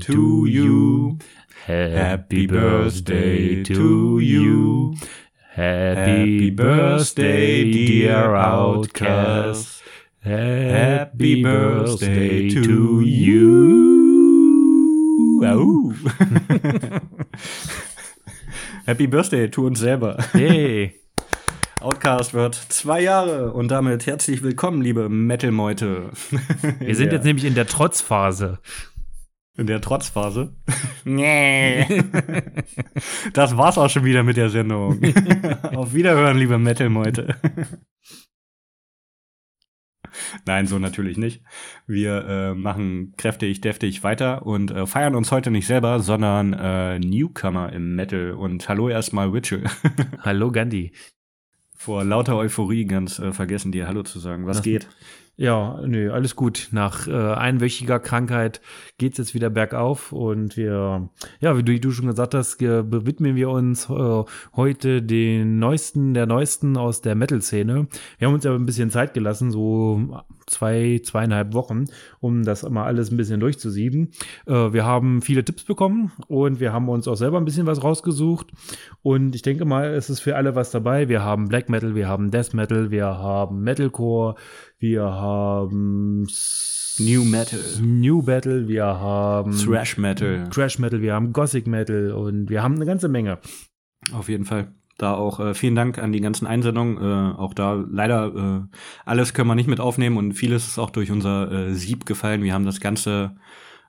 Happy 0.00 0.06
birthday 0.06 0.06
to 0.06 0.46
you. 0.46 1.18
Happy 1.66 2.46
birthday 2.46 3.62
to 3.64 4.18
you. 4.20 4.94
Happy 5.52 6.50
birthday, 6.50 7.70
dear 7.70 8.34
Outcast. 8.34 9.82
Happy 10.22 11.42
birthday 11.42 12.48
to 12.50 13.00
you. 13.02 13.80
Au. 15.44 15.92
Happy 18.86 19.06
Birthday 19.06 19.48
to 19.48 19.66
uns 19.66 19.78
selber. 19.80 20.16
Hey. 20.32 20.94
Outcast 21.80 22.34
wird 22.34 22.54
zwei 22.54 23.00
Jahre 23.02 23.52
und 23.54 23.68
damit 23.70 24.04
herzlich 24.06 24.42
willkommen, 24.42 24.82
liebe 24.82 25.08
Metal-Meute. 25.08 26.10
Wir 26.78 26.94
sind 26.94 27.06
Ja. 27.06 27.12
jetzt 27.14 27.24
nämlich 27.24 27.46
in 27.46 27.54
der 27.54 27.66
Trotzphase. 27.66 28.58
In 29.56 29.66
der 29.66 29.80
Trotzphase. 29.80 30.54
Nee. 31.04 31.84
das 33.32 33.56
war's 33.56 33.78
auch 33.78 33.90
schon 33.90 34.04
wieder 34.04 34.22
mit 34.22 34.36
der 34.36 34.50
Sendung. 34.50 35.00
Auf 35.74 35.92
Wiederhören, 35.94 36.38
liebe 36.38 36.58
Metal-Meute. 36.58 37.36
Nein, 40.44 40.66
so 40.66 40.78
natürlich 40.78 41.16
nicht. 41.18 41.42
Wir 41.86 42.24
äh, 42.26 42.54
machen 42.54 43.14
kräftig, 43.16 43.60
deftig 43.60 44.02
weiter 44.02 44.44
und 44.44 44.70
äh, 44.70 44.86
feiern 44.86 45.14
uns 45.14 45.30
heute 45.30 45.50
nicht 45.50 45.66
selber, 45.66 46.00
sondern 46.00 46.52
äh, 46.52 46.98
Newcomer 46.98 47.72
im 47.72 47.94
Metal. 47.94 48.32
Und 48.32 48.68
hallo 48.68 48.88
erstmal 48.88 49.32
Witchell. 49.32 49.64
Hallo 50.20 50.50
Gandhi. 50.50 50.92
Vor 51.76 52.04
lauter 52.04 52.36
Euphorie 52.36 52.84
ganz 52.86 53.18
äh, 53.18 53.32
vergessen, 53.32 53.72
dir 53.72 53.86
Hallo 53.88 54.02
zu 54.02 54.18
sagen. 54.18 54.46
Was 54.46 54.58
Das- 54.58 54.64
geht? 54.64 54.88
Ja, 55.40 55.80
nö, 55.86 56.12
alles 56.12 56.36
gut. 56.36 56.68
Nach 56.70 57.08
äh, 57.08 57.12
einwöchiger 57.12 57.98
Krankheit 57.98 58.60
geht's 58.98 59.16
jetzt 59.16 59.32
wieder 59.32 59.48
bergauf 59.48 60.12
und 60.12 60.58
wir, 60.58 61.08
ja, 61.40 61.56
wie 61.56 61.62
du, 61.62 61.72
wie 61.72 61.80
du 61.80 61.92
schon 61.92 62.08
gesagt 62.08 62.34
hast, 62.34 62.60
widmen 62.60 63.36
wir 63.36 63.48
uns 63.48 63.88
äh, 63.88 64.24
heute 64.54 65.00
den 65.00 65.58
neuesten, 65.58 66.12
der 66.12 66.26
neuesten 66.26 66.76
aus 66.76 67.00
der 67.00 67.14
Metal-Szene. 67.14 67.88
Wir 68.18 68.28
haben 68.28 68.34
uns 68.34 68.44
aber 68.44 68.56
ein 68.56 68.66
bisschen 68.66 68.90
Zeit 68.90 69.14
gelassen, 69.14 69.50
so 69.50 70.22
zwei, 70.46 71.00
zweieinhalb 71.02 71.54
Wochen, 71.54 71.86
um 72.20 72.42
das 72.42 72.68
mal 72.68 72.84
alles 72.84 73.10
ein 73.10 73.16
bisschen 73.16 73.40
durchzusieben. 73.40 74.10
Äh, 74.46 74.74
wir 74.74 74.84
haben 74.84 75.22
viele 75.22 75.42
Tipps 75.42 75.64
bekommen 75.64 76.12
und 76.28 76.60
wir 76.60 76.74
haben 76.74 76.90
uns 76.90 77.08
auch 77.08 77.14
selber 77.14 77.38
ein 77.38 77.46
bisschen 77.46 77.66
was 77.66 77.82
rausgesucht. 77.82 78.48
Und 79.02 79.34
ich 79.34 79.40
denke 79.40 79.64
mal, 79.64 79.94
es 79.94 80.10
ist 80.10 80.20
für 80.20 80.36
alle 80.36 80.54
was 80.54 80.70
dabei. 80.70 81.08
Wir 81.08 81.22
haben 81.22 81.48
Black 81.48 81.70
Metal, 81.70 81.94
wir 81.94 82.08
haben 82.08 82.30
Death 82.30 82.52
Metal, 82.52 82.90
wir 82.90 83.06
haben 83.06 83.62
Metalcore, 83.62 84.34
wir 84.80 85.04
haben 85.04 86.26
New 86.98 87.24
Metal. 87.24 87.60
New 87.82 88.22
Metal, 88.22 88.66
wir 88.66 88.84
haben 88.84 89.54
Thrash 89.56 89.98
Metal. 89.98 90.48
Trash 90.50 90.78
Metal, 90.78 91.02
wir 91.02 91.12
haben 91.12 91.34
Gothic 91.34 91.66
Metal 91.66 92.12
und 92.12 92.48
wir 92.48 92.62
haben 92.62 92.76
eine 92.76 92.86
ganze 92.86 93.08
Menge. 93.08 93.38
Auf 94.12 94.30
jeden 94.30 94.46
Fall. 94.46 94.72
Da 94.96 95.14
auch 95.14 95.38
äh, 95.38 95.52
vielen 95.52 95.74
Dank 95.74 95.98
an 95.98 96.12
die 96.12 96.20
ganzen 96.20 96.46
Einsendungen. 96.46 96.96
Äh, 96.96 97.36
auch 97.36 97.52
da 97.52 97.74
leider 97.90 98.66
äh, 98.70 98.76
alles 99.04 99.34
können 99.34 99.48
wir 99.48 99.54
nicht 99.54 99.68
mit 99.68 99.80
aufnehmen 99.80 100.16
und 100.16 100.32
vieles 100.32 100.66
ist 100.66 100.78
auch 100.78 100.90
durch 100.90 101.10
unser 101.10 101.52
äh, 101.52 101.74
Sieb 101.74 102.06
gefallen. 102.06 102.42
Wir 102.42 102.54
haben 102.54 102.64
das 102.64 102.80
Ganze 102.80 103.36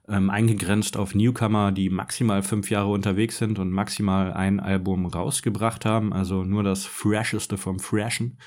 ähm, 0.09 0.30
eingegrenzt 0.30 0.97
auf 0.97 1.16
Newcomer, 1.16 1.72
die 1.72 1.89
maximal 1.89 2.44
fünf 2.44 2.69
Jahre 2.69 2.90
unterwegs 2.90 3.38
sind 3.38 3.59
und 3.59 3.72
maximal 3.72 4.34
ein 4.34 4.59
Album 4.59 5.06
rausgebracht 5.06 5.85
haben. 5.85 6.12
Also 6.12 6.44
nur 6.44 6.63
das 6.63 6.85
Fresheste 6.85 7.57
vom 7.57 7.80
Freshen. 7.80 8.38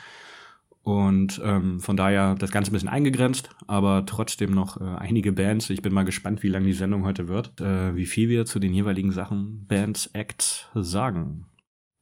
Und 0.85 1.41
ähm, 1.43 1.81
von 1.81 1.97
daher 1.97 2.35
das 2.35 2.51
Ganze 2.51 2.71
ein 2.71 2.75
bisschen 2.75 2.91
eingegrenzt, 2.91 3.49
aber 3.67 4.05
trotzdem 4.05 4.53
noch 4.53 4.79
äh, 4.79 4.85
einige 4.85 5.33
Bands. 5.33 5.71
Ich 5.71 5.81
bin 5.81 5.95
mal 5.95 6.05
gespannt, 6.05 6.43
wie 6.43 6.49
lang 6.49 6.63
die 6.65 6.75
Sendung 6.75 7.05
heute 7.05 7.27
wird, 7.27 7.59
äh, 7.63 7.97
wie 7.97 8.05
viel 8.05 8.29
wir 8.29 8.45
zu 8.45 8.59
den 8.59 8.75
jeweiligen 8.75 9.11
Sachen, 9.11 9.65
Bands, 9.67 10.11
Acts 10.13 10.69
sagen. 10.75 11.47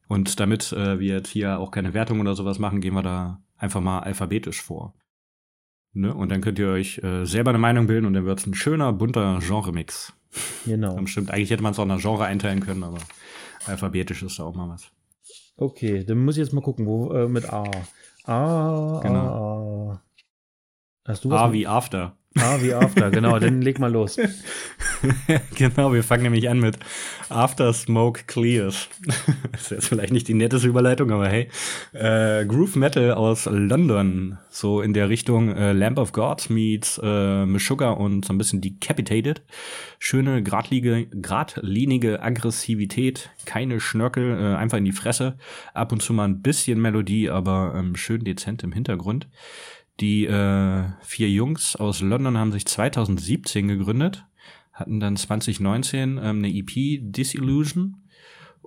Und 0.09 0.41
damit 0.41 0.73
äh, 0.73 0.99
wir 0.99 1.15
jetzt 1.15 1.31
hier 1.31 1.61
auch 1.61 1.71
keine 1.71 1.95
Wertung 1.95 2.19
oder 2.19 2.35
sowas 2.35 2.59
machen, 2.59 2.81
gehen 2.81 2.95
wir 2.95 3.03
da 3.03 3.41
einfach 3.57 3.81
mal 3.81 4.01
alphabetisch 4.01 4.61
vor. 4.61 4.95
Ne? 5.93 6.13
Und 6.13 6.31
dann 6.31 6.41
könnt 6.41 6.59
ihr 6.59 6.69
euch 6.69 6.99
äh, 7.05 7.25
selber 7.25 7.51
eine 7.51 7.59
Meinung 7.59 7.87
bilden 7.87 8.07
und 8.07 8.15
dann 8.15 8.25
wird's 8.25 8.47
ein 8.47 8.55
schöner, 8.55 8.93
bunter 8.93 9.39
Genre-Mix. 9.41 10.13
Genau. 10.67 10.99
Ja, 10.99 11.07
Stimmt, 11.07 11.31
eigentlich 11.31 11.51
hätte 11.51 11.63
man 11.63 11.73
es 11.73 11.79
auch 11.79 11.87
nach 11.87 12.01
Genre 12.01 12.25
einteilen 12.25 12.61
können, 12.61 12.83
aber 12.83 12.99
alphabetisch 13.67 14.23
ist 14.23 14.41
da 14.41 14.43
auch 14.43 14.57
mal 14.57 14.69
was. 14.69 14.91
Okay, 15.57 16.03
dann 16.05 16.25
muss 16.25 16.37
ich 16.37 16.43
jetzt 16.43 16.53
mal 16.53 16.63
gucken, 16.63 16.87
wo 16.87 17.13
äh, 17.13 17.29
mit 17.29 17.53
A. 17.53 17.71
A, 18.25 19.01
Genau. 19.03 19.91
A, 19.91 19.93
A. 19.95 20.03
Hast 21.09 21.25
du 21.25 21.31
was? 21.31 21.41
A 21.41 21.47
mit- 21.47 21.55
wie 21.55 21.67
After. 21.67 22.17
A 22.39 22.63
wie 22.63 22.73
After, 22.73 23.11
genau, 23.11 23.39
dann 23.39 23.61
leg 23.61 23.79
mal 23.79 23.93
los. 23.93 24.17
genau, 25.55 25.93
wir 25.93 26.03
fangen 26.03 26.23
nämlich 26.23 26.49
an 26.49 26.61
mit 26.61 26.79
After 27.29 27.73
Smoke 27.73 28.23
Clears. 28.27 28.89
ist 29.53 29.71
jetzt 29.71 29.89
vielleicht 29.89 30.13
nicht 30.13 30.29
die 30.29 30.35
netteste 30.35 30.69
Überleitung, 30.69 31.11
aber 31.11 31.29
hey. 31.29 31.49
Äh, 31.93 32.47
Groove 32.47 32.77
Metal 32.77 33.13
aus 33.13 33.47
London, 33.47 34.39
so 34.49 34.81
in 34.81 34.95
der 34.95 35.09
Richtung 35.09 35.55
äh, 35.55 35.73
Lamp 35.73 35.99
of 35.99 36.13
God 36.13 36.49
meets 36.49 36.99
äh, 37.03 37.45
Meshuggah 37.45 37.91
und 37.91 38.25
so 38.25 38.33
ein 38.33 38.39
bisschen 38.39 38.61
Decapitated. 38.61 39.43
Schöne, 39.99 40.43
gradlinige 40.43 42.23
Aggressivität, 42.23 43.31
keine 43.45 43.79
Schnörkel, 43.79 44.39
äh, 44.39 44.57
einfach 44.57 44.79
in 44.79 44.85
die 44.85 44.93
Fresse. 44.93 45.37
Ab 45.75 45.93
und 45.93 46.03
zu 46.03 46.13
mal 46.13 46.25
ein 46.25 46.41
bisschen 46.41 46.81
Melodie, 46.81 47.29
aber 47.29 47.75
ähm, 47.77 47.95
schön 47.95 48.25
dezent 48.25 48.63
im 48.63 48.73
Hintergrund. 48.73 49.29
Die 50.01 50.27
äh, 50.27 50.85
vier 51.03 51.31
Jungs 51.31 51.77
aus 51.77 52.01
London 52.01 52.39
haben 52.39 52.53
sich 52.53 52.67
2017 52.67 53.69
gegründet, 53.69 54.25
hatten 54.73 55.01
dann 55.01 55.17
2019 55.17 56.19
ähm, 56.19 56.39
eine 56.39 56.49
EP 56.49 57.01
Disillusion 57.01 58.03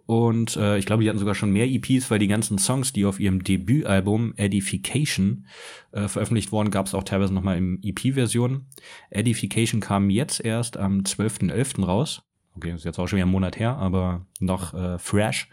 und 0.06 0.56
äh, 0.56 0.78
ich 0.78 0.86
glaube, 0.86 1.04
die 1.04 1.10
hatten 1.10 1.20
sogar 1.20 1.34
schon 1.34 1.52
mehr 1.52 1.68
EPs, 1.68 2.12
weil 2.12 2.20
die 2.20 2.28
ganzen 2.28 2.60
Songs, 2.60 2.94
die 2.94 3.06
auf 3.06 3.20
ihrem 3.20 3.44
Debütalbum 3.44 4.34
Edification 4.38 5.48
äh, 5.92 6.08
veröffentlicht 6.08 6.52
wurden, 6.52 6.70
gab 6.70 6.86
es 6.86 6.94
auch 6.94 7.04
teilweise 7.04 7.34
noch 7.34 7.42
mal 7.42 7.58
im 7.58 7.80
EP-Version. 7.82 8.66
Edification 9.10 9.82
kam 9.82 10.10
jetzt 10.12 10.40
erst 10.40 10.78
am 10.78 11.00
12.11. 11.00 11.84
raus. 11.84 12.22
Okay, 12.56 12.74
ist 12.74 12.86
jetzt 12.86 13.00
auch 13.00 13.08
schon 13.08 13.18
wieder 13.18 13.26
ein 13.26 13.32
Monat 13.32 13.60
her, 13.60 13.78
aber 13.78 14.26
noch 14.40 14.74
äh, 14.76 15.00
fresh. 15.00 15.50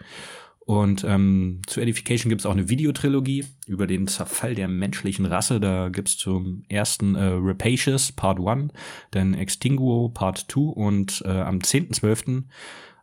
Und 0.65 1.03
ähm, 1.05 1.61
zu 1.67 1.81
Edification 1.81 2.29
gibt 2.29 2.41
es 2.41 2.47
auch 2.47 2.53
eine 2.53 2.69
Videotrilogie 2.69 3.45
über 3.67 3.89
den 3.89 4.07
Zerfall 4.07 4.55
der 4.55 4.69
menschlichen 4.69 5.27
Rasse. 5.27 5.59
Da 5.59 5.89
gibt's 5.89 6.17
zum 6.17 6.65
ersten 6.69 7.17
äh, 7.17 7.33
Rapacious 7.35 8.13
Part 8.13 8.39
1, 8.39 8.73
dann 9.11 9.35
Extinguo 9.35 10.09
Part 10.09 10.47
2 10.49 10.61
und 10.61 11.23
äh, 11.27 11.31
am 11.31 11.59
10.12. 11.59 12.45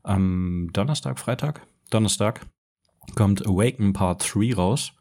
am 0.03 0.69
Donnerstag, 0.71 1.19
Freitag, 1.19 1.61
Donnerstag, 1.89 2.45
kommt 3.15 3.45
Awaken 3.45 3.91
Part 3.91 4.33
3 4.33 4.55
raus. 4.55 4.93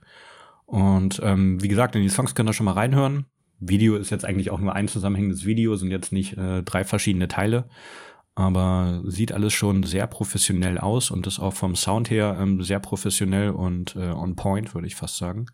Und 0.67 1.21
ähm, 1.23 1.63
wie 1.63 1.69
gesagt, 1.69 1.95
in 1.95 2.03
die 2.03 2.09
Songs 2.09 2.35
könnt 2.35 2.51
ihr 2.51 2.55
schon 2.55 2.67
mal 2.67 2.73
reinhören. 2.73 3.27
Video 3.61 3.97
ist 3.97 4.11
jetzt 4.11 4.25
eigentlich 4.25 4.51
auch 4.51 4.61
nur 4.61 4.75
ein 4.75 4.89
zusammenhängendes 4.89 5.47
Video, 5.47 5.77
sind 5.77 5.91
jetzt 5.91 6.13
nicht 6.13 6.37
äh, 6.37 6.63
drei 6.63 6.85
verschiedene 6.85 7.29
Teile 7.29 7.69
aber 8.39 9.03
sieht 9.05 9.33
alles 9.33 9.53
schon 9.53 9.83
sehr 9.83 10.07
professionell 10.07 10.79
aus 10.79 11.11
und 11.11 11.27
ist 11.27 11.41
auch 11.41 11.55
vom 11.55 11.75
Sound 11.75 12.09
her 12.09 12.39
ähm, 12.41 12.63
sehr 12.63 12.79
professionell 12.79 13.51
und 13.51 13.97
äh, 13.97 14.11
on 14.11 14.37
point, 14.37 14.75
würde 14.75 14.87
ich 14.87 14.95
fast 14.95 15.17
sagen. 15.17 15.47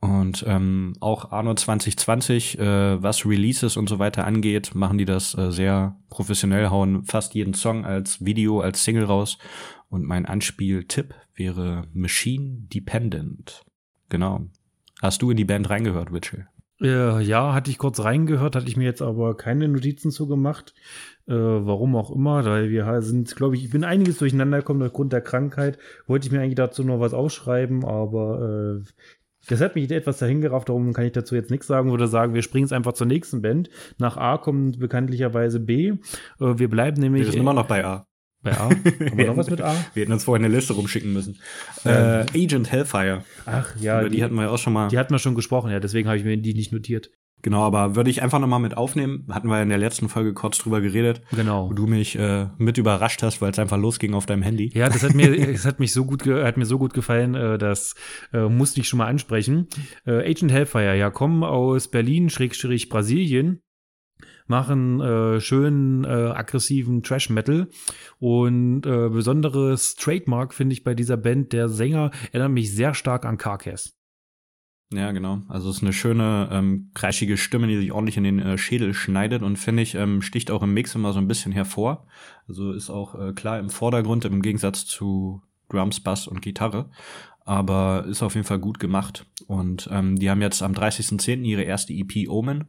Und 0.00 0.44
ähm, 0.48 0.94
auch 0.98 1.30
Arno 1.30 1.54
2020, 1.54 2.58
äh, 2.58 3.00
was 3.00 3.24
Releases 3.24 3.76
und 3.76 3.88
so 3.88 4.00
weiter 4.00 4.26
angeht, 4.26 4.74
machen 4.74 4.98
die 4.98 5.04
das 5.04 5.38
äh, 5.38 5.52
sehr 5.52 5.96
professionell, 6.10 6.70
hauen 6.70 7.04
fast 7.04 7.36
jeden 7.36 7.54
Song 7.54 7.84
als 7.84 8.24
Video, 8.24 8.60
als 8.60 8.82
Single 8.82 9.04
raus. 9.04 9.38
Und 9.88 10.04
mein 10.04 10.26
Anspieltipp 10.26 11.14
wäre 11.36 11.84
Machine 11.94 12.66
Dependent. 12.74 13.62
Genau. 14.08 14.46
Hast 15.00 15.22
du 15.22 15.30
in 15.30 15.36
die 15.36 15.44
Band 15.44 15.70
reingehört, 15.70 16.12
Witchell? 16.12 16.48
Äh, 16.82 17.22
ja, 17.22 17.54
hatte 17.54 17.70
ich 17.70 17.78
kurz 17.78 18.00
reingehört, 18.00 18.56
hatte 18.56 18.66
ich 18.66 18.76
mir 18.76 18.84
jetzt 18.84 19.02
aber 19.02 19.36
keine 19.36 19.68
Notizen 19.68 20.10
zu 20.10 20.26
gemacht. 20.26 20.74
Äh, 21.28 21.34
warum 21.34 21.94
auch 21.94 22.10
immer, 22.10 22.44
weil 22.44 22.70
wir 22.70 23.00
sind, 23.02 23.34
glaube 23.36 23.54
ich, 23.54 23.64
ich 23.64 23.70
bin 23.70 23.84
einiges 23.84 24.18
durcheinander 24.18 24.58
gekommen 24.58 24.82
aufgrund 24.82 25.12
der 25.12 25.20
Krankheit. 25.20 25.78
Wollte 26.06 26.26
ich 26.26 26.32
mir 26.32 26.40
eigentlich 26.40 26.56
dazu 26.56 26.82
noch 26.82 26.98
was 26.98 27.14
aufschreiben, 27.14 27.84
aber 27.84 28.80
äh, 28.82 28.84
das 29.48 29.60
hat 29.60 29.74
mich 29.74 29.90
etwas 29.90 30.18
dahingerafft, 30.18 30.68
darum 30.68 30.92
kann 30.92 31.04
ich 31.04 31.12
dazu 31.12 31.34
jetzt 31.34 31.50
nichts 31.50 31.66
sagen. 31.66 31.90
Würde 31.90 32.06
sagen, 32.06 32.34
wir 32.34 32.42
springen 32.42 32.64
jetzt 32.64 32.72
einfach 32.72 32.92
zur 32.92 33.06
nächsten 33.06 33.42
Band. 33.42 33.70
Nach 33.98 34.16
A 34.16 34.38
kommt 34.38 34.78
bekanntlicherweise 34.78 35.60
B. 35.60 35.88
Äh, 35.88 35.96
wir 36.38 36.68
bleiben 36.68 37.00
nämlich 37.00 37.24
Wir 37.26 37.32
sind 37.32 37.40
immer 37.40 37.54
noch 37.54 37.66
bei 37.66 37.84
A. 37.84 38.06
bei 38.42 38.52
A. 38.52 38.70
Haben 38.70 39.16
wir 39.16 39.26
noch 39.28 39.36
was 39.36 39.50
mit 39.50 39.60
A? 39.60 39.74
Wir 39.94 40.02
hätten 40.02 40.12
uns 40.12 40.24
vorher 40.24 40.44
eine 40.44 40.52
Liste 40.52 40.72
rumschicken 40.72 41.12
müssen. 41.12 41.38
Äh, 41.84 42.24
Agent 42.34 42.70
Hellfire. 42.72 43.22
Ach 43.46 43.76
ja, 43.80 44.00
Über 44.00 44.10
die, 44.10 44.24
hatten 44.24 44.34
wir 44.34 44.42
ja 44.42 44.50
auch 44.50 44.58
schon 44.58 44.72
mal. 44.72 44.88
die 44.88 44.98
hatten 44.98 45.14
wir 45.14 45.20
schon 45.20 45.36
gesprochen, 45.36 45.70
ja, 45.70 45.78
deswegen 45.78 46.08
habe 46.08 46.18
ich 46.18 46.24
mir 46.24 46.36
die 46.36 46.54
nicht 46.54 46.72
notiert. 46.72 47.10
Genau, 47.42 47.62
aber 47.64 47.96
würde 47.96 48.08
ich 48.08 48.22
einfach 48.22 48.38
nochmal 48.38 48.60
mit 48.60 48.76
aufnehmen. 48.76 49.26
Hatten 49.30 49.48
wir 49.48 49.60
in 49.60 49.68
der 49.68 49.78
letzten 49.78 50.08
Folge 50.08 50.32
kurz 50.32 50.58
drüber 50.58 50.80
geredet, 50.80 51.22
Genau. 51.32 51.68
wo 51.68 51.72
du 51.74 51.86
mich 51.88 52.16
äh, 52.16 52.46
mit 52.56 52.78
überrascht 52.78 53.22
hast, 53.22 53.42
weil 53.42 53.50
es 53.50 53.58
einfach 53.58 53.78
losging 53.78 54.14
auf 54.14 54.26
deinem 54.26 54.42
Handy. 54.42 54.70
Ja, 54.74 54.88
das 54.88 55.02
hat 55.02 55.14
mir, 55.14 55.28
es 55.50 55.66
hat 55.66 55.80
mich 55.80 55.92
so 55.92 56.04
gut, 56.04 56.24
hat 56.26 56.56
mir 56.56 56.66
so 56.66 56.78
gut 56.78 56.94
gefallen, 56.94 57.34
äh, 57.34 57.58
das 57.58 57.94
äh, 58.32 58.48
musste 58.48 58.80
ich 58.80 58.88
schon 58.88 58.98
mal 58.98 59.06
ansprechen. 59.08 59.66
Äh, 60.06 60.30
Agent 60.30 60.52
Hellfire, 60.52 60.96
ja, 60.96 61.10
kommen 61.10 61.42
aus 61.42 61.88
Berlin, 61.88 62.30
Schrägstrich 62.30 62.88
Brasilien. 62.88 63.60
machen 64.46 65.00
äh, 65.00 65.40
schönen, 65.40 66.04
äh, 66.04 66.08
aggressiven 66.08 67.02
Trash-Metal. 67.02 67.68
Und 68.18 68.86
äh, 68.86 69.08
besonderes 69.08 69.94
Trademark 69.96 70.54
finde 70.54 70.74
ich 70.74 70.84
bei 70.84 70.94
dieser 70.94 71.16
Band, 71.16 71.52
der 71.52 71.68
Sänger 71.68 72.10
erinnert 72.32 72.52
mich 72.52 72.74
sehr 72.74 72.94
stark 72.94 73.24
an 73.24 73.36
Carcass. 73.38 73.94
Ja, 74.92 75.12
genau. 75.12 75.40
Also 75.48 75.70
es 75.70 75.76
ist 75.76 75.82
eine 75.82 75.92
schöne, 75.92 76.48
ähm, 76.52 76.90
kreischige 76.94 77.36
Stimme, 77.36 77.66
die 77.66 77.76
sich 77.76 77.92
ordentlich 77.92 78.16
in 78.16 78.24
den 78.24 78.38
äh, 78.38 78.58
Schädel 78.58 78.94
schneidet 78.94 79.42
und 79.42 79.56
finde 79.56 79.82
ich, 79.82 79.94
ähm, 79.94 80.22
sticht 80.22 80.50
auch 80.50 80.62
im 80.62 80.74
Mix 80.74 80.94
immer 80.94 81.12
so 81.12 81.18
ein 81.18 81.28
bisschen 81.28 81.52
hervor. 81.52 82.06
Also 82.48 82.72
ist 82.72 82.90
auch 82.90 83.18
äh, 83.18 83.32
klar 83.32 83.58
im 83.58 83.70
Vordergrund 83.70 84.24
im 84.24 84.42
Gegensatz 84.42 84.84
zu 84.84 85.42
Drums, 85.68 86.00
Bass 86.00 86.26
und 86.26 86.42
Gitarre. 86.42 86.90
Aber 87.44 88.04
ist 88.06 88.22
auf 88.22 88.34
jeden 88.34 88.46
Fall 88.46 88.58
gut 88.58 88.78
gemacht. 88.78 89.26
Und 89.46 89.88
ähm, 89.90 90.16
die 90.16 90.30
haben 90.30 90.42
jetzt 90.42 90.62
am 90.62 90.72
30.10. 90.72 91.42
ihre 91.42 91.62
erste 91.62 91.92
EP 91.92 92.28
Omen 92.28 92.68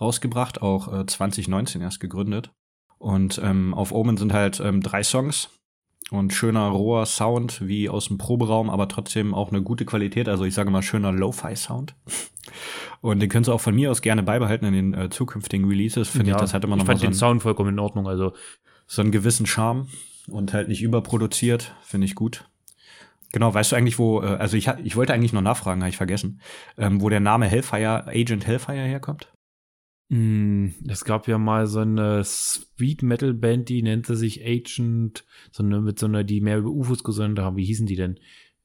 rausgebracht, 0.00 0.62
auch 0.62 1.00
äh, 1.00 1.06
2019 1.06 1.82
erst 1.82 2.00
gegründet. 2.00 2.52
Und 2.98 3.40
ähm, 3.42 3.74
auf 3.74 3.92
Omen 3.92 4.16
sind 4.16 4.32
halt 4.32 4.60
ähm, 4.60 4.80
drei 4.80 5.02
Songs 5.02 5.50
und 6.10 6.32
schöner 6.32 6.68
roher 6.68 7.06
Sound 7.06 7.66
wie 7.66 7.88
aus 7.88 8.08
dem 8.08 8.18
Proberaum, 8.18 8.70
aber 8.70 8.88
trotzdem 8.88 9.34
auch 9.34 9.50
eine 9.50 9.62
gute 9.62 9.84
Qualität. 9.84 10.28
Also 10.28 10.44
ich 10.44 10.54
sage 10.54 10.70
mal 10.70 10.82
schöner 10.82 11.12
Lo-Fi-Sound. 11.12 11.94
Und 13.00 13.20
den 13.20 13.28
könnt 13.28 13.48
ihr 13.48 13.54
auch 13.54 13.60
von 13.60 13.74
mir 13.74 13.90
aus 13.90 14.02
gerne 14.02 14.22
beibehalten 14.22 14.66
in 14.66 14.72
den 14.72 14.94
äh, 14.94 15.10
zukünftigen 15.10 15.68
Releases. 15.68 16.08
Finde 16.08 16.30
ja, 16.30 16.36
ich, 16.36 16.40
das 16.40 16.54
hätte 16.54 16.66
man 16.66 16.78
noch 16.78 16.84
Ich 16.84 16.86
fand 16.86 17.00
so 17.00 17.06
den 17.06 17.14
Sound 17.14 17.42
vollkommen 17.42 17.70
in 17.70 17.78
Ordnung. 17.78 18.08
Also 18.08 18.32
so 18.86 19.02
einen 19.02 19.12
gewissen 19.12 19.46
Charme 19.46 19.88
und 20.28 20.52
halt 20.52 20.68
nicht 20.68 20.82
überproduziert. 20.82 21.74
Finde 21.82 22.06
ich 22.06 22.14
gut. 22.14 22.48
Genau, 23.32 23.52
weißt 23.52 23.72
du 23.72 23.76
eigentlich, 23.76 23.98
wo, 23.98 24.22
äh, 24.22 24.26
also 24.26 24.56
ich, 24.56 24.68
ich 24.82 24.96
wollte 24.96 25.12
eigentlich 25.12 25.32
noch 25.32 25.42
nachfragen, 25.42 25.82
habe 25.82 25.90
ich 25.90 25.96
vergessen, 25.96 26.40
ähm, 26.78 27.02
wo 27.02 27.08
der 27.10 27.20
Name 27.20 27.46
Hellfire, 27.46 28.06
Agent 28.06 28.46
Hellfire 28.46 28.84
herkommt? 28.84 29.30
Mm, 30.08 30.68
es 30.88 31.04
gab 31.04 31.28
ja 31.28 31.36
mal 31.36 31.66
so 31.66 31.80
eine 31.80 32.24
Speed 32.24 33.02
Metal 33.02 33.34
Band, 33.34 33.68
die 33.68 33.82
nannte 33.82 34.16
sich 34.16 34.44
Agent, 34.44 35.24
so 35.52 35.62
eine, 35.62 35.80
mit 35.80 35.98
so 35.98 36.06
einer, 36.06 36.24
die 36.24 36.40
mehr 36.40 36.58
über 36.58 36.70
UFOs 36.70 37.04
gesungen 37.04 37.38
haben. 37.38 37.56
Wie 37.56 37.64
hießen 37.64 37.86
die 37.86 37.96
denn? 37.96 38.18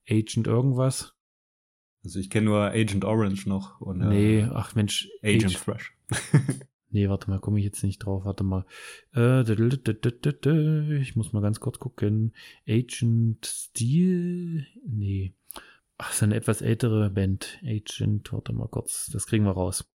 Agent 0.10 0.48
irgendwas? 0.48 1.14
Also 2.04 2.20
ich 2.20 2.30
kenne 2.30 2.46
nur 2.48 2.62
Agent 2.62 3.06
Orange 3.06 3.48
noch. 3.48 3.80
Und, 3.82 4.02
äh, 4.02 4.06
nee, 4.06 4.48
ach 4.52 4.76
Mensch. 4.76 5.10
Agent, 5.22 5.46
Agent 5.46 5.64
Thrash. 5.66 5.94
nee, 6.92 7.10
warte 7.10 7.30
mal, 7.30 7.40
komme 7.40 7.60
ich 7.60 7.66
jetzt 7.66 7.84
nicht 7.84 8.00
drauf. 8.00 8.24
Warte 8.26 8.44
mal. 8.44 8.66
Äh, 9.16 9.42
ich 11.02 11.16
muss 11.16 11.34
mal 11.34 11.42
ganz 11.42 11.60
kurz 11.60 11.80
gucken. 11.80 12.34
Agent 12.68 13.46
Steel? 13.46 14.66
Nee. 14.86 15.34
Ach, 15.98 16.12
ist 16.12 16.24
eine 16.24 16.36
etwas 16.36 16.62
ältere 16.62 17.10
Band. 17.10 17.60
Agent, 17.66 18.32
warte 18.32 18.54
mal 18.54 18.68
kurz. 18.68 19.10
Das 19.12 19.28
kriegen 19.28 19.46
wir 19.46 19.52
raus. 19.52 19.93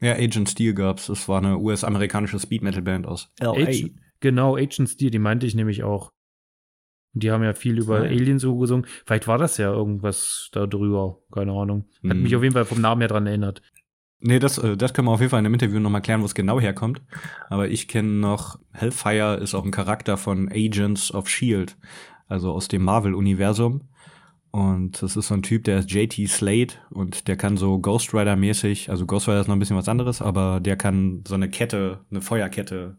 Ja, 0.00 0.14
Agent 0.14 0.48
Steel 0.48 0.74
gab's. 0.74 1.06
Das 1.06 1.28
war 1.28 1.38
eine 1.38 1.58
US-amerikanische 1.58 2.38
Speed-Metal-Band 2.38 3.06
aus 3.06 3.30
LA. 3.40 3.52
Agent, 3.52 3.92
genau, 4.20 4.56
Agent 4.56 4.88
Steel, 4.88 5.10
die 5.10 5.18
meinte 5.18 5.46
ich 5.46 5.54
nämlich 5.54 5.82
auch. 5.82 6.10
Die 7.12 7.30
haben 7.30 7.42
ja 7.42 7.54
viel 7.54 7.78
über 7.78 8.04
ja. 8.04 8.10
Aliens 8.10 8.42
so 8.42 8.56
gesungen. 8.56 8.86
Vielleicht 9.04 9.26
war 9.26 9.36
das 9.36 9.56
ja 9.56 9.72
irgendwas 9.72 10.48
da 10.52 10.66
drüber. 10.66 11.18
Keine 11.32 11.52
Ahnung. 11.52 11.88
Hat 12.04 12.12
hm. 12.12 12.22
mich 12.22 12.36
auf 12.36 12.42
jeden 12.42 12.54
Fall 12.54 12.64
vom 12.64 12.80
Namen 12.80 13.00
her 13.00 13.08
dran 13.08 13.26
erinnert. 13.26 13.62
Nee, 14.20 14.38
das, 14.38 14.58
äh, 14.58 14.76
das 14.76 14.92
können 14.92 15.08
wir 15.08 15.12
auf 15.12 15.20
jeden 15.20 15.30
Fall 15.30 15.40
in 15.40 15.46
einem 15.46 15.54
Interview 15.54 15.80
nochmal 15.80 16.02
klären, 16.02 16.20
wo 16.20 16.26
es 16.26 16.34
genau 16.34 16.60
herkommt. 16.60 17.02
Aber 17.48 17.68
ich 17.68 17.88
kenne 17.88 18.08
noch, 18.08 18.58
Hellfire 18.72 19.36
ist 19.36 19.54
auch 19.54 19.64
ein 19.64 19.70
Charakter 19.70 20.16
von 20.16 20.50
Agents 20.52 21.12
of 21.12 21.26
S.H.I.E.L.D., 21.26 21.72
also 22.28 22.52
aus 22.52 22.68
dem 22.68 22.84
Marvel-Universum. 22.84 23.88
Und 24.52 25.00
das 25.02 25.16
ist 25.16 25.28
so 25.28 25.34
ein 25.34 25.42
Typ, 25.42 25.64
der 25.64 25.78
ist 25.78 25.92
JT 25.92 26.28
Slade 26.28 26.74
und 26.90 27.28
der 27.28 27.36
kann 27.36 27.56
so 27.56 27.78
Ghost 27.78 28.12
Rider-mäßig, 28.12 28.90
also 28.90 29.06
Ghost 29.06 29.28
Rider 29.28 29.40
ist 29.40 29.46
noch 29.46 29.54
ein 29.54 29.60
bisschen 29.60 29.76
was 29.76 29.88
anderes, 29.88 30.20
aber 30.20 30.58
der 30.58 30.76
kann 30.76 31.22
so 31.26 31.34
eine 31.34 31.48
Kette, 31.48 32.04
eine 32.10 32.20
Feuerkette 32.20 32.98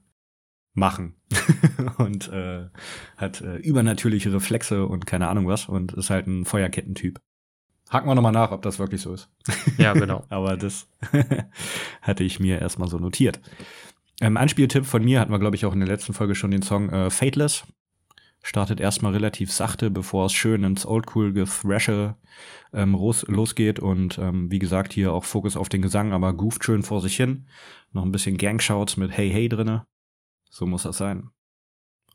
machen 0.73 1.15
und 1.97 2.29
äh, 2.29 2.67
hat 3.17 3.41
äh, 3.41 3.57
übernatürliche 3.57 4.31
Reflexe 4.31 4.85
und 4.85 5.05
keine 5.05 5.27
Ahnung 5.27 5.47
was 5.47 5.67
und 5.67 5.93
ist 5.93 6.09
halt 6.09 6.27
ein 6.27 6.45
Feuerkettentyp. 6.45 7.19
Haken 7.89 8.07
wir 8.07 8.15
nochmal 8.15 8.31
nach, 8.31 8.51
ob 8.51 8.61
das 8.61 8.79
wirklich 8.79 9.01
so 9.01 9.13
ist. 9.13 9.29
Ja, 9.77 9.91
genau. 9.91 10.23
aber 10.29 10.55
das 10.55 10.87
hatte 12.01 12.23
ich 12.23 12.39
mir 12.39 12.59
erstmal 12.59 12.87
so 12.87 12.97
notiert. 12.97 13.41
Ähm, 14.21 14.37
Anspieltipp 14.37 14.85
von 14.85 15.03
mir 15.03 15.19
hatten 15.19 15.31
wir, 15.31 15.39
glaube 15.39 15.57
ich, 15.57 15.65
auch 15.65 15.73
in 15.73 15.79
der 15.79 15.89
letzten 15.89 16.13
Folge 16.13 16.35
schon 16.35 16.51
den 16.51 16.61
Song 16.61 16.89
äh, 16.89 17.09
Fateless 17.09 17.65
startet 18.41 18.79
erstmal 18.79 19.13
relativ 19.13 19.51
sachte, 19.51 19.91
bevor 19.91 20.25
es 20.25 20.33
schön 20.33 20.63
ins 20.63 20.85
Oldschool-Gethrashe 20.85 22.15
ähm, 22.73 22.95
losgeht. 22.95 23.79
Und 23.79 24.17
ähm, 24.17 24.51
wie 24.51 24.59
gesagt, 24.59 24.93
hier 24.93 25.13
auch 25.13 25.23
Fokus 25.23 25.57
auf 25.57 25.69
den 25.69 25.81
Gesang, 25.81 26.11
aber 26.13 26.33
gooft 26.33 26.63
schön 26.63 26.83
vor 26.83 27.01
sich 27.01 27.15
hin. 27.15 27.47
Noch 27.91 28.03
ein 28.03 28.11
bisschen 28.11 28.37
Gangshouts 28.37 28.97
mit 28.97 29.11
Hey 29.11 29.29
Hey 29.29 29.47
drinne. 29.47 29.85
So 30.49 30.65
muss 30.65 30.83
das 30.83 30.97
sein. 30.97 31.29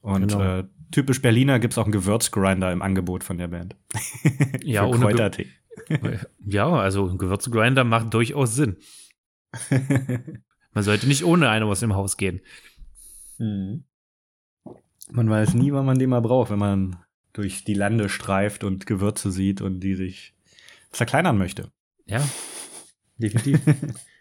Und 0.00 0.28
genau. 0.28 0.58
äh, 0.58 0.64
typisch 0.90 1.22
Berliner 1.22 1.58
gibt's 1.58 1.78
auch 1.78 1.84
einen 1.84 1.92
Gewürzgrinder 1.92 2.72
im 2.72 2.82
Angebot 2.82 3.24
von 3.24 3.38
der 3.38 3.48
Band. 3.48 3.76
ja, 4.62 4.84
ohne 4.84 5.00
Kräutertee. 5.00 5.48
ja, 6.44 6.68
also 6.68 7.08
ein 7.08 7.18
Gewürzgrinder 7.18 7.84
macht 7.84 8.14
durchaus 8.14 8.54
Sinn. 8.54 8.76
Man 10.72 10.84
sollte 10.84 11.06
nicht 11.06 11.24
ohne 11.24 11.48
eine 11.48 11.68
was 11.68 11.82
im 11.82 11.94
Haus 11.94 12.16
gehen. 12.16 12.40
Mhm. 13.38 13.84
Man 15.10 15.30
weiß 15.30 15.54
nie, 15.54 15.72
wann 15.72 15.86
man 15.86 15.98
den 15.98 16.10
mal 16.10 16.20
braucht, 16.20 16.50
wenn 16.50 16.58
man 16.58 16.96
durch 17.32 17.64
die 17.64 17.74
Lande 17.74 18.08
streift 18.08 18.64
und 18.64 18.86
Gewürze 18.86 19.30
sieht 19.30 19.60
und 19.60 19.80
die 19.80 19.94
sich 19.94 20.34
zerkleinern 20.90 21.38
möchte. 21.38 21.70
Ja, 22.06 22.26
definitiv. 23.18 23.60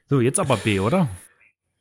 so, 0.10 0.22
jetzt 0.22 0.40
aber 0.40 0.58
B, 0.58 0.80
oder? 0.80 1.10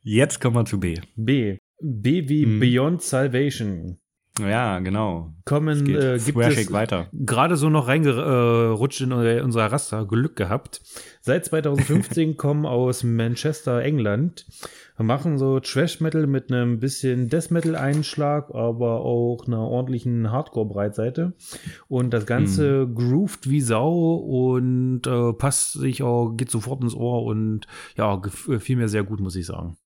Jetzt 0.03 0.41
kommen 0.41 0.57
wir 0.57 0.65
zu 0.65 0.79
B. 0.79 1.01
B. 1.17 1.59
B 1.81 2.29
wie 2.29 2.45
hm. 2.45 2.61
Beyond 2.61 3.03
Salvation. 3.03 3.99
Ja, 4.41 4.81
genau. 4.81 5.33
Kommen 5.45 5.87
äh, 5.87 6.19
gibt 6.19 6.39
es 6.39 6.73
weiter. 6.73 7.07
gerade 7.13 7.57
so 7.57 7.71
noch 7.71 7.87
reingerutscht 7.87 9.01
in 9.03 9.13
unser 9.13 9.67
Raster, 9.71 10.07
Glück 10.07 10.35
gehabt. 10.35 10.83
Seit 11.21 11.45
2015 11.45 12.37
kommen 12.37 12.67
aus 12.67 13.05
Manchester, 13.05 13.81
England, 13.83 14.45
machen 14.99 15.39
so 15.39 15.61
Trash 15.61 16.01
Metal 16.01 16.27
mit 16.27 16.51
einem 16.51 16.81
bisschen 16.81 17.29
Death 17.29 17.53
Metal 17.53 17.77
Einschlag, 17.77 18.53
aber 18.53 19.03
auch 19.03 19.47
einer 19.47 19.61
ordentlichen 19.61 20.33
Hardcore 20.33 20.67
Breitseite 20.67 21.35
und 21.87 22.13
das 22.13 22.27
ganze 22.27 22.83
hm. 22.83 22.95
grooved 22.97 23.49
wie 23.49 23.61
Sau 23.61 24.15
und 24.15 25.07
äh, 25.07 25.33
passt 25.33 25.75
sich 25.75 26.03
auch 26.03 26.33
geht 26.37 26.51
sofort 26.51 26.83
ins 26.83 26.95
Ohr 26.95 27.23
und 27.23 27.69
ja, 27.97 28.17
gefiel 28.17 28.77
mir 28.77 28.89
sehr 28.89 29.05
gut, 29.05 29.21
muss 29.21 29.37
ich 29.37 29.47
sagen. 29.47 29.77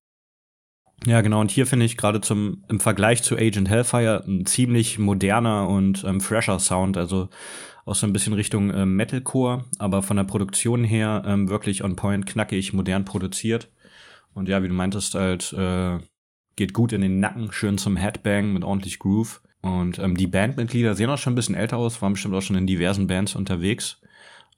Ja, 1.07 1.21
genau. 1.21 1.41
Und 1.41 1.51
hier 1.51 1.67
finde 1.67 1.87
ich 1.87 1.97
gerade 1.97 2.21
zum 2.21 2.65
im 2.69 2.81
Vergleich 2.81 3.23
zu 3.23 3.37
Agent 3.37 3.69
Hellfire 3.69 4.25
ein 4.27 4.47
ziemlich 4.47 4.99
moderner 4.99 5.69
und 5.69 6.05
ähm, 6.05 6.21
fresher 6.21 6.59
Sound. 6.59 6.97
Also 6.97 7.29
auch 7.85 7.95
so 7.95 8.07
ein 8.07 8.13
bisschen 8.13 8.33
Richtung 8.33 8.75
ähm, 8.75 8.97
Metalcore, 8.97 9.65
aber 9.79 10.03
von 10.03 10.17
der 10.17 10.25
Produktion 10.25 10.85
her 10.85 11.23
ähm, 11.27 11.49
wirklich 11.49 11.85
on 11.85 11.97
point, 11.97 12.27
knackig, 12.27 12.73
modern 12.73 13.05
produziert. 13.05 13.71
Und 14.35 14.49
ja, 14.49 14.63
wie 14.63 14.69
du 14.69 14.75
meintest, 14.75 15.15
halt 15.15 15.53
äh, 15.53 15.99
geht 16.57 16.75
gut 16.75 16.93
in 16.93 17.01
den 17.01 17.21
Nacken, 17.21 17.53
schön 17.53 17.79
zum 17.79 17.97
Headbang 17.97 18.53
mit 18.53 18.65
ordentlich 18.65 18.99
Groove. 18.99 19.41
Und 19.63 19.99
ähm, 19.99 20.17
die 20.17 20.27
Bandmitglieder 20.27 20.95
sehen 20.95 21.11
auch 21.11 21.19
schon 21.19 21.33
ein 21.33 21.37
bisschen 21.37 21.55
älter 21.55 21.79
aus, 21.79 22.03
waren 22.03 22.13
bestimmt 22.13 22.35
auch 22.35 22.43
schon 22.43 22.57
in 22.57 22.67
diversen 22.67 23.07
Bands 23.07 23.35
unterwegs. 23.35 24.01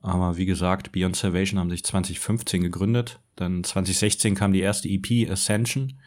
Aber 0.03 0.39
wie 0.39 0.47
gesagt, 0.47 0.93
Beyond 0.93 1.17
Salvation 1.17 1.61
haben 1.61 1.71
sich 1.71 1.85
2015 1.85 2.63
gegründet. 2.63 3.21
Dann 3.37 3.63
2016 3.63 4.35
kam 4.35 4.53
die 4.53 4.61
erste 4.61 4.89
EP 4.89 5.31
Ascension 5.31 5.99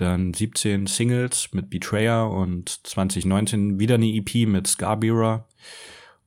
dann 0.00 0.34
17 0.34 0.86
Singles 0.86 1.50
mit 1.52 1.70
Betrayer 1.70 2.30
und 2.30 2.86
2019 2.86 3.78
wieder 3.78 3.96
eine 3.96 4.06
EP 4.06 4.46
mit 4.46 4.66
Scarbira. 4.66 5.46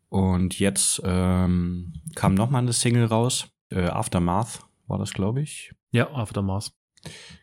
Und 0.10 0.60
jetzt 0.60 1.02
ähm, 1.04 1.94
kam 2.16 2.36
noch 2.36 2.50
mal 2.50 2.60
eine 2.60 2.74
Single 2.74 3.06
raus, 3.06 3.48
äh, 3.72 3.86
Aftermath 3.86 4.60
war 4.88 5.00
das, 5.00 5.14
glaube 5.14 5.42
ich. 5.42 5.74
Ja, 5.92 6.12
Aftermath. 6.12 6.72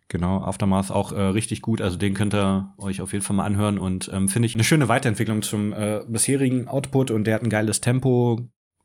Genau, 0.08 0.42
Aftermath 0.42 0.90
auch 0.90 1.12
äh, 1.12 1.20
richtig 1.20 1.62
gut. 1.62 1.80
Also 1.80 1.96
den 1.96 2.14
könnt 2.14 2.34
ihr 2.34 2.72
euch 2.78 3.00
auf 3.00 3.12
jeden 3.12 3.24
Fall 3.24 3.36
mal 3.36 3.44
anhören 3.44 3.78
und 3.78 4.10
ähm, 4.12 4.28
finde 4.28 4.46
ich 4.46 4.54
eine 4.54 4.64
schöne 4.64 4.88
Weiterentwicklung 4.88 5.42
zum 5.42 5.72
äh, 5.72 6.00
bisherigen 6.08 6.68
Output 6.68 7.10
und 7.10 7.24
der 7.24 7.36
hat 7.36 7.42
ein 7.42 7.50
geiles 7.50 7.80
Tempo. 7.80 8.40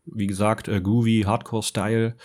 Wie 0.05 0.27
gesagt, 0.27 0.67
äh, 0.67 0.81
groovy, 0.81 1.23
Hardcore-Style 1.25 2.15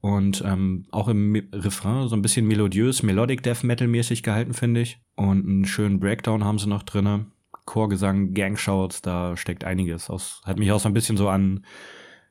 und 0.00 0.42
ähm, 0.46 0.86
auch 0.90 1.08
im 1.08 1.36
Refrain 1.52 2.08
so 2.08 2.16
ein 2.16 2.22
bisschen 2.22 2.46
melodiös, 2.46 3.02
Melodic 3.02 3.42
Death 3.42 3.64
Metal 3.64 3.86
mäßig 3.86 4.22
gehalten, 4.22 4.54
finde 4.54 4.80
ich. 4.80 4.98
Und 5.14 5.46
einen 5.46 5.66
schönen 5.66 6.00
Breakdown 6.00 6.44
haben 6.44 6.58
sie 6.58 6.68
noch 6.68 6.82
drinne. 6.82 7.26
Chorgesang, 7.66 8.32
Gangshouts, 8.32 9.02
da 9.02 9.36
steckt 9.36 9.64
einiges. 9.64 10.08
Aus, 10.08 10.40
hat 10.44 10.58
mich 10.58 10.72
auch 10.72 10.80
so 10.80 10.88
ein 10.88 10.94
bisschen 10.94 11.18
so 11.18 11.28
an 11.28 11.66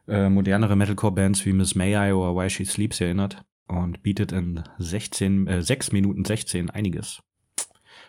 äh, 0.08 0.30
modernere 0.30 0.76
Metalcore-Bands 0.76 1.46
wie 1.46 1.54
Miss 1.54 1.76
May 1.76 1.94
I 1.94 2.14
oder 2.14 2.36
Why 2.36 2.50
She 2.50 2.66
Sleeps 2.66 3.00
erinnert. 3.00 3.44
Und 3.68 4.02
bietet 4.02 4.32
in 4.32 4.64
16, 4.80 5.48
äh, 5.48 5.62
6 5.62 5.92
Minuten 5.92 6.26
16 6.26 6.72
einiges. 6.72 7.22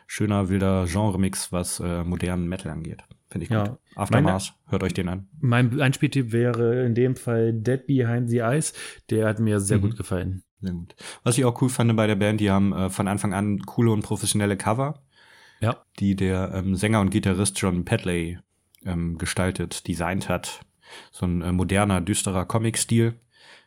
Schöner, 0.07 0.49
wilder 0.49 0.87
Genre-Mix, 0.87 1.53
was 1.53 1.81
äh, 1.81 2.03
modernen 2.03 2.49
Metal 2.49 2.73
angeht. 2.73 3.05
Finde 3.31 3.45
ich 3.45 3.51
ja. 3.51 3.65
gut. 3.65 3.79
Aftermath, 3.95 4.55
hört 4.67 4.83
euch 4.83 4.93
den 4.93 5.09
an. 5.09 5.29
Mein 5.41 5.81
Einspieltipp 5.81 6.33
wäre 6.33 6.85
in 6.85 6.95
dem 6.95 7.15
Fall 7.15 7.53
Dead 7.53 7.87
Behind 7.87 8.29
the 8.29 8.39
Eyes. 8.39 8.73
Der 9.09 9.29
hat 9.29 9.39
mir 9.39 9.61
sehr 9.61 9.79
mhm. 9.79 9.83
gut 9.83 9.97
gefallen. 9.97 10.43
Sehr 10.61 10.73
gut. 10.73 10.95
Was 11.23 11.39
ich 11.39 11.45
auch 11.45 11.63
cool 11.63 11.69
fand 11.69 11.95
bei 11.97 12.07
der 12.07 12.17
Band, 12.17 12.41
die 12.41 12.51
haben 12.51 12.73
äh, 12.73 12.91
von 12.91 13.09
Anfang 13.09 13.33
an 13.33 13.61
coole 13.61 13.93
und 13.93 14.03
professionelle 14.03 14.57
Cover. 14.57 15.03
Ja. 15.61 15.77
Die 15.99 16.17
der 16.17 16.53
ähm, 16.55 16.75
Sänger 16.75 17.01
und 17.01 17.11
Gitarrist 17.11 17.61
John 17.61 17.85
Padley 17.85 18.39
ähm, 18.85 19.17
gestaltet, 19.17 19.87
designt 19.87 20.29
hat. 20.29 20.61
So 21.13 21.27
ein 21.27 21.43
äh, 21.43 21.53
moderner, 21.53 22.01
düsterer 22.01 22.47
Comic-Stil. 22.47 23.15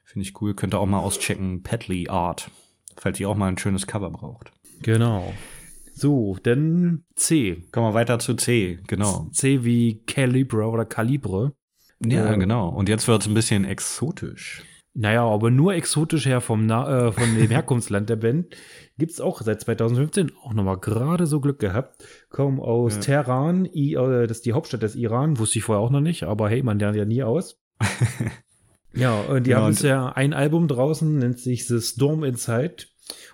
Finde 0.03 0.27
ich 0.27 0.41
cool. 0.41 0.53
Könnt 0.53 0.73
ihr 0.73 0.79
auch 0.79 0.85
mal 0.85 0.99
auschecken. 0.99 1.63
Padley 1.63 2.09
Art. 2.09 2.51
Falls 2.97 3.19
ihr 3.19 3.29
auch 3.29 3.37
mal 3.37 3.47
ein 3.47 3.57
schönes 3.57 3.87
Cover 3.87 4.09
braucht. 4.09 4.51
Genau. 4.81 5.33
So, 5.95 6.37
dann 6.43 7.03
C. 7.15 7.63
Kommen 7.71 7.87
wir 7.89 7.93
weiter 7.93 8.19
zu 8.19 8.33
C, 8.35 8.79
genau. 8.87 9.27
C 9.31 9.63
wie 9.63 10.03
Calibre 10.05 10.65
oder 10.67 10.85
Calibre. 10.85 11.53
Ja, 12.03 12.33
Äh, 12.33 12.37
genau. 12.37 12.69
Und 12.69 12.89
jetzt 12.89 13.07
wird 13.07 13.21
es 13.21 13.27
ein 13.27 13.33
bisschen 13.33 13.63
exotisch. 13.65 14.63
Naja, 14.95 15.23
aber 15.23 15.49
nur 15.49 15.73
exotisch 15.73 16.25
her 16.27 16.39
vom 16.41 16.65
Na 16.65 17.07
äh, 17.07 17.11
von 17.11 17.35
dem 17.35 17.49
Herkunftsland 17.49 18.09
der 18.09 18.15
Band. 18.17 18.55
Gibt's 18.97 19.21
auch 19.21 19.41
seit 19.41 19.61
2015 19.61 20.31
auch 20.43 20.53
nochmal 20.53 20.77
gerade 20.79 21.25
so 21.25 21.39
Glück 21.39 21.59
gehabt. 21.59 22.03
Kommen 22.29 22.59
aus 22.59 22.95
Ja. 22.95 23.01
Teheran, 23.01 23.65
I, 23.65 23.93
äh, 23.95 24.27
das 24.27 24.37
ist 24.37 24.45
die 24.45 24.53
Hauptstadt 24.53 24.83
des 24.83 24.95
Iran, 24.95 25.39
wusste 25.39 25.57
ich 25.59 25.63
vorher 25.65 25.81
auch 25.81 25.89
noch 25.91 26.01
nicht, 26.01 26.23
aber 26.23 26.49
hey, 26.49 26.61
man 26.61 26.77
lernt 26.77 26.95
ja 26.97 27.05
nie 27.05 27.23
aus. 27.23 27.59
ja, 28.93 29.19
und 29.21 29.45
die 29.47 29.51
Ja, 29.51 29.57
haben 29.57 29.65
und- 29.67 29.71
jetzt 29.73 29.83
ja 29.83 30.09
ein 30.09 30.33
Album 30.33 30.67
draußen, 30.67 31.17
nennt 31.17 31.39
sich 31.39 31.67
The 31.67 31.79
Storm 31.81 32.23
Inside. 32.23 32.85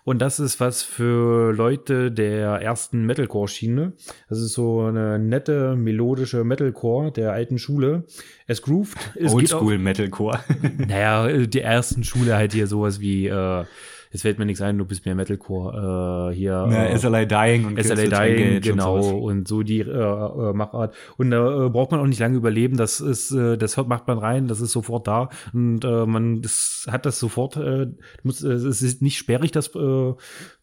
Und 0.03 0.19
das 0.21 0.39
ist 0.39 0.59
was 0.59 0.81
für 0.81 1.51
Leute 1.53 2.11
der 2.11 2.53
ersten 2.61 3.05
Metalcore-Schiene. 3.05 3.93
Das 4.29 4.39
ist 4.39 4.53
so 4.53 4.81
eine 4.81 5.19
nette, 5.19 5.75
melodische 5.75 6.43
Metalcore 6.43 7.11
der 7.11 7.33
alten 7.33 7.59
Schule. 7.59 8.05
Es 8.47 8.61
grooved. 8.61 8.97
Es 9.15 9.35
geht 9.37 9.53
auch- 9.53 9.61
Oldschool 9.61 9.77
Metalcore. 9.77 10.39
naja, 10.77 11.27
äh, 11.27 11.47
die 11.47 11.61
ersten 11.61 12.03
Schule 12.03 12.35
halt 12.35 12.53
hier 12.53 12.67
sowas 12.67 12.99
wie, 12.99 13.27
äh, 13.27 13.65
es 14.11 14.23
fällt 14.23 14.39
mir 14.39 14.45
nichts 14.45 14.61
ein, 14.61 14.77
du 14.77 14.85
bist 14.85 15.05
mehr 15.05 15.15
Metalcore, 15.15 16.31
äh, 16.31 16.35
hier. 16.35 16.51
ja, 16.71 16.85
äh, 16.85 16.97
SLA 16.97 17.25
Dying 17.25 17.65
und 17.65 17.77
SLA 17.83 18.07
Dying, 18.07 18.61
genau, 18.61 18.97
Und 18.97 19.21
und, 19.39 19.47
so 19.47 19.61
die 19.63 19.79
äh, 19.81 19.83
äh, 19.83 20.53
Machart. 20.53 20.95
Und 21.17 21.31
da 21.31 21.65
äh, 21.65 21.69
braucht 21.69 21.91
man 21.91 21.99
auch 21.99 22.05
nicht 22.07 22.19
lange 22.19 22.37
überleben, 22.37 22.77
das 22.77 22.99
ist, 23.01 23.31
äh, 23.31 23.57
das 23.57 23.77
hört- 23.77 23.87
macht 23.87 24.07
man 24.07 24.17
rein, 24.17 24.47
das 24.47 24.61
ist 24.61 24.71
sofort 24.71 25.07
da 25.07 25.29
und 25.53 25.83
äh, 25.85 26.05
man 26.05 26.41
das 26.41 26.85
hat 26.89 27.05
das 27.05 27.19
sofort, 27.19 27.55
äh, 27.57 27.87
muss, 28.23 28.43
äh, 28.43 28.49
es 28.53 28.81
ist 28.81 29.01
nicht 29.01 29.17
sperrig, 29.17 29.51
das 29.51 29.73
äh, 29.75 30.13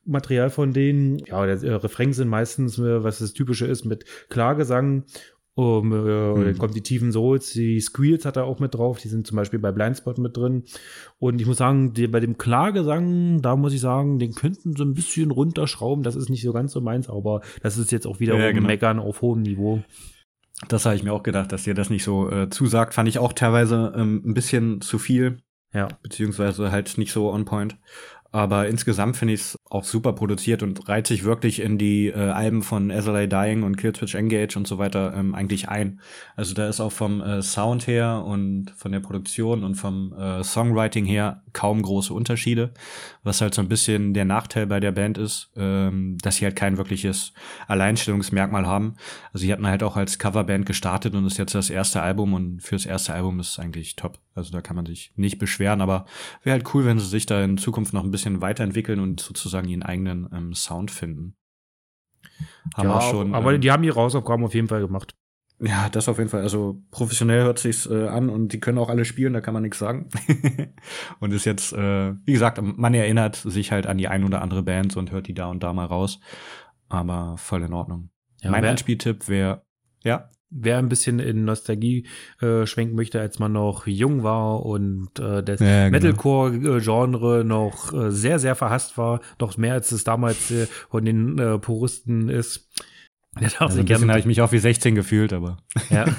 Material 0.05 0.51
von 0.51 0.73
denen. 0.73 1.19
Ja, 1.27 1.45
der 1.47 1.63
äh, 1.63 1.75
Refrain 1.75 2.13
sind 2.13 2.29
meistens, 2.29 2.79
äh, 2.79 3.03
was 3.03 3.19
das 3.19 3.33
Typische 3.33 3.67
ist, 3.67 3.85
mit 3.85 4.05
Klagesang. 4.29 5.05
Um, 5.59 5.91
äh, 5.91 6.45
Dann 6.45 6.59
kommt 6.59 6.77
die 6.77 6.83
tiefen 6.83 7.13
Souls, 7.13 7.51
die 7.55 7.81
Squeals 7.81 8.27
hat 8.27 8.37
er 8.37 8.45
auch 8.45 8.59
mit 8.61 8.75
drauf, 8.75 8.99
die 8.99 9.09
sind 9.09 9.27
zum 9.27 9.37
Beispiel 9.37 9.59
bei 9.59 9.73
Blindspot 9.73 10.19
mit 10.19 10.37
drin. 10.37 10.65
Und 11.19 11.41
ich 11.41 11.47
muss 11.47 11.57
sagen, 11.57 11.95
die, 11.95 12.07
bei 12.09 12.21
dem 12.21 12.37
Klagesang, 12.37 13.41
da 13.41 13.57
muss 13.57 13.73
ich 13.73 13.81
sagen, 13.81 14.19
den 14.19 14.35
könnten 14.35 14.77
sie 14.77 14.83
ein 14.85 14.93
bisschen 14.93 15.31
runterschrauben. 15.31 16.05
Das 16.05 16.15
ist 16.15 16.29
nicht 16.29 16.43
so 16.43 16.53
ganz 16.53 16.73
so 16.73 16.83
meins, 16.83 17.09
aber 17.09 17.41
das 17.63 17.79
ist 17.79 17.91
jetzt 17.91 18.07
auch 18.07 18.21
wieder 18.21 18.37
Ja, 18.39 18.53
genau. 18.53 18.67
Meckern 18.67 18.99
auf 18.99 19.23
hohem 19.23 19.41
Niveau. 19.41 19.83
Das 20.69 20.85
habe 20.85 20.95
ich 20.95 21.03
mir 21.03 21.15
auch 21.15 21.23
gedacht, 21.23 21.51
dass 21.53 21.65
dir 21.65 21.73
das 21.75 21.89
nicht 21.89 22.05
so 22.05 22.31
äh, 22.31 22.51
zusagt. 22.51 22.93
Fand 22.93 23.09
ich 23.09 23.19
auch 23.19 23.33
teilweise 23.33 23.95
ähm, 23.97 24.21
ein 24.27 24.35
bisschen 24.35 24.83
zu 24.83 24.99
viel, 24.99 25.39
Ja. 25.73 25.89
beziehungsweise 26.03 26.71
halt 26.71 26.99
nicht 26.99 27.13
so 27.13 27.33
on 27.33 27.47
point. 27.47 27.79
Aber 28.31 28.69
insgesamt 28.69 29.17
finde 29.17 29.33
ich 29.33 29.41
es 29.41 29.56
auch 29.69 29.85
super 29.85 30.13
produziert 30.13 30.63
und 30.63 30.89
reiht 30.89 31.09
sich 31.09 31.25
wirklich 31.25 31.61
in 31.61 31.77
die 31.77 32.09
äh, 32.09 32.15
Alben 32.15 32.63
von 32.63 32.91
SLA 32.91 33.27
Dying 33.27 33.65
und 33.65 33.77
Killswitch 33.77 34.15
Engage 34.15 34.57
und 34.57 34.67
so 34.67 34.79
weiter 34.79 35.13
ähm, 35.17 35.35
eigentlich 35.35 35.69
ein. 35.69 36.01
Also 36.37 36.55
da 36.55 36.69
ist 36.69 36.81
auch 36.81 36.93
vom 36.93 37.21
äh, 37.21 37.43
Sound 37.43 37.89
her 37.89 38.23
und 38.25 38.71
von 38.77 38.93
der 38.93 39.01
Produktion 39.01 39.65
und 39.65 39.75
vom 39.75 40.13
äh, 40.13 40.45
Songwriting 40.45 41.05
her 41.05 41.43
kaum 41.53 41.83
große 41.83 42.15
Unterschiede. 42.15 42.71
Was 43.25 43.41
halt 43.41 43.55
so 43.55 43.61
ein 43.61 43.69
bisschen 43.69 44.15
der 44.15 44.25
Nachteil 44.25 44.69
bei 44.69 44.79
der 44.79 44.93
Band 44.93 45.19
ist, 45.19 45.51
ähm, 45.57 46.17
dass 46.23 46.37
sie 46.37 46.45
halt 46.45 46.55
kein 46.55 46.77
wirkliches 46.77 47.33
Alleinstellungsmerkmal 47.67 48.67
haben. 48.67 48.95
Also 49.33 49.47
sie 49.47 49.53
hatten 49.53 49.67
halt 49.67 49.83
auch 49.83 49.97
als 49.97 50.21
Coverband 50.21 50.65
gestartet 50.67 51.15
und 51.15 51.27
ist 51.27 51.39
jetzt 51.39 51.57
das 51.57 51.71
erste 51.71 52.03
Album 52.03 52.35
und 52.35 52.63
fürs 52.63 52.87
erste 52.87 53.15
Album 53.15 53.41
ist 53.41 53.51
es 53.51 53.59
eigentlich 53.59 53.97
top. 53.97 54.21
Also 54.37 54.53
da 54.53 54.61
kann 54.61 54.77
man 54.77 54.87
sich 54.87 55.13
nicht 55.17 55.39
beschweren, 55.39 55.81
aber 55.81 56.05
wäre 56.43 56.59
halt 56.59 56.75
cool, 56.75 56.85
wenn 56.85 56.99
sie 56.99 57.07
sich 57.07 57.25
da 57.25 57.43
in 57.43 57.57
Zukunft 57.57 57.95
noch 57.95 58.05
ein 58.05 58.11
bisschen 58.11 58.43
weiterentwickeln 58.43 59.01
und 59.01 59.19
sozusagen 59.19 59.56
ihren 59.65 59.83
eigenen 59.83 60.29
ähm, 60.33 60.55
Sound 60.55 60.91
finden. 60.91 61.37
Haben 62.77 62.89
ja, 62.89 63.01
schon. 63.01 63.35
aber 63.35 63.55
ähm, 63.55 63.61
die 63.61 63.71
haben 63.71 63.85
ihre 63.85 64.01
Hausaufgaben 64.01 64.45
auf 64.45 64.55
jeden 64.55 64.69
Fall 64.69 64.81
gemacht. 64.81 65.15
ja, 65.61 65.89
das 65.89 66.09
auf 66.09 66.19
jeden 66.19 66.31
Fall. 66.31 66.43
Also 66.43 66.83
professionell 66.91 67.45
hört 67.45 67.59
sich's 67.59 67.87
äh, 67.87 68.09
an 68.09 68.29
und 68.29 68.53
die 68.53 68.61
können 68.61 68.79
auch 68.79 68.91
alle 68.91 69.05
spielen, 69.05 69.33
da 69.33 69.41
kann 69.41 69.55
man 69.55 69.63
nichts 69.63 69.79
sagen. 69.79 70.09
und 71.21 71.33
ist 71.33 71.45
jetzt, 71.45 71.73
äh, 71.73 72.13
wie 72.25 72.33
gesagt, 72.33 72.61
man 72.61 72.95
erinnert 72.95 73.37
sich 73.37 73.73
halt 73.73 73.87
an 73.87 73.99
die 73.99 74.09
ein 74.09 74.25
oder 74.25 74.43
andere 74.43 74.63
Band 74.63 74.97
und 74.97 75.13
hört 75.13 75.29
die 75.29 75.35
da 75.35 75.47
und 75.47 75.63
da 75.63 75.73
mal 75.73 75.87
raus. 75.87 76.21
Aber 76.89 77.37
voll 77.39 77.63
in 77.63 77.73
Ordnung. 77.73 78.11
Ja, 78.43 78.51
mein 78.51 78.65
Anspieltipp 78.65 79.29
wäre, 79.29 79.63
ja, 80.05 80.29
Wer 80.51 80.79
ein 80.79 80.89
bisschen 80.89 81.19
in 81.19 81.45
Nostalgie 81.45 82.07
äh, 82.41 82.67
schwenken 82.67 82.95
möchte, 82.95 83.21
als 83.21 83.39
man 83.41 83.53
noch 83.53 83.87
jung 83.87 84.23
war 84.23 84.65
und 84.65 85.19
äh, 85.19 85.43
das 85.43 85.59
Ja, 85.61 85.89
genau. 85.89 85.91
Metalcore-Genre 85.91 87.45
noch 87.45 87.93
äh, 87.93 88.11
sehr, 88.13 88.39
sehr 88.39 88.55
verhasst 88.55 88.97
war, 88.97 89.21
noch 89.41 89.57
mehr 89.57 89.75
als 89.75 89.91
es 89.91 90.05
damals 90.05 90.51
äh, 90.53 90.67
von 90.89 91.05
den 91.05 91.39
äh, 91.39 91.59
Puristen 91.59 92.29
ist. 92.29 92.71
Der 93.41 93.51
darf 93.51 93.61
also 93.63 93.81
ein 93.81 93.85
bisschen 93.87 94.09
habe 94.09 94.21
ich 94.21 94.25
mich 94.27 94.41
auch 94.41 94.53
wie 94.53 94.59
16 94.59 94.95
gefühlt, 94.95 95.33
aber 95.33 95.59
Ja. 95.91 96.05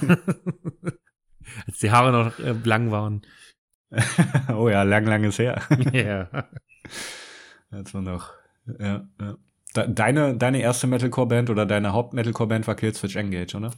Als 1.66 1.80
die 1.80 1.92
Haare 1.92 2.12
noch 2.12 2.38
äh, 2.40 2.54
lang 2.64 2.92
waren. 2.92 3.22
oh 4.54 4.68
ja, 4.70 4.84
lang, 4.84 5.06
lang 5.06 5.24
ist 5.24 5.40
her. 5.40 5.62
ja. 5.94 6.28
Jetzt 7.72 7.94
war 7.94 8.02
noch, 8.02 8.32
ja, 8.80 9.08
ja. 9.20 9.38
De- 9.76 9.94
Deine, 9.94 10.36
deine 10.38 10.62
erste 10.62 10.88
Metalcore-Band 10.88 11.50
oder 11.50 11.66
deine 11.66 11.94
Haupt-Metalcore-Band 11.94 12.68
war 12.68 12.76
Killswitch 12.76 13.16
Engage, 13.16 13.56
oder? 13.56 13.72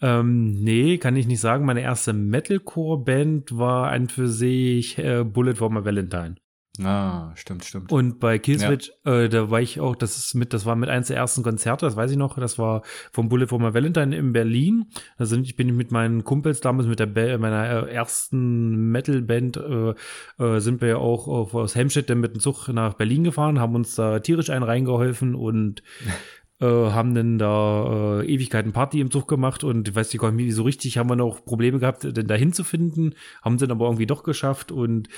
Ähm, 0.00 0.52
nee, 0.62 0.98
kann 0.98 1.16
ich 1.16 1.26
nicht 1.26 1.40
sagen. 1.40 1.64
Meine 1.64 1.80
erste 1.82 2.12
Metalcore-Band 2.12 3.56
war 3.56 3.90
an 3.90 4.08
für 4.08 4.28
sich 4.28 4.98
äh, 4.98 5.24
Bullet 5.24 5.54
for 5.54 5.70
my 5.70 5.84
Valentine. 5.84 6.36
Ah, 6.82 7.30
stimmt, 7.36 7.64
stimmt. 7.64 7.92
Und 7.92 8.18
bei 8.18 8.40
Killswitch, 8.40 8.90
äh, 9.04 9.28
da 9.28 9.48
war 9.48 9.60
ich 9.60 9.78
auch, 9.78 9.94
das 9.94 10.16
ist 10.16 10.34
mit, 10.34 10.52
das 10.52 10.66
war 10.66 10.74
mit 10.74 10.88
eins 10.88 11.06
der 11.06 11.16
ersten 11.16 11.44
Konzerte, 11.44 11.86
das 11.86 11.94
weiß 11.94 12.10
ich 12.10 12.16
noch, 12.16 12.36
das 12.36 12.58
war 12.58 12.82
vom 13.12 13.28
Bullet 13.28 13.46
for 13.46 13.60
my 13.60 13.72
Valentine 13.72 14.16
in 14.16 14.32
Berlin. 14.32 14.86
Da 15.16 15.24
sind, 15.24 15.46
ich 15.46 15.54
bin 15.54 15.76
mit 15.76 15.92
meinen 15.92 16.24
Kumpels 16.24 16.60
damals 16.60 16.88
mit 16.88 16.98
der 16.98 17.06
Ba- 17.06 17.38
meiner 17.38 17.86
äh, 17.86 17.92
ersten 17.94 18.90
Metal-Band, 18.90 19.56
äh, 19.56 19.94
äh, 20.42 20.58
sind 20.58 20.80
wir 20.80 20.88
ja 20.88 20.96
auch 20.96 21.28
auf, 21.28 21.54
aus 21.54 21.76
Helmstedt 21.76 22.10
dann 22.10 22.18
mit 22.18 22.34
dem 22.34 22.40
Zug 22.40 22.66
nach 22.66 22.94
Berlin 22.94 23.22
gefahren, 23.22 23.60
haben 23.60 23.76
uns 23.76 23.94
da 23.94 24.18
tierisch 24.18 24.50
einen 24.50 24.64
reingeholfen 24.64 25.36
und 25.36 25.84
äh, 26.60 26.66
haben 26.66 27.14
dann 27.14 27.38
da 27.38 28.20
äh, 28.20 28.26
Ewigkeiten 28.26 28.72
Party 28.72 29.00
im 29.00 29.10
Zug 29.10 29.28
gemacht 29.28 29.64
und 29.64 29.88
ich 29.88 29.94
weiß 29.94 30.12
nicht, 30.12 30.22
wie 30.22 30.52
so 30.52 30.62
richtig 30.62 30.98
haben 30.98 31.08
wir 31.08 31.16
noch 31.16 31.44
Probleme 31.44 31.78
gehabt, 31.78 32.04
denn 32.04 32.26
dahin 32.26 32.52
zu 32.52 32.64
finden, 32.64 33.14
haben 33.42 33.58
sie 33.58 33.66
dann 33.66 33.76
aber 33.76 33.86
irgendwie 33.86 34.06
doch 34.06 34.22
geschafft 34.22 34.70
und 34.72 35.08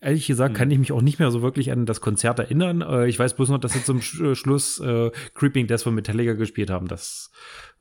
ehrlich 0.00 0.26
gesagt 0.26 0.50
Hm. 0.50 0.58
kann 0.58 0.70
ich 0.70 0.78
mich 0.78 0.92
auch 0.92 1.00
nicht 1.00 1.18
mehr 1.18 1.30
so 1.30 1.42
wirklich 1.42 1.70
an 1.70 1.86
das 1.86 2.00
Konzert 2.00 2.38
erinnern. 2.40 2.82
Äh, 2.82 3.06
ich 3.08 3.18
weiß 3.18 3.34
bloß 3.34 3.50
noch, 3.50 3.58
dass 3.58 3.72
sie 3.72 3.84
zum 3.84 4.00
Sch 4.02 4.20
äh, 4.20 4.34
Schluss 4.34 4.80
äh, 4.80 5.10
Creeping 5.34 5.68
Death 5.68 5.82
von 5.82 5.94
Metallica 5.94 6.32
gespielt 6.32 6.70
haben. 6.70 6.88
Das 6.88 7.30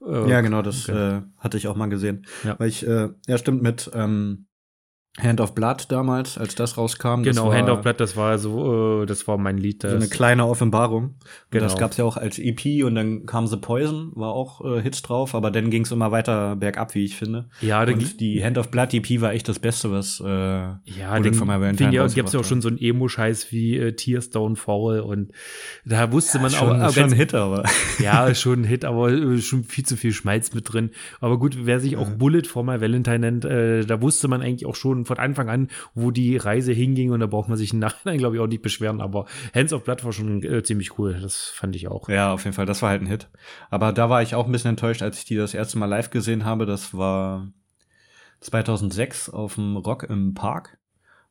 äh, 0.05 0.29
Ja, 0.29 0.41
genau, 0.41 0.61
das 0.61 0.87
okay. 0.87 1.17
äh, 1.17 1.21
hatte 1.39 1.57
ich 1.57 1.67
auch 1.67 1.75
mal 1.75 1.87
gesehen. 1.87 2.25
Ja. 2.43 2.59
Weil 2.59 2.69
ich, 2.69 2.85
äh, 2.85 3.09
ja, 3.27 3.37
stimmt, 3.37 3.63
mit 3.63 3.89
ähm, 3.95 4.45
Hand 5.19 5.41
of 5.41 5.53
Blood 5.53 5.87
damals, 5.89 6.37
als 6.37 6.55
das 6.55 6.77
rauskam. 6.77 7.23
das 7.23 7.35
genau, 7.35 7.49
war 7.49 7.57
Hand 7.57 7.69
of 7.69 7.81
Blood, 7.81 7.99
das 7.99 8.15
war 8.15 8.37
so, 8.37 9.03
äh, 9.03 9.05
das 9.05 9.27
war 9.27 9.37
mein 9.37 9.57
Lied. 9.57 9.81
So 9.81 9.89
Das, 9.89 9.97
eine 9.97 10.07
kleine 10.07 10.45
Offenbarung. 10.47 11.15
Genau. 11.49 11.65
Das 11.65 11.77
gab's 11.77 11.97
ja 11.97 12.05
auch 12.05 12.15
als 12.15 12.39
EP 12.39 12.85
und 12.85 12.95
dann 12.95 13.25
kam 13.25 13.45
The 13.45 13.57
Poison, 13.57 14.13
war 14.15 14.31
auch 14.31 14.63
äh, 14.63 14.81
Hits 14.81 15.01
drauf, 15.01 15.35
aber 15.35 15.51
dann 15.51 15.69
ging's 15.69 15.91
immer 15.91 16.11
weiter 16.11 16.55
bergab, 16.55 16.95
wie 16.95 17.03
ich 17.03 17.17
finde. 17.17 17.49
ja, 17.59 17.83
Und 17.83 18.21
die 18.21 18.41
Hand 18.41 18.57
of 18.57 18.71
Blood 18.71 18.93
EP 18.93 19.19
war 19.19 19.33
echt 19.33 19.49
das 19.49 19.59
Beste, 19.59 19.91
was 19.91 20.21
äh, 20.21 20.27
ja, 20.29 21.21
for 21.33 21.45
My 21.45 21.59
Valentine 21.59 21.89
den 21.89 21.93
ja, 21.93 22.07
gibt's 22.07 22.31
ja 22.31 22.39
auch 22.39 22.45
schon 22.45 22.61
so 22.61 22.69
einen 22.69 22.77
Emo-Scheiß 22.77 23.51
wie 23.51 23.77
äh, 23.77 23.93
Tears 23.93 24.31
Don't 24.31 24.55
Fall 24.55 25.01
und 25.01 25.33
da 25.83 26.09
wusste 26.13 26.39
man 26.39 26.51
schon, 26.51 26.81
auch, 26.81 26.87
auch 26.87 26.93
schon 26.93 27.03
ganz, 27.03 27.13
ein 27.13 27.17
Hit, 27.17 27.33
aber 27.33 27.63
ja, 27.99 28.33
schon 28.33 28.61
ein 28.61 28.63
Hit, 28.63 28.85
aber 28.85 29.11
äh, 29.11 29.39
schon 29.39 29.65
viel 29.65 29.85
zu 29.85 29.97
viel 29.97 30.13
Schmalz 30.13 30.53
mit 30.53 30.71
drin. 30.71 30.91
Aber 31.19 31.37
gut, 31.37 31.57
wer 31.63 31.81
sich 31.81 31.97
auch 31.97 32.09
Bullet 32.11 32.43
for 32.43 32.63
my 32.63 32.79
Valentine 32.79 33.19
nennt, 33.19 33.43
äh, 33.43 33.85
da 33.85 34.01
wusste 34.01 34.29
man 34.29 34.41
eigentlich 34.41 34.65
auch 34.65 34.75
schon 34.75 35.00
von 35.05 35.17
Anfang 35.17 35.49
an, 35.49 35.67
wo 35.93 36.11
die 36.11 36.37
Reise 36.37 36.73
hinging 36.73 37.11
und 37.11 37.19
da 37.19 37.27
braucht 37.27 37.49
man 37.49 37.57
sich 37.57 37.73
im 37.73 37.79
Nachhinein, 37.79 38.17
glaube 38.17 38.35
ich, 38.35 38.41
auch 38.41 38.47
nicht 38.47 38.61
beschweren. 38.61 39.01
Aber 39.01 39.25
Hands 39.53 39.71
of 39.73 39.83
Blood 39.83 40.03
war 40.03 40.13
schon 40.13 40.43
äh, 40.43 40.63
ziemlich 40.63 40.97
cool. 40.97 41.17
Das 41.21 41.51
fand 41.55 41.75
ich 41.75 41.87
auch. 41.87 42.09
ja, 42.09 42.33
auf 42.33 42.43
jeden 42.43 42.55
Fall, 42.55 42.65
das 42.65 42.81
war 42.81 42.89
halt 42.89 43.01
ein 43.01 43.07
Hit. 43.07 43.29
Aber 43.69 43.93
da 43.93 44.09
war 44.09 44.21
ich 44.21 44.35
auch 44.35 44.45
ein 44.45 44.51
bisschen 44.51 44.71
enttäuscht, 44.71 45.01
als 45.01 45.19
ich 45.19 45.25
die 45.25 45.35
das 45.35 45.53
erste 45.53 45.77
Mal 45.77 45.85
live 45.85 46.09
gesehen 46.09 46.45
habe. 46.45 46.65
Das 46.65 46.93
war 46.93 47.51
2006 48.41 49.29
auf 49.29 49.55
dem 49.55 49.77
Rock 49.77 50.03
im 50.03 50.33
Park. 50.33 50.77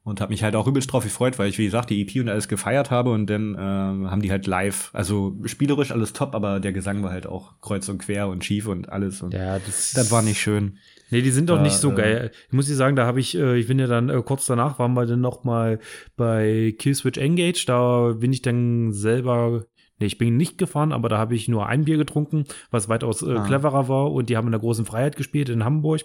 Und 0.03 0.23
habe 0.23 0.33
mich 0.33 0.43
halt 0.43 0.57
auch 0.57 0.67
übelst 0.67 0.91
drauf 0.91 1.05
gefreut, 1.05 1.39
weil 1.39 1.51
ich, 1.51 1.59
wie 1.59 1.67
gesagt, 1.67 1.91
die 1.91 2.01
EP 2.01 2.23
und 2.23 2.31
alles 2.31 2.49
gefeiert 2.49 2.91
habe 2.91 3.11
und 3.13 3.27
dann 3.29 3.55
ähm, 3.59 4.11
haben 4.11 4.23
die 4.23 4.31
halt 4.31 4.47
live, 4.47 4.89
also 4.95 5.37
spielerisch 5.45 5.93
alles 5.93 6.15
top, 6.15 6.35
aber 6.35 6.59
der 6.59 6.73
Gesang 6.73 7.03
war 7.03 7.11
halt 7.11 7.27
auch 7.27 7.61
kreuz 7.61 7.87
und 7.91 7.99
quer 7.99 8.29
und 8.29 8.43
schief 8.43 8.67
und 8.67 8.89
alles 8.89 9.21
und 9.21 9.35
Ja, 9.35 9.59
das, 9.59 9.93
das 9.93 10.11
war 10.11 10.23
nicht 10.23 10.41
schön. 10.41 10.79
Nee, 11.11 11.23
die 11.23 11.31
sind 11.31 11.51
doch 11.51 11.61
nicht 11.61 11.77
so 11.77 11.91
äh, 11.93 11.95
geil. 11.95 12.31
Ich 12.47 12.53
muss 12.53 12.67
dir 12.67 12.75
sagen, 12.75 12.97
da 12.97 13.07
habe 13.07 13.21
ich, 13.21 13.37
äh, 13.37 13.59
ich 13.59 13.67
bin 13.67 13.79
ja 13.79 13.87
dann 13.87 14.09
äh, 14.09 14.23
kurz 14.23 14.47
danach, 14.47 14.79
waren 14.79 14.95
wir 14.95 15.07
dann 15.07 15.21
noch 15.21 15.45
mal 15.45 15.81
bei 16.17 16.75
Killswitch 16.79 17.19
Engage. 17.19 17.65
Da 17.67 18.13
bin 18.13 18.33
ich 18.33 18.43
dann 18.43 18.93
selber, 18.93 19.67
nee, 20.01 20.07
ich 20.07 20.19
bin 20.19 20.37
nicht 20.37 20.59
gefahren, 20.59 20.93
aber 20.93 21.09
da 21.09 21.19
habe 21.19 21.35
ich 21.35 21.47
nur 21.47 21.67
ein 21.67 21.85
Bier 21.85 21.97
getrunken, 21.99 22.45
was 22.71 22.89
weitaus 22.89 23.23
äh, 23.23 23.35
Ah. 23.37 23.45
cleverer 23.47 23.89
war. 23.89 24.11
Und 24.11 24.29
die 24.31 24.37
haben 24.37 24.47
in 24.47 24.53
der 24.53 24.61
großen 24.61 24.85
Freiheit 24.87 25.17
gespielt 25.17 25.49
in 25.49 25.65
Hamburg. 25.65 26.01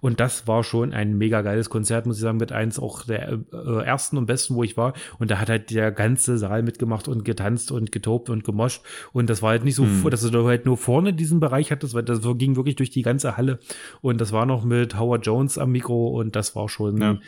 Und 0.00 0.20
das 0.20 0.46
war 0.46 0.64
schon 0.64 0.92
ein 0.92 1.18
mega 1.18 1.42
geiles 1.42 1.68
Konzert, 1.68 2.06
muss 2.06 2.16
ich 2.16 2.22
sagen, 2.22 2.38
mit 2.38 2.52
eins 2.52 2.78
auch 2.78 3.04
der 3.04 3.40
äh, 3.52 3.84
ersten 3.84 4.16
und 4.16 4.26
besten, 4.26 4.54
wo 4.54 4.62
ich 4.62 4.76
war. 4.76 4.94
Und 5.18 5.30
da 5.30 5.38
hat 5.38 5.48
halt 5.50 5.70
der 5.70 5.90
ganze 5.92 6.38
Saal 6.38 6.62
mitgemacht 6.62 7.08
und 7.08 7.24
getanzt 7.24 7.72
und 7.72 7.92
getobt 7.92 8.30
und 8.30 8.44
gemoscht. 8.44 8.82
Und 9.12 9.28
das 9.28 9.42
war 9.42 9.50
halt 9.50 9.64
nicht 9.64 9.74
so, 9.74 9.84
Hm. 9.84 10.08
dass 10.10 10.22
du 10.22 10.46
halt 10.46 10.64
nur 10.64 10.76
vorne 10.76 11.12
diesen 11.12 11.40
Bereich 11.40 11.70
hattest, 11.72 11.92
weil 11.94 12.04
das 12.04 12.20
ging 12.38 12.56
wirklich 12.56 12.76
durch 12.76 12.90
die 12.90 13.02
ganze 13.02 13.36
Halle. 13.36 13.58
Und 14.00 14.20
das 14.20 14.32
war 14.32 14.46
noch 14.46 14.64
mit 14.64 14.98
Howard 14.98 15.26
Jones 15.26 15.58
am 15.58 15.72
Mikro 15.72 16.08
und 16.18 16.36
das 16.36 16.54
war 16.54 16.68
schon 16.68 17.00
Ja. 17.00 17.18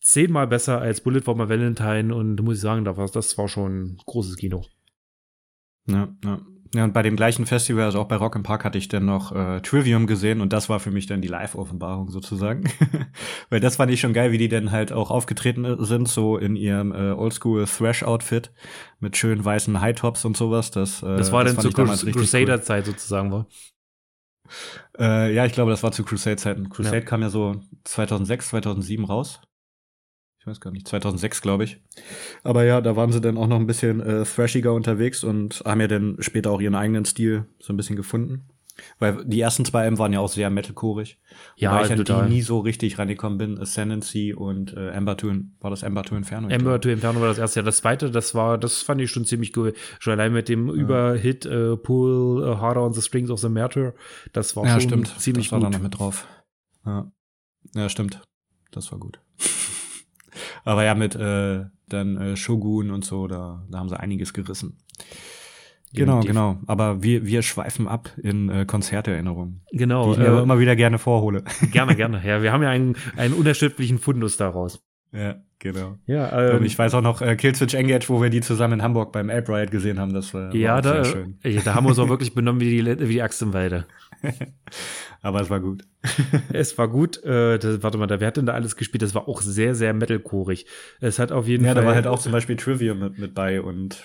zehnmal 0.00 0.46
besser 0.46 0.80
als 0.80 1.00
Bullet 1.00 1.20
for 1.22 1.34
My 1.36 1.48
Valentine. 1.48 2.14
Und 2.14 2.42
muss 2.42 2.56
ich 2.56 2.60
sagen, 2.60 2.84
das 2.84 2.96
war, 2.96 3.08
das 3.08 3.38
war 3.38 3.48
schon 3.48 3.96
großes 4.06 4.36
Kino. 4.36 4.62
Ja, 5.86 6.08
ja. 6.24 6.40
Ja, 6.72 6.84
und 6.84 6.94
bei 6.94 7.02
dem 7.02 7.16
gleichen 7.16 7.46
Festival, 7.46 7.82
also 7.82 7.98
auch 8.00 8.06
bei 8.06 8.14
Rock 8.14 8.36
im 8.36 8.44
Park, 8.44 8.64
hatte 8.64 8.78
ich 8.78 8.86
dann 8.86 9.04
noch 9.04 9.32
äh, 9.34 9.60
Trivium 9.60 10.06
gesehen 10.06 10.40
und 10.40 10.52
das 10.52 10.68
war 10.68 10.78
für 10.78 10.92
mich 10.92 11.06
dann 11.06 11.20
die 11.20 11.26
Live-Offenbarung 11.26 12.10
sozusagen. 12.10 12.70
Weil 13.50 13.58
das 13.58 13.74
fand 13.74 13.90
ich 13.90 13.98
schon 13.98 14.12
geil, 14.12 14.30
wie 14.30 14.38
die 14.38 14.48
dann 14.48 14.70
halt 14.70 14.92
auch 14.92 15.10
aufgetreten 15.10 15.84
sind, 15.84 16.06
so 16.06 16.36
in 16.36 16.54
ihrem 16.54 16.92
äh, 16.92 17.10
Oldschool-Thrash-Outfit 17.10 18.52
mit 19.00 19.16
schönen 19.16 19.44
weißen 19.44 19.80
High-Tops 19.80 20.24
und 20.24 20.36
sowas. 20.36 20.70
Das, 20.70 21.02
äh, 21.02 21.16
Das 21.16 21.32
war 21.32 21.42
dann 21.42 21.58
zur 21.58 21.72
Crusader-Zeit 21.72 22.86
sozusagen, 22.86 23.32
war. 23.32 23.48
Cool. 24.96 25.06
Äh, 25.06 25.34
ja, 25.34 25.46
ich 25.46 25.52
glaube, 25.52 25.72
das 25.72 25.82
war 25.82 25.90
zu 25.90 26.04
Crusade-Zeiten. 26.04 26.68
Crusade 26.68 26.98
Ja. 26.98 27.02
kam 27.02 27.22
ja 27.22 27.30
so 27.30 27.60
2006, 27.82 28.48
2007 28.50 29.04
raus. 29.04 29.40
Ich 30.40 30.46
weiß 30.46 30.58
gar 30.60 30.70
nicht, 30.70 30.88
2006, 30.88 31.42
glaube 31.42 31.64
ich. 31.64 31.80
Aber 32.42 32.64
ja, 32.64 32.80
da 32.80 32.96
waren 32.96 33.12
sie 33.12 33.20
dann 33.20 33.36
auch 33.36 33.46
noch 33.46 33.56
ein 33.56 33.66
bisschen 33.66 34.00
äh, 34.00 34.24
thrashiger 34.24 34.72
unterwegs 34.72 35.22
und 35.22 35.62
haben 35.66 35.80
ja 35.82 35.86
dann 35.86 36.16
später 36.20 36.50
auch 36.50 36.60
ihren 36.62 36.74
eigenen 36.74 37.04
Stil 37.04 37.44
so 37.58 37.72
ein 37.72 37.76
bisschen 37.76 37.94
gefunden. 37.96 38.48
Weil 38.98 39.26
die 39.26 39.38
ersten 39.38 39.66
zwei 39.66 39.82
Alben 39.82 39.98
waren 39.98 40.14
ja 40.14 40.20
auch 40.20 40.30
sehr 40.30 40.48
metalcoreig. 40.48 41.18
Ja, 41.56 41.72
Wobei 41.74 41.84
ich 41.84 41.92
an 41.92 41.98
total. 41.98 42.26
die 42.28 42.34
nie 42.36 42.40
so 42.40 42.60
richtig 42.60 42.98
reingekommen 42.98 43.36
bin. 43.36 43.58
Ascendancy 43.60 44.32
und 44.32 44.72
äh, 44.74 44.88
Ember 44.92 45.18
to, 45.18 45.30
war 45.60 45.68
das 45.68 45.82
Ember 45.82 46.02
to 46.04 46.16
Inferno? 46.16 46.48
Glaube. 46.48 46.80
to 46.80 46.88
Inferno 46.88 47.20
war 47.20 47.28
das 47.28 47.36
erste. 47.36 47.60
Ja, 47.60 47.64
das 47.66 47.76
zweite, 47.76 48.10
das 48.10 48.34
war, 48.34 48.56
das 48.56 48.80
fand 48.80 49.02
ich 49.02 49.10
schon 49.10 49.26
ziemlich 49.26 49.54
cool. 49.58 49.74
Schon 49.98 50.14
allein 50.14 50.32
mit 50.32 50.48
dem 50.48 50.70
Überhit 50.70 51.44
äh, 51.44 51.76
Pull 51.76 52.42
äh, 52.42 52.56
Harder 52.56 52.82
on 52.82 52.94
the 52.94 53.02
Strings 53.02 53.28
of 53.28 53.40
the 53.40 53.50
Martyr. 53.50 53.92
Das 54.32 54.56
war 54.56 54.64
Ja, 54.64 54.72
schon 54.80 54.80
stimmt. 54.80 55.14
ziemlich 55.20 55.48
das 55.48 55.52
war 55.52 55.60
gut. 55.60 55.66
da 55.74 55.76
noch 55.76 55.82
mit 55.82 55.98
drauf. 55.98 56.26
Ja. 56.86 57.12
ja, 57.74 57.88
stimmt. 57.90 58.22
Das 58.70 58.90
war 58.92 58.98
gut. 58.98 59.20
Aber 60.64 60.84
ja, 60.84 60.94
mit 60.94 61.14
äh, 61.16 61.64
dann 61.88 62.16
äh, 62.16 62.36
Shogun 62.36 62.90
und 62.90 63.04
so, 63.04 63.26
da, 63.26 63.62
da 63.70 63.78
haben 63.78 63.88
sie 63.88 63.98
einiges 63.98 64.32
gerissen. 64.32 64.76
Genau, 65.92 66.20
genau. 66.20 66.58
Aber 66.68 67.02
wir, 67.02 67.26
wir 67.26 67.42
schweifen 67.42 67.88
ab 67.88 68.10
in 68.22 68.48
äh, 68.48 68.64
Konzerterinnerungen, 68.64 69.62
Genau. 69.72 70.06
die 70.06 70.12
ich 70.12 70.18
mir 70.18 70.28
aber 70.28 70.38
Äh, 70.38 70.42
immer 70.44 70.60
wieder 70.60 70.76
gerne 70.76 70.98
vorhole. 70.98 71.42
gerne, 71.72 71.96
gerne. 71.96 72.22
Ja, 72.24 72.42
wir 72.42 72.52
haben 72.52 72.62
ja 72.62 72.70
einen, 72.70 72.94
einen 73.16 73.34
unerschöpflichen 73.34 73.98
Fundus 73.98 74.36
daraus. 74.36 74.80
ja, 75.12 75.36
genau. 75.58 75.96
Ja, 76.06 76.54
Und 76.56 76.64
ich 76.64 76.78
weiß 76.78 76.94
auch 76.94 77.02
noch 77.02 77.22
äh, 77.22 77.34
Killswitch 77.34 77.74
Engage, 77.74 78.08
wo 78.08 78.22
wir 78.22 78.30
die 78.30 78.40
zusammen 78.40 78.74
in 78.74 78.82
Hamburg 78.82 79.10
beim 79.10 79.30
Ape 79.30 79.48
Riot 79.52 79.72
gesehen 79.72 79.98
haben. 79.98 80.12
Das 80.14 80.32
war, 80.32 80.54
ja, 80.54 80.80
da, 80.80 81.02
sehr 81.02 81.12
schön. 81.12 81.38
ja, 81.42 81.60
da 81.64 81.74
haben 81.74 81.84
wir 81.86 81.88
uns 81.90 81.98
auch 81.98 82.08
wirklich 82.08 82.34
benommen 82.34 82.60
wie 82.60 82.70
die, 82.82 82.86
wie 83.00 83.12
die 83.14 83.22
Axt 83.22 83.42
im 83.42 83.52
Walde. 83.52 83.86
Aber 85.22 85.40
es 85.40 85.50
war 85.50 85.60
gut. 85.60 85.84
Es 86.52 86.76
war 86.78 86.88
gut. 86.88 87.22
Äh, 87.24 87.58
das, 87.58 87.82
warte 87.82 87.98
mal, 87.98 88.06
da, 88.06 88.20
wer 88.20 88.28
hat 88.28 88.36
denn 88.36 88.46
da 88.46 88.54
alles 88.54 88.76
gespielt? 88.76 89.02
Das 89.02 89.14
war 89.14 89.28
auch 89.28 89.40
sehr, 89.42 89.74
sehr 89.74 89.92
metalcorig. 89.94 90.66
Es 91.00 91.18
hat 91.18 91.32
auf 91.32 91.46
jeden 91.46 91.64
Ja, 91.64 91.72
Fall. 91.74 91.82
da 91.82 91.86
war 91.88 91.94
halt 91.94 92.06
auch 92.06 92.18
zum 92.18 92.32
Beispiel 92.32 92.56
Trivia 92.56 92.94
mit, 92.94 93.18
mit 93.18 93.34
bei 93.34 93.60
und 93.60 94.02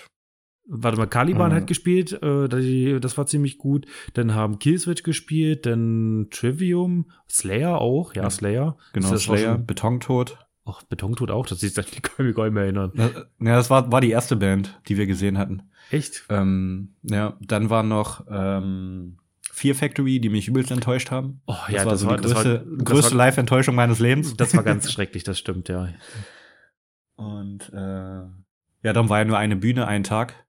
Warte 0.68 0.98
mal, 0.98 1.06
Caliban 1.06 1.52
Mhm. 1.52 1.56
hat 1.56 1.66
gespielt, 1.68 2.20
äh, 2.24 2.48
die, 2.48 2.98
das 3.00 3.16
war 3.16 3.26
ziemlich 3.26 3.56
gut. 3.56 3.86
Dann 4.14 4.34
haben 4.34 4.58
Killswitch 4.58 5.04
gespielt, 5.04 5.64
dann 5.64 6.26
Trivium, 6.32 7.08
Slayer 7.30 7.80
auch, 7.80 8.16
ja, 8.16 8.24
Ja. 8.24 8.30
Slayer. 8.30 8.76
genau, 8.92 9.10
das 9.12 9.22
Slayer, 9.22 9.54
schon- 9.54 9.66
Betontod. 9.66 10.38
Ach, 10.64 10.82
Betontod 10.82 11.30
auch, 11.30 11.46
das 11.46 11.62
ist, 11.62 11.76
mich 11.76 12.02
gar 12.02 12.24
nicht 12.24 12.36
mehr 12.52 12.64
erinnern. 12.64 12.90
Ja, 12.96 13.54
das 13.54 13.70
war, 13.70 13.92
war 13.92 14.00
die 14.00 14.10
erste 14.10 14.34
Band, 14.34 14.80
die 14.88 14.96
wir 14.96 15.06
gesehen 15.06 15.38
hatten. 15.38 15.62
Echt? 15.92 16.24
Ähm, 16.30 16.96
ja, 17.04 17.36
dann 17.40 17.70
war 17.70 17.84
noch 17.84 18.26
ähm, 18.28 19.18
Fear 19.56 19.74
Factory, 19.74 20.20
die 20.20 20.28
mich 20.28 20.48
übelst 20.48 20.70
enttäuscht 20.70 21.10
haben. 21.10 21.40
Oh 21.46 21.54
Das 21.66 21.72
ja, 21.72 21.84
war 21.86 21.92
das 21.92 22.00
so 22.00 22.06
war, 22.08 22.16
die 22.18 22.22
das 22.24 22.34
war, 22.34 22.42
größte, 22.44 22.66
das 22.76 22.84
größte 22.84 23.14
Live-Enttäuschung 23.16 23.74
meines 23.74 23.98
Lebens. 24.00 24.36
das 24.36 24.54
war 24.54 24.62
ganz 24.62 24.92
schrecklich, 24.92 25.24
das 25.24 25.38
stimmt, 25.38 25.70
ja. 25.70 25.88
Und 27.16 27.70
äh, 27.72 27.76
ja, 27.76 28.92
darum 28.92 29.08
war 29.08 29.18
ja 29.20 29.24
nur 29.24 29.38
eine 29.38 29.56
Bühne, 29.56 29.86
ein 29.88 30.02
Tag. 30.04 30.46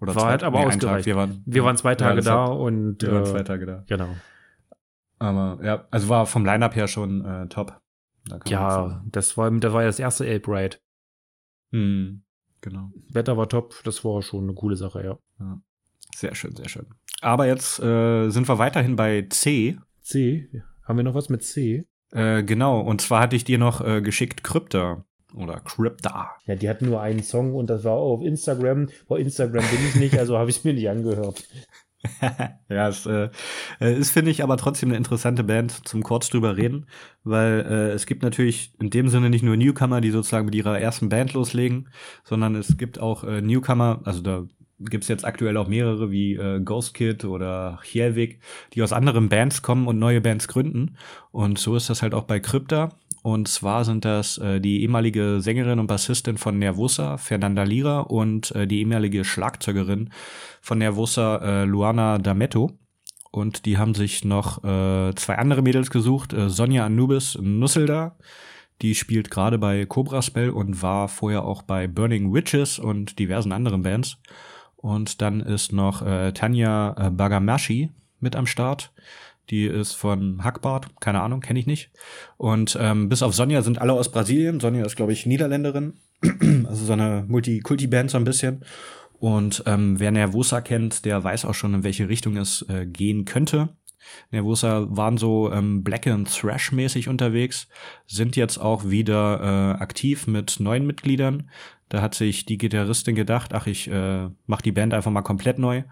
Oder 0.00 0.14
War 0.14 0.26
halt 0.26 0.44
aber 0.44 0.60
ein 0.60 0.68
ausgereicht. 0.68 1.06
Wir 1.06 1.16
waren, 1.16 1.42
Wir 1.44 1.64
waren 1.64 1.76
zwei 1.76 1.90
Ja, 1.92 1.96
Tage 1.96 2.16
das 2.16 2.24
da 2.26 2.44
hat- 2.44 2.50
und 2.58 3.02
Wir 3.02 3.12
waren 3.12 3.22
äh, 3.24 3.26
zwei 3.26 3.42
Tage 3.42 3.66
da. 3.66 3.84
genau. 3.88 4.14
Aber 5.18 5.58
ja, 5.64 5.88
also 5.90 6.08
war 6.08 6.26
vom 6.26 6.44
Line-Up 6.44 6.76
her 6.76 6.86
schon 6.86 7.24
äh, 7.24 7.48
top. 7.48 7.80
Da 8.26 8.38
Ja, 8.46 9.02
das 9.10 9.36
war, 9.36 9.50
das 9.50 9.72
war 9.72 9.80
ja 9.82 9.88
das 9.88 9.98
erste 9.98 10.24
Ape 10.24 10.46
Ride. 10.48 10.76
Hm, 11.72 12.22
genau. 12.60 12.90
Wetter 13.10 13.36
war 13.36 13.48
top, 13.48 13.74
das 13.84 14.04
war 14.04 14.22
schon 14.22 14.44
eine 14.44 14.54
coole 14.54 14.76
Sache, 14.76 15.02
ja. 15.04 15.18
Sehr 16.14 16.34
schön, 16.34 16.54
sehr 16.54 16.68
schön. 16.68 16.86
Aber 17.26 17.48
jetzt 17.48 17.80
äh, 17.80 18.30
sind 18.30 18.46
wir 18.48 18.58
weiterhin 18.58 18.94
bei 18.94 19.26
C. 19.28 19.78
C, 20.00 20.48
haben 20.84 20.96
wir 20.96 21.02
noch 21.02 21.16
was 21.16 21.28
mit 21.28 21.42
C? 21.42 21.84
Äh, 22.12 22.44
genau, 22.44 22.80
und 22.80 23.00
zwar 23.00 23.20
hatte 23.20 23.34
ich 23.34 23.42
dir 23.42 23.58
noch 23.58 23.84
äh, 23.84 24.00
geschickt 24.00 24.44
Krypta. 24.44 25.04
Oder 25.34 25.58
Krypta. 25.58 26.36
Ja, 26.46 26.54
die 26.54 26.68
hatten 26.68 26.86
nur 26.86 27.00
einen 27.00 27.24
Song 27.24 27.56
und 27.56 27.68
das 27.68 27.82
war 27.82 27.94
auf 27.94 28.22
Instagram. 28.22 28.90
Bei 29.08 29.18
Instagram 29.18 29.64
bin 29.64 29.88
ich 29.88 29.96
nicht, 29.96 30.16
also 30.16 30.38
habe 30.38 30.50
ich 30.50 30.58
es 30.58 30.64
mir 30.64 30.72
nicht 30.72 30.88
angehört. 30.88 31.42
ja, 32.68 32.88
es 32.88 33.06
äh, 33.06 33.28
äh, 33.80 33.98
ist, 33.98 34.12
finde 34.12 34.30
ich, 34.30 34.44
aber 34.44 34.56
trotzdem 34.56 34.90
eine 34.90 34.96
interessante 34.96 35.42
Band 35.42 35.88
zum 35.88 36.04
kurz 36.04 36.28
drüber 36.28 36.56
reden, 36.56 36.86
weil 37.24 37.66
äh, 37.68 37.90
es 37.90 38.06
gibt 38.06 38.22
natürlich 38.22 38.72
in 38.78 38.90
dem 38.90 39.08
Sinne 39.08 39.30
nicht 39.30 39.42
nur 39.42 39.56
Newcomer, 39.56 40.00
die 40.00 40.12
sozusagen 40.12 40.46
mit 40.46 40.54
ihrer 40.54 40.78
ersten 40.78 41.08
Band 41.08 41.32
loslegen, 41.32 41.88
sondern 42.22 42.54
es 42.54 42.76
gibt 42.76 43.00
auch 43.00 43.24
äh, 43.24 43.42
Newcomer, 43.42 44.00
also 44.04 44.20
da 44.20 44.46
gibt's 44.78 45.08
jetzt 45.08 45.24
aktuell 45.24 45.56
auch 45.56 45.68
mehrere 45.68 46.10
wie 46.10 46.34
äh, 46.34 46.60
Ghost 46.60 46.94
Kid 46.94 47.24
oder 47.24 47.80
Hjelvik, 47.84 48.40
die 48.74 48.82
aus 48.82 48.92
anderen 48.92 49.28
Bands 49.28 49.62
kommen 49.62 49.86
und 49.86 49.98
neue 49.98 50.20
Bands 50.20 50.48
gründen. 50.48 50.96
Und 51.30 51.58
so 51.58 51.76
ist 51.76 51.90
das 51.90 52.02
halt 52.02 52.14
auch 52.14 52.24
bei 52.24 52.40
Krypta. 52.40 52.90
Und 53.22 53.48
zwar 53.48 53.84
sind 53.84 54.04
das 54.04 54.38
äh, 54.38 54.60
die 54.60 54.82
ehemalige 54.82 55.40
Sängerin 55.40 55.80
und 55.80 55.88
Bassistin 55.88 56.38
von 56.38 56.58
Nervosa, 56.58 57.16
Fernanda 57.16 57.64
Lira, 57.64 58.00
und 58.00 58.52
äh, 58.52 58.66
die 58.68 58.78
ehemalige 58.80 59.24
Schlagzeugerin 59.24 60.10
von 60.60 60.78
Nervosa, 60.78 61.38
äh, 61.38 61.64
Luana 61.64 62.16
D'Ametto. 62.16 62.74
Und 63.32 63.66
die 63.66 63.78
haben 63.78 63.94
sich 63.94 64.24
noch 64.24 64.62
äh, 64.62 65.12
zwei 65.16 65.38
andere 65.38 65.62
Mädels 65.62 65.90
gesucht, 65.90 66.32
äh, 66.32 66.48
Sonja 66.48 66.86
Anubis 66.86 67.36
Nusselda. 67.40 68.16
Die 68.82 68.94
spielt 68.94 69.30
gerade 69.30 69.58
bei 69.58 69.86
Cobra 69.86 70.22
Spell 70.22 70.50
und 70.50 70.82
war 70.82 71.08
vorher 71.08 71.44
auch 71.44 71.62
bei 71.62 71.88
Burning 71.88 72.32
Witches 72.32 72.78
und 72.78 73.18
diversen 73.18 73.52
anderen 73.52 73.82
Bands. 73.82 74.18
Und 74.86 75.20
dann 75.20 75.40
ist 75.40 75.72
noch 75.72 76.06
äh, 76.06 76.30
Tanja 76.30 76.94
äh, 76.96 77.10
Bagamashi 77.10 77.90
mit 78.20 78.36
am 78.36 78.46
Start. 78.46 78.92
Die 79.50 79.64
ist 79.64 79.94
von 79.94 80.44
Hackbart, 80.44 81.00
keine 81.00 81.22
Ahnung, 81.22 81.40
kenne 81.40 81.58
ich 81.58 81.66
nicht. 81.66 81.90
Und 82.36 82.78
ähm, 82.80 83.08
bis 83.08 83.24
auf 83.24 83.34
Sonja 83.34 83.62
sind 83.62 83.80
alle 83.80 83.94
aus 83.94 84.12
Brasilien. 84.12 84.60
Sonja 84.60 84.86
ist, 84.86 84.94
glaube 84.94 85.12
ich, 85.12 85.26
Niederländerin. 85.26 85.94
also 86.68 86.84
so 86.84 86.92
eine 86.92 87.24
Multi-Kulti-Band 87.26 88.12
so 88.12 88.18
ein 88.18 88.22
bisschen. 88.22 88.64
Und 89.18 89.64
ähm, 89.66 89.98
wer 89.98 90.12
Nervosa 90.12 90.60
kennt, 90.60 91.04
der 91.04 91.24
weiß 91.24 91.46
auch 91.46 91.54
schon, 91.54 91.74
in 91.74 91.82
welche 91.82 92.08
Richtung 92.08 92.36
es 92.36 92.64
äh, 92.68 92.86
gehen 92.86 93.24
könnte. 93.24 93.70
Nervosa 94.30 94.86
waren 94.88 95.18
so 95.18 95.52
ähm, 95.52 95.82
Black 95.82 96.06
and 96.06 96.32
Thrash 96.32 96.70
mäßig 96.70 97.08
unterwegs, 97.08 97.66
sind 98.06 98.36
jetzt 98.36 98.58
auch 98.58 98.88
wieder 98.88 99.40
äh, 99.40 99.82
aktiv 99.82 100.28
mit 100.28 100.60
neuen 100.60 100.86
Mitgliedern. 100.86 101.50
Da 101.88 102.02
hat 102.02 102.14
sich 102.14 102.46
die 102.46 102.58
Gitarristin 102.58 103.14
gedacht, 103.14 103.54
ach, 103.54 103.66
ich 103.68 103.88
äh, 103.88 104.28
mach 104.46 104.60
die 104.60 104.72
Band 104.72 104.92
einfach 104.92 105.12
mal 105.12 105.22
komplett 105.22 105.58
neu 105.58 105.84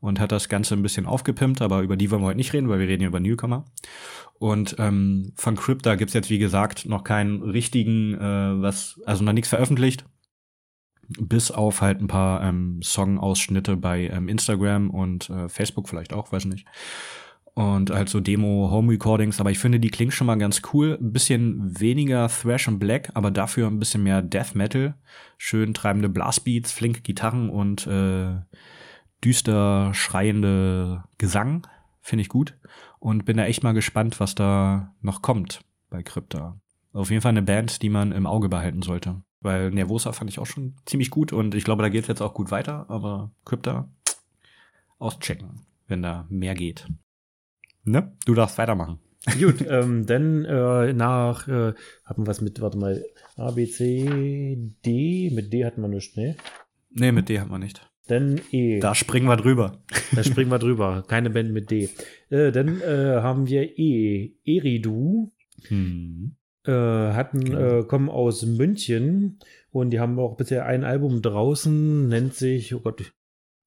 und 0.00 0.18
hat 0.18 0.32
das 0.32 0.48
Ganze 0.48 0.74
ein 0.74 0.82
bisschen 0.82 1.04
aufgepimpt, 1.04 1.60
aber 1.60 1.82
über 1.82 1.96
die 1.96 2.10
wollen 2.10 2.22
wir 2.22 2.28
heute 2.28 2.38
nicht 2.38 2.54
reden, 2.54 2.68
weil 2.70 2.78
wir 2.78 2.88
reden 2.88 3.02
ja 3.02 3.08
über 3.08 3.20
Newcomer. 3.20 3.66
Und 4.38 4.76
ähm, 4.78 5.32
von 5.36 5.56
Crypta 5.56 5.94
gibt's 5.94 6.14
jetzt, 6.14 6.30
wie 6.30 6.38
gesagt, 6.38 6.86
noch 6.86 7.04
keinen 7.04 7.42
richtigen, 7.42 8.14
äh, 8.14 8.62
was, 8.62 9.00
also 9.04 9.24
noch 9.24 9.34
nichts 9.34 9.50
veröffentlicht. 9.50 10.06
Bis 11.20 11.50
auf 11.50 11.82
halt 11.82 12.00
ein 12.00 12.06
paar 12.06 12.42
ähm, 12.42 12.80
Song-Ausschnitte 12.82 13.76
bei 13.76 14.08
ähm, 14.08 14.28
Instagram 14.28 14.88
und 14.88 15.28
äh, 15.28 15.48
Facebook 15.50 15.88
vielleicht 15.88 16.14
auch, 16.14 16.32
weiß 16.32 16.46
nicht. 16.46 16.66
Und 17.54 17.90
halt 17.90 18.08
so 18.08 18.20
Demo-Home-Recordings, 18.20 19.38
aber 19.38 19.50
ich 19.50 19.58
finde, 19.58 19.78
die 19.78 19.90
klingen 19.90 20.10
schon 20.10 20.26
mal 20.26 20.38
ganz 20.38 20.62
cool. 20.72 20.96
Ein 20.98 21.12
bisschen 21.12 21.78
weniger 21.78 22.28
Thrash 22.28 22.66
und 22.66 22.78
Black, 22.78 23.10
aber 23.12 23.30
dafür 23.30 23.66
ein 23.66 23.78
bisschen 23.78 24.02
mehr 24.02 24.22
Death 24.22 24.54
Metal. 24.54 24.94
Schön 25.36 25.74
treibende 25.74 26.08
Blastbeats, 26.08 26.72
flinke 26.72 27.02
Gitarren 27.02 27.50
und 27.50 27.86
äh, 27.86 28.36
düster 29.22 29.92
schreiende 29.92 31.04
Gesang. 31.18 31.66
Finde 32.00 32.22
ich 32.22 32.28
gut. 32.28 32.56
und 33.02 33.24
bin 33.24 33.36
da 33.36 33.46
echt 33.46 33.64
mal 33.64 33.72
gespannt, 33.72 34.20
was 34.20 34.36
da 34.36 34.94
noch 35.00 35.22
kommt 35.22 35.60
bei 35.90 36.04
Krypta. 36.04 36.60
Auf 36.92 37.10
jeden 37.10 37.20
Fall 37.20 37.30
eine 37.30 37.42
Band, 37.42 37.82
die 37.82 37.88
man 37.88 38.12
im 38.12 38.26
Auge 38.26 38.48
behalten 38.48 38.82
sollte. 38.82 39.22
Weil 39.40 39.72
Nervosa 39.72 40.12
fand 40.12 40.30
ich 40.30 40.38
auch 40.38 40.46
schon 40.46 40.76
ziemlich 40.86 41.10
gut 41.10 41.32
und 41.32 41.56
ich 41.56 41.64
glaube, 41.64 41.82
da 41.82 41.88
geht 41.88 42.02
es 42.02 42.08
jetzt 42.08 42.22
auch 42.22 42.32
gut 42.32 42.52
weiter, 42.52 42.86
aber 42.88 43.32
Krypta 43.44 43.88
auschecken, 44.98 45.66
wenn 45.88 46.02
da 46.02 46.26
mehr 46.28 46.54
geht. 46.54 46.86
Ne? 47.84 48.12
Du 48.26 48.34
darfst 48.34 48.58
weitermachen. 48.58 48.98
Gut, 49.40 49.64
ähm, 49.68 50.04
dann 50.06 50.44
äh, 50.44 50.92
nach, 50.92 51.46
äh, 51.46 51.74
haben 52.04 52.22
wir 52.24 52.26
was 52.26 52.40
mit, 52.40 52.60
warte 52.60 52.76
mal, 52.78 53.04
A, 53.36 53.52
B, 53.52 53.66
C, 53.66 54.58
D, 54.84 55.30
mit 55.32 55.52
D 55.52 55.64
hatten 55.64 55.80
wir 55.80 55.88
nicht, 55.88 56.16
ne? 56.16 56.36
Nee, 56.90 57.12
mit 57.12 57.28
D 57.28 57.38
haben 57.38 57.50
wir 57.50 57.58
nicht. 57.58 57.88
Dann 58.08 58.40
E. 58.50 58.80
Da 58.80 58.96
springen 58.96 59.28
wir 59.28 59.36
drüber. 59.36 59.78
Da 60.14 60.24
springen 60.24 60.50
wir 60.50 60.58
drüber. 60.58 61.04
Keine 61.06 61.30
Band 61.30 61.52
mit 61.52 61.70
D. 61.70 61.88
Äh, 62.30 62.50
dann 62.50 62.80
äh, 62.80 63.20
haben 63.22 63.46
wir 63.46 63.78
E. 63.78 64.34
Eridu. 64.44 65.30
Hm. 65.68 66.34
Äh, 66.66 66.72
hatten, 66.72 67.44
Genau. 67.44 67.78
äh, 67.80 67.84
kommen 67.84 68.08
aus 68.08 68.44
München 68.44 69.38
und 69.70 69.90
die 69.90 70.00
haben 70.00 70.18
auch 70.18 70.36
bisher 70.36 70.66
ein 70.66 70.82
Album 70.84 71.22
draußen, 71.22 72.08
nennt 72.08 72.34
sich, 72.34 72.74
oh 72.74 72.80
Gott, 72.80 73.12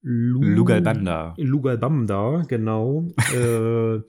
Lu 0.08 0.40
Lugalbanda. 0.44 1.34
Lugalbanda, 1.38 2.44
genau. 2.48 3.08
äh, 3.36 4.02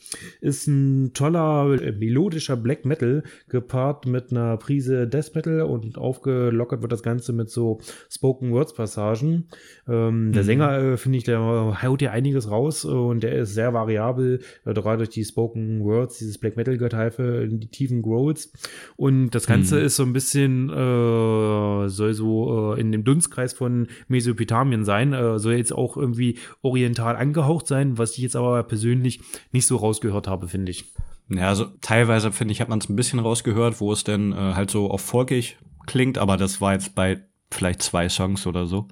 ist 0.43 0.67
ein 0.67 1.13
toller, 1.15 1.81
äh, 1.83 1.93
melodischer 1.93 2.55
Black 2.55 2.85
Metal, 2.85 3.23
gepaart 3.49 4.05
mit 4.05 4.31
einer 4.31 4.59
Prise 4.59 5.09
Death 5.09 5.35
Metal 5.35 5.63
und 5.63 5.97
aufgelockert 5.97 6.83
wird 6.83 6.93
das 6.93 7.03
Ganze 7.03 7.33
mit 7.33 7.49
so 7.49 7.81
Spoken 8.11 8.53
Words 8.53 8.75
Passagen. 8.75 9.49
Ähm, 9.89 10.33
der 10.33 10.43
Mhm. 10.43 10.47
Sänger, 10.47 10.79
äh, 10.79 10.97
finde 10.99 11.17
ich, 11.17 11.25
der 11.25 11.41
haut 11.83 12.03
ja 12.03 12.11
einiges 12.11 12.51
raus 12.51 12.85
äh, 12.85 12.89
und 12.89 13.23
der 13.23 13.33
ist 13.35 13.55
sehr 13.55 13.73
variabel, 13.73 14.41
äh, 14.67 14.75
gerade 14.75 14.99
durch 14.99 15.09
die 15.11 15.25
Spoken 15.25 15.83
Words, 15.83 16.19
dieses 16.19 16.37
Black 16.37 16.59
Metal 16.59 16.77
Geteife, 16.77 17.23
in 17.51 17.59
die 17.59 17.69
tiefen 17.69 18.03
Growls. 18.03 18.53
Und 18.97 19.31
das 19.31 19.47
Ganze 19.47 19.77
Mhm. 19.79 19.85
ist 19.87 19.97
so 19.97 20.03
ein 20.03 20.13
bisschen, 20.13 20.69
äh, 20.69 21.89
soll 21.89 22.13
so 22.13 22.75
in 22.75 22.93
dem 22.93 23.03
Dunstkreis 23.05 23.55
von 23.55 23.87
Mesopotamien 24.09 24.85
sein, 24.85 25.15
soll 25.39 25.55
jetzt 25.55 25.73
auch 25.73 25.86
irgendwie 25.95 26.39
oriental 26.63 27.17
angehaucht 27.17 27.67
sein, 27.67 27.99
was 27.99 28.13
ich 28.13 28.19
jetzt 28.19 28.37
aber 28.37 28.63
persönlich 28.63 29.21
nicht 29.53 29.67
so 29.67 29.77
rausgehört 29.77 30.27
habe, 30.27 30.49
finde 30.49 30.73
ich. 30.73 30.87
Ja, 31.29 31.49
also 31.49 31.67
teilweise 31.83 32.33
finde 32.33 32.53
ich, 32.53 32.61
hat 32.61 32.69
man 32.69 32.79
es 32.79 32.89
ein 32.89 32.97
bisschen 32.97 33.19
rausgehört, 33.19 33.81
wo 33.81 33.93
es 33.93 34.05
denn 34.05 34.33
äh, 34.33 34.55
halt 34.55 34.71
so 34.71 34.91
auf 34.91 35.03
folkig 35.03 35.59
klingt, 35.87 36.19
aber 36.19 36.37
das 36.37 36.61
war 36.61 36.73
jetzt 36.73 36.95
bei 36.95 37.21
vielleicht 37.51 37.83
zwei 37.83 38.09
Songs 38.09 38.47
oder 38.47 38.67
so. 38.67 38.89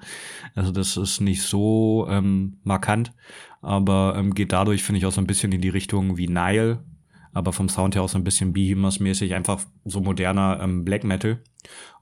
Also 0.54 0.72
das 0.72 0.96
ist 0.96 1.20
nicht 1.20 1.42
so 1.42 2.06
ähm, 2.08 2.58
markant, 2.62 3.12
aber 3.62 4.14
ähm, 4.16 4.34
geht 4.34 4.52
dadurch, 4.52 4.82
finde 4.82 4.98
ich, 4.98 5.06
auch 5.06 5.12
so 5.12 5.20
ein 5.20 5.26
bisschen 5.26 5.52
in 5.52 5.60
die 5.60 5.68
Richtung 5.68 6.16
wie 6.16 6.28
Nile, 6.28 6.84
aber 7.32 7.52
vom 7.52 7.68
Sound 7.68 7.94
her 7.94 8.02
auch 8.02 8.08
so 8.08 8.18
ein 8.18 8.24
bisschen 8.24 8.52
Behemoth-mäßig, 8.52 9.34
einfach 9.34 9.60
so 9.84 10.00
moderner 10.00 10.60
ähm, 10.62 10.84
Black 10.84 11.04
Metal. 11.04 11.42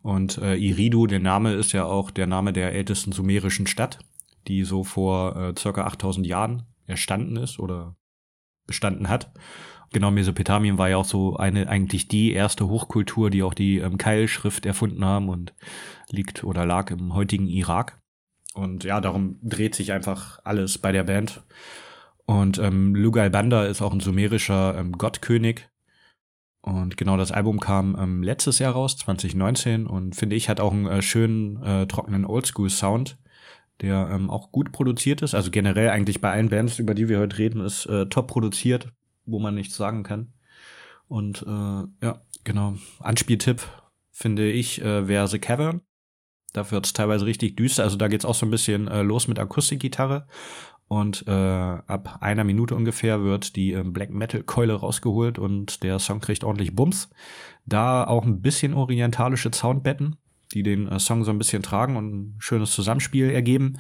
Und 0.03 0.39
äh, 0.39 0.57
Iridu, 0.57 1.07
der 1.07 1.21
Name 1.21 1.55
ist 1.55 1.73
ja 1.73 1.85
auch 1.85 2.11
der 2.11 2.27
Name 2.27 2.53
der 2.53 2.73
ältesten 2.73 3.13
sumerischen 3.13 3.67
Stadt, 3.67 3.99
die 4.49 4.65
so 4.65 4.85
vor 4.85 5.37
äh, 5.37 5.55
circa 5.59 5.85
8000 5.85 6.27
Jahren 6.27 6.65
erstanden 6.87 7.37
ist 7.37 7.59
oder 7.59 7.97
bestanden 8.67 9.09
hat. 9.09 9.33
Genau, 9.93 10.11
Mesopotamien 10.11 10.79
war 10.79 10.89
ja 10.89 10.97
auch 10.97 11.05
so 11.05 11.37
eine, 11.37 11.69
eigentlich 11.69 12.09
die 12.09 12.33
erste 12.33 12.69
Hochkultur, 12.69 13.29
die 13.29 13.43
auch 13.43 13.55
die 13.55 13.79
ähm, 13.79 13.99
Keilschrift 13.99 14.65
erfunden 14.65 15.05
haben 15.05 15.29
und 15.29 15.55
liegt 16.11 16.45
oder 16.45 16.65
lag 16.65 16.91
im 16.91 17.15
heutigen 17.15 17.47
Irak. 17.47 18.01
Und 18.55 18.85
ja, 18.85 19.01
darum 19.01 19.39
dreht 19.43 19.75
sich 19.75 19.93
einfach 19.93 20.39
alles 20.45 20.79
bei 20.79 20.93
der 20.93 21.05
Band. 21.05 21.43
Und 22.25 22.59
ähm, 22.59 22.95
Lugal 22.95 23.31
Banda 23.31 23.65
ist 23.65 23.83
auch 23.83 23.93
ein 23.93 24.01
sumerischer 24.01 24.77
ähm, 24.79 24.93
Gottkönig. 24.93 25.69
Und 26.63 26.97
genau 26.97 27.17
das 27.17 27.33
Album 27.33 27.59
kam 27.59 27.97
ähm, 27.99 28.23
letztes 28.23 28.61
Jahr 28.61 28.73
raus, 28.73 28.97
2019. 28.97 29.87
Und 29.87 30.17
finde 30.17 30.37
ich, 30.37 30.49
hat 30.49 30.61
auch 30.61 30.73
einen 30.73 30.87
äh, 30.87 31.03
schönen, 31.03 31.63
äh, 31.63 31.87
trockenen 31.87 32.25
Oldschool-Sound, 32.25 33.19
der 33.83 34.09
ähm, 34.11 34.31
auch 34.31 34.53
gut 34.53 34.73
produziert 34.73 35.23
ist. 35.23 35.35
Also 35.35 35.51
generell 35.51 35.91
eigentlich 35.91 36.21
bei 36.21 36.31
allen 36.31 36.49
Bands, 36.49 36.79
über 36.79 36.95
die 36.95 37.09
wir 37.09 37.19
heute 37.19 37.39
reden, 37.39 37.61
ist 37.61 37.87
äh, 37.87 38.07
top 38.07 38.29
produziert, 38.29 38.89
wo 39.27 39.39
man 39.39 39.55
nichts 39.55 39.77
sagen 39.77 40.03
kann. 40.03 40.33
Und 41.09 41.43
äh, 41.43 42.07
ja, 42.07 42.23
genau. 42.45 42.77
Anspieltipp 43.01 43.63
finde 44.11 44.51
ich, 44.51 44.81
äh, 44.81 45.09
wäre 45.09 45.29
The 45.29 45.39
Cavern. 45.39 45.83
Da 46.53 46.71
wird's 46.71 46.93
teilweise 46.93 47.27
richtig 47.27 47.57
düster. 47.57 47.83
Also 47.83 47.97
da 47.97 48.09
geht's 48.09 48.25
auch 48.25 48.35
so 48.35 48.47
ein 48.47 48.51
bisschen 48.51 48.89
äh, 48.89 49.03
los 49.03 49.27
mit 49.27 49.39
Akustikgitarre. 49.39 50.27
Und 50.87 51.27
äh, 51.27 51.31
ab 51.31 52.19
einer 52.21 52.45
Minute 52.45 52.75
ungefähr 52.75 53.23
wird 53.25 53.57
die 53.57 53.73
ähm, 53.73 53.95
Black 53.95 54.11
Metal 54.11 54.43
Keule 54.43 54.75
rausgeholt 54.75 55.39
und 55.39 55.83
der 55.83 55.99
Song 55.99 56.21
kriegt 56.21 56.45
ordentlich 56.45 56.77
Bums. 56.77 57.09
Da 57.65 58.07
auch 58.07 58.27
ein 58.27 58.43
bisschen 58.43 58.75
orientalische 58.75 59.51
Soundbetten, 59.55 60.17
die 60.55 60.63
den 60.63 60.89
äh, 60.89 60.99
Song 60.99 61.25
so 61.25 61.31
ein 61.31 61.39
bisschen 61.39 61.63
tragen 61.63 61.97
und 61.97 62.15
ein 62.15 62.37
schönes 62.39 62.73
Zusammenspiel 62.73 63.31
ergeben. 63.31 63.79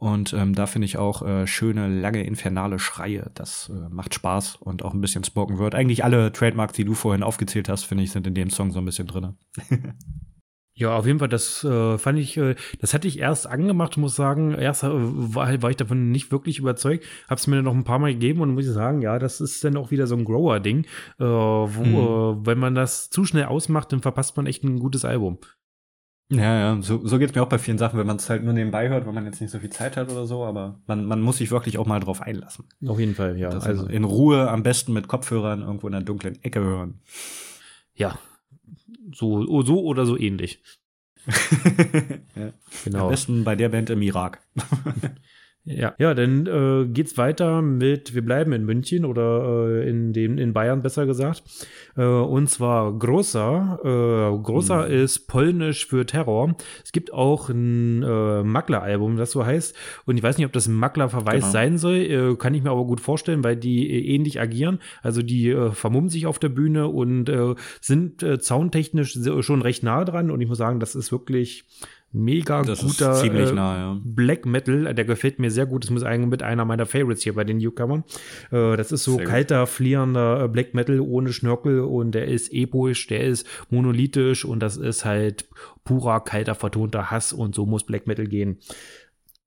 Und 0.00 0.32
ähm, 0.32 0.54
da 0.54 0.66
finde 0.66 0.86
ich 0.86 0.96
auch 0.96 1.20
äh, 1.20 1.46
schöne, 1.46 1.88
lange, 1.88 2.24
infernale 2.24 2.78
Schreie. 2.78 3.30
Das 3.34 3.70
äh, 3.70 3.88
macht 3.90 4.14
Spaß 4.14 4.56
und 4.56 4.82
auch 4.82 4.94
ein 4.94 5.02
bisschen 5.02 5.24
Spoken 5.24 5.58
Word. 5.58 5.74
Eigentlich 5.74 6.04
alle 6.04 6.32
Trademarks, 6.32 6.72
die 6.72 6.86
du 6.86 6.94
vorhin 6.94 7.22
aufgezählt 7.22 7.68
hast, 7.68 7.84
finde 7.84 8.04
ich, 8.04 8.10
sind 8.10 8.26
in 8.26 8.34
dem 8.34 8.48
Song 8.48 8.70
so 8.70 8.78
ein 8.78 8.86
bisschen 8.86 9.06
drin. 9.06 9.36
Ja, 10.80 10.96
auf 10.96 11.04
jeden 11.04 11.18
Fall, 11.18 11.28
das 11.28 11.62
äh, 11.62 11.98
fand 11.98 12.18
ich, 12.18 12.38
äh, 12.38 12.54
das 12.80 12.94
hatte 12.94 13.06
ich 13.06 13.18
erst 13.18 13.46
angemacht, 13.46 13.98
muss 13.98 14.16
sagen, 14.16 14.54
erst 14.54 14.82
äh, 14.82 14.88
war, 14.90 15.60
war 15.60 15.68
ich 15.68 15.76
davon 15.76 16.10
nicht 16.10 16.32
wirklich 16.32 16.58
überzeugt, 16.58 17.04
hab's 17.28 17.46
mir 17.46 17.56
dann 17.56 17.66
noch 17.66 17.74
ein 17.74 17.84
paar 17.84 17.98
Mal 17.98 18.14
gegeben 18.14 18.40
und 18.40 18.54
muss 18.54 18.64
ich 18.64 18.72
sagen, 18.72 19.02
ja, 19.02 19.18
das 19.18 19.42
ist 19.42 19.62
dann 19.62 19.76
auch 19.76 19.90
wieder 19.90 20.06
so 20.06 20.16
ein 20.16 20.24
Grower-Ding, 20.24 20.86
wo, 21.18 21.24
äh, 21.66 22.46
wenn 22.46 22.58
man 22.58 22.74
das 22.74 23.10
zu 23.10 23.26
schnell 23.26 23.44
ausmacht, 23.44 23.92
dann 23.92 24.00
verpasst 24.00 24.38
man 24.38 24.46
echt 24.46 24.64
ein 24.64 24.78
gutes 24.78 25.04
Album. 25.04 25.36
Ja, 26.32 26.74
ja, 26.76 26.82
so, 26.82 27.04
so 27.04 27.18
geht's 27.18 27.34
mir 27.34 27.42
auch 27.42 27.48
bei 27.48 27.58
vielen 27.58 27.76
Sachen, 27.78 27.98
wenn 27.98 28.06
man 28.06 28.16
es 28.16 28.30
halt 28.30 28.44
nur 28.44 28.52
nebenbei 28.52 28.88
hört, 28.88 29.04
weil 29.04 29.12
man 29.12 29.24
jetzt 29.26 29.40
nicht 29.40 29.50
so 29.50 29.58
viel 29.58 29.70
Zeit 29.70 29.96
hat 29.96 30.10
oder 30.12 30.26
so, 30.26 30.44
aber 30.44 30.78
man, 30.86 31.04
man 31.04 31.20
muss 31.20 31.38
sich 31.38 31.50
wirklich 31.50 31.76
auch 31.76 31.86
mal 31.86 31.98
drauf 31.98 32.20
einlassen. 32.22 32.66
Auf 32.86 33.00
jeden 33.00 33.16
Fall, 33.16 33.36
ja. 33.36 33.50
das 33.50 33.66
also, 33.66 33.86
in 33.86 34.04
Ruhe, 34.04 34.48
am 34.48 34.62
besten 34.62 34.92
mit 34.92 35.08
Kopfhörern 35.08 35.62
irgendwo 35.62 35.88
in 35.88 35.94
einer 35.94 36.04
dunklen 36.04 36.42
Ecke 36.44 36.60
hören. 36.60 37.00
ja. 37.94 38.18
So, 39.12 39.62
so 39.64 39.82
oder 39.82 40.06
so 40.06 40.16
ähnlich. 40.16 40.62
ja. 42.36 42.46
Am 42.46 42.52
Genau. 42.84 43.08
besten 43.08 43.42
bei 43.42 43.56
der 43.56 43.68
Band 43.70 43.90
im 43.90 44.02
Irak. 44.02 44.40
Ja, 45.64 45.94
ja, 45.98 46.14
dann 46.14 46.46
äh, 46.46 46.86
geht's 46.88 47.18
weiter 47.18 47.60
mit, 47.60 48.14
wir 48.14 48.24
bleiben 48.24 48.52
in 48.52 48.64
München 48.64 49.04
oder 49.04 49.66
äh, 49.68 49.88
in 49.90 50.14
dem 50.14 50.38
in 50.38 50.54
Bayern 50.54 50.80
besser 50.80 51.04
gesagt. 51.04 51.42
Äh, 51.96 52.02
und 52.04 52.48
zwar 52.48 52.98
Großer. 52.98 53.78
Äh, 53.84 54.42
Großer 54.42 54.86
Mhm. 54.88 54.94
ist 54.94 55.28
polnisch 55.28 55.86
für 55.86 56.06
Terror. 56.06 56.56
Es 56.82 56.92
gibt 56.92 57.12
auch 57.12 57.50
ein 57.50 58.02
äh, 58.02 58.42
Makler-Album, 58.42 59.18
das 59.18 59.32
so 59.32 59.44
heißt. 59.44 59.76
Und 60.06 60.16
ich 60.16 60.22
weiß 60.22 60.38
nicht, 60.38 60.46
ob 60.46 60.52
das 60.54 60.66
ein 60.66 60.74
Makler-Verweis 60.74 61.40
Genau. 61.42 61.52
sein 61.52 61.76
soll. 61.78 61.96
Äh, 61.96 62.36
kann 62.36 62.54
ich 62.54 62.62
mir 62.62 62.70
aber 62.70 62.86
gut 62.86 63.00
vorstellen, 63.02 63.44
weil 63.44 63.56
die 63.56 63.88
äh, 63.90 64.14
ähnlich 64.14 64.40
agieren. 64.40 64.78
Also 65.02 65.20
die 65.22 65.50
äh, 65.50 65.72
vermummen 65.72 66.08
sich 66.08 66.26
auf 66.26 66.38
der 66.38 66.48
Bühne 66.48 66.88
und 66.88 67.28
äh, 67.28 67.54
sind 67.82 68.22
äh, 68.22 68.40
soundtechnisch 68.40 69.12
so- 69.12 69.42
schon 69.42 69.60
recht 69.60 69.82
nah 69.82 70.06
dran. 70.06 70.30
Und 70.30 70.40
ich 70.40 70.48
muss 70.48 70.58
sagen, 70.58 70.80
das 70.80 70.94
ist 70.94 71.12
wirklich 71.12 71.64
mega 72.12 72.62
Das 72.62 72.80
guter 72.80 73.22
äh, 73.22 73.52
nah, 73.52 73.76
ja. 73.76 74.00
Black 74.02 74.46
Metal, 74.46 74.92
der 74.94 75.04
gefällt 75.04 75.38
mir 75.38 75.50
sehr 75.50 75.66
gut. 75.66 75.84
Das 75.84 75.90
ist 75.90 76.02
eigentlich 76.02 76.30
mit 76.30 76.42
einer 76.42 76.64
meiner 76.64 76.86
Favorites 76.86 77.22
hier 77.22 77.34
bei 77.34 77.44
den 77.44 77.58
Newcomern. 77.58 78.04
Äh, 78.50 78.76
das 78.76 78.92
ist 78.92 79.04
so 79.04 79.12
Sehr 79.12 79.24
gut. 79.24 79.32
kalter, 79.32 79.66
flierender 79.66 80.44
äh, 80.44 80.48
Black 80.48 80.74
Metal 80.74 81.00
ohne 81.00 81.32
Schnörkel 81.32 81.80
und 81.80 82.12
der 82.12 82.26
ist 82.26 82.52
episch, 82.52 83.06
der 83.06 83.22
ist 83.24 83.46
monolithisch 83.70 84.44
und 84.44 84.60
das 84.60 84.76
ist 84.76 85.04
halt 85.04 85.48
purer, 85.84 86.20
kalter, 86.20 86.54
vertonter 86.54 87.10
Hass 87.10 87.32
und 87.32 87.54
so 87.54 87.66
muss 87.66 87.84
Black 87.84 88.06
Metal 88.06 88.26
gehen. 88.26 88.58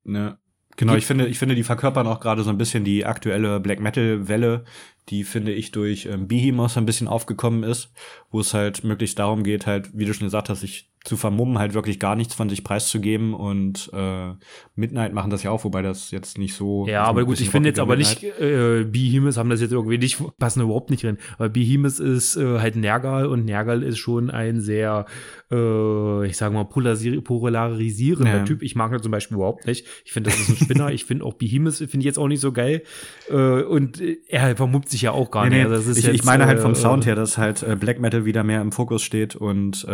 Ja. 0.06 0.38
Genau, 0.76 0.96
ich 0.96 1.06
finde, 1.06 1.28
ich 1.28 1.38
finde, 1.38 1.54
die 1.54 1.62
verkörpern 1.62 2.08
auch 2.08 2.20
gerade 2.20 2.42
so 2.44 2.50
ein 2.50 2.58
bisschen 2.58 2.84
die 2.84 3.06
aktuelle 3.06 3.60
Black 3.60 3.80
Metal 3.80 4.28
Welle, 4.28 4.64
die 5.10 5.24
finde 5.24 5.52
ich 5.52 5.72
durch 5.72 6.08
ähm, 6.08 6.28
Behemoth 6.28 6.78
ein 6.78 6.88
bisschen 6.88 7.08
aufgekommen 7.08 7.64
ist, 7.64 7.94
wo 8.32 8.40
es 8.40 8.56
halt 8.56 8.84
möglichst 8.84 9.20
darum 9.20 9.44
geht, 9.44 9.68
halt, 9.68 9.92
wie 9.94 10.06
du 10.06 10.14
schon 10.16 10.26
gesagt 10.26 10.50
hast, 10.50 10.62
sich 10.62 10.92
zu 11.04 11.18
vermummen, 11.18 11.60
halt 11.60 11.74
wirklich 11.74 12.00
gar 12.00 12.16
nichts 12.16 12.34
von 12.34 12.48
sich 12.50 12.64
preiszugeben 12.64 13.34
und 13.34 13.92
äh, 13.94 14.32
Midnight 14.76 15.14
machen 15.14 15.32
das 15.32 15.44
ja 15.44 15.52
auch, 15.52 15.66
wobei 15.66 15.82
das 15.82 16.12
jetzt 16.12 16.38
nicht 16.38 16.56
so. 16.56 16.88
Ja, 16.88 17.04
aber 17.04 17.26
gut, 17.26 17.42
ich 17.42 17.50
finde 17.50 17.70
jetzt 17.70 17.80
aber 17.80 17.98
nicht, 17.98 18.24
Midnight. 18.24 18.42
äh, 18.42 18.84
Behemoth 18.86 19.36
haben 19.36 19.50
das 19.50 19.60
jetzt 19.60 19.74
irgendwie 19.74 19.98
nicht, 19.98 20.22
passen 20.40 20.62
überhaupt 20.62 20.92
nicht 20.92 21.04
drin. 21.04 21.18
Aber 21.38 21.50
Behemoth 21.50 22.00
ist 22.00 22.38
äh, 22.38 22.60
halt 22.60 22.78
Nergal 22.78 23.26
und 23.26 23.44
Nergal 23.44 23.84
ist 23.84 23.98
schon 23.98 24.32
ein 24.32 24.62
sehr, 24.62 25.06
äh, 25.54 26.28
ich 26.28 26.38
sage 26.38 26.54
mal, 26.54 26.64
polarisi- 26.64 27.22
polarisierender 27.22 28.38
Ja. 28.38 28.44
Typ. 28.44 28.64
Ich 28.64 28.76
mag 28.76 28.92
das 28.92 29.02
zum 29.02 29.12
Beispiel 29.12 29.36
überhaupt 29.36 29.68
nicht. 29.68 29.86
Ich 30.06 30.12
finde, 30.12 30.30
das 30.30 30.40
ist 30.40 30.50
ein 30.50 30.56
Spinner. 30.58 30.92
ich 30.92 31.06
finde 31.06 31.26
auch 31.26 31.34
Behemoth, 31.34 31.76
finde 31.76 32.00
ich 32.00 32.06
jetzt 32.06 32.18
auch 32.18 32.28
nicht 32.28 32.40
so 32.42 32.52
geil. 32.52 32.84
Äh, 33.30 33.62
und 33.64 34.02
äh, 34.02 34.18
er 34.28 34.56
vermummt 34.56 34.90
sich 34.90 35.02
ja 35.04 35.12
auch 35.12 35.32
gar 35.32 35.50
Nee, 35.50 35.64
nicht. 35.64 35.68
Also 35.72 35.92
ich, 35.92 36.04
jetzt, 36.06 36.16
ich 36.16 36.24
meine 36.24 36.46
halt 36.46 36.60
vom 36.60 36.72
äh, 36.72 36.76
Sound 36.76 37.06
her, 37.06 37.16
dass 37.16 37.38
halt 37.38 37.64
äh, 37.64 37.76
Black 37.76 38.00
Metal 38.00 38.26
wieder 38.26 38.44
mehr 38.44 38.62
im 38.62 38.72
Fokus 38.72 39.04
steht 39.04 39.36
und 39.36 39.86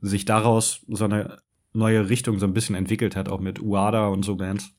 sich 0.00 0.24
daraus 0.24 0.84
so 0.88 1.04
eine 1.04 1.38
neue 1.72 2.08
Richtung 2.08 2.38
so 2.38 2.46
ein 2.46 2.52
bisschen 2.52 2.74
entwickelt 2.74 3.16
hat, 3.16 3.28
auch 3.28 3.40
mit 3.40 3.62
Uada 3.62 4.08
und 4.08 4.24
so 4.24 4.36
Bands. 4.36 4.72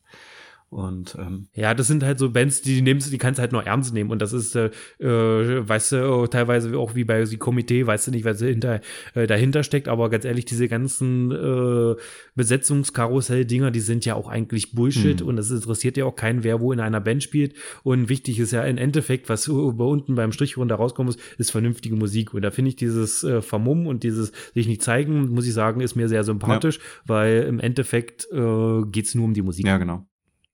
Und 0.71 1.17
ähm, 1.19 1.49
ja, 1.53 1.73
das 1.73 1.87
sind 1.87 2.01
halt 2.01 2.17
so 2.17 2.29
Bands, 2.29 2.61
die 2.61 2.81
nimmst, 2.81 3.11
die 3.11 3.17
kannst 3.17 3.37
du 3.37 3.41
halt 3.41 3.51
nur 3.51 3.65
ernst 3.65 3.93
nehmen. 3.93 4.09
Und 4.09 4.21
das 4.21 4.31
ist, 4.31 4.55
äh, 4.55 4.69
äh, 4.99 5.67
weißt 5.67 5.91
du, 5.91 6.09
oh, 6.09 6.27
teilweise 6.27 6.77
auch 6.77 6.95
wie 6.95 7.03
bei 7.03 7.25
die 7.25 7.35
Komitee, 7.35 7.85
weißt 7.85 8.07
du 8.07 8.11
nicht, 8.11 8.23
was 8.23 8.39
hinter, 8.39 8.79
äh, 9.13 9.27
dahinter 9.27 9.63
steckt. 9.63 9.89
Aber 9.89 10.09
ganz 10.09 10.23
ehrlich, 10.23 10.45
diese 10.45 10.69
ganzen 10.69 11.29
äh, 11.29 11.95
Besetzungskarussell-Dinger, 12.35 13.69
die 13.71 13.81
sind 13.81 14.05
ja 14.05 14.15
auch 14.15 14.29
eigentlich 14.29 14.71
Bullshit. 14.71 15.19
Mhm. 15.19 15.27
Und 15.27 15.37
es 15.39 15.51
interessiert 15.51 15.97
ja 15.97 16.05
auch 16.05 16.15
keinen, 16.15 16.45
wer 16.45 16.61
wo 16.61 16.71
in 16.71 16.79
einer 16.79 17.01
Band 17.01 17.21
spielt. 17.21 17.53
Und 17.83 18.07
wichtig 18.07 18.39
ist 18.39 18.51
ja 18.53 18.63
im 18.63 18.77
Endeffekt, 18.77 19.27
was 19.27 19.47
über 19.47 19.87
unten 19.87 20.15
beim 20.15 20.31
Strich 20.31 20.55
runter 20.55 20.75
rauskommt, 20.75 21.09
ist, 21.09 21.19
ist 21.37 21.51
vernünftige 21.51 21.97
Musik. 21.97 22.33
Und 22.33 22.43
da 22.43 22.51
finde 22.51 22.69
ich 22.69 22.77
dieses 22.77 23.25
äh, 23.25 23.41
Vermummen 23.41 23.87
und 23.87 24.03
dieses 24.03 24.31
sich 24.53 24.69
nicht 24.69 24.83
zeigen, 24.83 25.31
muss 25.31 25.45
ich 25.45 25.53
sagen, 25.53 25.81
ist 25.81 25.97
mir 25.97 26.07
sehr 26.07 26.23
sympathisch, 26.23 26.77
ja. 26.77 26.83
weil 27.07 27.43
im 27.43 27.59
Endeffekt 27.59 28.25
äh, 28.31 28.83
geht 28.89 29.07
es 29.07 29.15
nur 29.15 29.25
um 29.25 29.33
die 29.33 29.41
Musik. 29.41 29.67
Ja, 29.67 29.77
genau 29.77 30.05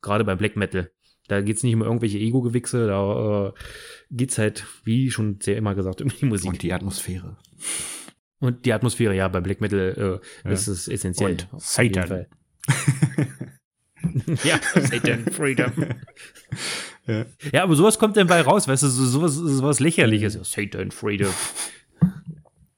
gerade 0.01 0.23
bei 0.23 0.35
Black 0.35 0.55
Metal. 0.55 0.91
Da 1.27 1.41
geht 1.41 1.57
es 1.57 1.63
nicht 1.63 1.75
um 1.75 1.81
irgendwelche 1.81 2.17
Ego-Gewichse, 2.17 2.87
da 2.87 3.47
äh, 3.47 3.51
geht 4.11 4.31
es 4.31 4.37
halt, 4.37 4.65
wie 4.85 5.11
schon 5.11 5.39
sehr 5.41 5.57
immer 5.57 5.75
gesagt, 5.75 6.01
um 6.01 6.09
die 6.09 6.25
Musik. 6.25 6.49
Und 6.49 6.63
die 6.63 6.71
Atmosphäre. 6.71 7.37
Und 8.39 8.65
die 8.65 8.73
Atmosphäre, 8.73 9.15
ja, 9.15 9.27
bei 9.27 9.41
Black 9.41 9.59
Metal 9.59 10.21
äh, 10.43 10.47
ja. 10.47 10.51
ist 10.51 10.67
es 10.67 10.87
essentiell. 10.87 11.37
Und 11.51 11.61
Satan. 11.61 12.27
ja, 14.43 14.59
Satan, 14.73 15.25
Freedom. 15.31 15.71
Ja. 17.07 17.25
ja. 17.51 17.63
aber 17.63 17.75
sowas 17.75 17.99
kommt 17.99 18.15
dann 18.15 18.27
bei 18.27 18.41
raus, 18.41 18.67
weißt 18.67 18.83
du, 18.83 18.87
so, 18.87 19.05
sowas, 19.05 19.35
sowas 19.35 19.79
lächerliches. 19.79 20.39
Satan, 20.43 20.91
Freedom. 20.91 21.33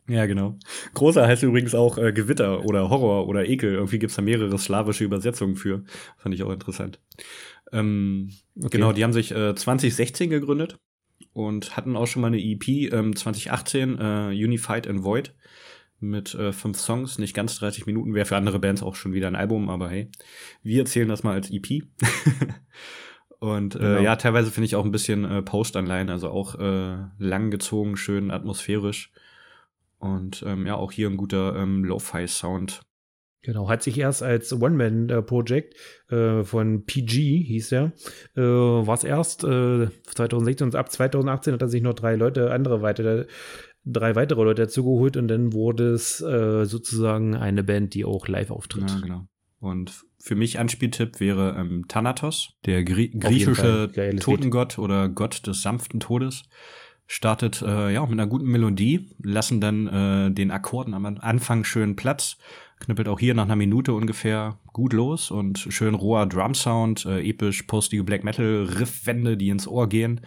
Ja, 0.09 0.25
genau. 0.25 0.57
Großer 0.95 1.25
heißt 1.25 1.43
übrigens 1.43 1.75
auch 1.75 1.97
äh, 1.97 2.11
Gewitter 2.11 2.65
oder 2.65 2.89
Horror 2.89 3.27
oder 3.27 3.47
Ekel. 3.47 3.73
Irgendwie 3.73 3.99
gibt's 3.99 4.15
da 4.15 4.21
mehrere 4.23 4.57
slawische 4.57 5.03
Übersetzungen 5.03 5.55
für. 5.55 5.83
Fand 6.17 6.33
ich 6.33 6.43
auch 6.43 6.51
interessant. 6.51 6.99
Ähm, 7.71 8.31
okay. 8.57 8.69
Genau, 8.71 8.91
die 8.91 9.03
haben 9.03 9.13
sich 9.13 9.31
äh, 9.31 9.53
2016 9.53 10.31
gegründet 10.31 10.79
und 11.33 11.77
hatten 11.77 11.95
auch 11.95 12.07
schon 12.07 12.23
mal 12.23 12.29
eine 12.29 12.41
EP 12.41 12.91
ähm, 12.91 13.15
2018, 13.15 13.99
äh, 13.99 14.27
Unified 14.29 14.87
and 14.87 15.03
Void, 15.03 15.35
mit 15.99 16.33
äh, 16.33 16.53
fünf 16.53 16.79
Songs, 16.79 17.19
nicht 17.19 17.35
ganz 17.35 17.59
30 17.59 17.85
Minuten. 17.85 18.13
Wäre 18.15 18.25
für 18.25 18.37
andere 18.37 18.59
Bands 18.59 18.81
auch 18.81 18.95
schon 18.95 19.13
wieder 19.13 19.27
ein 19.27 19.35
Album, 19.35 19.69
aber 19.69 19.89
hey, 19.89 20.09
wir 20.63 20.79
erzählen 20.79 21.09
das 21.09 21.23
mal 21.23 21.33
als 21.33 21.51
EP. 21.51 21.67
Und 23.39 23.75
äh, 23.75 23.79
genau. 23.79 24.01
ja, 24.01 24.15
teilweise 24.15 24.51
finde 24.51 24.65
ich 24.65 24.75
auch 24.75 24.83
ein 24.83 24.91
bisschen 24.91 25.23
äh, 25.23 25.41
Post-Anleihen, 25.41 26.09
also 26.09 26.29
auch 26.29 26.55
äh, 26.55 26.97
langgezogen, 27.19 27.95
schön 27.95 28.31
atmosphärisch. 28.31 29.11
Und 29.99 30.43
ähm, 30.47 30.65
ja, 30.65 30.75
auch 30.75 30.91
hier 30.91 31.09
ein 31.09 31.17
guter 31.17 31.55
ähm, 31.55 31.83
Lo-Fi-Sound. 31.83 32.81
Genau, 33.41 33.69
hat 33.69 33.83
sich 33.83 33.97
erst 33.97 34.21
als 34.21 34.51
One-Man-Project 34.51 35.75
äh, 36.09 36.43
von 36.43 36.85
PG, 36.85 37.43
hieß 37.43 37.71
er, 37.71 37.93
äh, 38.35 38.41
war 38.41 38.93
es 38.93 39.05
erst 39.05 39.45
äh, 39.45 39.88
2016 40.07 40.67
und 40.67 40.75
ab 40.75 40.91
2018 40.91 41.53
hat 41.53 41.62
er 41.62 41.69
sich 41.69 41.81
noch 41.81 41.93
drei 41.93 42.15
Leute, 42.15 42.51
andere 42.51 42.81
weitere, 42.81 43.27
drei 43.85 44.15
weitere 44.15 44.43
Leute 44.43 44.63
dazugeholt 44.63 45.15
und 45.15 45.29
dann 45.29 45.53
wurde 45.53 45.93
es 45.93 46.19
äh, 46.21 46.65
sozusagen 46.65 47.33
eine 47.35 47.63
Band, 47.63 47.93
die 47.93 48.03
auch 48.03 48.27
live 48.27 48.51
auftritt. 48.51 48.89
Ja, 48.89 48.99
genau. 48.99 49.27
Und 49.59 50.05
für 50.21 50.35
mich 50.35 50.59
Anspieltipp 50.59 51.21
wäre 51.21 51.55
ähm, 51.57 51.85
Thanatos, 51.88 52.57
der 52.65 52.83
Grie 52.83 53.09
griechische 53.09 53.89
Totengott 54.19 54.77
oder 54.79 55.07
Gott 55.07 55.47
des 55.47 55.62
sanften 55.62 56.01
Todes 56.01 56.43
startet 57.09 57.63
äh, 57.63 57.91
ja 57.91 58.01
mit 58.03 58.11
einer 58.11 58.27
guten 58.27 58.45
Melodie, 58.45 59.09
lassen 59.21 59.59
dann 59.59 59.87
äh, 59.87 60.31
den 60.31 60.51
Akkorden 60.51 60.93
am 60.93 61.05
Anfang 61.05 61.63
schön 61.63 61.95
Platz, 61.95 62.37
knüppelt 62.79 63.07
auch 63.07 63.19
hier 63.19 63.33
nach 63.33 63.45
einer 63.45 63.55
Minute 63.55 63.93
ungefähr 63.93 64.59
gut 64.73 64.93
los 64.93 65.31
und 65.31 65.57
schön 65.57 65.95
roher 65.95 66.27
Drum-Sound, 66.27 67.07
äh, 67.07 67.27
episch 67.27 67.63
postige 67.63 68.03
Black 68.03 68.23
Metal 68.23 68.69
Riffwände, 68.79 69.37
die 69.37 69.49
ins 69.49 69.67
Ohr 69.67 69.89
gehen 69.89 70.21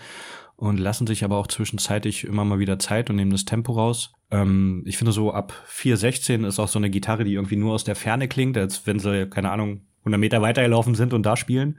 und 0.56 0.80
lassen 0.80 1.06
sich 1.06 1.22
aber 1.22 1.36
auch 1.36 1.46
zwischenzeitlich 1.46 2.24
immer 2.24 2.44
mal 2.44 2.58
wieder 2.58 2.80
Zeit 2.80 3.10
und 3.10 3.16
nehmen 3.16 3.30
das 3.30 3.44
Tempo 3.44 3.74
raus. 3.74 4.12
Ähm, 4.32 4.82
ich 4.84 4.98
finde 4.98 5.12
so 5.12 5.32
ab 5.32 5.54
4.16 5.72 6.44
ist 6.44 6.58
auch 6.58 6.68
so 6.68 6.80
eine 6.80 6.90
Gitarre, 6.90 7.22
die 7.22 7.34
irgendwie 7.34 7.56
nur 7.56 7.74
aus 7.74 7.84
der 7.84 7.94
Ferne 7.94 8.26
klingt, 8.26 8.58
als 8.58 8.88
wenn 8.88 8.98
sie, 8.98 9.28
keine 9.28 9.52
Ahnung, 9.52 9.82
100 10.00 10.18
Meter 10.18 10.42
weitergelaufen 10.42 10.96
sind 10.96 11.14
und 11.14 11.24
da 11.24 11.36
spielen. 11.36 11.78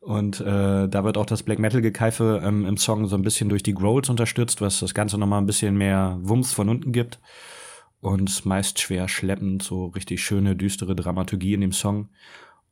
Und 0.00 0.40
äh, 0.40 0.88
da 0.88 1.04
wird 1.04 1.18
auch 1.18 1.26
das 1.26 1.42
Black 1.42 1.58
Metal-Gekeife 1.58 2.40
ähm, 2.44 2.64
im 2.64 2.76
Song 2.76 3.06
so 3.06 3.16
ein 3.16 3.22
bisschen 3.22 3.48
durch 3.48 3.62
die 3.62 3.74
Growls 3.74 4.08
unterstützt, 4.08 4.60
was 4.60 4.80
das 4.80 4.94
Ganze 4.94 5.18
nochmal 5.18 5.40
ein 5.40 5.46
bisschen 5.46 5.76
mehr 5.76 6.18
Wumms 6.22 6.52
von 6.52 6.68
unten 6.68 6.92
gibt. 6.92 7.20
Und 8.00 8.46
meist 8.46 8.78
schwer 8.78 9.08
schleppend, 9.08 9.62
so 9.62 9.86
richtig 9.86 10.22
schöne, 10.22 10.54
düstere 10.54 10.94
Dramaturgie 10.94 11.54
in 11.54 11.60
dem 11.60 11.72
Song. 11.72 12.10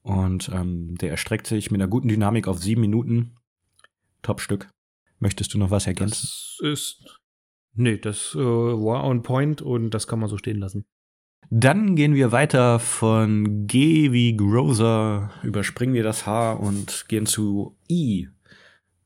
Und 0.03 0.49
ähm, 0.55 0.95
der 0.99 1.11
erstreckt 1.11 1.49
sich 1.49 1.73
mit 1.73 1.81
einer 1.81 1.91
guten 1.91 2.09
Dynamik 2.09 2.47
auf 2.47 2.61
sieben 2.61 2.81
Minuten. 2.81 3.37
Top-Stück. 4.23 4.69
Möchtest 5.19 5.53
du 5.53 5.59
noch 5.59 5.73
was 5.73 5.87
ergänzen? 5.89 6.29
Das 6.29 6.59
ist. 6.63 7.21
Nee, 7.75 7.99
das 7.99 8.35
äh, 8.35 8.39
war 8.39 9.05
on 9.05 9.23
point 9.23 9.63
und 9.63 9.91
das 9.91 10.07
kann 10.07 10.21
man 10.21 10.29
so 10.29 10.39
stehen 10.39 10.59
lassen. 10.59 10.87
Dann 11.51 11.95
gehen 11.95 12.15
wir 12.15 12.33
weiter 12.33 12.79
von 12.79 13.67
G 13.67 14.11
wie 14.13 14.37
Grozer, 14.37 15.31
überspringen 15.43 15.95
wir 15.95 16.03
das 16.03 16.27
H 16.27 16.53
und 16.55 17.07
gehen 17.09 17.27
zu 17.27 17.77
I. 17.89 18.29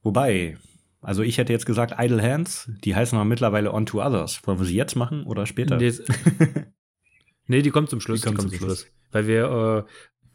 Wobei, 0.03 0.57
also 1.03 1.23
ich 1.23 1.39
hätte 1.39 1.53
jetzt 1.53 1.67
gesagt 1.67 1.95
Idle 1.99 2.23
Hands, 2.23 2.71
die 2.85 2.95
heißen 2.95 3.17
aber 3.17 3.27
mittlerweile 3.27 3.75
On 3.75 3.85
to 3.85 4.03
Others. 4.03 4.41
Wollen 4.45 4.59
wir 4.59 4.67
sie 4.67 4.77
jetzt 4.77 4.97
machen 4.97 5.25
oder 5.25 5.45
später? 5.45 5.77
Nee, 5.77 5.93
nee 7.47 7.63
die 7.63 7.71
kommt 7.71 7.91
zum 7.91 8.01
Schluss. 8.01 8.23
Die 8.23 8.27
kommt, 8.27 8.39
die 8.39 8.43
kommt 8.43 8.51
zum, 8.53 8.59
Schluss. 8.59 8.81
Schluss. 8.81 8.93
Weil 9.13 9.27
wir, 9.27 9.87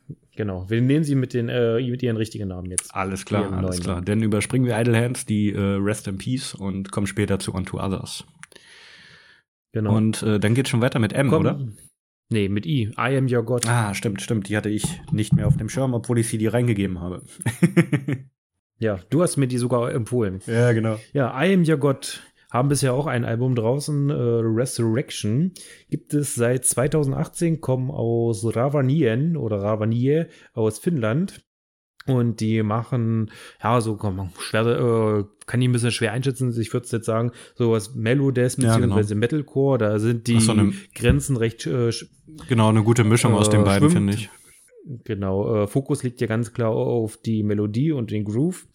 äh, 0.10 0.15
genau, 0.36 0.69
wir 0.69 0.81
nehmen 0.81 1.03
sie 1.03 1.15
mit, 1.15 1.34
den, 1.34 1.49
äh, 1.49 1.81
mit 1.81 2.03
ihren 2.03 2.17
richtigen 2.17 2.49
Namen 2.49 2.69
jetzt. 2.69 2.93
Alles 2.93 3.25
klar, 3.25 3.51
alles 3.51 3.79
klar. 3.79 3.95
Namen. 3.95 4.05
Dann 4.05 4.21
überspringen 4.21 4.67
wir 4.67 4.79
Idle 4.79 4.97
Hands, 4.97 5.25
die 5.25 5.51
äh, 5.51 5.60
Rest 5.60 6.08
in 6.08 6.19
Peace 6.19 6.53
und 6.53 6.91
kommen 6.91 7.08
später 7.08 7.39
zu 7.39 7.55
On 7.55 7.65
to 7.65 7.79
Others. 7.79 8.25
Genau. 9.75 9.93
Und 9.93 10.23
äh, 10.23 10.39
dann 10.39 10.55
geht 10.55 10.69
schon 10.69 10.79
weiter 10.79 10.99
mit 10.99 11.11
M, 11.11 11.27
Komm, 11.27 11.41
oder? 11.41 11.59
Nee, 12.29 12.47
mit 12.47 12.65
I. 12.65 12.93
I 12.97 13.17
am 13.17 13.27
your 13.29 13.43
God. 13.43 13.67
Ah, 13.67 13.93
stimmt, 13.93 14.21
stimmt. 14.21 14.47
Die 14.47 14.55
hatte 14.55 14.69
ich 14.69 14.85
nicht 15.11 15.33
mehr 15.35 15.47
auf 15.47 15.57
dem 15.57 15.67
Schirm, 15.67 15.93
obwohl 15.93 16.17
ich 16.17 16.29
sie 16.29 16.38
dir 16.38 16.53
reingegeben 16.53 17.01
habe. 17.01 17.23
ja, 18.79 18.99
du 19.09 19.21
hast 19.21 19.35
mir 19.35 19.47
die 19.47 19.57
sogar 19.57 19.91
empfohlen. 19.91 20.39
Ja, 20.47 20.71
genau. 20.71 20.97
Ja, 21.11 21.27
I 21.43 21.53
am 21.53 21.65
your 21.67 21.75
God 21.75 22.21
haben 22.49 22.69
bisher 22.69 22.93
auch 22.93 23.05
ein 23.05 23.25
Album 23.25 23.53
draußen, 23.53 24.09
äh, 24.09 24.13
Resurrection. 24.13 25.51
Gibt 25.89 26.13
es 26.13 26.35
seit 26.35 26.63
2018, 26.63 27.59
kommen 27.59 27.91
aus 27.91 28.55
Ravanien 28.55 29.35
oder 29.35 29.61
Ravanie 29.61 30.23
aus 30.53 30.79
Finnland. 30.79 31.44
Und 32.07 32.39
die 32.39 32.61
machen, 32.61 33.31
ja, 33.63 33.81
so 33.81 33.95
komm, 33.95 34.29
schwer, 34.39 34.65
äh, 34.67 35.23
kann 35.47 35.61
ich 35.61 35.67
ein 35.67 35.71
bisschen 35.71 35.91
schwer 35.91 36.11
einschätzen. 36.11 36.53
Ich 36.59 36.71
würde 36.71 36.87
jetzt 36.91 37.05
sagen, 37.05 37.31
sowas 37.55 37.95
Melodeath 37.95 38.57
beziehungsweise 38.57 39.13
ja, 39.13 39.15
genau. 39.15 39.19
Metalcore, 39.19 39.77
da 39.79 39.99
sind 39.99 40.27
die 40.27 40.39
so 40.39 40.51
eine, 40.51 40.73
Grenzen 40.93 41.35
recht 41.35 41.65
äh, 41.65 41.91
Genau, 42.47 42.69
eine 42.69 42.83
gute 42.83 43.03
Mischung 43.03 43.33
äh, 43.33 43.37
aus 43.37 43.49
den 43.49 43.63
beiden, 43.63 43.89
finde 43.89 44.13
ich. 44.13 44.29
Genau, 45.03 45.63
äh, 45.63 45.67
Fokus 45.67 46.03
liegt 46.03 46.21
ja 46.21 46.27
ganz 46.27 46.53
klar 46.53 46.69
auf 46.69 47.17
die 47.17 47.41
Melodie 47.41 47.91
und 47.91 48.11
den 48.11 48.23
Groove. 48.23 48.67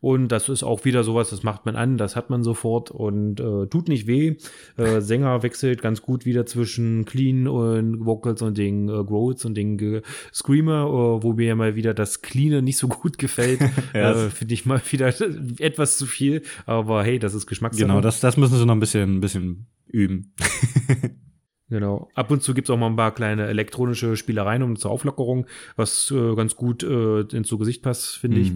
Und 0.00 0.28
das 0.28 0.48
ist 0.48 0.62
auch 0.62 0.84
wieder 0.84 1.02
sowas, 1.02 1.30
das 1.30 1.42
macht 1.42 1.66
man 1.66 1.74
an, 1.74 1.96
das 1.96 2.14
hat 2.14 2.30
man 2.30 2.44
sofort 2.44 2.92
und 2.92 3.40
äh, 3.40 3.66
tut 3.66 3.88
nicht 3.88 4.06
weh. 4.06 4.36
Äh, 4.76 5.00
Sänger 5.00 5.42
wechselt 5.42 5.82
ganz 5.82 6.02
gut 6.02 6.24
wieder 6.24 6.46
zwischen 6.46 7.04
Clean 7.04 7.48
und 7.48 8.04
Vocals 8.06 8.42
und 8.42 8.56
den 8.56 8.88
äh, 8.88 8.92
Growls 9.04 9.44
und 9.44 9.56
den 9.56 10.02
Screamer, 10.32 10.84
äh, 10.84 11.22
wo 11.22 11.32
mir 11.32 11.46
ja 11.46 11.54
mal 11.56 11.74
wieder 11.74 11.94
das 11.94 12.22
Cleane 12.22 12.62
nicht 12.62 12.78
so 12.78 12.86
gut 12.86 13.18
gefällt. 13.18 13.60
äh, 13.92 14.30
Finde 14.30 14.54
ich 14.54 14.66
mal 14.66 14.80
wieder 14.88 15.08
etwas 15.58 15.98
zu 15.98 16.06
viel, 16.06 16.42
aber 16.64 17.02
hey, 17.02 17.18
das 17.18 17.34
ist 17.34 17.48
Geschmackssache. 17.48 17.86
Genau, 17.86 18.00
das, 18.00 18.20
das 18.20 18.36
müssen 18.36 18.56
sie 18.56 18.66
noch 18.66 18.76
ein 18.76 18.80
bisschen, 18.80 19.16
ein 19.16 19.20
bisschen 19.20 19.66
üben. 19.88 20.34
Genau. 21.70 22.08
Ab 22.14 22.30
und 22.30 22.42
zu 22.42 22.54
gibt's 22.54 22.70
auch 22.70 22.78
mal 22.78 22.86
ein 22.86 22.96
paar 22.96 23.12
kleine 23.12 23.46
elektronische 23.46 24.16
Spielereien 24.16 24.62
um 24.62 24.76
zur 24.76 24.90
Auflockerung, 24.90 25.46
was 25.76 26.10
äh, 26.10 26.34
ganz 26.34 26.56
gut 26.56 26.82
äh, 26.82 27.20
ins 27.20 27.48
so 27.48 27.58
Gesicht 27.58 27.82
passt, 27.82 28.16
finde 28.16 28.40
ich. 28.40 28.52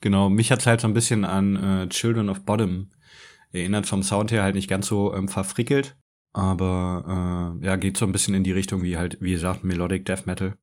Genau, 0.00 0.28
mich 0.28 0.52
hat's 0.52 0.66
halt 0.66 0.80
so 0.80 0.88
ein 0.88 0.94
bisschen 0.94 1.24
an 1.24 1.56
äh, 1.56 1.88
Children 1.88 2.28
of 2.28 2.44
Bottom 2.44 2.90
erinnert, 3.52 3.86
vom 3.86 4.02
Sound 4.02 4.30
her 4.30 4.42
halt 4.42 4.54
nicht 4.54 4.68
ganz 4.68 4.86
so 4.86 5.14
ähm, 5.14 5.28
verfrickelt, 5.28 5.96
aber 6.32 7.56
äh, 7.60 7.66
ja, 7.66 7.76
geht 7.76 7.96
so 7.96 8.06
ein 8.06 8.12
bisschen 8.12 8.34
in 8.34 8.44
die 8.44 8.52
Richtung 8.52 8.82
wie 8.82 8.96
halt, 8.96 9.18
wie 9.20 9.32
gesagt, 9.32 9.64
Melodic 9.64 10.04
Death 10.04 10.26
Metal. 10.26 10.54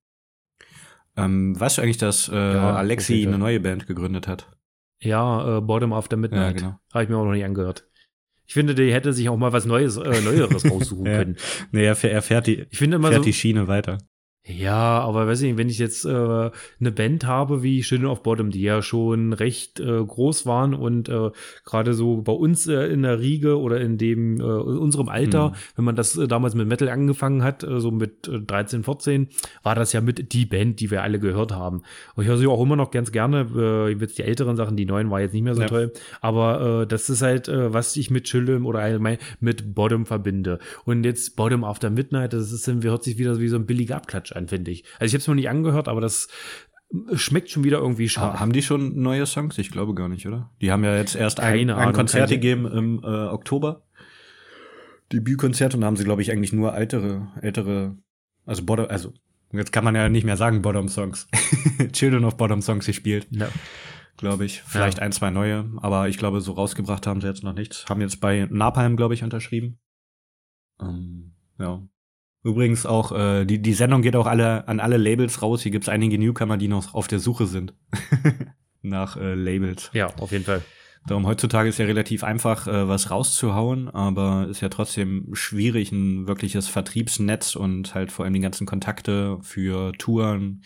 Ähm, 1.18 1.60
weißt 1.60 1.78
du 1.78 1.82
eigentlich, 1.82 1.98
dass 1.98 2.30
äh, 2.30 2.36
ja, 2.36 2.76
Alexi 2.76 3.26
eine 3.26 3.38
neue 3.38 3.60
Band 3.60 3.88
gegründet 3.88 4.28
hat? 4.28 4.52
Ja, 5.00 5.58
äh, 5.58 5.62
Bottom 5.62 5.94
After 5.94 6.18
Midnight. 6.18 6.62
Ja, 6.62 6.68
genau. 6.68 6.80
Habe 6.94 7.04
ich 7.04 7.10
mir 7.10 7.18
auch 7.18 7.26
noch 7.26 7.32
nicht 7.32 7.46
angehört. 7.46 7.88
Ich 8.48 8.54
finde, 8.54 8.76
die 8.76 8.94
hätte 8.94 9.12
sich 9.14 9.28
auch 9.30 9.38
mal 9.38 9.54
was 9.54 9.66
Neues, 9.66 9.98
äh, 9.98 10.22
Neueres 10.22 10.66
raussuchen 10.72 11.06
können. 11.06 11.38
Nee, 11.72 11.86
er, 11.86 12.04
er 12.04 12.22
fährt 12.22 12.48
die, 12.48 12.66
ich 12.70 12.78
finde 12.78 12.98
immer 12.98 13.10
fährt 13.10 13.22
so, 13.22 13.26
die 13.26 13.34
Schiene 13.34 13.68
weiter. 13.68 13.98
Ja, 14.48 15.00
aber 15.00 15.26
weiß 15.26 15.42
ich 15.42 15.48
nicht, 15.48 15.58
wenn 15.58 15.70
ich 15.70 15.80
jetzt 15.80 16.06
äh, 16.06 16.10
eine 16.10 16.92
Band 16.92 17.26
habe 17.26 17.64
wie 17.64 17.82
Children 17.82 18.12
of 18.12 18.22
Bottom, 18.22 18.52
die 18.52 18.62
ja 18.62 18.84
schon 18.84 19.34
recht 19.34 19.80
äh, 19.80 20.04
groß 20.04 20.46
waren 20.46 20.76
und 20.76 21.10
äh, 21.10 21.32
gerade 21.64 21.96
so 21.96 22.22
bei 22.22 22.32
uns 22.32 22.68
äh, 22.68 22.86
in 22.86 23.02
der 23.02 23.20
Riege 23.20 23.60
oder 23.60 23.82
in 23.82 23.98
dem 23.98 24.40
äh, 24.40 24.44
in 24.44 24.78
unserem 24.78 25.10
Alter, 25.10 25.50
mhm. 25.50 25.54
wenn 25.78 25.86
man 25.86 25.96
das 25.96 26.16
äh, 26.16 26.28
damals 26.28 26.54
mit 26.54 26.68
Metal 26.68 26.90
angefangen 26.90 27.42
hat, 27.42 27.64
äh, 27.64 27.80
so 27.80 27.90
mit 27.90 28.28
äh, 28.28 28.40
13, 28.40 28.84
14, 28.84 29.30
war 29.64 29.74
das 29.74 29.94
ja 29.94 30.02
mit 30.02 30.32
die 30.32 30.46
Band, 30.46 30.80
die 30.80 30.92
wir 30.92 31.02
alle 31.02 31.20
gehört 31.20 31.52
haben. 31.52 31.82
Und 32.14 32.24
ich 32.24 32.30
höre 32.30 32.38
sie 32.38 32.46
auch 32.46 32.62
immer 32.62 32.76
noch 32.76 32.92
ganz 32.92 33.12
gerne. 33.12 33.48
Äh, 33.56 34.00
jetzt 34.00 34.20
die 34.20 34.24
älteren 34.24 34.56
Sachen, 34.58 34.78
die 34.78 34.86
neuen 34.86 35.10
war 35.10 35.22
jetzt 35.22 35.34
nicht 35.34 35.44
mehr 35.44 35.56
so 35.56 35.62
ja. 35.62 35.68
toll, 35.68 35.92
aber 36.22 36.84
äh, 36.84 36.88
das 36.88 37.10
ist 37.10 37.24
halt, 37.24 37.48
äh, 37.48 37.74
was 37.74 37.96
ich 37.96 38.12
mit 38.12 38.26
Children 38.26 38.66
oder 38.66 38.78
allgemein 38.78 39.18
mit 39.40 39.74
Bottom 39.74 40.06
verbinde. 40.06 40.60
Und 40.84 41.04
jetzt 41.04 41.36
Bottom 41.36 41.64
After 41.64 41.90
Midnight, 41.90 42.34
das 42.34 42.52
ist, 42.52 42.68
hört 42.68 43.04
sich 43.04 43.18
wieder 43.18 43.40
wie 43.40 43.48
so 43.48 43.56
ein 43.56 43.66
billiger 43.66 43.96
Abklatsch 43.96 44.35
an, 44.36 44.48
finde 44.48 44.72
ich. 44.72 44.84
Also 45.00 45.06
ich 45.06 45.14
habe 45.14 45.22
es 45.22 45.28
noch 45.28 45.36
nicht 45.36 45.50
angehört, 45.50 45.88
aber 45.88 46.02
das 46.02 46.28
schmeckt 47.14 47.50
schon 47.50 47.64
wieder 47.64 47.80
irgendwie 47.80 48.10
scharf. 48.10 48.40
Haben 48.40 48.52
die 48.52 48.62
schon 48.62 49.02
neue 49.02 49.26
Songs? 49.26 49.58
Ich 49.58 49.72
glaube 49.72 49.94
gar 49.94 50.08
nicht, 50.08 50.28
oder? 50.28 50.52
Die 50.62 50.72
haben 50.72 50.84
ja 50.84 50.96
jetzt 50.96 51.16
erst 51.16 51.40
ein, 51.40 51.70
ein 51.70 51.94
Konzert 51.94 52.30
gegeben 52.30 52.66
im 52.66 53.04
äh, 53.04 53.08
Oktober. 53.08 53.84
Debütkonzert 55.12 55.76
und 55.76 55.82
da 55.82 55.88
haben 55.88 55.98
sie, 55.98 56.04
glaube 56.04 56.22
ich, 56.22 56.32
eigentlich 56.32 56.54
nur 56.54 56.76
ältere, 56.76 57.28
ältere, 57.42 57.98
also 58.46 58.64
Bottom, 58.64 58.88
also 58.90 59.14
jetzt 59.52 59.72
kann 59.72 59.84
man 59.84 59.96
ja 59.96 60.10
nicht 60.10 60.26
mehr 60.26 60.38
sagen 60.38 60.62
Bottom 60.62 60.88
Songs. 60.88 61.28
Children 61.92 62.26
of 62.26 62.38
Bottom 62.38 62.62
Songs 62.62 62.86
gespielt. 62.86 63.28
Ja. 63.30 63.50
Glaube 64.18 64.46
ich. 64.46 64.62
Vielleicht 64.62 65.00
ja. 65.00 65.04
ein, 65.04 65.12
zwei 65.12 65.30
neue, 65.30 65.70
aber 65.78 66.08
ich 66.08 66.18
glaube, 66.18 66.42
so 66.42 66.54
rausgebracht 66.54 67.06
haben 67.06 67.22
sie 67.22 67.28
jetzt 67.28 67.44
noch 67.44 67.54
nichts. 67.54 67.86
Haben 67.88 68.02
jetzt 68.02 68.22
bei 68.22 68.48
Napalm, 68.50 68.96
glaube 68.96 69.14
ich, 69.14 69.24
unterschrieben. 69.24 69.78
Ähm, 70.80 71.34
ja. 71.60 71.84
Übrigens 72.46 72.86
auch, 72.86 73.12
äh, 73.12 73.44
die, 73.44 73.60
die 73.60 73.74
Sendung 73.74 74.04
geht 74.04 74.16
auch 74.16 74.28
alle 74.28 74.68
an 74.68 74.80
alle 74.80 74.98
Labels 74.98 75.42
raus. 75.42 75.64
Hier 75.64 75.72
gibt 75.72 75.86
es 75.86 75.90
einige 75.90 76.20
Newcomer, 76.20 76.58
die 76.58 76.68
noch 76.68 76.94
auf 76.94 77.08
der 77.08 77.18
Suche 77.18 77.48
sind 77.48 77.74
nach 78.84 79.18
äh, 79.18 79.34
Labels. 79.34 79.90
Ja, 79.94 80.14
auf 80.20 80.32
jeden 80.32 80.46
Fall. 80.46 80.62
Darum 81.08 81.26
heutzutage 81.26 81.70
ist 81.70 81.80
ja 81.80 81.88
relativ 81.88 82.24
einfach, 82.24 82.68
äh, 82.68 82.88
was 82.88 83.10
rauszuhauen, 83.10 83.90
aber 83.90 84.48
ist 84.48 84.62
ja 84.62 84.70
trotzdem 84.70 85.30
schwierig, 85.34 85.92
ein 85.92 86.28
wirkliches 86.28 86.68
Vertriebsnetz 86.68 87.56
und 87.56 87.96
halt 87.96 88.12
vor 88.12 88.26
allem 88.26 88.36
die 88.36 88.42
ganzen 88.42 88.68
Kontakte 88.68 89.40
für 89.42 89.94
Touren, 89.94 90.62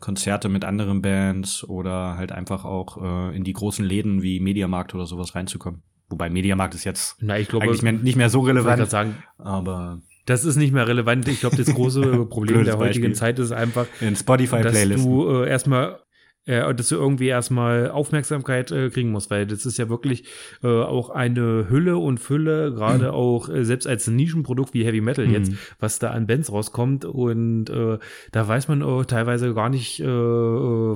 Konzerte 0.00 0.48
mit 0.48 0.64
anderen 0.64 1.00
Bands 1.00 1.62
oder 1.62 2.16
halt 2.16 2.32
einfach 2.32 2.64
auch 2.64 3.00
äh, 3.00 3.36
in 3.36 3.44
die 3.44 3.52
großen 3.52 3.84
Läden 3.84 4.20
wie 4.24 4.40
Mediamarkt 4.40 4.96
oder 4.96 5.06
sowas 5.06 5.36
reinzukommen. 5.36 5.84
Wobei 6.08 6.28
Mediamarkt 6.28 6.74
ist 6.74 6.82
jetzt 6.82 7.18
Na, 7.20 7.38
ich 7.38 7.46
glaube, 7.46 7.66
eigentlich 7.66 7.82
mehr, 7.82 7.92
nicht 7.92 8.16
mehr 8.16 8.30
so 8.30 8.40
relevant. 8.40 8.82
Ich 8.82 8.88
sagen, 8.88 9.22
aber 9.38 10.02
das 10.26 10.44
ist 10.44 10.56
nicht 10.56 10.72
mehr 10.72 10.88
relevant. 10.88 11.28
Ich 11.28 11.40
glaube, 11.40 11.56
das 11.56 11.72
große 11.74 12.26
Problem 12.30 12.64
der 12.64 12.78
heutigen 12.78 13.10
Beispiel. 13.10 13.14
Zeit 13.14 13.38
ist 13.38 13.52
einfach, 13.52 13.86
in 14.00 14.16
Spotify 14.16 14.62
dass 14.62 14.74
du 14.88 15.28
äh, 15.28 15.48
erstmal 15.48 15.98
äh, 16.46 16.74
dass 16.74 16.88
du 16.88 16.96
irgendwie 16.96 17.28
erstmal 17.28 17.90
Aufmerksamkeit 17.90 18.70
äh, 18.70 18.90
kriegen 18.90 19.10
musst, 19.10 19.30
weil 19.30 19.46
das 19.46 19.64
ist 19.66 19.78
ja 19.78 19.88
wirklich 19.88 20.24
äh, 20.62 20.66
auch 20.66 21.10
eine 21.10 21.68
Hülle 21.68 21.96
und 21.96 22.18
Fülle, 22.18 22.72
gerade 22.72 23.08
mhm. 23.08 23.14
auch 23.14 23.48
äh, 23.48 23.64
selbst 23.64 23.86
als 23.86 24.06
Nischenprodukt 24.06 24.74
wie 24.74 24.84
Heavy 24.84 25.00
Metal 25.00 25.26
jetzt, 25.26 25.52
mhm. 25.52 25.58
was 25.78 25.98
da 25.98 26.10
an 26.10 26.26
Bands 26.26 26.52
rauskommt 26.52 27.04
und 27.04 27.70
äh, 27.70 27.98
da 28.32 28.48
weiß 28.48 28.68
man 28.68 28.82
auch 28.82 29.04
teilweise 29.04 29.54
gar 29.54 29.70
nicht, 29.70 30.00
äh, 30.00 30.04
äh 30.04 30.08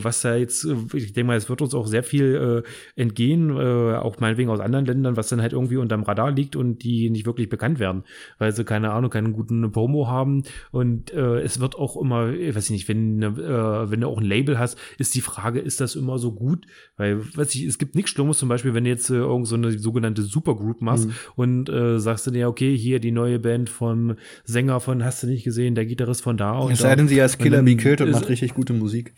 was 0.04 0.22
da 0.22 0.36
jetzt, 0.36 0.64
äh, 0.64 0.74
ich 0.94 1.12
denke 1.12 1.28
mal, 1.28 1.36
es 1.36 1.48
wird 1.48 1.62
uns 1.62 1.74
auch 1.74 1.86
sehr 1.86 2.02
viel 2.02 2.64
äh, 2.96 3.00
entgehen, 3.00 3.50
äh, 3.50 3.96
auch 3.96 4.18
meinetwegen 4.20 4.50
aus 4.50 4.60
anderen 4.60 4.86
Ländern, 4.86 5.16
was 5.16 5.28
dann 5.28 5.42
halt 5.42 5.52
irgendwie 5.52 5.76
unterm 5.76 6.02
Radar 6.02 6.30
liegt 6.30 6.56
und 6.56 6.82
die 6.82 7.10
nicht 7.10 7.26
wirklich 7.26 7.48
bekannt 7.48 7.78
werden, 7.78 8.04
weil 8.38 8.52
sie 8.52 8.64
keine 8.64 8.92
Ahnung, 8.92 9.10
keinen 9.10 9.32
guten 9.32 9.70
Promo 9.72 10.08
haben 10.08 10.42
und 10.70 11.12
äh, 11.12 11.40
es 11.40 11.60
wird 11.60 11.76
auch 11.76 11.96
immer, 12.00 12.32
ich 12.32 12.54
weiß 12.54 12.70
nicht, 12.70 12.88
wenn, 12.88 13.22
äh, 13.22 13.90
wenn 13.90 14.00
du 14.00 14.08
auch 14.08 14.18
ein 14.18 14.24
Label 14.24 14.58
hast, 14.58 14.78
ist 14.98 15.14
die 15.14 15.20
Frage, 15.20 15.60
ist 15.60 15.80
das 15.80 15.96
immer 15.96 16.18
so 16.18 16.32
gut? 16.32 16.66
Weil, 16.96 17.20
weiß 17.36 17.54
ich, 17.54 17.64
es 17.64 17.78
gibt 17.78 17.94
nichts 17.94 18.10
Schlimmes, 18.10 18.38
zum 18.38 18.48
Beispiel, 18.48 18.74
wenn 18.74 18.84
du 18.84 18.90
jetzt 18.90 19.10
äh, 19.10 19.14
irgend 19.14 19.46
so 19.46 19.56
eine 19.56 19.78
sogenannte 19.78 20.22
Supergroup 20.22 20.82
machst 20.82 21.06
mhm. 21.06 21.12
und 21.36 21.68
äh, 21.68 21.98
sagst 21.98 22.26
du 22.26 22.30
dir, 22.30 22.48
okay, 22.48 22.76
hier 22.76 23.00
die 23.00 23.12
neue 23.12 23.38
Band 23.38 23.70
vom 23.70 24.16
Sänger 24.44 24.80
von, 24.80 25.04
hast 25.04 25.22
du 25.22 25.26
nicht 25.26 25.44
gesehen, 25.44 25.74
der 25.74 25.86
Gitarrist 25.86 26.22
von 26.22 26.36
da 26.36 26.58
und 26.58 26.72
Es 26.72 26.80
sei 26.80 26.94
denn, 26.94 27.08
sie 27.08 27.20
heißt 27.22 27.38
Killer 27.38 27.62
Be 27.62 27.76
Killed 27.76 28.00
und 28.00 28.10
macht 28.10 28.28
richtig 28.28 28.54
gute 28.54 28.72
Musik. 28.72 29.12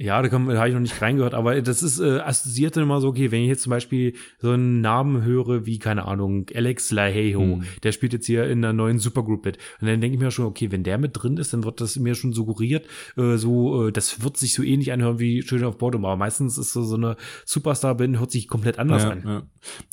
Ja, 0.00 0.22
da, 0.22 0.28
da 0.28 0.38
habe 0.38 0.68
ich 0.68 0.74
noch 0.74 0.80
nicht 0.80 1.02
reingehört, 1.02 1.34
aber 1.34 1.60
das 1.60 1.82
ist 1.82 1.98
äh, 1.98 2.20
assoziiert 2.20 2.76
dann 2.76 2.84
immer 2.84 3.00
so, 3.00 3.08
okay, 3.08 3.32
wenn 3.32 3.42
ich 3.42 3.48
jetzt 3.48 3.62
zum 3.62 3.70
Beispiel 3.70 4.14
so 4.38 4.52
einen 4.52 4.80
Namen 4.80 5.24
höre 5.24 5.66
wie, 5.66 5.80
keine 5.80 6.06
Ahnung, 6.06 6.46
Alex 6.54 6.92
Lahejo, 6.92 7.40
hm. 7.40 7.64
der 7.82 7.90
spielt 7.90 8.12
jetzt 8.12 8.26
hier 8.26 8.44
in 8.44 8.64
einer 8.64 8.72
neuen 8.72 9.00
Supergroup 9.00 9.44
mit. 9.44 9.58
Und 9.80 9.88
dann 9.88 10.00
denke 10.00 10.14
ich 10.14 10.22
mir 10.22 10.30
schon, 10.30 10.44
okay, 10.44 10.70
wenn 10.70 10.84
der 10.84 10.98
mit 10.98 11.20
drin 11.20 11.36
ist, 11.36 11.52
dann 11.52 11.64
wird 11.64 11.80
das 11.80 11.96
mir 11.96 12.14
schon 12.14 12.32
suggeriert, 12.32 12.86
äh, 13.16 13.38
so, 13.38 13.88
äh, 13.88 13.92
das 13.92 14.22
wird 14.22 14.36
sich 14.36 14.54
so 14.54 14.62
ähnlich 14.62 14.92
anhören 14.92 15.18
wie 15.18 15.40
Children 15.40 15.70
of 15.70 15.78
Bottom, 15.78 16.04
aber 16.04 16.16
meistens 16.16 16.58
ist 16.58 16.72
so, 16.72 16.84
so 16.84 16.94
eine 16.94 17.16
Superstar-Band, 17.44 18.20
hört 18.20 18.30
sich 18.30 18.46
komplett 18.46 18.78
anders 18.78 19.02
ja, 19.02 19.10
an. 19.10 19.22
Ja, 19.26 19.42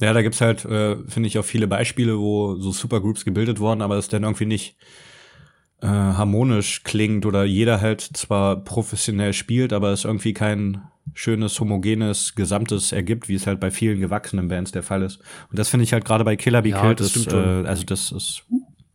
ja 0.01 0.13
da 0.13 0.21
gibt's 0.21 0.39
halt, 0.39 0.65
äh, 0.65 0.97
finde 1.07 1.25
ich, 1.25 1.39
auch 1.39 1.45
viele 1.45 1.67
Beispiele, 1.67 2.19
wo 2.19 2.57
so 2.57 2.71
Supergroups 2.71 3.25
gebildet 3.25 3.59
wurden, 3.59 3.81
aber 3.81 3.97
es 3.97 4.07
dann 4.07 4.21
irgendwie 4.21 4.45
nicht 4.45 4.77
äh, 5.85 5.87
harmonisch 5.87 6.81
klingt 6.83 7.27
oder 7.27 7.43
jeder 7.43 7.79
halt 7.79 8.01
zwar 8.01 8.63
professionell 8.63 9.33
spielt, 9.33 9.71
aber 9.71 9.91
es 9.91 10.03
irgendwie 10.03 10.33
kein 10.33 10.81
schönes, 11.13 11.59
homogenes, 11.59 12.33
gesamtes 12.33 12.91
ergibt, 12.91 13.29
wie 13.29 13.35
es 13.35 13.45
halt 13.45 13.59
bei 13.59 13.69
vielen 13.69 13.99
gewachsenen 13.99 14.47
Bands 14.47 14.71
der 14.71 14.81
Fall 14.81 15.03
ist. 15.03 15.19
Und 15.51 15.59
das 15.59 15.69
finde 15.69 15.83
ich 15.83 15.93
halt 15.93 16.03
gerade 16.03 16.23
bei 16.23 16.35
Killer 16.35 16.63
Be 16.63 16.69
ja, 16.69 16.81
Killed 16.81 16.99
das 16.99 17.15
ist, 17.15 17.31
äh, 17.31 17.35
also 17.35 17.83
das 17.83 18.11
ist 18.11 18.45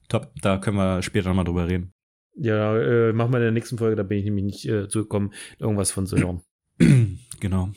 top. 0.09 0.33
Da 0.42 0.59
können 0.59 0.79
wir 0.79 1.00
später 1.03 1.29
nochmal 1.29 1.44
drüber 1.44 1.68
reden. 1.68 1.92
Ja, 2.35 2.76
äh, 2.76 3.12
machen 3.12 3.33
wir 3.33 3.38
in 3.38 3.44
der 3.44 3.53
nächsten 3.53 3.79
Folge, 3.79 3.94
da 3.94 4.03
bin 4.03 4.18
ich 4.18 4.24
nämlich 4.24 4.44
nicht 4.44 4.68
äh, 4.68 4.88
zugekommen, 4.88 5.33
irgendwas 5.61 5.92
von 5.92 6.07
zu 6.07 6.16
hören. 6.16 6.42
genau. 7.40 7.70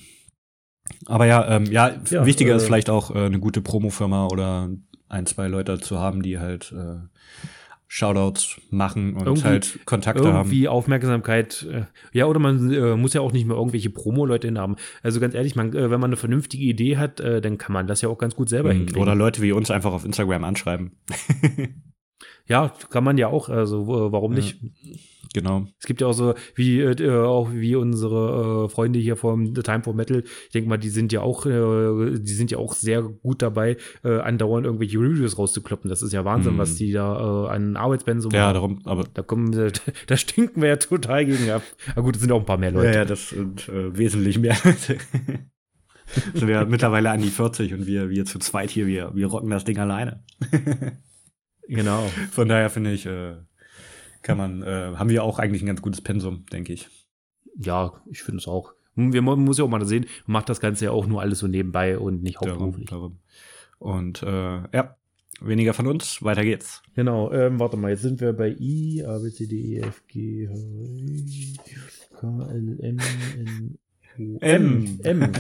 Aber 1.05 1.27
ja, 1.27 1.55
ähm, 1.55 1.65
ja, 1.65 1.95
ja 2.09 2.25
wichtiger 2.25 2.53
äh, 2.53 2.57
ist 2.57 2.65
vielleicht 2.65 2.89
auch 2.89 3.13
äh, 3.13 3.19
eine 3.19 3.39
gute 3.39 3.61
Promofirma 3.61 4.27
oder 4.27 4.71
ein, 5.07 5.25
zwei 5.27 5.47
Leute 5.47 5.79
zu 5.79 5.99
haben, 5.99 6.23
die 6.23 6.39
halt 6.39 6.73
äh, 6.75 6.97
Shoutouts 7.95 8.59
machen 8.71 9.13
und 9.13 9.27
irgendwie, 9.27 9.43
halt 9.43 9.79
Kontakte 9.85 10.23
irgendwie 10.23 10.33
haben. 10.35 10.47
Irgendwie 10.47 10.67
Aufmerksamkeit. 10.67 11.67
Äh, 11.71 11.83
ja, 12.11 12.25
oder 12.25 12.39
man 12.39 12.73
äh, 12.73 12.95
muss 12.95 13.13
ja 13.13 13.21
auch 13.21 13.31
nicht 13.31 13.45
mehr 13.45 13.55
irgendwelche 13.55 13.91
Promo-Leute 13.91 14.51
haben. 14.55 14.77
Also 15.03 15.19
ganz 15.19 15.35
ehrlich, 15.35 15.55
man, 15.55 15.75
äh, 15.75 15.91
wenn 15.91 15.99
man 15.99 16.09
eine 16.09 16.15
vernünftige 16.15 16.63
Idee 16.63 16.97
hat, 16.97 17.19
äh, 17.19 17.39
dann 17.39 17.59
kann 17.59 17.71
man 17.71 17.85
das 17.85 18.01
ja 18.01 18.09
auch 18.09 18.17
ganz 18.17 18.35
gut 18.35 18.49
selber 18.49 18.73
mhm. 18.73 18.77
hinkriegen. 18.77 19.01
Oder 19.03 19.13
Leute 19.13 19.43
wie 19.43 19.51
uns 19.51 19.69
einfach 19.69 19.93
auf 19.93 20.05
Instagram 20.05 20.43
anschreiben. 20.43 20.93
ja, 22.47 22.73
kann 22.89 23.03
man 23.03 23.19
ja 23.19 23.27
auch. 23.27 23.49
Also 23.49 23.87
warum 23.87 24.33
nicht? 24.33 24.59
Ja. 24.59 24.69
Genau. 25.33 25.65
Es 25.79 25.85
gibt 25.85 26.01
ja 26.01 26.07
auch 26.07 26.13
so, 26.13 26.35
wie 26.55 26.81
äh, 26.81 27.11
auch 27.11 27.51
wie 27.51 27.75
unsere 27.75 28.65
äh, 28.65 28.69
Freunde 28.69 28.99
hier 28.99 29.15
vom 29.15 29.55
The 29.55 29.61
Time 29.61 29.83
for 29.83 29.93
Metal, 29.93 30.23
ich 30.23 30.51
denke 30.51 30.69
mal, 30.69 30.77
die 30.77 30.89
sind 30.89 31.11
ja 31.11 31.21
auch, 31.21 31.45
äh, 31.45 32.19
die 32.19 32.33
sind 32.33 32.51
ja 32.51 32.57
auch 32.57 32.73
sehr 32.73 33.01
gut 33.01 33.41
dabei, 33.41 33.77
äh, 34.03 34.19
andauernd 34.19 34.65
irgendwelche 34.65 34.99
Reviews 34.99 35.37
rauszukloppen. 35.37 35.89
Das 35.89 36.01
ist 36.01 36.13
ja 36.13 36.25
Wahnsinn, 36.25 36.55
mm. 36.55 36.59
was 36.59 36.75
die 36.75 36.91
da 36.91 37.47
äh, 37.47 37.49
an 37.49 37.77
Arbeitsbänden 37.77 38.21
so 38.21 38.29
machen. 38.29 38.37
Ja, 38.37 38.53
darum, 38.53 38.81
aber. 38.85 39.05
Da 39.13 39.21
kommen, 39.21 39.51
da, 39.51 39.69
da 40.07 40.17
stinken 40.17 40.61
wir 40.61 40.69
ja 40.69 40.75
total 40.75 41.25
gegen 41.25 41.49
ab. 41.49 41.63
Aber 41.91 42.03
gut, 42.03 42.15
es 42.15 42.21
sind 42.21 42.31
auch 42.31 42.39
ein 42.39 42.45
paar 42.45 42.57
mehr 42.57 42.71
Leute. 42.71 42.87
Ja, 42.87 42.93
ja 42.95 43.05
das 43.05 43.29
sind 43.29 43.67
äh, 43.69 43.97
wesentlich 43.97 44.37
mehr 44.39 44.55
Leute. 44.63 44.97
sind 46.33 46.47
wir 46.47 46.65
mittlerweile 46.69 47.11
an 47.11 47.21
die 47.21 47.29
40 47.29 47.73
und 47.73 47.87
wir, 47.87 48.09
wir 48.09 48.25
zu 48.25 48.39
zweit 48.39 48.69
hier, 48.69 48.87
wir, 48.87 49.11
wir 49.15 49.27
rocken 49.27 49.49
das 49.49 49.63
Ding 49.63 49.77
alleine. 49.77 50.23
genau. 51.67 52.09
Von 52.31 52.47
daher 52.49 52.69
finde 52.69 52.91
ich, 52.91 53.07
kann 54.23 54.37
man, 54.37 54.63
äh, 54.63 54.93
haben 54.95 55.09
wir 55.09 55.23
auch 55.23 55.37
eigentlich 55.37 55.61
ein 55.61 55.67
ganz 55.67 55.81
gutes 55.81 56.01
Pensum, 56.01 56.45
denke 56.51 56.73
ich. 56.73 56.89
Ja, 57.55 58.01
ich 58.09 58.23
finde 58.23 58.39
es 58.39 58.47
auch. 58.47 58.73
Wir, 58.95 59.21
man 59.21 59.39
muss 59.39 59.57
ja 59.57 59.65
auch 59.65 59.69
mal 59.69 59.85
sehen, 59.85 60.05
man 60.25 60.33
macht 60.33 60.49
das 60.49 60.59
Ganze 60.59 60.85
ja 60.85 60.91
auch 60.91 61.05
nur 61.05 61.21
alles 61.21 61.39
so 61.39 61.47
nebenbei 61.47 61.97
und 61.97 62.23
nicht 62.23 62.39
hauptberuflich. 62.39 62.87
Darum, 62.87 63.19
darum. 63.79 63.99
Und 63.99 64.23
äh, 64.23 64.75
ja, 64.75 64.95
weniger 65.41 65.73
von 65.73 65.87
uns, 65.87 66.23
weiter 66.23 66.43
geht's. 66.43 66.81
Genau, 66.95 67.31
ähm, 67.31 67.59
warte 67.59 67.77
mal, 67.77 67.91
jetzt 67.91 68.01
sind 68.01 68.21
wir 68.21 68.33
bei 68.33 68.55
I, 68.59 69.03
A, 69.05 69.17
B, 69.19 69.29
C, 69.29 69.47
D, 69.47 69.55
E, 69.55 69.79
F, 69.79 70.03
G, 70.07 70.47
H, 70.47 70.53
I, 70.53 71.57
K, 72.19 72.47
L, 72.49 72.79
M, 72.81 72.97
N, 73.37 73.77
O, 74.19 74.37
M. 74.39 74.99
M. 75.03 75.31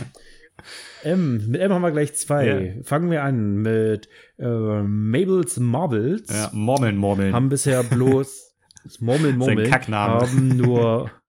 M. 1.03 1.49
Mit 1.49 1.61
M 1.61 1.73
haben 1.73 1.81
wir 1.81 1.91
gleich 1.91 2.13
zwei. 2.15 2.45
Yeah. 2.45 2.83
Fangen 2.83 3.11
wir 3.11 3.23
an 3.23 3.57
mit 3.61 4.07
äh, 4.37 4.83
Mabels 4.83 5.59
Marbles. 5.59 6.29
Ja, 6.29 6.49
Mormeln, 6.53 6.95
Mormeln. 6.95 7.33
Haben 7.33 7.49
bisher 7.49 7.83
bloß 7.83 8.51
das 8.83 8.99
Murmeln, 9.01 9.37
Murmeln 9.37 9.71
haben 9.71 10.57
nur 10.57 11.11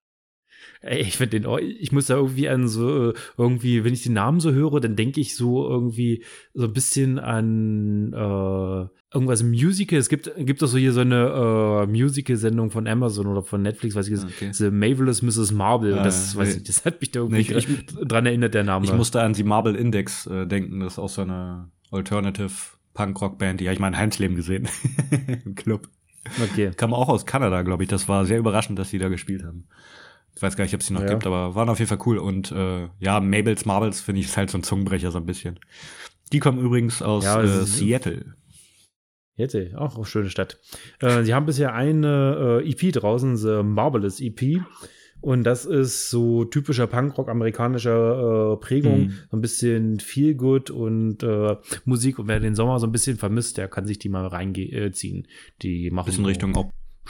Ey, 0.84 1.00
ich 1.00 1.16
finde 1.16 1.40
den, 1.40 1.58
ich 1.80 1.92
muss 1.92 2.06
da 2.06 2.16
irgendwie 2.16 2.48
an 2.48 2.68
so, 2.68 3.14
irgendwie, 3.38 3.84
wenn 3.84 3.94
ich 3.94 4.02
den 4.02 4.12
Namen 4.12 4.40
so 4.40 4.52
höre, 4.52 4.80
dann 4.80 4.96
denke 4.96 5.18
ich 5.18 5.34
so 5.34 5.66
irgendwie 5.66 6.22
so 6.52 6.66
ein 6.66 6.74
bisschen 6.74 7.18
an 7.18 8.12
äh, 8.12 8.88
irgendwas 9.14 9.42
Musical. 9.42 9.98
Es 9.98 10.10
gibt, 10.10 10.30
gibt 10.36 10.60
doch 10.60 10.66
so 10.66 10.76
hier 10.76 10.92
so 10.92 11.00
eine 11.00 11.84
äh, 11.84 11.86
Musical-Sendung 11.86 12.70
von 12.70 12.86
Amazon 12.86 13.28
oder 13.28 13.42
von 13.42 13.62
Netflix, 13.62 13.94
weiß 13.94 14.08
ich 14.08 14.12
jetzt, 14.12 14.26
okay. 14.26 14.50
The 14.52 14.70
Marvelous 14.70 15.22
Mrs. 15.22 15.52
Marble. 15.52 15.98
Ah, 15.98 16.04
das, 16.04 16.36
weiß 16.36 16.56
ich, 16.56 16.64
das 16.64 16.84
hat 16.84 17.00
mich 17.00 17.12
da 17.12 17.20
irgendwie 17.20 17.50
nee, 17.50 17.58
ich, 17.58 17.68
ich, 17.68 17.86
dran 17.86 18.26
erinnert, 18.26 18.52
der 18.52 18.64
Name. 18.64 18.84
Ich 18.84 18.92
musste 18.92 19.22
an 19.22 19.32
die 19.32 19.44
Marble 19.44 19.76
Index 19.76 20.26
äh, 20.26 20.46
denken, 20.46 20.80
das 20.80 20.94
ist 20.94 20.98
auch 20.98 21.08
so 21.08 21.22
eine 21.22 21.70
Alternative 21.92 22.50
Punk-Rock-Band, 22.92 23.60
die 23.60 23.66
habe 23.66 23.74
ich 23.74 23.80
mal 23.80 23.88
in 23.88 23.96
Heinz 23.96 24.18
Leben 24.18 24.36
gesehen. 24.36 24.68
Im 25.46 25.54
Club. 25.54 25.88
Okay. 26.42 26.72
Kam 26.76 26.94
auch 26.94 27.08
aus 27.08 27.26
Kanada, 27.26 27.62
glaube 27.62 27.82
ich. 27.82 27.88
Das 27.88 28.08
war 28.08 28.24
sehr 28.24 28.38
überraschend, 28.38 28.78
dass 28.78 28.90
die 28.90 28.98
da 28.98 29.08
gespielt 29.08 29.44
haben. 29.44 29.68
Ich 30.36 30.42
weiß 30.42 30.56
gar 30.56 30.64
nicht, 30.64 30.74
ob 30.74 30.80
es 30.80 30.88
die 30.88 30.94
noch 30.94 31.02
ja. 31.02 31.08
gibt, 31.08 31.26
aber 31.26 31.54
waren 31.54 31.68
auf 31.68 31.78
jeden 31.78 31.88
Fall 31.88 32.00
cool. 32.06 32.18
Und 32.18 32.50
äh, 32.50 32.88
ja, 32.98 33.20
Mabels 33.20 33.64
Marbles 33.66 34.00
finde 34.00 34.20
ich 34.20 34.26
ist 34.26 34.36
halt 34.36 34.50
so 34.50 34.58
ein 34.58 34.62
Zungenbrecher 34.62 35.10
so 35.10 35.18
ein 35.18 35.26
bisschen. 35.26 35.60
Die 36.32 36.40
kommen 36.40 36.58
übrigens 36.58 37.02
aus 37.02 37.24
ja, 37.24 37.40
äh, 37.42 37.64
Seattle. 37.64 38.34
Seattle, 39.36 39.78
auch 39.78 39.96
eine 39.96 40.04
schöne 40.04 40.30
Stadt. 40.30 40.58
Äh, 41.00 41.22
sie 41.22 41.34
haben 41.34 41.46
bisher 41.46 41.74
eine 41.74 42.62
äh, 42.64 42.70
EP 42.70 42.92
draußen, 42.92 43.36
The 43.36 43.62
Marvelous 43.62 44.20
EP. 44.20 44.62
Und 45.24 45.44
das 45.44 45.64
ist 45.64 46.10
so 46.10 46.44
typischer 46.44 46.86
Punkrock 46.86 47.30
amerikanischer 47.30 48.52
äh, 48.52 48.56
Prägung, 48.58 49.04
mhm. 49.04 49.10
so 49.30 49.36
ein 49.38 49.40
bisschen 49.40 49.98
Feel 49.98 50.34
Good 50.34 50.68
und 50.68 51.22
äh, 51.22 51.56
Musik. 51.86 52.18
Und 52.18 52.28
wer 52.28 52.40
den 52.40 52.54
Sommer 52.54 52.78
so 52.78 52.86
ein 52.86 52.92
bisschen 52.92 53.16
vermisst, 53.16 53.56
der 53.56 53.68
kann 53.68 53.86
sich 53.86 53.98
die 53.98 54.10
mal 54.10 54.26
reinziehen. 54.26 55.26
Die 55.62 55.90
machen 55.90 56.04
bisschen 56.04 56.26
Richtung 56.26 56.52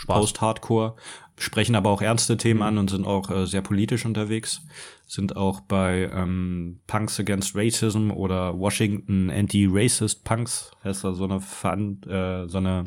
Post-Hardcore, 0.06 0.94
sprechen 1.38 1.74
aber 1.74 1.90
auch 1.90 2.02
ernste 2.02 2.36
Themen 2.36 2.60
mhm. 2.60 2.66
an 2.66 2.78
und 2.78 2.90
sind 2.90 3.04
auch 3.04 3.32
äh, 3.32 3.46
sehr 3.48 3.62
politisch 3.62 4.06
unterwegs. 4.06 4.62
Sind 5.08 5.34
auch 5.34 5.58
bei 5.62 6.08
ähm, 6.14 6.82
Punks 6.86 7.18
Against 7.18 7.56
Racism 7.56 8.12
oder 8.12 8.56
Washington 8.56 9.28
Anti-Racist 9.28 10.22
Punks, 10.22 10.70
heißt 10.84 11.02
da 11.02 11.14
so 11.14 11.24
eine, 11.24 11.40
Veran 11.40 12.00
äh, 12.02 12.46
so 12.46 12.58
eine 12.58 12.84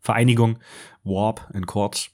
Vereinigung, 0.00 0.60
Warp 1.04 1.46
in 1.52 1.66
Kurz. 1.66 2.08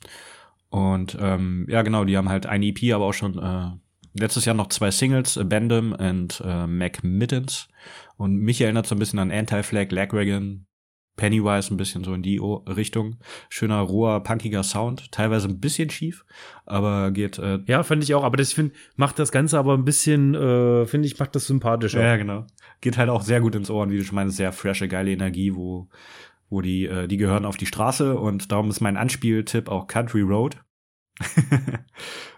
Und 0.71 1.17
ähm, 1.21 1.67
ja, 1.69 1.83
genau, 1.83 2.05
die 2.05 2.17
haben 2.17 2.29
halt 2.29 2.47
ein 2.47 2.63
EP, 2.63 2.93
aber 2.95 3.07
auch 3.07 3.15
schon 3.15 3.39
äh, 3.39 3.71
letztes 4.19 4.45
Jahr 4.45 4.55
noch 4.55 4.69
zwei 4.69 4.91
Singles, 4.91 5.39
Abandon 5.39 5.93
und 5.93 6.43
äh, 6.45 6.67
Mac 6.67 7.03
Mittens. 7.03 7.69
Und 8.17 8.37
mich 8.37 8.61
erinnert 8.61 8.87
so 8.87 8.95
ein 8.95 8.99
bisschen 8.99 9.19
an 9.19 9.31
Anti-Flag, 9.31 9.91
Lagwagon, 9.91 10.67
Pennywise 11.19 11.75
ein 11.75 11.77
bisschen 11.77 12.05
so 12.05 12.15
in 12.15 12.23
die 12.23 12.39
Richtung. 12.39 13.17
Schöner, 13.51 13.81
roher, 13.81 14.23
punkiger 14.23 14.63
Sound. 14.63 15.13
Teilweise 15.13 15.49
ein 15.49 15.61
bisschen 15.61 15.91
schief, 15.91 16.25
aber 16.65 17.11
geht. 17.11 17.39
Äh 17.39 17.59
ja, 17.67 17.83
fand 17.83 18.03
ich 18.05 18.15
auch. 18.15 18.25
Aber 18.25 18.39
das 18.39 18.55
find, 18.55 18.73
macht 18.97 19.19
das 19.19 19.33
Ganze 19.33 19.59
aber 19.59 19.75
ein 19.75 19.85
bisschen, 19.85 20.35
äh, 20.35 20.87
finde 20.87 21.07
ich, 21.07 21.19
macht 21.19 21.35
das 21.35 21.47
sympathischer. 21.47 22.03
Ja, 22.03 22.17
genau. 22.17 22.47
Geht 22.81 22.97
halt 22.97 23.11
auch 23.11 23.23
sehr 23.23 23.41
gut 23.41 23.55
ins 23.55 23.69
Ohren, 23.69 23.91
wie 23.91 23.99
du 23.99 24.05
schon 24.05 24.15
meinst. 24.15 24.37
Sehr 24.37 24.53
frische, 24.53 24.89
geile 24.89 25.11
Energie, 25.11 25.55
wo 25.55 25.89
wo 26.51 26.61
die, 26.61 26.87
äh, 26.87 27.09
die 27.09 27.17
gehören 27.17 27.45
auf 27.45 27.57
die 27.57 27.67
Straße 27.67 28.19
und 28.19 28.53
darum 28.53 28.71
ist 28.71 28.81
mein 28.81 28.97
Anspieltipp 28.97 29.69
auch 29.69 29.87
Country 29.87 30.23
Road. 30.23 30.63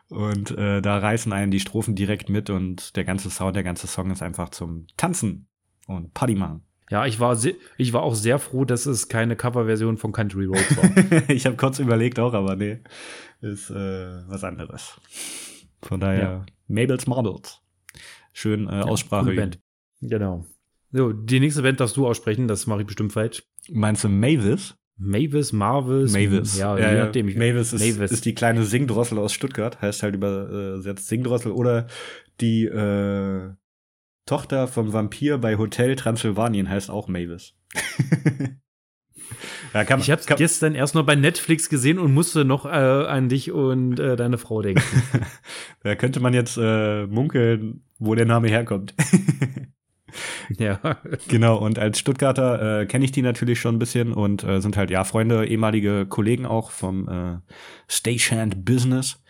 und 0.09 0.51
äh, 0.53 0.81
da 0.81 0.99
reißen 0.99 1.33
einen 1.33 1.51
die 1.51 1.61
Strophen 1.61 1.95
direkt 1.95 2.29
mit 2.29 2.51
und 2.51 2.97
der 2.97 3.05
ganze 3.05 3.31
Sound, 3.31 3.57
der 3.57 3.63
ganze 3.63 3.87
Song 3.87 4.11
ist 4.11 4.23
einfach 4.23 4.49
zum 4.51 4.87
Tanzen 4.97 5.49
und 5.87 6.15
Party 6.15 6.35
machen. 6.35 6.63
Ja, 6.91 7.07
ich 7.07 7.21
war, 7.21 7.39
ich 7.79 7.93
war 7.93 8.03
auch 8.03 8.17
sehr 8.17 8.41
froh, 8.41 8.65
dass 8.65 8.87
es 8.87 9.09
keine 9.09 9.37
Coverversion 9.37 9.97
von 9.97 10.11
Country 10.11 10.47
Road 10.47 10.77
war. 10.77 11.29
ich 11.29 11.47
habe 11.47 11.57
kurz 11.57 11.79
überlegt 11.79 12.19
auch, 12.19 12.35
aber 12.35 12.57
nee, 12.57 12.81
ist 13.41 13.71
äh, 13.71 13.75
was 14.27 14.43
anderes. 14.43 15.01
Von 15.83 16.01
daher, 16.01 16.21
ja. 16.21 16.47
Mabel's 16.67 17.07
Marbles. 17.07 17.61
Schön 18.33 18.67
äh, 18.67 18.83
Aussprache. 18.83 19.33
Ja, 19.33 19.41
Band. 19.41 19.61
Genau. 20.01 20.47
So, 20.93 21.13
die 21.13 21.41
nächste 21.41 21.63
Band 21.63 21.81
darfst 21.81 21.97
du 21.97 22.07
aussprechen, 22.07 22.49
das 22.49 22.67
mache 22.67 22.81
ich 22.81 22.87
bestimmt 22.87 23.13
falsch. 23.13 23.45
Meinst 23.69 24.05
du 24.05 24.09
Mavis? 24.09 24.75
Mavis, 24.97 25.53
Marvis. 25.53 26.13
Mavis. 26.13 26.59
Ja, 26.59 26.79
ja, 26.79 26.93
je 26.93 26.99
nachdem. 26.99 27.29
Ja. 27.29 27.39
Mavis, 27.39 27.73
ist, 27.73 27.81
Mavis 27.81 28.11
ist 28.11 28.25
die 28.27 28.35
kleine 28.35 28.65
Singdrossel 28.65 29.19
aus 29.19 29.33
Stuttgart, 29.33 29.81
heißt 29.81 30.03
halt 30.03 30.15
übersetzt 30.15 31.09
Singdrossel 31.09 31.53
oder 31.53 31.87
die 32.41 32.67
äh, 32.67 33.51
Tochter 34.27 34.69
vom 34.69 34.93
Vampir 34.93 35.39
bei 35.39 35.57
Hotel 35.57 35.97
Transylvanien 35.97 36.69
heißt 36.69 36.91
auch 36.91 37.09
Mavis. 37.09 37.55
ja, 39.75 39.85
kann, 39.85 40.01
ich 40.01 40.11
habe 40.11 40.23
gestern 40.37 40.75
erst 40.75 40.95
noch 40.95 41.07
bei 41.07 41.15
Netflix 41.17 41.71
gesehen 41.71 41.99
und 41.99 42.13
musste 42.13 42.45
noch 42.45 42.67
äh, 42.67 42.69
an 42.69 43.31
dich 43.31 43.53
und 43.53 43.99
äh, 43.99 44.17
deine 44.17 44.37
Frau 44.39 44.61
denken. 44.61 44.83
da 45.83 45.95
könnte 45.95 46.21
man 46.21 46.35
jetzt 46.35 46.59
äh, 46.61 47.07
munkeln, 47.07 47.85
wo 47.99 48.15
der 48.15 48.27
Name 48.27 48.49
herkommt. 48.49 48.95
ja. 50.59 50.79
Genau, 51.29 51.59
und 51.59 51.79
als 51.79 51.99
Stuttgarter 51.99 52.81
äh, 52.81 52.87
kenne 52.87 53.05
ich 53.05 53.13
die 53.13 53.23
natürlich 53.23 53.61
schon 53.61 53.77
ein 53.77 53.79
bisschen 53.79 54.13
und 54.13 54.45
äh, 54.45 54.61
sind 54.61 54.77
halt 54.77 54.91
ja 54.91 55.05
Freunde, 55.05 55.47
ehemalige 55.47 56.07
Kollegen 56.07 56.47
auch 56.47 56.71
vom 56.71 57.09
äh, 57.09 57.39
Stagehand 57.89 58.65
Business. 58.65 59.23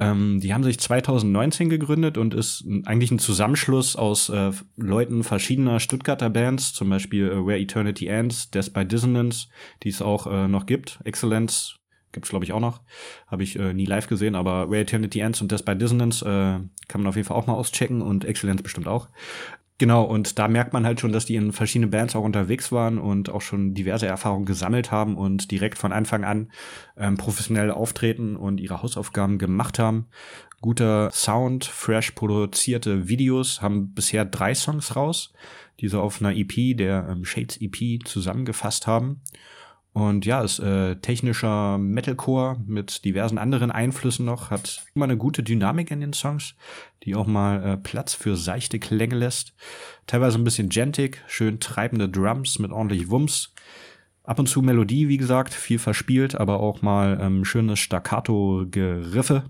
Ähm, 0.00 0.38
die 0.40 0.54
haben 0.54 0.62
sich 0.62 0.78
2019 0.78 1.68
gegründet 1.70 2.18
und 2.18 2.34
ist 2.34 2.64
eigentlich 2.84 3.10
ein 3.10 3.18
Zusammenschluss 3.18 3.96
aus 3.96 4.28
äh, 4.28 4.52
Leuten 4.76 5.24
verschiedener 5.24 5.80
Stuttgarter 5.80 6.30
Bands, 6.30 6.72
zum 6.72 6.88
Beispiel 6.88 7.28
äh, 7.28 7.46
Where 7.46 7.58
Eternity 7.58 8.06
Ends, 8.06 8.50
Death 8.50 8.72
by 8.72 8.84
Dissonance, 8.84 9.48
die 9.82 9.88
es 9.88 10.00
auch 10.00 10.26
äh, 10.26 10.46
noch 10.46 10.66
gibt, 10.66 11.00
Excellence 11.04 11.78
gibt's 12.12 12.30
glaube 12.30 12.44
ich 12.44 12.52
auch 12.52 12.60
noch, 12.60 12.80
habe 13.26 13.42
ich 13.42 13.58
äh, 13.58 13.74
nie 13.74 13.84
live 13.84 14.06
gesehen, 14.06 14.34
aber 14.34 14.70
Where 14.70 14.82
Eternity 14.82 15.20
Ends 15.20 15.40
und 15.40 15.52
Death 15.52 15.64
by 15.64 15.76
Dissonance 15.76 16.24
äh, 16.24 16.60
kann 16.88 17.00
man 17.02 17.06
auf 17.06 17.16
jeden 17.16 17.26
Fall 17.28 17.36
auch 17.36 17.46
mal 17.46 17.54
auschecken 17.54 18.02
und 18.02 18.24
Excellence 18.24 18.62
bestimmt 18.62 18.88
auch. 18.88 19.08
Genau, 19.78 20.02
und 20.02 20.40
da 20.40 20.48
merkt 20.48 20.72
man 20.72 20.84
halt 20.84 20.98
schon, 20.98 21.12
dass 21.12 21.24
die 21.24 21.36
in 21.36 21.52
verschiedene 21.52 21.86
Bands 21.86 22.16
auch 22.16 22.24
unterwegs 22.24 22.72
waren 22.72 22.98
und 22.98 23.30
auch 23.30 23.42
schon 23.42 23.74
diverse 23.74 24.06
Erfahrungen 24.06 24.44
gesammelt 24.44 24.90
haben 24.90 25.16
und 25.16 25.52
direkt 25.52 25.78
von 25.78 25.92
Anfang 25.92 26.24
an 26.24 26.50
ähm, 26.96 27.16
professionell 27.16 27.70
auftreten 27.70 28.34
und 28.34 28.58
ihre 28.58 28.82
Hausaufgaben 28.82 29.38
gemacht 29.38 29.78
haben. 29.78 30.06
Guter 30.60 31.12
Sound, 31.12 31.64
fresh 31.64 32.10
produzierte 32.10 33.06
Videos, 33.06 33.62
haben 33.62 33.94
bisher 33.94 34.24
drei 34.24 34.52
Songs 34.52 34.96
raus, 34.96 35.32
die 35.78 35.86
so 35.86 36.00
auf 36.00 36.20
einer 36.20 36.34
EP, 36.34 36.76
der 36.76 37.06
ähm, 37.08 37.24
Shades 37.24 37.60
EP, 37.60 38.04
zusammengefasst 38.04 38.88
haben. 38.88 39.20
Und 39.92 40.26
ja, 40.26 40.42
ist 40.42 40.60
äh, 40.60 40.96
technischer 40.96 41.78
Metalcore 41.78 42.60
mit 42.66 43.04
diversen 43.04 43.38
anderen 43.38 43.70
Einflüssen 43.70 44.26
noch, 44.26 44.50
hat 44.50 44.84
immer 44.94 45.06
eine 45.06 45.16
gute 45.16 45.42
Dynamik 45.42 45.90
in 45.90 46.00
den 46.00 46.12
Songs, 46.12 46.54
die 47.02 47.14
auch 47.16 47.26
mal 47.26 47.62
äh, 47.64 47.76
Platz 47.76 48.14
für 48.14 48.36
seichte 48.36 48.78
Klänge 48.78 49.16
lässt. 49.16 49.54
Teilweise 50.06 50.38
ein 50.38 50.44
bisschen 50.44 50.68
gentig, 50.68 51.22
schön 51.26 51.58
treibende 51.58 52.08
Drums 52.08 52.58
mit 52.58 52.70
ordentlich 52.70 53.10
Wumms. 53.10 53.54
Ab 54.22 54.38
und 54.38 54.46
zu 54.46 54.60
Melodie, 54.60 55.08
wie 55.08 55.16
gesagt, 55.16 55.54
viel 55.54 55.78
verspielt, 55.78 56.34
aber 56.34 56.60
auch 56.60 56.82
mal 56.82 57.18
ähm, 57.20 57.44
schönes 57.46 57.78
Staccato-Geriffe, 57.78 59.44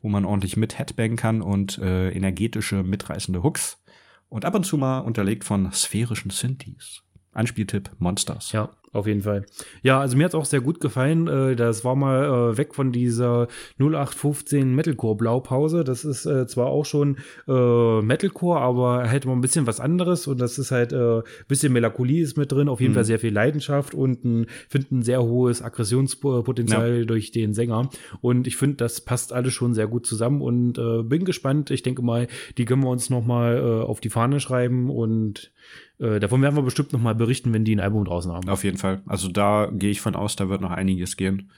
wo 0.00 0.08
man 0.08 0.24
ordentlich 0.24 0.56
mit 0.56 0.78
Headbang 0.78 1.16
kann 1.16 1.42
und 1.42 1.78
äh, 1.78 2.10
energetische, 2.10 2.82
mitreißende 2.82 3.42
Hooks. 3.42 3.82
Und 4.28 4.44
ab 4.44 4.54
und 4.54 4.64
zu 4.64 4.78
mal 4.78 5.00
unterlegt 5.00 5.44
von 5.44 5.70
sphärischen 5.72 6.30
Synthes. 6.30 7.02
Anspieltipp 7.32 7.90
Monsters. 7.98 8.52
Ja, 8.52 8.70
auf 8.94 9.06
jeden 9.06 9.22
Fall. 9.22 9.44
Ja, 9.82 10.00
also 10.00 10.16
mir 10.16 10.24
hat 10.24 10.30
es 10.30 10.34
auch 10.34 10.44
sehr 10.44 10.60
gut 10.60 10.80
gefallen. 10.80 11.28
Äh, 11.28 11.56
das 11.56 11.84
war 11.84 11.96
mal 11.96 12.52
äh, 12.52 12.56
weg 12.56 12.74
von 12.74 12.92
dieser 12.92 13.48
0815 13.78 14.74
Metalcore 14.74 15.16
Blaupause. 15.16 15.84
Das 15.84 16.04
ist 16.04 16.24
äh, 16.26 16.46
zwar 16.46 16.66
auch 16.66 16.84
schon 16.84 17.16
Metalcore, 17.46 18.60
aber 18.60 19.08
halt 19.08 19.26
mal 19.26 19.32
ein 19.32 19.40
bisschen 19.40 19.66
was 19.66 19.80
anderes 19.80 20.26
und 20.26 20.40
das 20.40 20.58
ist 20.58 20.70
halt 20.70 20.92
äh, 20.92 21.22
bisschen 21.48 21.72
Melancholie 21.72 22.22
ist 22.22 22.36
mit 22.36 22.52
drin, 22.52 22.68
auf 22.68 22.80
jeden 22.80 22.92
mhm. 22.92 22.96
Fall 22.96 23.04
sehr 23.04 23.18
viel 23.18 23.32
Leidenschaft 23.32 23.94
und 23.94 24.24
ein, 24.24 24.46
finde 24.68 24.96
ein 24.96 25.02
sehr 25.02 25.22
hohes 25.22 25.62
Aggressionspotenzial 25.62 26.98
ja. 27.00 27.04
durch 27.04 27.32
den 27.32 27.54
Sänger. 27.54 27.90
Und 28.20 28.46
ich 28.46 28.56
finde, 28.56 28.76
das 28.76 29.00
passt 29.00 29.32
alles 29.32 29.52
schon 29.52 29.74
sehr 29.74 29.86
gut 29.86 30.06
zusammen 30.06 30.40
und 30.40 30.78
äh, 30.78 31.02
bin 31.02 31.24
gespannt. 31.24 31.70
Ich 31.70 31.82
denke 31.82 32.02
mal, 32.02 32.28
die 32.58 32.64
können 32.64 32.82
wir 32.82 32.90
uns 32.90 33.10
noch 33.10 33.24
mal 33.24 33.56
äh, 33.56 33.84
auf 33.84 34.00
die 34.00 34.10
Fahne 34.10 34.40
schreiben 34.40 34.90
und 34.90 35.52
äh, 35.98 36.18
davon 36.18 36.42
werden 36.42 36.56
wir 36.56 36.62
bestimmt 36.62 36.92
noch 36.92 37.00
mal 37.00 37.14
berichten, 37.14 37.52
wenn 37.52 37.64
die 37.64 37.74
ein 37.74 37.80
Album 37.80 38.04
draußen 38.04 38.32
haben. 38.32 38.48
Auf 38.48 38.64
jeden 38.64 38.78
Fall. 38.78 38.83
Also 39.06 39.28
da 39.28 39.70
gehe 39.72 39.90
ich 39.90 40.00
von 40.00 40.16
aus, 40.16 40.36
da 40.36 40.48
wird 40.48 40.60
noch 40.60 40.70
einiges 40.70 41.16
gehen. 41.16 41.50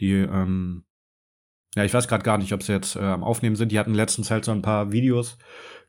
Die, 0.00 0.12
ähm, 0.12 0.84
ja, 1.74 1.84
ich 1.84 1.94
weiß 1.94 2.08
gerade 2.08 2.24
gar 2.24 2.38
nicht, 2.38 2.52
ob 2.52 2.62
sie 2.62 2.72
jetzt 2.72 2.96
äh, 2.96 3.00
am 3.00 3.24
Aufnehmen 3.24 3.56
sind. 3.56 3.72
Die 3.72 3.78
hatten 3.78 3.94
letztens 3.94 4.30
halt 4.30 4.44
so 4.44 4.52
ein 4.52 4.62
paar 4.62 4.92
Videos 4.92 5.38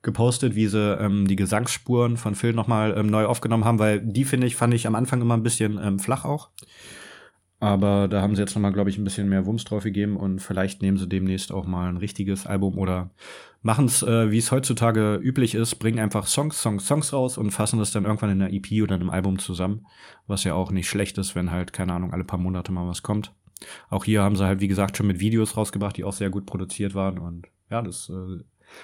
gepostet, 0.02 0.56
wie 0.56 0.68
sie 0.68 0.98
ähm, 1.00 1.28
die 1.28 1.36
Gesangsspuren 1.36 2.18
von 2.18 2.36
Phil 2.36 2.54
noch 2.54 2.68
mal 2.68 2.96
ähm, 2.98 3.08
neu 3.08 3.26
aufgenommen 3.26 3.66
haben, 3.66 3.80
weil 3.80 4.02
die 4.02 4.26
finde 4.26 4.48
ich 4.48 4.56
fand 4.56 4.74
ich 4.74 4.88
am 4.88 4.96
Anfang 4.96 5.22
immer 5.22 5.36
ein 5.36 5.44
bisschen 5.44 5.80
ähm, 5.82 6.00
flach 6.00 6.26
auch. 6.26 6.50
Aber 7.64 8.10
da 8.10 8.22
haben 8.22 8.36
sie 8.36 8.42
jetzt 8.42 8.56
noch 8.56 8.62
mal, 8.62 8.74
glaube 8.74 8.90
ich, 8.90 8.98
ein 8.98 9.06
bisschen 9.06 9.30
mehr 9.30 9.46
Wumms 9.46 9.64
drauf 9.64 9.84
gegeben 9.84 10.18
und 10.18 10.40
vielleicht 10.40 10.82
nehmen 10.82 10.98
sie 10.98 11.08
demnächst 11.08 11.54
auch 11.54 11.66
mal 11.66 11.88
ein 11.88 11.96
richtiges 11.96 12.46
Album 12.46 12.78
oder 12.78 13.12
machen 13.62 13.86
es, 13.86 14.04
äh, 14.04 14.32
wie 14.32 14.38
es 14.38 14.52
heutzutage 14.52 15.16
üblich 15.16 15.56
ist, 15.56 15.76
bringen 15.76 16.00
einfach 16.00 16.28
Songs, 16.28 16.62
Songs, 16.62 16.86
Songs 16.86 17.14
raus 17.14 17.38
und 17.38 17.52
fassen 17.52 17.80
das 17.80 17.92
dann 17.92 18.04
irgendwann 18.04 18.32
in 18.32 18.42
einer 18.42 18.52
EP 18.52 18.84
oder 18.84 18.96
einem 18.96 19.10
Album 19.10 19.40
zusammen. 19.40 19.88
Was 20.28 20.44
ja 20.44 20.56
auch 20.56 20.72
nicht 20.72 20.90
schlecht 20.90 21.18
ist, 21.18 21.36
wenn 21.36 21.52
halt, 21.52 21.72
keine 21.72 21.94
Ahnung, 21.94 22.12
alle 22.12 22.26
paar 22.26 22.38
Monate 22.38 22.74
mal 22.74 22.86
was 22.86 23.02
kommt. 23.02 23.34
Auch 23.90 24.04
hier 24.04 24.24
haben 24.24 24.36
sie 24.36 24.46
halt, 24.46 24.60
wie 24.60 24.68
gesagt, 24.68 24.98
schon 24.98 25.08
mit 25.08 25.22
Videos 25.22 25.56
rausgebracht, 25.56 25.96
die 25.96 26.04
auch 26.04 26.12
sehr 26.12 26.30
gut 26.30 26.46
produziert 26.46 26.96
waren. 26.96 27.18
Und 27.18 27.48
ja, 27.70 27.82
das 27.82 28.10
äh, 28.10 28.44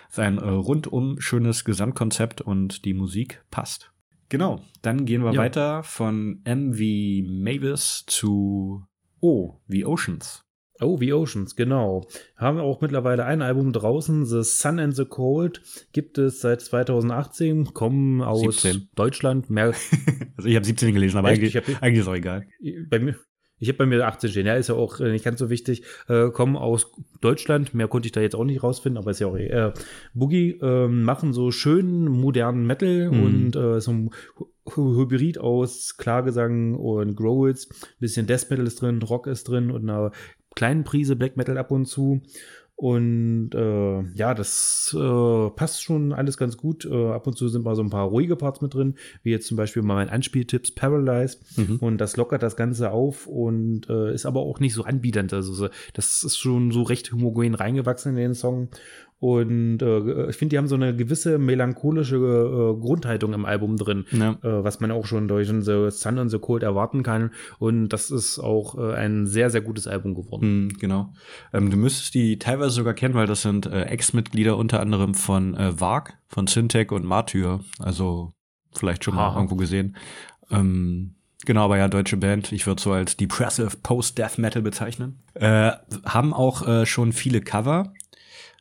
ist 0.10 0.20
ein 0.20 0.38
äh, 0.38 0.48
rundum 0.48 1.20
schönes 1.20 1.66
Gesamtkonzept 1.66 2.40
und 2.40 2.86
die 2.86 2.94
Musik 2.94 3.44
passt. 3.52 3.92
Genau, 4.30 4.62
dann 4.82 5.06
gehen 5.06 5.24
wir 5.24 5.34
ja. 5.34 5.40
weiter 5.40 5.84
von 5.84 6.42
M 6.44 6.78
wie 6.78 7.24
Mavis 7.24 8.04
zu 8.06 8.86
O 9.22 9.56
wie 9.68 9.86
Oceans. 9.86 10.46
Oh, 10.82 11.02
wie 11.02 11.12
Oceans, 11.12 11.58
genau. 11.58 12.08
Haben 12.38 12.58
wir 12.58 12.64
auch 12.64 12.80
mittlerweile 12.80 13.26
ein 13.26 13.42
Album 13.42 13.74
draußen, 13.74 14.26
The 14.26 14.44
Sun 14.44 14.80
and 14.80 14.96
the 14.96 15.04
Cold, 15.04 15.62
gibt 15.92 16.18
es 16.18 16.40
seit 16.40 16.62
2018, 16.62 17.74
kommen 17.74 18.22
aus 18.22 18.62
17. 18.62 18.88
Deutschland. 18.96 19.50
Mehr 19.50 19.74
also 20.38 20.48
ich 20.48 20.56
habe 20.56 20.66
17 20.66 20.94
gelesen, 20.94 21.18
aber 21.18 21.30
eigentlich, 21.30 21.58
hab, 21.58 21.66
eigentlich 21.84 22.00
ist 22.00 22.08
auch 22.08 22.16
egal. 22.16 22.48
Bei 22.90 23.00
mir, 23.00 23.16
Ich 23.60 23.68
habe 23.68 23.78
bei 23.78 23.86
mir 23.86 24.06
18 24.08 24.30
stehen. 24.30 24.46
Ja, 24.46 24.56
ist 24.56 24.70
ja 24.70 24.76
auch 24.76 25.00
äh, 25.00 25.12
nicht 25.12 25.26
ganz 25.26 25.40
so 25.40 25.50
wichtig. 25.50 25.84
Äh, 26.08 26.30
kommen 26.30 26.56
aus 26.56 26.92
Deutschland. 27.22 27.74
Mehr 27.74 27.88
konnte 27.88 28.08
ich 28.08 28.12
da 28.12 28.22
jetzt 28.22 28.36
auch 28.36 28.46
nicht 28.46 28.64
rausfinden, 28.64 28.98
aber 28.98 29.12
ist 29.12 29.20
ja 29.20 29.28
auch 29.28 29.36
äh, 29.36 29.72
Boogie 30.14 30.60
äh, 30.62 30.88
machen 30.88 31.34
so 31.34 31.52
schönen 31.52 32.08
modernen 32.08 32.66
Metal 32.66 33.12
mhm. 33.12 33.24
und 33.24 33.56
äh, 33.56 33.82
so 33.82 33.92
ein 33.92 34.10
Hybrid 34.76 35.40
aus 35.40 35.98
Klagesang 35.98 36.76
und 36.76 37.16
Growls. 37.16 37.70
Bisschen 38.00 38.28
Death 38.28 38.50
Metal 38.50 38.68
ist 38.68 38.82
drin, 38.82 39.02
Rock 39.02 39.28
ist 39.28 39.48
drin 39.48 39.72
und 39.72 39.90
einer 39.90 40.12
kleinen 40.56 40.84
Prise 40.84 41.16
Black 41.16 41.38
Metal 41.38 41.58
ab 41.58 41.72
und 41.72 41.86
zu. 41.86 42.22
Und 42.80 43.50
äh, 43.56 44.04
ja, 44.16 44.34
das 44.34 44.96
äh, 44.98 45.50
passt 45.50 45.84
schon 45.84 46.14
alles 46.14 46.38
ganz 46.38 46.56
gut. 46.56 46.86
Äh, 46.86 47.12
ab 47.12 47.28
und 47.28 47.38
zu 47.38 47.50
sind 47.50 47.66
mal 47.66 47.76
so 47.76 47.84
ein 47.84 47.90
paar 47.90 48.08
ruhige 48.08 48.38
Parts 48.38 48.62
mit 48.62 48.74
drin, 48.74 48.96
wie 49.22 49.32
jetzt 49.32 49.48
zum 49.48 49.58
Beispiel 49.58 49.82
mal 49.82 49.96
mein 49.96 50.08
Anspieltipps 50.08 50.72
Paralyze. 50.72 51.40
Mhm. 51.58 51.76
Und 51.82 51.98
das 51.98 52.16
lockert 52.16 52.42
das 52.42 52.56
Ganze 52.56 52.92
auf 52.92 53.28
und 53.28 53.90
äh, 53.90 54.14
ist 54.14 54.26
aber 54.26 54.40
auch 54.40 54.62
nicht 54.62 54.74
so 54.74 54.86
anbiedernd. 54.86 55.34
Also 55.34 55.68
das 55.92 56.24
ist 56.24 56.38
schon 56.38 56.72
so 56.72 56.84
recht 56.84 57.12
homogen 57.12 57.54
reingewachsen 57.54 58.12
in 58.12 58.18
den 58.18 58.34
Song. 58.34 58.70
Und 59.20 59.82
äh, 59.82 60.30
ich 60.30 60.38
finde, 60.38 60.54
die 60.54 60.58
haben 60.58 60.68
so 60.68 60.76
eine 60.76 60.96
gewisse 60.96 61.38
melancholische 61.38 62.16
äh, 62.16 62.80
Grundhaltung 62.80 63.34
im 63.34 63.46
Album 63.46 63.76
drin, 63.76 64.06
ja. 64.12 64.32
äh, 64.32 64.64
was 64.64 64.80
man 64.80 64.92
auch 64.92 65.06
schon 65.06 65.28
durch 65.28 65.50
The 65.50 65.90
Sun 65.92 66.20
and 66.20 66.32
the 66.32 66.40
Cold 66.40 66.64
erwarten 66.64 67.04
kann. 67.04 67.32
Und 67.60 67.90
das 67.90 68.12
ist 68.12 68.40
auch 68.40 68.78
äh, 68.78 68.94
ein 68.94 69.28
sehr, 69.28 69.50
sehr 69.50 69.62
gutes 69.62 69.88
Album 69.88 70.16
geworden. 70.16 70.64
Mhm, 70.64 70.70
genau. 70.80 71.14
Ähm, 71.52 71.70
du 71.70 71.76
müsstest 71.76 72.14
die 72.14 72.40
teilweise 72.40 72.72
sogar 72.72 72.94
kennen, 72.94 73.14
weil 73.14 73.28
das 73.28 73.42
sind 73.42 73.66
äh, 73.66 73.84
Ex-Mitglieder 73.84 74.56
unter 74.56 74.80
anderem 74.80 75.14
von 75.14 75.54
äh, 75.54 75.78
Varg, 75.80 76.18
von 76.28 76.48
Syntec 76.48 76.94
und 76.94 77.04
Martyr. 77.04 77.60
Also 77.80 78.32
vielleicht 78.72 79.04
schon 79.04 79.16
mal 79.16 79.36
irgendwo 79.36 79.56
gesehen. 79.56 79.98
Ähm, 80.50 81.16
Genau, 81.46 81.64
aber 81.64 81.78
ja, 81.78 81.88
deutsche 81.88 82.18
Band. 82.18 82.52
Ich 82.52 82.68
würde 82.68 82.82
so 82.82 82.92
als 82.92 83.16
Depressive 83.16 83.78
Post-Death 83.82 84.38
Metal 84.38 84.62
bezeichnen. 84.62 85.20
Äh, 85.36 85.72
haben 86.06 86.34
auch 86.34 86.68
äh, 86.68 86.86
schon 86.86 87.14
viele 87.14 87.40
Cover 87.40 87.94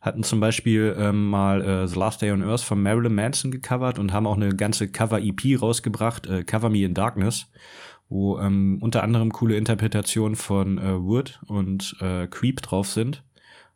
hatten 0.01 0.23
zum 0.23 0.41
Beispiel 0.41 0.95
ähm, 0.99 1.29
mal 1.29 1.63
äh, 1.63 1.89
The 1.89 1.99
Last 1.99 2.23
Day 2.23 2.31
on 2.31 2.43
Earth 2.43 2.61
von 2.61 2.83
Marilyn 2.83 3.15
Manson 3.15 3.51
gecovert 3.51 3.99
und 3.99 4.13
haben 4.13 4.27
auch 4.27 4.37
eine 4.37 4.55
ganze 4.55 4.89
Cover-EP 4.89 5.61
rausgebracht, 5.61 6.27
äh, 6.27 6.45
Cover 6.45 6.71
Me 6.71 6.85
in 6.85 6.95
Darkness, 6.95 7.47
wo 8.09 8.39
ähm, 8.39 8.79
unter 8.81 9.03
anderem 9.03 9.33
coole 9.33 9.57
Interpretationen 9.57 10.37
von 10.37 10.79
äh, 10.79 11.01
Wood 11.01 11.41
und 11.47 11.97
äh, 12.01 12.27
Creep 12.29 12.63
drauf 12.63 12.89
sind. 12.89 13.25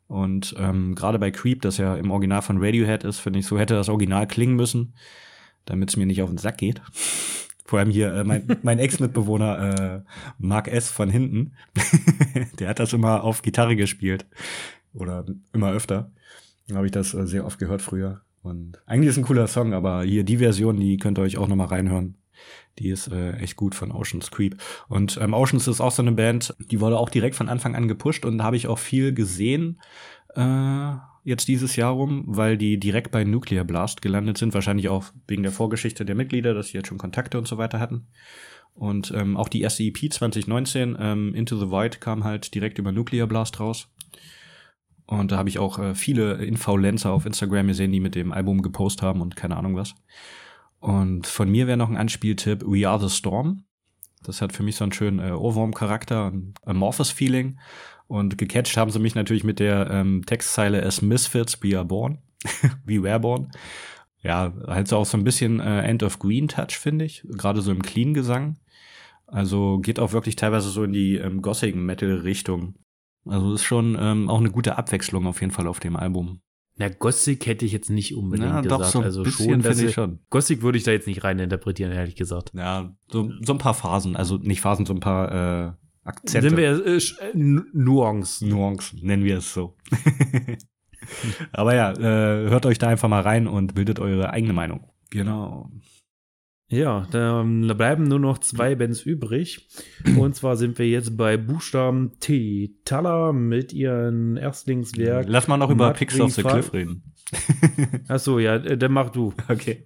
Und 0.07 0.55
ähm, 0.59 0.95
gerade 0.95 1.19
bei 1.19 1.31
Creep, 1.31 1.61
das 1.61 1.77
ja 1.77 1.95
im 1.95 2.11
Original 2.11 2.41
von 2.41 2.63
Radiohead 2.63 3.03
ist, 3.03 3.19
finde 3.19 3.39
ich, 3.39 3.47
so 3.47 3.57
hätte 3.57 3.73
das 3.73 3.89
Original 3.89 4.27
klingen 4.27 4.55
müssen, 4.55 4.93
damit 5.65 5.89
es 5.89 5.97
mir 5.97 6.05
nicht 6.05 6.21
auf 6.21 6.29
den 6.29 6.37
Sack 6.37 6.57
geht. 6.57 6.81
Vor 7.65 7.79
allem 7.79 7.89
hier 7.89 8.13
äh, 8.13 8.23
mein, 8.23 8.57
mein 8.61 8.77
Ex-Mitbewohner 8.77 9.79
äh, 9.79 10.01
Mark 10.37 10.67
S. 10.67 10.91
von 10.91 11.09
hinten, 11.09 11.53
der 12.59 12.69
hat 12.69 12.79
das 12.79 12.93
immer 12.93 13.23
auf 13.23 13.41
Gitarre 13.41 13.75
gespielt. 13.75 14.25
Oder 14.93 15.25
immer 15.53 15.71
öfter. 15.71 16.11
Habe 16.73 16.85
ich 16.85 16.91
das 16.91 17.13
äh, 17.13 17.27
sehr 17.27 17.45
oft 17.45 17.59
gehört 17.59 17.81
früher. 17.81 18.21
Und 18.41 18.81
eigentlich 18.85 19.09
ist 19.09 19.17
ein 19.17 19.23
cooler 19.23 19.47
Song, 19.47 19.73
aber 19.73 20.03
hier 20.03 20.23
die 20.23 20.37
Version, 20.37 20.79
die 20.79 20.97
könnt 20.97 21.17
ihr 21.17 21.23
euch 21.23 21.37
auch 21.37 21.47
nochmal 21.47 21.67
reinhören. 21.67 22.15
Die 22.79 22.89
ist 22.89 23.07
äh, 23.07 23.33
echt 23.37 23.55
gut 23.55 23.75
von 23.75 23.91
Oceans 23.91 24.31
Creep. 24.31 24.57
Und 24.89 25.17
ähm, 25.21 25.33
Oceans 25.33 25.67
ist 25.67 25.79
auch 25.79 25.91
so 25.91 26.01
eine 26.01 26.11
Band, 26.11 26.53
die 26.59 26.81
wurde 26.81 26.97
auch 26.97 27.09
direkt 27.09 27.35
von 27.35 27.49
Anfang 27.49 27.75
an 27.75 27.87
gepusht 27.87 28.25
und 28.25 28.39
da 28.39 28.43
habe 28.45 28.55
ich 28.55 28.67
auch 28.67 28.79
viel 28.79 29.13
gesehen 29.13 29.79
äh, 30.35 30.93
jetzt 31.23 31.47
dieses 31.47 31.75
Jahr 31.75 31.93
rum, 31.93 32.23
weil 32.27 32.57
die 32.57 32.79
direkt 32.79 33.11
bei 33.11 33.23
Nuclear 33.23 33.63
Blast 33.63 34.01
gelandet 34.01 34.37
sind. 34.37 34.53
Wahrscheinlich 34.53 34.89
auch 34.89 35.05
wegen 35.27 35.43
der 35.43 35.51
Vorgeschichte 35.51 36.05
der 36.05 36.15
Mitglieder, 36.15 36.53
dass 36.53 36.67
sie 36.67 36.77
jetzt 36.77 36.87
schon 36.87 36.97
Kontakte 36.97 37.37
und 37.37 37.47
so 37.47 37.57
weiter 37.57 37.79
hatten. 37.79 38.07
Und 38.73 39.13
ähm, 39.15 39.37
auch 39.37 39.49
die 39.49 39.61
erste 39.61 39.83
EP 39.83 40.11
2019, 40.11 40.97
ähm, 40.99 41.35
Into 41.35 41.57
the 41.57 41.69
Void, 41.69 42.01
kam 42.01 42.23
halt 42.23 42.53
direkt 42.55 42.79
über 42.79 42.91
Nuclear 42.91 43.27
Blast 43.27 43.59
raus. 43.59 43.87
Und 45.19 45.31
da 45.31 45.37
habe 45.37 45.49
ich 45.49 45.59
auch 45.59 45.79
äh, 45.79 45.95
viele 45.95 46.35
Influencer 46.35 47.11
auf 47.11 47.25
Instagram 47.25 47.67
gesehen, 47.67 47.91
die 47.91 47.99
mit 47.99 48.15
dem 48.15 48.31
Album 48.31 48.61
gepostet 48.61 49.03
haben 49.03 49.21
und 49.21 49.35
keine 49.35 49.57
Ahnung 49.57 49.75
was. 49.75 49.95
Und 50.79 51.27
von 51.27 51.49
mir 51.49 51.67
wäre 51.67 51.77
noch 51.77 51.89
ein 51.89 51.97
Anspieltipp 51.97 52.63
We 52.65 52.87
Are 52.87 52.99
the 52.99 53.13
Storm. 53.15 53.63
Das 54.23 54.41
hat 54.41 54.53
für 54.53 54.63
mich 54.63 54.75
so 54.75 54.83
einen 54.83 54.93
schönen 54.93 55.19
äh, 55.19 55.31
Ohrwurm-Charakter, 55.31 56.31
ein 56.31 56.53
Amorphous-Feeling. 56.65 57.59
Und 58.07 58.37
gecatcht 58.37 58.75
haben 58.77 58.91
sie 58.91 58.99
mich 58.99 59.15
natürlich 59.15 59.43
mit 59.43 59.59
der 59.59 59.89
ähm, 59.89 60.25
Textzeile 60.25 60.83
As 60.83 61.01
Misfits 61.01 61.61
We 61.61 61.77
Are 61.77 61.85
Born. 61.85 62.19
We 62.85 63.01
Were 63.01 63.19
Born. 63.19 63.51
Ja, 64.21 64.53
halt 64.67 64.87
so 64.87 64.97
auch 64.97 65.05
so 65.05 65.17
ein 65.17 65.23
bisschen 65.23 65.59
äh, 65.59 65.81
End 65.81 66.03
of 66.03 66.19
Green 66.19 66.47
Touch, 66.47 66.77
finde 66.77 67.05
ich. 67.05 67.23
Gerade 67.29 67.61
so 67.61 67.71
im 67.71 67.81
Clean-Gesang. 67.81 68.57
Also 69.27 69.79
geht 69.79 69.99
auch 69.99 70.13
wirklich 70.13 70.35
teilweise 70.35 70.69
so 70.69 70.83
in 70.83 70.93
die 70.93 71.15
ähm, 71.15 71.41
Gossigen 71.41 71.85
Metal-Richtung. 71.85 72.75
Also 73.25 73.53
ist 73.53 73.63
schon 73.63 73.97
ähm, 73.99 74.29
auch 74.29 74.39
eine 74.39 74.51
gute 74.51 74.77
Abwechslung 74.77 75.27
auf 75.27 75.41
jeden 75.41 75.53
Fall 75.53 75.67
auf 75.67 75.79
dem 75.79 75.95
Album. 75.95 76.41
Na, 76.75 76.89
Gothic 76.89 77.45
hätte 77.45 77.65
ich 77.65 77.71
jetzt 77.71 77.89
nicht 77.89 78.15
unbedingt 78.15 78.49
Na, 78.49 78.61
gesagt. 78.61 78.81
Doch, 78.81 78.87
so 78.87 78.99
ein 78.99 79.05
also 79.05 79.23
bisschen 79.23 79.61
schon, 79.61 79.85
ich 79.85 79.93
schon. 79.93 80.19
Gothic 80.29 80.61
würde 80.63 80.77
ich 80.77 80.83
da 80.83 80.91
jetzt 80.91 81.07
nicht 81.07 81.23
rein 81.23 81.37
interpretieren, 81.37 81.91
ehrlich 81.91 82.15
gesagt. 82.15 82.51
Ja, 82.55 82.95
so, 83.11 83.31
so 83.41 83.53
ein 83.53 83.59
paar 83.59 83.75
Phasen, 83.75 84.15
also 84.15 84.37
nicht 84.37 84.61
Phasen, 84.61 84.85
so 84.85 84.93
ein 84.93 84.99
paar 84.99 85.67
äh, 85.67 85.71
Akzente. 86.03 86.49
Sind 86.49 86.57
wir 86.57 86.85
äh, 86.85 86.97
äh 86.97 87.63
Nuancen. 87.73 88.49
Nuancen, 88.49 88.99
nennen 89.03 89.23
wir 89.23 89.37
es 89.37 89.53
so. 89.53 89.75
Aber 91.51 91.75
ja, 91.75 91.91
äh, 91.91 92.49
hört 92.49 92.65
euch 92.65 92.79
da 92.79 92.87
einfach 92.87 93.09
mal 93.09 93.21
rein 93.21 93.47
und 93.47 93.75
bildet 93.75 93.99
eure 93.99 94.31
eigene 94.31 94.53
Meinung. 94.53 94.89
Genau. 95.11 95.69
Ja, 96.69 97.07
dann 97.11 97.67
bleiben 97.77 98.03
nur 98.05 98.19
noch 98.19 98.39
zwei 98.39 98.75
Bands 98.75 99.03
übrig. 99.03 99.67
Und 100.17 100.35
zwar 100.35 100.55
sind 100.55 100.79
wir 100.79 100.87
jetzt 100.87 101.15
bei 101.15 101.37
Buchstaben 101.37 102.13
T. 102.19 102.73
Tala 102.83 103.31
mit 103.31 103.73
ihrem 103.73 104.37
Erstlingswerk. 104.37 105.25
Lass 105.27 105.47
mal 105.47 105.57
noch 105.57 105.69
über 105.69 105.93
Pix 105.93 106.19
of 106.19 106.33
the 106.33 106.41
Cliff 106.41 106.73
reden. 106.73 107.13
Ach 108.07 108.19
so, 108.19 108.39
ja, 108.39 108.55
äh, 108.55 108.77
dann 108.77 108.91
mach 108.91 109.09
du. 109.09 109.33
Okay. 109.47 109.85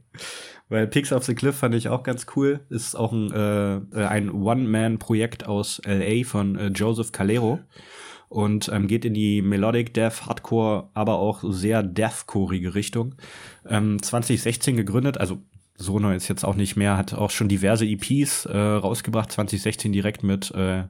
Weil 0.70 0.88
Pix 0.88 1.14
of 1.14 1.24
the 1.24 1.36
Cliff 1.36 1.56
fand 1.56 1.76
ich 1.76 1.90
auch 1.90 2.04
ganz 2.04 2.26
cool. 2.36 2.62
Ist 2.70 2.96
auch 2.96 3.14
ein, 3.14 3.32
äh, 3.32 4.04
ein 4.04 4.32
One-Man-Projekt 4.32 5.46
aus 5.46 5.82
LA 5.86 6.24
von 6.26 6.58
äh, 6.58 6.68
Joseph 6.68 7.12
Calero 7.12 7.60
und 8.30 8.70
ähm, 8.74 8.88
geht 8.88 9.06
in 9.06 9.14
die 9.14 9.42
Melodic 9.42 9.94
Death, 9.94 10.26
Hardcore, 10.26 10.90
aber 10.94 11.20
auch 11.20 11.44
sehr 11.48 11.84
Deathcore-ige 11.84 12.76
Richtung. 12.76 13.16
Ähm, 13.66 14.02
2016 14.02 14.76
gegründet, 14.76 15.18
also 15.18 15.40
so 15.78 16.00
neu 16.00 16.16
ist 16.16 16.28
jetzt 16.28 16.44
auch 16.44 16.56
nicht 16.56 16.76
mehr, 16.76 16.98
hat 16.98 17.14
auch 17.14 17.30
schon 17.30 17.48
diverse 17.48 17.86
EPs 17.86 18.46
äh, 18.46 18.58
rausgebracht, 18.58 19.32
2016 19.32 19.92
direkt 19.92 20.24
mit 20.24 20.52
äh, 20.52 20.86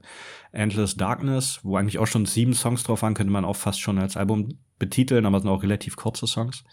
Endless 0.54 0.96
Darkness, 0.96 1.60
wo 1.64 1.76
eigentlich 1.76 2.00
auch 2.00 2.08
schon 2.08 2.26
sieben 2.26 2.54
Songs 2.54 2.84
drauf 2.84 3.02
waren, 3.02 3.14
könnte 3.14 3.34
man 3.34 3.46
auch 3.46 3.58
fast 3.58 3.82
schon 3.82 4.00
als 4.00 4.16
Album 4.16 4.58
betiteln, 4.80 5.26
aber 5.26 5.38
es 5.38 5.44
sind 5.44 5.52
auch 5.52 5.64
relativ 5.64 5.98
kurze 5.98 6.26
Songs. 6.26 6.64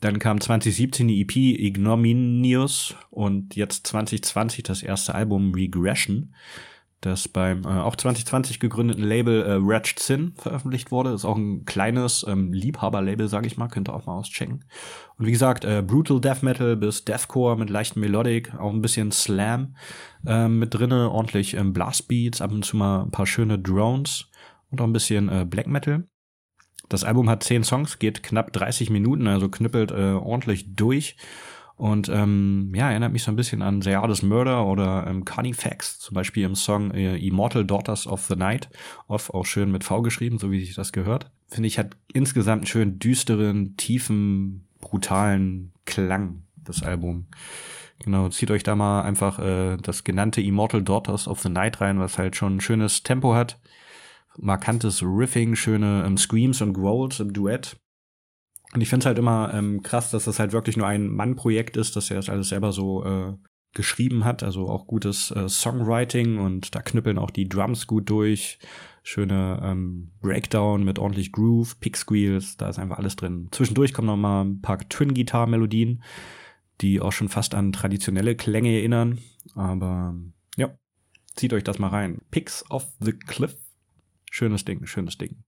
Dann 0.00 0.18
kam 0.18 0.40
2017 0.40 1.08
die 1.08 1.20
EP 1.20 1.36
Ignominious 1.36 2.96
und 3.10 3.54
jetzt 3.54 3.86
2020 3.86 4.64
das 4.64 4.82
erste 4.82 5.14
Album 5.14 5.54
Regression 5.54 6.34
das 7.00 7.28
beim 7.28 7.64
äh, 7.64 7.68
auch 7.68 7.96
2020 7.96 8.60
gegründeten 8.60 9.02
Label 9.02 9.42
äh, 9.42 9.66
Wretched 9.66 9.98
Sin 9.98 10.32
veröffentlicht 10.36 10.90
wurde. 10.90 11.12
ist 11.12 11.24
auch 11.24 11.36
ein 11.36 11.64
kleines 11.64 12.26
ähm, 12.28 12.52
Liebhaberlabel, 12.52 13.26
sage 13.28 13.46
ich 13.46 13.56
mal, 13.56 13.68
könnt 13.68 13.88
ihr 13.88 13.94
auch 13.94 14.06
mal 14.06 14.18
auschecken. 14.18 14.64
Und 15.16 15.26
wie 15.26 15.32
gesagt, 15.32 15.64
äh, 15.64 15.82
Brutal 15.82 16.20
Death 16.20 16.42
Metal 16.42 16.76
bis 16.76 17.04
Deathcore 17.04 17.56
mit 17.56 17.70
leichten 17.70 18.00
Melodic, 18.00 18.54
auch 18.54 18.72
ein 18.72 18.82
bisschen 18.82 19.12
Slam 19.12 19.76
äh, 20.26 20.48
mit 20.48 20.74
drinne, 20.74 21.10
ordentlich 21.10 21.54
ähm, 21.54 21.72
Blastbeats, 21.72 22.42
ab 22.42 22.52
und 22.52 22.64
zu 22.64 22.76
mal 22.76 23.02
ein 23.02 23.10
paar 23.10 23.26
schöne 23.26 23.58
Drones 23.58 24.26
und 24.70 24.80
auch 24.80 24.86
ein 24.86 24.92
bisschen 24.92 25.30
äh, 25.30 25.46
Black 25.48 25.68
Metal. 25.68 26.04
Das 26.90 27.04
Album 27.04 27.30
hat 27.30 27.44
zehn 27.44 27.64
Songs, 27.64 27.98
geht 27.98 28.22
knapp 28.22 28.52
30 28.52 28.90
Minuten, 28.90 29.26
also 29.26 29.48
knüppelt 29.48 29.90
äh, 29.90 30.12
ordentlich 30.12 30.74
durch 30.74 31.16
und 31.80 32.10
ähm, 32.10 32.72
ja, 32.74 32.90
erinnert 32.90 33.14
mich 33.14 33.22
so 33.22 33.32
ein 33.32 33.36
bisschen 33.36 33.62
an 33.62 33.82
Artist 33.86 34.22
Murder 34.22 34.66
oder 34.66 35.06
ähm, 35.06 35.24
Carnifex, 35.24 35.98
zum 35.98 36.14
Beispiel 36.14 36.44
im 36.44 36.54
Song 36.54 36.90
äh, 36.90 37.16
Immortal 37.16 37.64
Daughters 37.64 38.06
of 38.06 38.26
the 38.26 38.36
Night, 38.36 38.68
oft 39.08 39.32
auch 39.32 39.46
schön 39.46 39.72
mit 39.72 39.82
V 39.82 40.02
geschrieben, 40.02 40.38
so 40.38 40.50
wie 40.50 40.60
sich 40.60 40.74
das 40.74 40.92
gehört. 40.92 41.30
Finde 41.48 41.68
ich, 41.68 41.78
hat 41.78 41.96
insgesamt 42.12 42.60
einen 42.60 42.66
schön 42.66 42.98
düsteren, 42.98 43.78
tiefen, 43.78 44.66
brutalen 44.82 45.72
Klang, 45.86 46.42
das 46.62 46.82
Album. 46.82 47.28
Genau, 48.04 48.28
zieht 48.28 48.50
euch 48.50 48.62
da 48.62 48.76
mal 48.76 49.00
einfach 49.00 49.38
äh, 49.38 49.78
das 49.78 50.04
genannte 50.04 50.42
Immortal 50.42 50.82
Daughters 50.82 51.26
of 51.26 51.40
the 51.40 51.48
Night 51.48 51.80
rein, 51.80 51.98
was 51.98 52.18
halt 52.18 52.36
schon 52.36 52.56
ein 52.56 52.60
schönes 52.60 53.04
Tempo 53.04 53.34
hat. 53.34 53.58
Markantes 54.36 55.02
Riffing, 55.02 55.56
schöne 55.56 56.04
ähm, 56.06 56.18
Screams 56.18 56.60
und 56.60 56.74
Growls 56.74 57.20
im 57.20 57.32
Duett. 57.32 57.78
Und 58.72 58.80
ich 58.80 58.88
finde 58.88 59.02
es 59.02 59.06
halt 59.06 59.18
immer 59.18 59.52
ähm, 59.52 59.82
krass, 59.82 60.10
dass 60.10 60.24
das 60.24 60.38
halt 60.38 60.52
wirklich 60.52 60.76
nur 60.76 60.86
ein 60.86 61.08
Mann-Projekt 61.08 61.76
ist, 61.76 61.96
dass 61.96 62.10
er 62.10 62.16
das 62.16 62.28
alles 62.28 62.50
selber 62.50 62.72
so 62.72 63.04
äh, 63.04 63.34
geschrieben 63.74 64.24
hat. 64.24 64.42
Also 64.42 64.68
auch 64.68 64.86
gutes 64.86 65.30
äh, 65.32 65.48
Songwriting 65.48 66.38
und 66.38 66.74
da 66.74 66.82
knüppeln 66.82 67.18
auch 67.18 67.30
die 67.30 67.48
Drums 67.48 67.86
gut 67.86 68.08
durch. 68.10 68.58
Schöne 69.02 69.60
ähm, 69.62 70.12
Breakdown 70.20 70.84
mit 70.84 70.98
ordentlich 70.98 71.32
Groove, 71.32 71.80
Pick 71.80 71.96
Squeals, 71.96 72.56
da 72.58 72.68
ist 72.68 72.78
einfach 72.78 72.98
alles 72.98 73.16
drin. 73.16 73.48
Zwischendurch 73.50 73.94
kommen 73.94 74.06
noch 74.06 74.16
mal 74.16 74.42
ein 74.44 74.60
paar 74.60 74.78
zieht 81.34 81.52
euch 81.52 81.64
das 81.64 81.78
mal 81.78 81.88
rein. 81.88 82.20
Picks 82.30 82.68
of 82.70 82.86
the 83.00 83.12
Cliff. 83.12 83.56
Schönes 84.30 84.64
Ding, 84.64 84.86
schönes 84.86 85.18
Ding. 85.18 85.42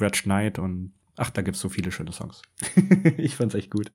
Red 0.00 0.22
Knight 0.22 0.58
und 0.58 0.94
ach, 1.16 1.30
da 1.30 1.42
gibt's 1.42 1.60
so 1.60 1.68
viele 1.68 1.92
schöne 1.92 2.12
Songs. 2.12 2.42
ich 3.16 3.36
fand's 3.36 3.54
echt 3.54 3.70
gut. 3.70 3.92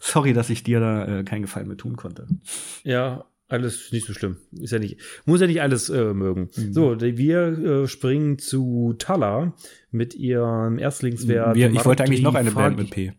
Sorry, 0.00 0.32
dass 0.32 0.50
ich 0.50 0.62
dir 0.62 0.80
da 0.80 1.20
äh, 1.20 1.24
keinen 1.24 1.42
Gefallen 1.42 1.68
mehr 1.68 1.76
tun 1.76 1.96
konnte. 1.96 2.26
Ja, 2.84 3.24
alles 3.48 3.92
nicht 3.92 4.06
so 4.06 4.12
schlimm. 4.12 4.38
Ist 4.52 4.72
ja 4.72 4.78
nicht, 4.78 4.98
muss 5.24 5.40
ja 5.40 5.46
nicht 5.46 5.62
alles 5.62 5.88
äh, 5.88 6.12
mögen. 6.14 6.50
Mhm. 6.56 6.72
So, 6.72 7.00
wir 7.00 7.40
äh, 7.46 7.88
springen 7.88 8.38
zu 8.38 8.94
Tala 8.98 9.54
mit 9.90 10.14
ihrem 10.14 10.78
Erstlingswert. 10.78 11.56
Wir, 11.56 11.70
ich 11.70 11.84
wollte 11.84 12.04
eigentlich 12.04 12.22
noch 12.22 12.34
eine 12.34 12.50
Band 12.50 12.76
mit 12.76 12.90
P. 12.90 13.12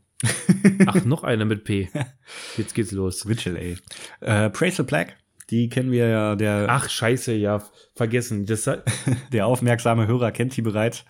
Ach, 0.86 1.06
noch 1.06 1.24
eine 1.24 1.46
mit 1.46 1.64
P. 1.64 1.90
Jetzt 2.58 2.74
geht's 2.74 2.92
los. 2.92 3.28
Witchell, 3.28 3.56
ey. 3.56 3.78
Äh, 4.20 4.50
Praise 4.50 4.78
the 4.78 4.84
Black, 4.84 5.18
die 5.50 5.70
kennen 5.70 5.92
wir 5.92 6.08
ja. 6.08 6.36
Der, 6.36 6.68
Ach, 6.70 6.90
scheiße, 6.90 7.34
ja, 7.34 7.64
vergessen. 7.96 8.46
Das, 8.46 8.70
der 9.32 9.48
aufmerksame 9.48 10.08
Hörer 10.08 10.32
kennt 10.32 10.54
sie 10.54 10.62
bereits. 10.62 11.06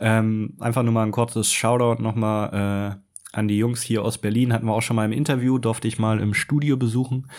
Ähm, 0.00 0.56
einfach 0.60 0.82
nur 0.82 0.92
mal 0.92 1.04
ein 1.04 1.12
kurzes 1.12 1.52
Shoutout 1.52 2.02
nochmal 2.02 3.00
äh, 3.32 3.36
an 3.36 3.48
die 3.48 3.58
Jungs 3.58 3.82
hier 3.82 4.02
aus 4.02 4.18
Berlin. 4.18 4.52
Hatten 4.52 4.66
wir 4.66 4.74
auch 4.74 4.82
schon 4.82 4.96
mal 4.96 5.04
im 5.04 5.12
Interview, 5.12 5.58
durfte 5.58 5.88
ich 5.88 5.98
mal 5.98 6.20
im 6.20 6.34
Studio 6.34 6.76
besuchen. 6.76 7.30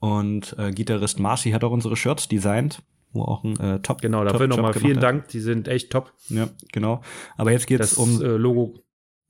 Und 0.00 0.54
äh, 0.58 0.70
Gitarrist 0.70 1.18
Marcy 1.18 1.52
hat 1.52 1.64
auch 1.64 1.70
unsere 1.70 1.96
Shirts 1.96 2.28
designt 2.28 2.82
wo 3.14 3.22
auch 3.22 3.44
ein 3.44 3.58
äh, 3.58 3.80
Top. 3.80 4.02
Genau, 4.02 4.24
dafür 4.24 4.48
nochmal 4.48 4.74
vielen 4.74 4.96
hat. 4.96 5.02
Dank, 5.02 5.28
die 5.28 5.40
sind 5.40 5.68
echt 5.68 5.90
top. 5.90 6.12
Ja, 6.28 6.48
genau. 6.72 7.00
Aber 7.36 7.52
jetzt 7.52 7.66
geht 7.66 7.80
es 7.80 7.94
um 7.94 8.20
äh, 8.20 8.26
Logo. 8.26 8.74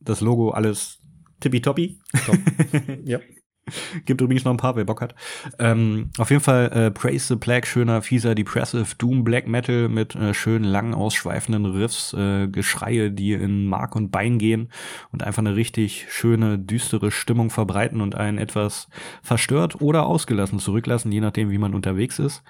Das 0.00 0.20
Logo, 0.20 0.50
alles 0.50 1.00
tippitoppi. 1.40 2.00
Top. 2.26 2.38
ja. 3.04 3.20
Gibt 4.04 4.20
übrigens 4.20 4.44
noch 4.44 4.52
ein 4.52 4.58
paar, 4.58 4.76
wer 4.76 4.84
Bock 4.84 5.00
hat. 5.00 5.14
Ähm, 5.58 6.10
auf 6.18 6.30
jeden 6.30 6.42
Fall 6.42 6.70
äh, 6.72 6.90
Praise 6.90 7.28
the 7.28 7.36
Black, 7.36 7.66
schöner, 7.66 8.02
fieser, 8.02 8.34
depressive 8.34 8.94
Doom 8.98 9.24
Black 9.24 9.46
Metal 9.46 9.88
mit 9.88 10.14
äh, 10.14 10.34
schönen, 10.34 10.64
langen, 10.64 10.94
ausschweifenden 10.94 11.64
Riffs, 11.66 12.12
äh, 12.12 12.48
Geschreie, 12.48 13.10
die 13.10 13.32
in 13.32 13.66
Mark 13.66 13.96
und 13.96 14.10
Bein 14.10 14.38
gehen 14.38 14.68
und 15.12 15.22
einfach 15.22 15.40
eine 15.40 15.56
richtig 15.56 16.06
schöne, 16.10 16.58
düstere 16.58 17.10
Stimmung 17.10 17.50
verbreiten 17.50 18.00
und 18.00 18.14
einen 18.14 18.38
etwas 18.38 18.88
verstört 19.22 19.80
oder 19.80 20.06
ausgelassen 20.06 20.58
zurücklassen, 20.58 21.12
je 21.12 21.20
nachdem, 21.20 21.50
wie 21.50 21.58
man 21.58 21.74
unterwegs 21.74 22.18
ist. 22.18 22.42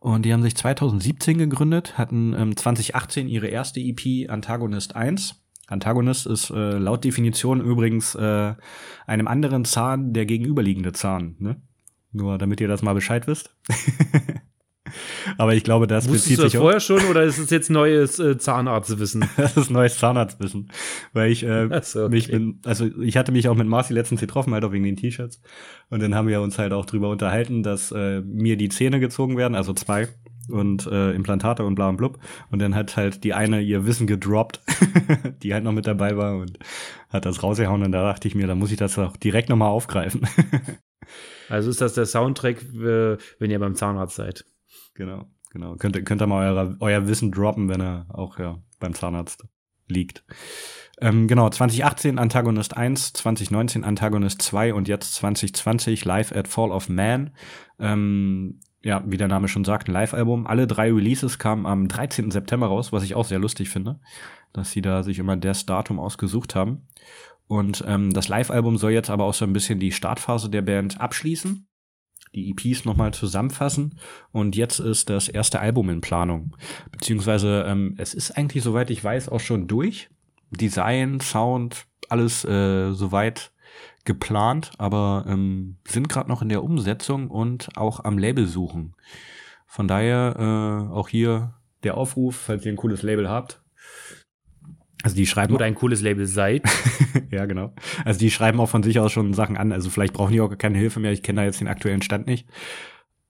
Und 0.00 0.24
die 0.24 0.32
haben 0.32 0.42
sich 0.42 0.56
2017 0.56 1.38
gegründet, 1.38 1.98
hatten 1.98 2.34
ähm, 2.38 2.56
2018 2.56 3.28
ihre 3.28 3.48
erste 3.48 3.80
EP 3.80 4.30
Antagonist 4.30 4.94
1 4.94 5.42
Antagonist 5.68 6.26
ist 6.26 6.50
äh, 6.50 6.78
laut 6.78 7.04
Definition 7.04 7.60
übrigens 7.60 8.14
äh, 8.14 8.54
einem 9.06 9.28
anderen 9.28 9.64
Zahn 9.64 10.12
der 10.12 10.26
gegenüberliegende 10.26 10.92
Zahn. 10.92 11.36
Ne? 11.38 11.56
Nur 12.12 12.38
damit 12.38 12.60
ihr 12.60 12.68
das 12.68 12.82
mal 12.82 12.94
Bescheid 12.94 13.26
wisst. 13.26 13.54
Aber 15.36 15.54
ich 15.54 15.64
glaube, 15.64 15.86
das 15.86 16.08
Wusstest 16.08 16.24
bezieht 16.24 16.38
du 16.38 16.42
das 16.44 16.52
sich 16.52 16.60
vorher 16.60 16.80
schon 16.80 17.02
oder 17.10 17.22
ist 17.22 17.36
es 17.36 17.50
jetzt 17.50 17.68
neues 17.68 18.18
äh, 18.18 18.38
Zahnarztwissen? 18.38 19.24
das 19.36 19.58
ist 19.58 19.70
neues 19.70 19.98
Zahnarztwissen, 19.98 20.70
weil 21.12 21.30
ich 21.30 21.44
äh, 21.44 21.68
so, 21.82 22.04
okay. 22.04 22.14
mich 22.14 22.30
bin, 22.30 22.60
also 22.64 22.86
ich 23.02 23.18
hatte 23.18 23.30
mich 23.30 23.48
auch 23.48 23.54
mit 23.54 23.66
Marci 23.66 23.92
letztens 23.92 24.20
getroffen, 24.20 24.54
halt 24.54 24.64
auch 24.64 24.72
wegen 24.72 24.84
den 24.84 24.96
T-Shirts 24.96 25.42
und 25.90 26.02
dann 26.02 26.14
haben 26.14 26.28
wir 26.28 26.40
uns 26.40 26.58
halt 26.58 26.72
auch 26.72 26.86
drüber 26.86 27.10
unterhalten, 27.10 27.62
dass 27.62 27.92
äh, 27.92 28.22
mir 28.22 28.56
die 28.56 28.70
Zähne 28.70 29.00
gezogen 29.00 29.36
werden, 29.36 29.54
also 29.54 29.74
zwei 29.74 30.08
und 30.48 30.86
äh, 30.86 31.12
Implantate 31.12 31.64
und 31.64 31.74
bla 31.74 31.88
und 31.88 31.96
blub. 31.96 32.18
Und 32.50 32.60
dann 32.60 32.74
hat 32.74 32.96
halt 32.96 33.24
die 33.24 33.34
eine 33.34 33.60
ihr 33.60 33.86
Wissen 33.86 34.06
gedroppt, 34.06 34.60
die 35.42 35.54
halt 35.54 35.64
noch 35.64 35.72
mit 35.72 35.86
dabei 35.86 36.16
war 36.16 36.36
und 36.36 36.58
hat 37.10 37.26
das 37.26 37.42
rausgehauen. 37.42 37.82
Und 37.82 37.92
da 37.92 38.02
dachte 38.02 38.28
ich 38.28 38.34
mir, 38.34 38.46
da 38.46 38.54
muss 38.54 38.70
ich 38.72 38.78
das 38.78 38.98
auch 38.98 39.16
direkt 39.16 39.48
nochmal 39.48 39.70
aufgreifen. 39.70 40.26
also 41.48 41.70
ist 41.70 41.80
das 41.80 41.94
der 41.94 42.06
Soundtrack, 42.06 42.64
wenn 42.72 43.50
ihr 43.50 43.58
beim 43.58 43.74
Zahnarzt 43.74 44.16
seid. 44.16 44.44
Genau, 44.94 45.26
genau. 45.50 45.76
Könnt, 45.76 46.04
könnt 46.04 46.22
ihr 46.22 46.26
mal 46.26 46.50
euer, 46.50 46.76
euer 46.80 47.06
Wissen 47.08 47.30
droppen, 47.32 47.68
wenn 47.68 47.80
er 47.80 48.06
auch 48.08 48.38
ja 48.38 48.58
beim 48.80 48.94
Zahnarzt 48.94 49.44
liegt. 49.86 50.24
Ähm, 51.00 51.28
genau, 51.28 51.48
2018 51.48 52.18
Antagonist 52.18 52.76
1, 52.76 53.12
2019 53.12 53.84
Antagonist 53.84 54.42
2 54.42 54.74
und 54.74 54.88
jetzt 54.88 55.14
2020 55.14 56.04
Live 56.04 56.32
at 56.32 56.48
Fall 56.48 56.72
of 56.72 56.88
Man. 56.88 57.30
Ähm, 57.78 58.60
ja, 58.82 59.02
wie 59.06 59.16
der 59.16 59.28
Name 59.28 59.48
schon 59.48 59.64
sagt, 59.64 59.88
ein 59.88 59.92
Live-Album. 59.92 60.46
Alle 60.46 60.66
drei 60.66 60.92
Releases 60.92 61.38
kamen 61.38 61.66
am 61.66 61.88
13. 61.88 62.30
September 62.30 62.68
raus, 62.68 62.92
was 62.92 63.02
ich 63.02 63.14
auch 63.14 63.24
sehr 63.24 63.38
lustig 63.38 63.68
finde, 63.68 63.98
dass 64.52 64.70
sie 64.70 64.82
da 64.82 65.02
sich 65.02 65.18
immer 65.18 65.36
das 65.36 65.66
Datum 65.66 65.98
ausgesucht 65.98 66.54
haben. 66.54 66.86
Und 67.48 67.82
ähm, 67.86 68.12
das 68.12 68.28
Live-Album 68.28 68.76
soll 68.76 68.92
jetzt 68.92 69.10
aber 69.10 69.24
auch 69.24 69.34
so 69.34 69.44
ein 69.44 69.52
bisschen 69.52 69.80
die 69.80 69.92
Startphase 69.92 70.50
der 70.50 70.62
Band 70.62 71.00
abschließen, 71.00 71.66
die 72.34 72.50
EPs 72.50 72.84
nochmal 72.84 73.12
zusammenfassen. 73.12 73.98
Und 74.30 74.54
jetzt 74.54 74.78
ist 74.78 75.10
das 75.10 75.28
erste 75.28 75.58
Album 75.58 75.88
in 75.88 76.00
Planung. 76.00 76.56
Beziehungsweise 76.92 77.64
ähm, 77.66 77.94
es 77.98 78.14
ist 78.14 78.32
eigentlich, 78.32 78.62
soweit 78.62 78.90
ich 78.90 79.02
weiß, 79.02 79.28
auch 79.28 79.40
schon 79.40 79.66
durch. 79.66 80.10
Design, 80.50 81.20
Sound, 81.20 81.86
alles 82.08 82.44
äh, 82.44 82.92
soweit 82.92 83.52
geplant, 84.08 84.72
aber 84.78 85.26
ähm, 85.28 85.76
sind 85.86 86.08
gerade 86.08 86.30
noch 86.30 86.40
in 86.40 86.48
der 86.48 86.64
Umsetzung 86.64 87.30
und 87.30 87.68
auch 87.76 88.02
am 88.02 88.16
Label 88.16 88.46
suchen. 88.46 88.94
Von 89.66 89.86
daher 89.86 90.34
äh, 90.90 90.92
auch 90.92 91.10
hier 91.10 91.54
der 91.84 91.96
Aufruf, 91.98 92.34
falls 92.46 92.64
ihr 92.64 92.72
ein 92.72 92.76
cooles 92.76 93.02
Label 93.02 93.28
habt. 93.28 93.62
Also 95.04 95.14
die 95.14 95.26
schreiben 95.26 95.54
oder 95.54 95.66
ein 95.66 95.74
cooles 95.74 96.00
Label 96.00 96.26
seid. 96.26 96.62
ja, 97.30 97.44
genau. 97.44 97.74
Also 98.04 98.18
die 98.18 98.30
schreiben 98.30 98.58
auch 98.60 98.68
von 98.68 98.82
sich 98.82 98.98
aus 98.98 99.12
schon 99.12 99.34
Sachen 99.34 99.58
an. 99.58 99.72
Also 99.72 99.90
vielleicht 99.90 100.14
brauchen 100.14 100.32
die 100.32 100.40
auch 100.40 100.56
keine 100.56 100.78
Hilfe 100.78 101.00
mehr. 101.00 101.12
Ich 101.12 101.22
kenne 101.22 101.42
da 101.42 101.44
jetzt 101.44 101.60
den 101.60 101.68
aktuellen 101.68 102.02
Stand 102.02 102.26
nicht. 102.26 102.48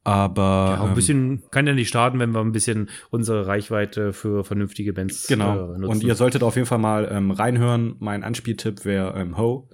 Aber 0.05 0.77
ja, 0.77 0.83
ein 0.85 0.89
ähm, 0.91 0.95
bisschen 0.95 1.43
kann 1.51 1.67
ja 1.67 1.75
nicht 1.75 1.89
starten, 1.89 2.21
wenn 2.21 2.31
wir 2.31 2.41
ein 2.41 2.53
bisschen 2.53 2.89
unsere 3.11 3.49
Reichweite 3.49 4.13
für 4.13 4.45
vernünftige 4.45 4.93
Bands 4.93 5.27
genau. 5.27 5.75
Äh, 5.75 5.79
nutzen. 5.79 5.85
Und 5.85 6.05
ihr 6.05 6.15
solltet 6.15 6.45
auf 6.45 6.55
jeden 6.55 6.67
Fall 6.67 6.79
mal 6.79 7.09
ähm, 7.11 7.33
reinhören. 7.33 7.97
Mein 7.99 8.23
Anspieltipp 8.23 8.85
wäre 8.85 9.19
ähm, 9.21 9.37
Ho. 9.37 9.69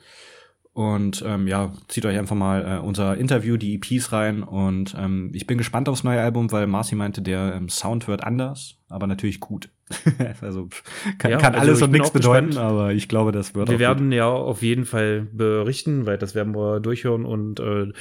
Und 0.74 1.22
ähm, 1.24 1.46
ja, 1.46 1.72
zieht 1.86 2.04
euch 2.04 2.18
einfach 2.18 2.34
mal 2.34 2.78
äh, 2.78 2.84
unser 2.84 3.16
Interview, 3.16 3.56
die 3.56 3.76
EPs 3.76 4.10
rein. 4.10 4.42
Und 4.42 4.96
ähm, 4.98 5.30
ich 5.32 5.46
bin 5.46 5.56
gespannt 5.56 5.88
aufs 5.88 6.02
neue 6.02 6.20
Album, 6.20 6.50
weil 6.50 6.66
Marcy 6.66 6.96
meinte, 6.96 7.22
der 7.22 7.54
ähm, 7.54 7.68
Sound 7.68 8.08
wird 8.08 8.24
anders, 8.24 8.76
aber 8.88 9.06
natürlich 9.06 9.38
gut. 9.38 9.70
also 10.40 10.68
kann, 11.18 11.30
ja, 11.30 11.38
kann 11.38 11.54
also 11.54 11.68
alles 11.68 11.82
und 11.82 11.92
nichts 11.92 12.10
bedeuten, 12.10 12.48
gespannt. 12.48 12.66
aber 12.66 12.92
ich 12.92 13.08
glaube, 13.08 13.30
das 13.30 13.54
wird. 13.54 13.70
Wir 13.70 13.78
werden 13.78 14.06
gut. 14.06 14.14
ja 14.14 14.26
auf 14.26 14.62
jeden 14.62 14.84
Fall 14.84 15.28
berichten, 15.32 16.06
weil 16.06 16.18
das 16.18 16.34
werden 16.34 16.56
wir 16.56 16.80
durchhören 16.80 17.24
und 17.24 17.60
äh, 17.60 17.92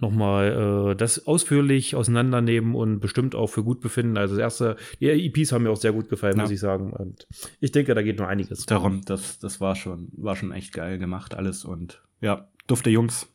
nochmal 0.00 0.92
äh, 0.92 0.96
das 0.96 1.26
ausführlich 1.26 1.94
auseinandernehmen 1.94 2.74
und 2.74 3.00
bestimmt 3.00 3.34
auch 3.34 3.48
für 3.48 3.62
gut 3.62 3.80
befinden. 3.80 4.16
Also 4.16 4.34
das 4.34 4.42
erste, 4.42 4.76
die 5.00 5.08
EPs 5.08 5.52
haben 5.52 5.64
mir 5.64 5.70
auch 5.70 5.76
sehr 5.76 5.92
gut 5.92 6.08
gefallen, 6.08 6.36
ja. 6.36 6.42
muss 6.42 6.50
ich 6.50 6.60
sagen. 6.60 6.92
Und 6.92 7.26
ich 7.60 7.72
denke, 7.72 7.94
da 7.94 8.02
geht 8.02 8.18
noch 8.18 8.26
einiges. 8.26 8.66
Darum, 8.66 9.02
das, 9.04 9.38
das 9.38 9.60
war 9.60 9.76
schon, 9.76 10.08
war 10.12 10.36
schon 10.36 10.52
echt 10.52 10.72
geil 10.72 10.98
gemacht 10.98 11.34
alles 11.34 11.64
und 11.64 12.02
ja, 12.20 12.48
dufte 12.66 12.90
Jungs. 12.90 13.28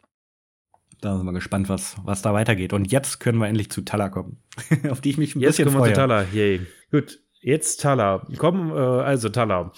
Da 1.02 1.18
sind 1.18 1.26
wir 1.26 1.34
gespannt, 1.34 1.70
was, 1.70 1.98
was 2.04 2.22
da 2.22 2.34
weitergeht. 2.34 2.74
Und 2.74 2.92
jetzt 2.92 3.20
können 3.20 3.38
wir 3.38 3.48
endlich 3.48 3.70
zu 3.70 3.82
Tala 3.82 4.10
kommen, 4.10 4.38
auf 4.90 5.02
die 5.02 5.10
ich 5.10 5.18
mich 5.18 5.36
ein 5.36 5.42
jetzt 5.42 5.58
bisschen 5.58 5.72
freue. 5.72 5.90
Jetzt 5.90 5.98
kommen 5.98 6.10
wir 6.10 6.24
zu 6.24 6.34
Tala, 6.34 6.34
yay. 6.34 6.62
Gut, 6.92 7.20
jetzt 7.46 7.82
Tala. 7.82 8.28
Komm, 8.38 8.72
äh, 8.72 8.76
also 8.76 9.30
Tala. 9.30 9.72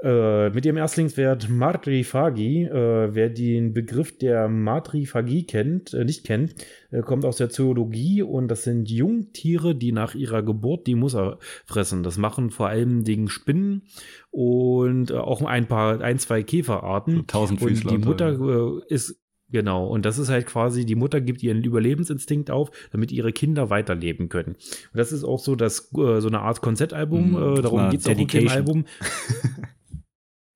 Äh, 0.00 0.50
mit 0.50 0.64
ihrem 0.64 0.76
Erstlingswert 0.76 1.48
Matriphagie, 1.48 2.62
äh, 2.62 3.14
wer 3.14 3.30
den 3.30 3.72
Begriff 3.72 4.16
der 4.16 4.48
Matriphagie 4.48 5.44
kennt, 5.44 5.92
äh, 5.92 6.04
nicht 6.04 6.24
kennt, 6.24 6.54
äh, 6.92 7.00
kommt 7.00 7.24
aus 7.24 7.38
der 7.38 7.50
Zoologie 7.50 8.22
und 8.22 8.46
das 8.46 8.62
sind 8.62 8.88
Jungtiere, 8.88 9.74
die 9.74 9.90
nach 9.90 10.14
ihrer 10.14 10.44
Geburt 10.44 10.86
die 10.86 10.94
Mutter 10.94 11.40
fressen. 11.66 12.04
Das 12.04 12.16
machen 12.16 12.50
vor 12.50 12.68
allem 12.68 13.02
Dingen 13.02 13.28
Spinnen 13.28 13.88
und 14.30 15.10
äh, 15.10 15.14
auch 15.14 15.42
ein 15.42 15.66
paar, 15.66 16.00
ein, 16.00 16.20
zwei 16.20 16.44
Käferarten. 16.44 17.26
Tausendfüßler. 17.26 17.90
Und 17.90 18.00
die 18.00 18.06
Mutter 18.06 18.38
äh, 18.38 18.94
ist 18.94 19.20
Genau, 19.50 19.86
und 19.86 20.04
das 20.04 20.18
ist 20.18 20.28
halt 20.28 20.46
quasi, 20.46 20.84
die 20.84 20.94
Mutter 20.94 21.22
gibt 21.22 21.42
ihren 21.42 21.64
Überlebensinstinkt 21.64 22.50
auf, 22.50 22.70
damit 22.90 23.12
ihre 23.12 23.32
Kinder 23.32 23.70
weiterleben 23.70 24.28
können. 24.28 24.56
Und 24.56 24.98
das 24.98 25.10
ist 25.10 25.24
auch 25.24 25.38
so, 25.38 25.56
dass 25.56 25.90
äh, 25.94 26.20
so 26.20 26.28
eine 26.28 26.40
Art 26.40 26.60
Konzeptalbum, 26.60 27.32
mm, 27.32 27.58
äh, 27.58 27.62
darum 27.62 27.90
geht 27.90 28.00
es 28.00 28.06
auch 28.06 28.18
in 28.18 28.26
dem 28.26 28.48
Album. 28.48 28.84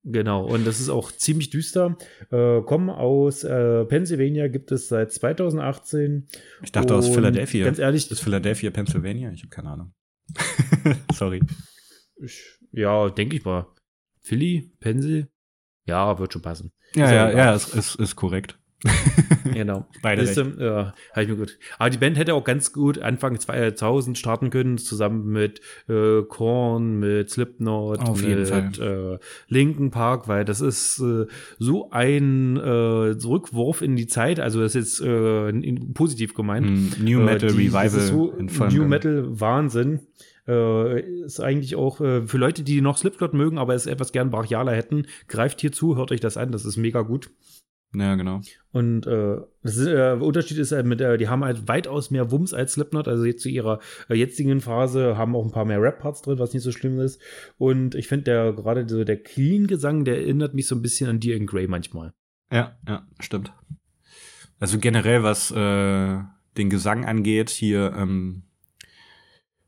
Genau, 0.04 0.44
und 0.44 0.66
das 0.66 0.80
ist 0.80 0.88
auch 0.88 1.12
ziemlich 1.12 1.50
düster. 1.50 1.96
Äh, 2.30 2.62
kommen 2.62 2.90
aus 2.90 3.44
äh, 3.44 3.84
Pennsylvania, 3.84 4.48
gibt 4.48 4.72
es 4.72 4.88
seit 4.88 5.12
2018. 5.12 6.26
Ich 6.62 6.72
dachte 6.72 6.96
aus 6.96 7.08
Philadelphia. 7.08 7.64
Ganz 7.64 7.78
ehrlich. 7.78 8.10
Ist 8.10 8.20
Philadelphia 8.20 8.70
Pennsylvania? 8.70 9.30
Ich 9.30 9.42
habe 9.42 9.50
keine 9.50 9.70
Ahnung. 9.70 9.94
Sorry. 11.14 11.40
Ich, 12.16 12.58
ja, 12.72 13.10
denke 13.10 13.36
ich 13.36 13.44
mal. 13.44 13.68
Philly, 14.20 14.72
Pencil? 14.80 15.28
Ja, 15.84 16.18
wird 16.18 16.32
schon 16.32 16.42
passen. 16.42 16.72
Ja, 16.96 17.12
ja, 17.12 17.30
ja, 17.30 17.54
ist, 17.54 17.72
ist, 17.74 17.94
ist 17.94 18.16
korrekt. 18.16 18.58
genau. 19.52 19.86
Beide 20.02 20.22
Ist, 20.22 20.36
recht. 20.38 20.58
ja, 20.58 20.92
ich 21.16 21.28
mir 21.28 21.36
gut. 21.36 21.58
Aber 21.78 21.90
die 21.90 21.98
Band 21.98 22.16
hätte 22.18 22.34
auch 22.34 22.44
ganz 22.44 22.72
gut 22.72 22.98
Anfang 22.98 23.38
2000 23.38 24.18
starten 24.18 24.50
können, 24.50 24.78
zusammen 24.78 25.26
mit 25.32 25.60
äh, 25.88 26.22
Korn, 26.22 26.98
mit 26.98 27.30
Slipknot, 27.30 28.00
Auf 28.00 28.20
mit 28.20 28.28
jeden 28.28 28.46
Fall. 28.46 29.18
Äh, 29.18 29.18
Linken 29.52 29.90
Park, 29.90 30.28
weil 30.28 30.44
das 30.44 30.60
ist 30.60 31.00
äh, 31.00 31.26
so 31.58 31.90
ein 31.90 32.56
äh, 32.56 32.60
Rückwurf 32.68 33.82
in 33.82 33.96
die 33.96 34.06
Zeit. 34.06 34.40
Also 34.40 34.60
das 34.60 34.74
ist 34.74 34.98
jetzt 34.98 35.08
äh, 35.08 35.48
in, 35.50 35.92
positiv 35.94 36.34
gemeint. 36.34 36.66
Mm, 37.00 37.04
New 37.04 37.20
Metal 37.20 37.50
Äh, 37.50 37.52
die- 37.52 37.66
Revival 37.68 37.88
so 37.88 38.34
New. 38.70 38.84
Metal 38.86 39.24
Wahnsinn. 39.40 40.00
Äh, 40.48 41.00
ist 41.24 41.38
eigentlich 41.40 41.76
auch 41.76 42.00
äh, 42.00 42.26
für 42.26 42.36
Leute, 42.36 42.64
die 42.64 42.80
noch 42.80 42.96
Slipknot 42.98 43.32
mögen, 43.32 43.58
aber 43.58 43.74
es 43.76 43.86
etwas 43.86 44.10
gern 44.10 44.30
brachialer 44.30 44.72
hätten, 44.72 45.06
greift 45.28 45.60
hier 45.60 45.70
zu, 45.70 45.96
hört 45.96 46.10
euch 46.10 46.18
das 46.18 46.36
an, 46.36 46.50
das 46.50 46.64
ist 46.64 46.76
mega 46.76 47.02
gut. 47.02 47.30
Ja, 47.94 48.14
genau. 48.14 48.40
Und 48.72 49.06
äh, 49.06 49.36
das 49.62 49.76
ist, 49.76 49.86
äh, 49.86 50.16
Unterschied 50.18 50.56
ist 50.56 50.72
halt 50.72 50.86
mit, 50.86 51.00
äh, 51.02 51.18
die 51.18 51.28
haben 51.28 51.44
halt 51.44 51.68
weitaus 51.68 52.10
mehr 52.10 52.30
Wumms 52.30 52.54
als 52.54 52.72
Slipknot, 52.72 53.06
also 53.06 53.24
jetzt 53.24 53.42
zu 53.42 53.50
ihrer 53.50 53.80
äh, 54.08 54.14
jetzigen 54.14 54.62
Phase 54.62 55.18
haben 55.18 55.36
auch 55.36 55.44
ein 55.44 55.52
paar 55.52 55.66
mehr 55.66 55.80
Rap-Parts 55.80 56.22
drin, 56.22 56.38
was 56.38 56.54
nicht 56.54 56.62
so 56.62 56.72
schlimm 56.72 56.98
ist. 56.98 57.20
Und 57.58 57.94
ich 57.94 58.08
finde 58.08 58.24
der 58.24 58.52
gerade 58.54 58.88
so 58.88 59.04
der 59.04 59.22
Clean-Gesang, 59.22 60.04
der 60.04 60.16
erinnert 60.16 60.54
mich 60.54 60.66
so 60.66 60.74
ein 60.74 60.82
bisschen 60.82 61.10
an 61.10 61.20
Dear 61.20 61.36
in 61.36 61.46
Grey 61.46 61.68
manchmal. 61.68 62.14
Ja, 62.50 62.76
ja, 62.88 63.06
stimmt. 63.20 63.52
Also 64.58 64.78
generell, 64.78 65.22
was 65.22 65.50
äh, 65.50 66.18
den 66.56 66.70
Gesang 66.70 67.04
angeht, 67.04 67.50
hier 67.50 67.92
ähm, 67.96 68.44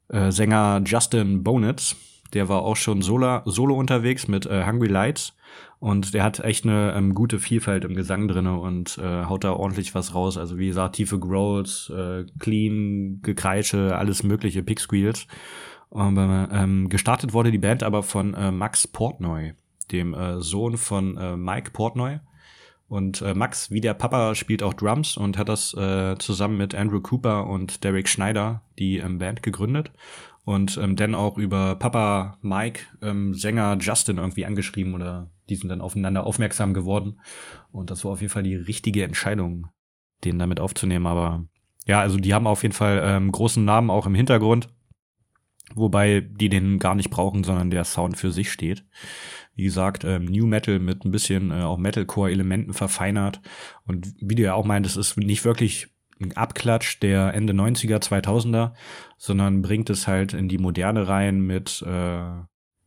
äh, 0.08 0.30
Sänger 0.30 0.82
Justin 0.84 1.42
Bonitz, 1.42 1.96
der 2.32 2.48
war 2.48 2.62
auch 2.62 2.76
schon 2.76 3.02
solo, 3.02 3.42
solo 3.44 3.74
unterwegs 3.74 4.28
mit 4.28 4.46
äh, 4.46 4.64
Hungry 4.64 4.88
Lights 4.88 5.34
und 5.84 6.14
der 6.14 6.24
hat 6.24 6.40
echt 6.40 6.64
eine 6.64 6.94
ähm, 6.96 7.12
gute 7.12 7.38
Vielfalt 7.38 7.84
im 7.84 7.94
Gesang 7.94 8.26
drinne 8.26 8.58
und 8.58 8.96
äh, 8.96 9.26
haut 9.26 9.44
da 9.44 9.52
ordentlich 9.52 9.94
was 9.94 10.14
raus. 10.14 10.38
Also 10.38 10.56
wie 10.56 10.68
gesagt, 10.68 10.96
tiefe 10.96 11.18
Growls, 11.18 11.92
äh, 11.94 12.24
clean, 12.38 13.20
Gekreische, 13.20 13.94
alles 13.94 14.22
mögliche, 14.22 14.62
Pick 14.62 14.80
Squeals. 14.80 15.26
Aber, 15.90 16.48
ähm, 16.50 16.88
gestartet 16.88 17.34
wurde 17.34 17.50
die 17.50 17.58
Band 17.58 17.82
aber 17.82 18.02
von 18.02 18.32
äh, 18.32 18.50
Max 18.50 18.88
Portnoy, 18.88 19.52
dem 19.92 20.14
äh, 20.14 20.40
Sohn 20.40 20.78
von 20.78 21.18
äh, 21.18 21.36
Mike 21.36 21.72
Portnoy. 21.72 22.20
Und 22.88 23.20
äh, 23.20 23.34
Max, 23.34 23.70
wie 23.70 23.82
der 23.82 23.92
Papa, 23.92 24.34
spielt 24.34 24.62
auch 24.62 24.72
Drums 24.72 25.18
und 25.18 25.36
hat 25.36 25.50
das 25.50 25.74
äh, 25.74 26.16
zusammen 26.16 26.56
mit 26.56 26.74
Andrew 26.74 27.02
Cooper 27.02 27.46
und 27.46 27.84
Derek 27.84 28.08
Schneider 28.08 28.62
die 28.78 29.00
ähm, 29.00 29.18
Band 29.18 29.42
gegründet. 29.42 29.92
Und 30.44 30.76
ähm, 30.76 30.94
dann 30.94 31.14
auch 31.14 31.38
über 31.38 31.76
Papa 31.76 32.38
Mike, 32.42 32.82
ähm, 33.00 33.32
Sänger 33.34 33.78
Justin 33.80 34.18
irgendwie 34.18 34.44
angeschrieben 34.44 34.94
oder 34.94 35.30
die 35.48 35.56
sind 35.56 35.68
dann 35.68 35.80
aufeinander 35.80 36.26
aufmerksam 36.26 36.74
geworden. 36.74 37.20
Und 37.72 37.90
das 37.90 38.04
war 38.04 38.12
auf 38.12 38.20
jeden 38.20 38.32
Fall 38.32 38.42
die 38.42 38.56
richtige 38.56 39.04
Entscheidung, 39.04 39.68
den 40.24 40.38
damit 40.38 40.60
aufzunehmen. 40.60 41.06
Aber 41.06 41.46
ja, 41.86 42.00
also 42.00 42.18
die 42.18 42.34
haben 42.34 42.46
auf 42.46 42.62
jeden 42.62 42.74
Fall 42.74 43.02
ähm, 43.04 43.32
großen 43.32 43.64
Namen 43.64 43.90
auch 43.90 44.06
im 44.06 44.14
Hintergrund. 44.14 44.68
Wobei 45.74 46.20
die 46.20 46.50
den 46.50 46.78
gar 46.78 46.94
nicht 46.94 47.10
brauchen, 47.10 47.42
sondern 47.42 47.70
der 47.70 47.84
Sound 47.84 48.18
für 48.18 48.30
sich 48.30 48.52
steht. 48.52 48.84
Wie 49.54 49.64
gesagt, 49.64 50.04
ähm, 50.04 50.26
New 50.26 50.46
Metal 50.46 50.78
mit 50.78 51.04
ein 51.04 51.10
bisschen 51.10 51.50
äh, 51.50 51.62
auch 51.62 51.78
Metalcore-Elementen 51.78 52.74
verfeinert. 52.74 53.40
Und 53.86 54.14
wie 54.20 54.34
du 54.34 54.42
ja 54.42 54.54
auch 54.54 54.66
meintest, 54.66 54.98
ist 54.98 55.16
nicht 55.16 55.44
wirklich 55.44 55.93
ein 56.24 56.36
Abklatsch 56.36 57.00
der 57.00 57.34
Ende 57.34 57.52
90er, 57.52 58.02
2000er, 58.02 58.72
sondern 59.18 59.62
bringt 59.62 59.90
es 59.90 60.06
halt 60.06 60.32
in 60.32 60.48
die 60.48 60.58
Moderne 60.58 61.08
rein 61.08 61.40
mit, 61.40 61.82
äh, 61.86 62.20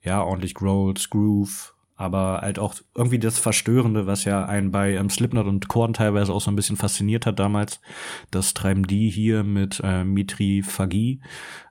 ja, 0.02 0.24
ordentlich 0.24 0.54
Growls, 0.54 1.10
Groove, 1.10 1.74
aber 1.98 2.42
halt 2.44 2.60
auch 2.60 2.76
irgendwie 2.96 3.18
das 3.18 3.40
Verstörende, 3.40 4.06
was 4.06 4.24
ja 4.24 4.46
einen 4.46 4.70
bei 4.70 4.94
ähm, 4.94 5.10
Slipknot 5.10 5.48
und 5.48 5.68
Korn 5.68 5.94
teilweise 5.94 6.32
auch 6.32 6.42
so 6.42 6.52
ein 6.52 6.56
bisschen 6.56 6.78
fasziniert 6.78 7.26
hat 7.26 7.40
damals. 7.40 7.82
Das 8.30 8.54
treiben 8.54 8.86
die 8.86 9.10
hier 9.10 9.44
mit 9.44 9.82
äh, 9.84 10.04
Mitri-Phagie 10.04 11.22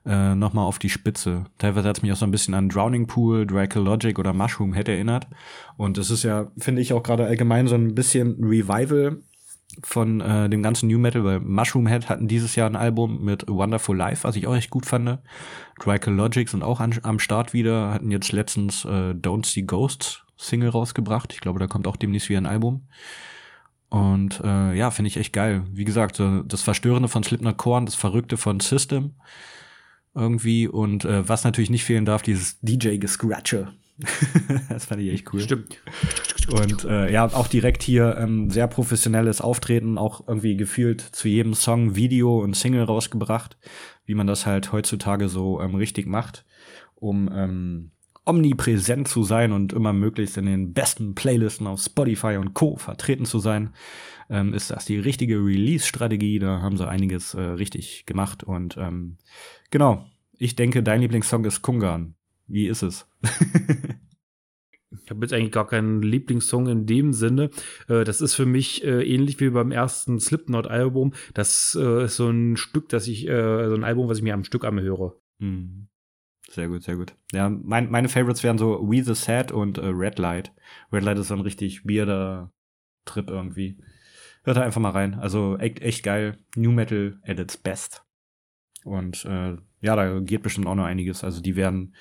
äh, 0.05 0.35
nochmal 0.35 0.65
auf 0.65 0.79
die 0.79 0.89
Spitze. 0.89 1.45
Teilweise 1.57 1.87
hat 1.87 1.97
es 1.97 2.03
mich 2.03 2.11
auch 2.11 2.17
so 2.17 2.25
ein 2.25 2.31
bisschen 2.31 2.53
an 2.55 2.67
Drowning 2.67 3.07
Pool, 3.07 3.47
Draco 3.47 3.79
Logic 3.79 4.19
oder 4.19 4.33
Mushroom 4.33 4.73
Head 4.73 4.89
erinnert. 4.89 5.27
Und 5.77 5.97
es 5.97 6.11
ist 6.11 6.23
ja, 6.23 6.51
finde 6.57 6.81
ich, 6.81 6.91
auch 6.91 7.03
gerade 7.03 7.25
allgemein 7.25 7.67
so 7.67 7.75
ein 7.75 7.95
bisschen 7.95 8.35
Revival 8.43 9.21
von 9.83 10.21
äh, 10.21 10.49
dem 10.49 10.63
ganzen 10.63 10.87
New 10.87 10.97
Metal, 10.97 11.23
weil 11.23 11.39
Mushroom 11.39 11.87
Head 11.87 12.09
hatten 12.09 12.27
dieses 12.27 12.55
Jahr 12.55 12.69
ein 12.69 12.75
Album 12.75 13.23
mit 13.23 13.47
Wonderful 13.47 13.95
Life, 13.95 14.23
was 14.23 14.35
ich 14.35 14.47
auch 14.47 14.55
echt 14.55 14.69
gut 14.69 14.85
fand. 14.85 15.19
Draco 15.79 16.09
Logic 16.09 16.47
sind 16.47 16.63
auch 16.63 16.79
an, 16.79 16.97
am 17.03 17.19
Start 17.19 17.53
wieder, 17.53 17.93
hatten 17.93 18.11
jetzt 18.11 18.31
letztens 18.31 18.85
äh, 18.85 19.11
Don't 19.11 19.45
See 19.45 19.63
Ghosts 19.63 20.23
Single 20.37 20.69
rausgebracht. 20.69 21.33
Ich 21.33 21.41
glaube, 21.41 21.59
da 21.59 21.67
kommt 21.67 21.87
auch 21.87 21.97
demnächst 21.97 22.29
wieder 22.29 22.41
ein 22.41 22.45
Album. 22.45 22.87
Und 23.89 24.41
äh, 24.43 24.73
ja, 24.73 24.91
finde 24.91 25.07
ich 25.07 25.17
echt 25.17 25.33
geil. 25.33 25.63
Wie 25.71 25.85
gesagt, 25.85 26.19
das 26.19 26.61
Verstörende 26.61 27.07
von 27.07 27.23
Slipknot 27.23 27.57
Korn, 27.57 27.85
das 27.85 27.95
Verrückte 27.95 28.37
von 28.37 28.59
System 28.59 29.15
irgendwie 30.13 30.67
und 30.67 31.05
äh, 31.05 31.27
was 31.29 31.43
natürlich 31.43 31.69
nicht 31.69 31.85
fehlen 31.85 32.05
darf, 32.05 32.21
dieses 32.21 32.59
DJ-Gescratche. 32.61 33.73
das 34.69 34.85
fand 34.85 35.01
ich 35.01 35.11
echt 35.11 35.33
cool. 35.33 35.39
Stimmt. 35.39 35.81
Und 36.49 36.85
äh, 36.85 37.11
ja, 37.11 37.25
auch 37.25 37.47
direkt 37.47 37.83
hier 37.83 38.17
ähm, 38.17 38.49
sehr 38.49 38.67
professionelles 38.67 39.41
Auftreten, 39.41 39.97
auch 39.97 40.27
irgendwie 40.27 40.55
gefühlt 40.55 41.01
zu 41.01 41.27
jedem 41.27 41.53
Song 41.53 41.95
Video 41.95 42.39
und 42.39 42.55
Single 42.55 42.83
rausgebracht, 42.83 43.57
wie 44.05 44.15
man 44.15 44.27
das 44.27 44.45
halt 44.45 44.71
heutzutage 44.71 45.29
so 45.29 45.61
ähm, 45.61 45.75
richtig 45.75 46.05
macht, 46.07 46.45
um 46.95 47.29
ähm, 47.33 47.91
omnipräsent 48.27 49.07
zu 49.07 49.23
sein 49.23 49.51
und 49.51 49.73
immer 49.73 49.93
möglichst 49.93 50.37
in 50.37 50.45
den 50.45 50.73
besten 50.73 51.15
Playlisten 51.15 51.65
auf 51.65 51.81
Spotify 51.81 52.37
und 52.37 52.53
Co. 52.53 52.75
vertreten 52.75 53.25
zu 53.25 53.39
sein, 53.39 53.73
ähm, 54.29 54.53
ist 54.53 54.69
das 54.69 54.85
die 54.85 54.99
richtige 54.99 55.37
Release-Strategie. 55.37 56.39
Da 56.39 56.61
haben 56.61 56.77
sie 56.77 56.87
einiges 56.87 57.33
äh, 57.33 57.41
richtig 57.41 58.05
gemacht. 58.05 58.43
Und 58.43 58.77
ähm, 58.77 59.17
genau, 59.71 60.05
ich 60.37 60.55
denke, 60.55 60.83
dein 60.83 61.01
Lieblingssong 61.01 61.45
ist 61.45 61.61
Kungan. 61.61 62.16
Wie 62.47 62.67
ist 62.67 62.81
es? 62.81 63.07
Ich 65.03 65.09
habe 65.09 65.21
jetzt 65.21 65.33
eigentlich 65.33 65.51
gar 65.51 65.67
keinen 65.67 66.01
Lieblingssong 66.01 66.67
in 66.67 66.85
dem 66.85 67.13
Sinne. 67.13 67.49
Äh, 67.87 68.03
das 68.03 68.19
ist 68.19 68.35
für 68.35 68.45
mich 68.45 68.83
äh, 68.83 69.03
ähnlich 69.03 69.39
wie 69.39 69.49
beim 69.49 69.71
ersten 69.71 70.19
Slipknot-Album. 70.19 71.13
Das 71.33 71.77
äh, 71.79 72.05
ist 72.05 72.17
so 72.17 72.29
ein 72.29 72.57
Stück, 72.57 72.89
das 72.89 73.07
ich, 73.07 73.25
so 73.25 73.31
ein 73.31 73.83
Album, 73.83 74.09
was 74.09 74.17
ich 74.17 74.23
mir 74.23 74.33
am 74.33 74.43
Stück 74.43 74.65
anhöre. 74.65 75.19
Hm. 75.39 75.87
Sehr 76.49 76.69
gut, 76.69 76.83
sehr 76.83 76.95
gut. 76.95 77.15
Ja, 77.33 77.49
mein, 77.49 77.91
meine 77.91 78.09
Favorites 78.09 78.43
wären 78.43 78.57
so 78.57 78.79
We 78.89 79.03
the 79.03 79.15
Sad 79.15 79.51
und 79.51 79.77
äh, 79.77 79.87
Red 79.87 80.19
Light. 80.19 80.53
Red 80.91 81.03
Light 81.03 81.17
ist 81.19 81.27
so 81.27 81.35
ein 81.35 81.41
richtig 81.41 81.85
weirder 81.85 82.53
Trip 83.05 83.29
irgendwie. 83.29 83.77
Hört 84.43 84.57
da 84.57 84.61
einfach 84.61 84.81
mal 84.81 84.91
rein. 84.91 85.15
Also 85.15 85.57
echt, 85.57 85.81
echt 85.81 86.03
geil. 86.03 86.37
New 86.55 86.71
Metal 86.71 87.19
at 87.23 87.39
its 87.39 87.57
best. 87.57 88.05
Und 88.85 89.25
äh, 89.25 89.57
ja, 89.87 89.95
da 89.95 90.19
geht 90.19 90.43
bestimmt 90.43 90.67
auch 90.67 90.75
noch 90.75 90.83
einiges. 90.83 91.23
Also 91.23 91.41
die 91.41 91.55
werden 91.55 91.95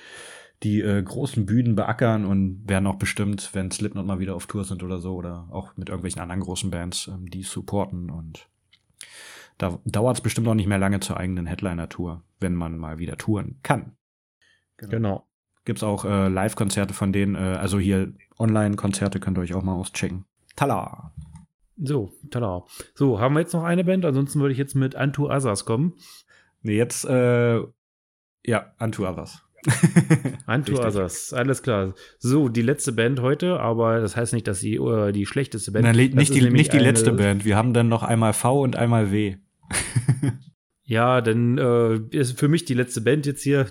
die 0.62 0.80
äh, 0.80 1.03
großen 1.03 1.47
Bühnen 1.47 1.76
beackern 1.76 2.24
und 2.24 2.68
werden 2.68 2.87
auch 2.87 2.97
bestimmt, 2.97 3.51
wenn 3.53 3.70
Slipknot 3.70 4.07
mal 4.07 4.18
wieder 4.18 4.34
auf 4.34 4.47
Tour 4.47 4.64
sind 4.64 4.82
oder 4.82 4.99
so, 4.99 5.14
oder 5.14 5.47
auch 5.51 5.76
mit 5.76 5.89
irgendwelchen 5.89 6.20
anderen 6.20 6.41
großen 6.41 6.70
Bands, 6.70 7.07
ähm, 7.07 7.30
die 7.30 7.45
supporten. 7.45 8.11
Und 8.11 8.49
da 9.59 9.78
dauert 9.84 10.16
es 10.16 10.20
bestimmt 10.20 10.49
auch 10.49 10.55
nicht 10.55 10.66
mehr 10.66 10.78
lange 10.78 10.99
zur 10.99 11.16
eigenen 11.16 11.47
Headliner-Tour, 11.47 12.22
wenn 12.41 12.55
man 12.55 12.76
mal 12.76 12.99
wieder 12.99 13.16
touren 13.16 13.61
kann. 13.62 13.93
Genau. 14.78 15.28
Gibt's 15.64 15.84
auch 15.84 16.05
äh, 16.05 16.28
Live-Konzerte 16.28 16.93
von 16.93 17.12
denen, 17.12 17.37
äh, 17.37 17.39
also 17.39 17.78
hier 17.78 18.12
Online-Konzerte 18.39 19.20
könnt 19.20 19.39
ihr 19.39 19.43
euch 19.43 19.55
auch 19.55 19.62
mal 19.62 19.74
auschecken. 19.74 20.24
Tala! 20.57 21.12
So, 21.76 22.11
tada. 22.30 22.64
So, 22.95 23.20
haben 23.20 23.34
wir 23.34 23.41
jetzt 23.41 23.53
noch 23.53 23.62
eine 23.62 23.84
Band? 23.84 24.05
Ansonsten 24.05 24.41
würde 24.41 24.53
ich 24.53 24.59
jetzt 24.59 24.74
mit 24.74 24.97
Antu 24.97 25.28
Asas 25.28 25.66
kommen. 25.66 25.95
Nee, 26.62 26.76
jetzt, 26.76 27.05
äh, 27.05 27.61
ja, 28.47 28.72
Unto 28.78 29.09
Others. 29.09 29.42
Antu. 30.47 30.78
Asas, 30.80 31.32
alles 31.32 31.62
klar. 31.62 31.94
So, 32.18 32.49
die 32.49 32.62
letzte 32.62 32.92
Band 32.92 33.20
heute, 33.20 33.61
aber 33.61 34.01
das 34.01 34.16
heißt 34.16 34.32
nicht, 34.32 34.47
dass 34.47 34.61
sie 34.61 34.76
äh, 34.76 35.12
die 35.12 35.26
schlechteste 35.26 35.72
Band 35.72 35.84
Nein, 35.84 35.97
nicht, 35.97 36.16
ist 36.16 36.34
die, 36.34 36.51
nicht 36.51 36.72
die 36.72 36.78
letzte 36.78 37.12
Band. 37.12 37.44
Wir 37.44 37.57
haben 37.57 37.72
dann 37.72 37.88
noch 37.88 38.03
einmal 38.03 38.32
V 38.32 38.62
und 38.62 38.76
einmal 38.76 39.11
W. 39.12 39.36
Ja, 40.88 41.20
denn 41.20 41.59
äh, 41.59 41.97
ist 42.16 42.38
für 42.38 42.47
mich 42.47 42.64
die 42.64 42.74
letzte 42.74 43.01
Band 43.01 43.26
jetzt 43.26 43.42
hier. 43.42 43.66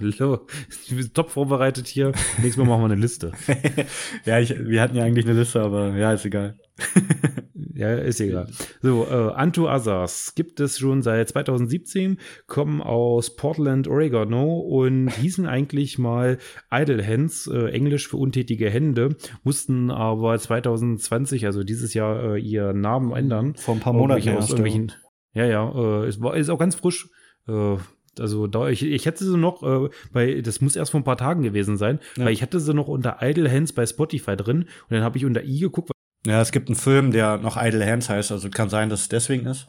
Top 1.13 1.29
vorbereitet 1.29 1.87
hier. 1.87 2.07
Nächstes 2.39 2.57
Mal 2.57 2.65
machen 2.65 2.81
wir 2.81 2.91
eine 2.91 2.95
Liste. 2.95 3.31
ja, 4.25 4.37
ich, 4.39 4.53
wir 4.59 4.81
hatten 4.81 4.97
ja 4.97 5.05
eigentlich 5.05 5.25
eine 5.25 5.39
Liste, 5.39 5.61
aber 5.61 5.95
ja, 5.95 6.11
ist 6.11 6.25
egal. 6.25 6.59
Ja, 7.75 7.93
ist 7.93 8.21
egal. 8.21 8.47
So, 8.81 9.05
äh, 9.05 9.33
Antu 9.33 9.67
Asas 9.67 10.33
gibt 10.33 10.61
es 10.61 10.79
schon 10.79 11.01
seit 11.01 11.27
2017, 11.27 12.19
kommen 12.47 12.81
aus 12.81 13.35
Portland, 13.35 13.89
Oregon 13.89 14.33
und 14.33 15.09
hießen 15.09 15.45
eigentlich 15.45 15.97
mal 15.97 16.37
Idle 16.71 17.05
Hands, 17.05 17.47
äh, 17.47 17.67
Englisch 17.71 18.07
für 18.07 18.15
untätige 18.15 18.69
Hände, 18.69 19.17
mussten 19.43 19.91
aber 19.91 20.39
2020, 20.39 21.45
also 21.45 21.63
dieses 21.65 21.93
Jahr, 21.93 22.35
äh, 22.35 22.39
ihren 22.39 22.79
Namen 22.79 23.11
ändern. 23.11 23.55
Vor 23.55 23.75
ein 23.75 23.81
paar 23.81 23.91
Monaten 23.91 24.29
aus 24.29 24.49
irgendwelchen, 24.51 24.93
ja, 25.33 25.45
ja, 25.45 25.69
äh, 26.03 26.07
es 26.07 26.21
war, 26.21 26.37
ist 26.37 26.49
auch 26.49 26.59
ganz 26.59 26.75
frisch. 26.75 27.09
Äh, 27.49 27.75
also 28.17 28.47
da, 28.47 28.69
ich, 28.69 28.83
ich 28.83 29.05
hätte 29.05 29.25
sie 29.25 29.37
noch, 29.37 29.63
äh, 29.63 29.89
bei, 30.13 30.39
das 30.39 30.61
muss 30.61 30.77
erst 30.77 30.91
vor 30.91 31.01
ein 31.01 31.03
paar 31.05 31.17
Tagen 31.17 31.43
gewesen 31.43 31.75
sein, 31.75 31.99
Ja. 32.15 32.23
weil 32.25 32.31
ich 32.31 32.41
hatte 32.41 32.61
sie 32.61 32.73
noch 32.73 32.87
unter 32.87 33.17
Idle 33.21 33.51
Hands 33.51 33.73
bei 33.73 33.85
Spotify 33.85 34.37
drin 34.37 34.59
und 34.59 34.91
dann 34.91 35.03
habe 35.03 35.17
ich 35.17 35.25
unter 35.25 35.43
i 35.43 35.59
geguckt, 35.59 35.91
Ja, 36.25 36.41
es 36.41 36.51
gibt 36.51 36.69
einen 36.69 36.75
Film, 36.75 37.11
der 37.11 37.37
noch 37.37 37.55
Idle 37.61 37.85
Hands 37.85 38.09
heißt, 38.09 38.31
also 38.31 38.49
kann 38.49 38.69
sein, 38.69 38.89
dass 38.89 39.01
es 39.01 39.09
deswegen 39.09 39.45
ist. 39.45 39.67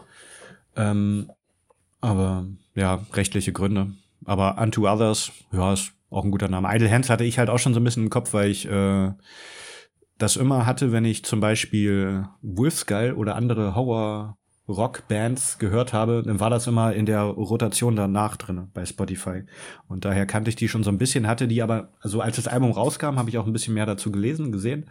Ähm, 0.75 1.31
aber 2.01 2.47
ja, 2.75 3.05
rechtliche 3.13 3.53
Gründe. 3.53 3.93
Aber 4.25 4.59
Unto 4.59 4.91
Others, 4.91 5.33
ja, 5.53 5.73
ist 5.73 5.93
auch 6.11 6.25
ein 6.25 6.31
guter 6.31 6.49
Name. 6.49 6.75
Idle 6.75 6.91
Hands 6.91 7.09
hatte 7.11 7.25
ich 7.25 7.39
halt 7.39 7.51
auch 7.51 7.59
schon 7.59 7.75
so 7.75 7.81
ein 7.81 7.85
bisschen 7.85 8.05
im 8.05 8.11
Kopf, 8.11 8.33
weil 8.33 8.51
ich 8.51 8.67
äh, 8.69 9.13
das 10.19 10.37
immer 10.37 10.65
hatte, 10.65 10.93
wenn 10.93 11.05
ich 11.05 11.25
zum 11.25 11.41
Beispiel 11.41 12.27
Wolfskull 12.41 13.13
oder 13.13 13.37
andere 13.37 13.75
Horror 13.75 14.39
Rockbands 14.69 15.59
gehört 15.59 15.93
habe, 15.93 16.23
dann 16.25 16.41
war 16.41 16.51
das 16.51 16.67
immer 16.67 16.93
in 16.93 17.07
der 17.07 17.23
Rotation 17.23 17.95
danach 17.95 18.37
drin 18.37 18.69
bei 18.75 18.85
Spotify. 18.85 19.45
Und 19.89 20.05
daher 20.05 20.27
kannte 20.27 20.49
ich 20.49 20.57
die 20.57 20.69
schon 20.69 20.83
so 20.83 20.91
ein 20.91 20.99
bisschen, 20.99 21.27
hatte 21.29 21.47
die 21.47 21.63
aber, 21.63 21.91
also 22.01 22.21
als 22.21 22.37
das 22.37 22.49
Album 22.49 22.73
rauskam, 22.73 23.17
habe 23.17 23.31
ich 23.31 23.39
auch 23.39 23.47
ein 23.47 23.53
bisschen 23.53 23.75
mehr 23.75 23.87
dazu 23.87 24.11
gelesen, 24.11 24.51
gesehen, 24.53 24.87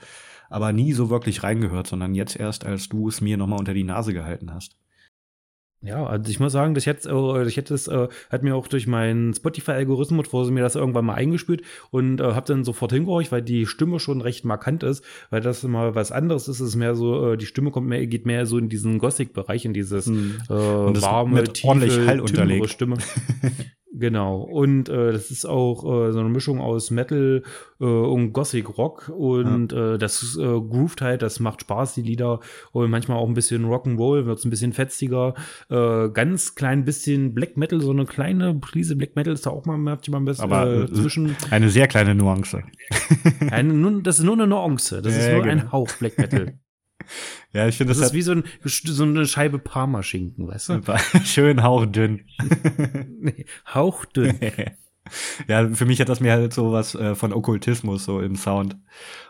aber 0.50 0.72
nie 0.72 0.94
so 0.94 1.10
wirklich 1.10 1.44
reingehört, 1.44 1.88
sondern 1.88 2.16
jetzt 2.16 2.38
erst, 2.38 2.66
als 2.66 2.88
du 2.88 3.10
es 3.10 3.20
mir 3.20 3.38
nochmal 3.38 3.60
unter 3.60 3.74
die 3.74 3.84
Nase 3.84 4.14
gehalten 4.14 4.54
hast. 4.54 4.78
Ja, 5.86 6.06
also 6.06 6.30
ich 6.30 6.40
muss 6.40 6.52
sagen, 6.52 6.74
das 6.74 6.86
jetzt, 6.86 7.06
äh, 7.06 7.44
ich 7.46 7.58
hätte 7.58 7.74
es, 7.74 7.88
äh, 7.88 8.08
hat 8.30 8.44
mir 8.44 8.56
auch 8.56 8.68
durch 8.68 8.88
meinen 8.88 9.34
Spotify-Algorithmus, 9.34 10.34
wo 10.34 10.44
sie 10.44 10.52
mir 10.52 10.62
das 10.62 10.76
irgendwann 10.76 11.06
mal 11.06 11.14
eingespült 11.14 11.62
und 11.92 12.20
äh, 12.20 12.24
habe 12.24 12.48
dann 12.48 12.64
sofort 12.64 12.92
hingehorcht, 12.92 13.32
weil 13.32 13.42
die 13.42 13.66
Stimme 13.68 14.00
schon 14.00 14.22
recht 14.22 14.46
markant 14.46 14.84
ist, 14.84 15.04
weil 15.30 15.42
das 15.42 15.64
immer 15.64 15.94
was 15.94 16.12
anderes 16.12 16.48
ist. 16.48 16.60
Es 16.60 16.70
ist 16.70 16.76
mehr 16.76 16.96
so, 16.96 17.34
äh, 17.34 17.38
die 17.38 17.46
Stimme 17.46 17.72
kommt 17.72 17.88
mehr, 17.88 18.06
geht 18.08 18.26
mehr 18.26 18.46
so 18.46 18.58
in 18.58 18.70
diesen 18.70 18.98
Gothic-Bereich, 18.98 19.66
in 19.66 19.74
dieses 19.74 20.08
hm. 20.08 20.38
äh, 20.50 20.54
warme, 20.54 21.44
tiefe, 21.44 21.68
ordentlich 21.68 22.08
Hall 22.08 22.20
unterlegt. 22.20 22.70
Stimme. 22.70 22.98
Genau. 23.98 24.42
Und 24.42 24.90
äh, 24.90 25.14
das 25.14 25.32
ist 25.32 25.46
auch 25.46 25.84
äh, 25.84 26.12
so 26.12 26.20
eine 26.20 26.30
Mischung 26.30 26.60
aus 26.60 26.92
Metal 26.92 27.44
äh, 27.80 27.86
und 27.86 28.34
Gothic 28.34 28.78
Rock. 28.78 29.10
Und 29.10 29.72
ja. 29.72 29.94
äh, 29.94 29.98
das 29.98 30.38
äh, 30.38 30.44
groovt 30.44 31.02
halt, 31.02 31.22
das 31.22 31.40
macht 31.40 31.62
Spaß, 31.62 31.94
die 31.94 32.02
Lieder. 32.02 32.42
Und 32.72 32.90
manchmal 32.90 33.18
auch 33.18 33.28
ein 33.28 33.34
bisschen 33.34 33.66
Rock'n'Roll, 33.66 34.26
wird 34.26 34.40
es 34.40 34.46
ein 34.46 34.50
bisschen 34.50 34.74
fetziger. 34.74 35.34
Äh, 35.70 36.10
ganz 36.10 36.56
klein 36.56 36.84
bisschen 36.84 37.34
Black 37.34 37.56
Metal, 37.58 37.80
so 37.80 37.92
eine 37.92 38.06
kleine 38.06 38.54
Prise 38.56 38.96
Black 38.96 39.16
Metal 39.16 39.34
ist 39.34 39.46
da 39.46 39.52
auch 39.52 39.66
mal 39.66 39.78
manchmal 39.78 40.22
ein 40.22 40.26
bisschen 40.26 40.44
Aber, 40.44 40.84
äh, 40.84 40.92
zwischen. 40.92 41.36
Eine 41.52 41.70
sehr 41.70 41.88
kleine 41.88 42.16
Nuance. 42.16 42.64
eine, 43.50 44.02
das 44.02 44.20
ist 44.20 44.26
nur 44.26 44.34
eine 44.34 44.48
Nuance. 44.48 45.02
Das 45.02 45.14
ja, 45.14 45.20
ist 45.20 45.32
nur 45.32 45.44
genau. 45.44 45.52
ein 45.52 45.72
Hauch 45.72 45.92
Black 46.00 46.18
Metal. 46.18 46.60
Ja, 47.54 47.68
ich 47.68 47.78
finde 47.78 47.92
das, 47.92 48.00
das 48.00 48.08
ist 48.08 48.14
wie 48.14 48.22
so, 48.22 48.34
ein, 48.34 48.44
so 48.64 49.04
eine 49.04 49.26
Scheibe 49.26 49.60
Parmaschinken, 49.60 50.48
weißt 50.48 50.70
du? 50.70 50.82
Schön 51.24 51.64
hauchdünn. 51.64 52.26
nee, 53.20 53.46
hauchdünn. 53.74 54.40
ja, 55.48 55.70
für 55.70 55.86
mich 55.86 56.00
hat 56.02 56.10
das 56.10 56.20
mir 56.20 56.32
halt 56.32 56.54
so 56.54 56.72
was 56.72 56.96
äh, 56.96 57.16
von 57.16 57.34
Okkultismus 57.34 58.06
so 58.06 58.20
im 58.22 58.36
Sound 58.36 58.78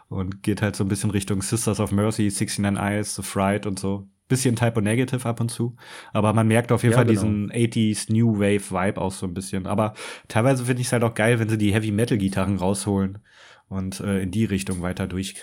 und 0.07 0.43
geht 0.43 0.61
halt 0.61 0.75
so 0.75 0.83
ein 0.83 0.87
bisschen 0.87 1.11
Richtung 1.11 1.41
Sisters 1.41 1.79
of 1.79 1.91
Mercy, 1.91 2.23
69 2.23 2.77
Eyes, 2.77 3.15
The 3.15 3.23
Fright 3.23 3.65
und 3.65 3.79
so. 3.79 4.07
Bisschen 4.27 4.55
Typo 4.55 4.81
Negative 4.81 5.23
ab 5.29 5.39
und 5.39 5.51
zu, 5.51 5.75
aber 6.11 6.33
man 6.33 6.47
merkt 6.47 6.71
auf 6.71 6.81
jeden 6.81 6.93
ja, 6.93 6.97
Fall 6.97 7.05
genau. 7.05 7.21
diesen 7.21 7.51
80s 7.51 8.11
New 8.11 8.39
Wave 8.39 8.71
Vibe 8.71 8.99
auch 8.99 9.11
so 9.11 9.27
ein 9.27 9.35
bisschen. 9.35 9.67
Aber 9.67 9.93
teilweise 10.27 10.65
finde 10.65 10.81
ich 10.81 10.87
es 10.87 10.93
halt 10.93 11.03
auch 11.03 11.13
geil, 11.13 11.37
wenn 11.37 11.47
sie 11.47 11.59
die 11.59 11.71
Heavy 11.71 11.91
Metal 11.91 12.17
Gitarren 12.17 12.57
rausholen 12.57 13.19
und 13.67 13.99
äh, 13.99 14.23
in 14.23 14.31
die 14.31 14.45
Richtung 14.45 14.81
weiter 14.81 15.05
durch 15.05 15.35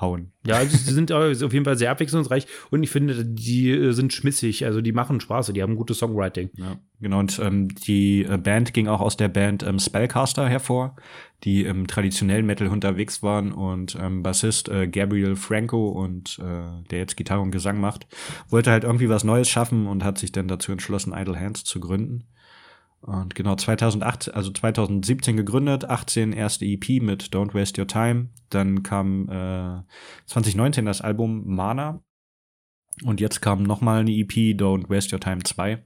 hauen. 0.00 0.32
Ja, 0.46 0.56
also 0.56 0.76
sie 0.76 0.92
sind 0.92 1.12
auf 1.12 1.52
jeden 1.52 1.64
Fall 1.64 1.76
sehr 1.76 1.90
abwechslungsreich 1.90 2.46
und 2.70 2.82
ich 2.82 2.90
finde, 2.90 3.24
die 3.24 3.70
äh, 3.70 3.92
sind 3.92 4.12
schmissig, 4.12 4.64
also 4.64 4.80
die 4.80 4.92
machen 4.92 5.20
Spaß, 5.20 5.52
die 5.52 5.62
haben 5.62 5.76
gutes 5.76 5.98
Songwriting. 5.98 6.50
Ja, 6.56 6.76
genau. 7.00 7.18
Und 7.18 7.38
ähm, 7.38 7.68
die 7.68 8.24
äh, 8.24 8.38
Band 8.38 8.72
ging 8.72 8.88
auch 8.88 9.00
aus 9.00 9.16
der 9.16 9.28
Band 9.28 9.62
ähm, 9.62 9.78
Spellcaster 9.78 10.48
hervor, 10.48 10.96
die 11.44 11.64
im 11.64 11.86
traditionellen 11.86 12.46
Metal 12.46 12.68
unterwegs 12.68 13.22
waren 13.22 13.52
und 13.52 13.96
ähm, 14.00 14.22
Bassist 14.22 14.68
äh, 14.68 14.88
Gabriel 14.88 15.36
Franco 15.36 15.88
und 15.88 16.38
äh, 16.38 16.88
der 16.90 16.98
jetzt 16.98 17.16
Gitarre 17.16 17.40
und 17.40 17.50
Gesang 17.50 17.80
macht, 17.80 18.06
wollte 18.48 18.70
halt 18.70 18.84
irgendwie 18.84 19.08
was 19.08 19.24
Neues 19.24 19.48
schaffen 19.48 19.86
und 19.86 20.04
hat 20.04 20.18
sich 20.18 20.32
dann 20.32 20.48
dazu 20.48 20.72
entschlossen, 20.72 21.12
Idle 21.14 21.38
Hands 21.38 21.62
zu 21.62 21.80
gründen. 21.80 22.24
Und 23.00 23.34
genau 23.34 23.56
2008, 23.56 24.34
also 24.34 24.50
2017 24.50 25.36
gegründet, 25.36 25.88
18 25.88 26.32
erste 26.32 26.66
EP 26.66 27.00
mit 27.00 27.30
Don't 27.34 27.54
Waste 27.54 27.80
Your 27.80 27.88
Time. 27.88 28.28
Dann 28.50 28.82
kam 28.82 29.28
äh, 29.28 29.82
2019 30.26 30.84
das 30.84 31.00
Album 31.00 31.42
Mana. 31.46 32.02
Und 33.04 33.20
jetzt 33.20 33.40
kam 33.40 33.62
nochmal 33.62 34.00
eine 34.00 34.10
EP, 34.10 34.32
Don't 34.54 34.90
Waste 34.90 35.16
Your 35.16 35.20
Time 35.20 35.42
2, 35.42 35.82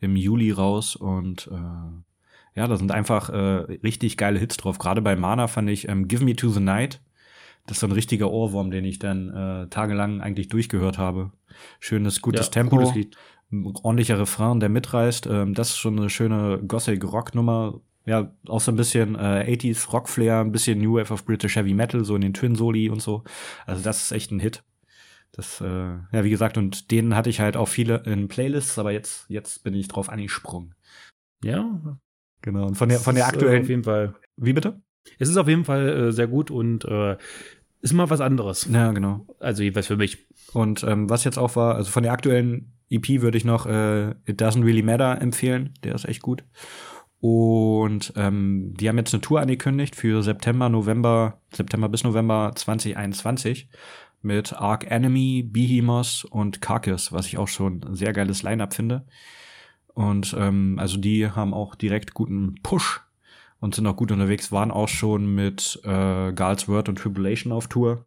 im 0.00 0.16
Juli 0.16 0.50
raus. 0.50 0.94
Und 0.94 1.48
äh, 1.50 2.60
ja, 2.60 2.68
da 2.68 2.76
sind 2.76 2.92
einfach 2.92 3.30
äh, 3.30 3.76
richtig 3.82 4.18
geile 4.18 4.38
Hits 4.38 4.58
drauf. 4.58 4.78
Gerade 4.78 5.00
bei 5.00 5.16
Mana 5.16 5.46
fand 5.46 5.70
ich 5.70 5.88
ähm, 5.88 6.06
Give 6.06 6.22
Me 6.22 6.36
to 6.36 6.50
the 6.50 6.60
Night. 6.60 7.00
Das 7.66 7.76
ist 7.76 7.80
so 7.80 7.86
ein 7.86 7.92
richtiger 7.92 8.30
Ohrwurm, 8.30 8.70
den 8.70 8.84
ich 8.84 8.98
dann 8.98 9.30
äh, 9.30 9.68
tagelang 9.68 10.20
eigentlich 10.20 10.48
durchgehört 10.48 10.98
habe. 10.98 11.30
Schönes, 11.80 12.20
gutes 12.20 12.46
ja, 12.46 12.52
Tempo. 12.52 12.76
Gutes 12.76 13.16
ordentlicher 13.52 14.18
Refrain, 14.18 14.60
der 14.60 14.68
mitreißt. 14.68 15.26
Ähm, 15.26 15.54
das 15.54 15.70
ist 15.70 15.78
schon 15.78 15.98
eine 15.98 16.10
schöne 16.10 16.60
Gothic-Rock-Nummer. 16.66 17.80
Ja, 18.04 18.32
auch 18.48 18.60
so 18.60 18.72
ein 18.72 18.76
bisschen 18.76 19.14
äh, 19.14 19.44
80s 19.48 19.90
Rock-Flair, 19.90 20.40
ein 20.40 20.52
bisschen 20.52 20.80
New 20.80 20.94
Wave 20.94 21.12
of 21.12 21.24
British 21.24 21.54
Heavy 21.54 21.72
Metal, 21.72 22.04
so 22.04 22.16
in 22.16 22.22
den 22.22 22.34
Twin-Soli 22.34 22.88
und 22.88 23.00
so. 23.00 23.22
Also 23.64 23.82
das 23.82 24.02
ist 24.02 24.12
echt 24.12 24.32
ein 24.32 24.40
Hit. 24.40 24.64
Das, 25.30 25.60
äh, 25.60 25.66
ja, 25.66 26.24
wie 26.24 26.30
gesagt, 26.30 26.58
und 26.58 26.90
den 26.90 27.14
hatte 27.14 27.30
ich 27.30 27.40
halt 27.40 27.56
auch 27.56 27.68
viele 27.68 28.02
in 28.04 28.28
Playlists, 28.28 28.78
aber 28.78 28.92
jetzt, 28.92 29.24
jetzt 29.28 29.62
bin 29.64 29.74
ich 29.74 29.88
drauf 29.88 30.08
angesprungen. 30.08 30.74
Ja. 31.44 31.98
Genau. 32.42 32.66
Und 32.66 32.74
von 32.74 32.88
der, 32.88 32.98
von 32.98 33.14
der 33.14 33.26
aktuellen. 33.26 33.60
Äh, 33.60 33.62
auf 33.62 33.68
jeden 33.68 33.84
Fall. 33.84 34.14
Wie 34.36 34.52
bitte? 34.52 34.80
Es 35.18 35.28
ist 35.28 35.36
auf 35.36 35.48
jeden 35.48 35.64
Fall 35.64 35.88
äh, 35.88 36.12
sehr 36.12 36.26
gut 36.26 36.50
und 36.50 36.84
äh, 36.84 37.16
ist 37.80 37.92
mal 37.92 38.10
was 38.10 38.20
anderes. 38.20 38.68
Ja, 38.70 38.92
genau. 38.92 39.26
Also 39.40 39.62
jeweils 39.62 39.86
für 39.86 39.96
mich. 39.96 40.26
Und 40.52 40.84
ähm, 40.84 41.08
was 41.08 41.24
jetzt 41.24 41.38
auch 41.38 41.56
war, 41.56 41.76
also 41.76 41.90
von 41.90 42.02
der 42.02 42.12
aktuellen 42.12 42.72
EP 42.92 43.22
würde 43.22 43.38
ich 43.38 43.44
noch 43.44 43.66
äh, 43.66 44.10
It 44.26 44.40
Doesn't 44.40 44.64
Really 44.64 44.82
Matter 44.82 45.20
empfehlen. 45.20 45.74
Der 45.82 45.94
ist 45.94 46.04
echt 46.04 46.22
gut. 46.22 46.44
Und 47.20 48.12
ähm, 48.16 48.74
die 48.76 48.88
haben 48.88 48.98
jetzt 48.98 49.14
eine 49.14 49.20
Tour 49.20 49.40
angekündigt 49.40 49.94
für 49.94 50.22
September, 50.22 50.68
November, 50.68 51.40
September 51.52 51.88
bis 51.88 52.02
November 52.02 52.50
2021 52.54 53.68
mit 54.22 54.52
Arc 54.54 54.90
Enemy, 54.90 55.48
Behemoth 55.48 56.26
und 56.30 56.60
Carcass, 56.60 57.12
was 57.12 57.26
ich 57.26 57.38
auch 57.38 57.48
schon 57.48 57.84
ein 57.84 57.94
sehr 57.94 58.12
geiles 58.12 58.42
Line-up 58.42 58.74
finde. 58.74 59.06
Und 59.94 60.34
ähm, 60.38 60.78
also 60.80 60.96
die 60.96 61.28
haben 61.28 61.54
auch 61.54 61.74
direkt 61.74 62.14
guten 62.14 62.56
Push 62.62 63.02
und 63.60 63.76
sind 63.76 63.86
auch 63.86 63.96
gut 63.96 64.10
unterwegs, 64.10 64.50
waren 64.50 64.72
auch 64.72 64.88
schon 64.88 65.32
mit 65.32 65.80
äh, 65.84 66.32
Gals 66.32 66.66
Word 66.66 66.88
und 66.88 66.98
Tribulation 66.98 67.52
auf 67.52 67.68
Tour. 67.68 68.06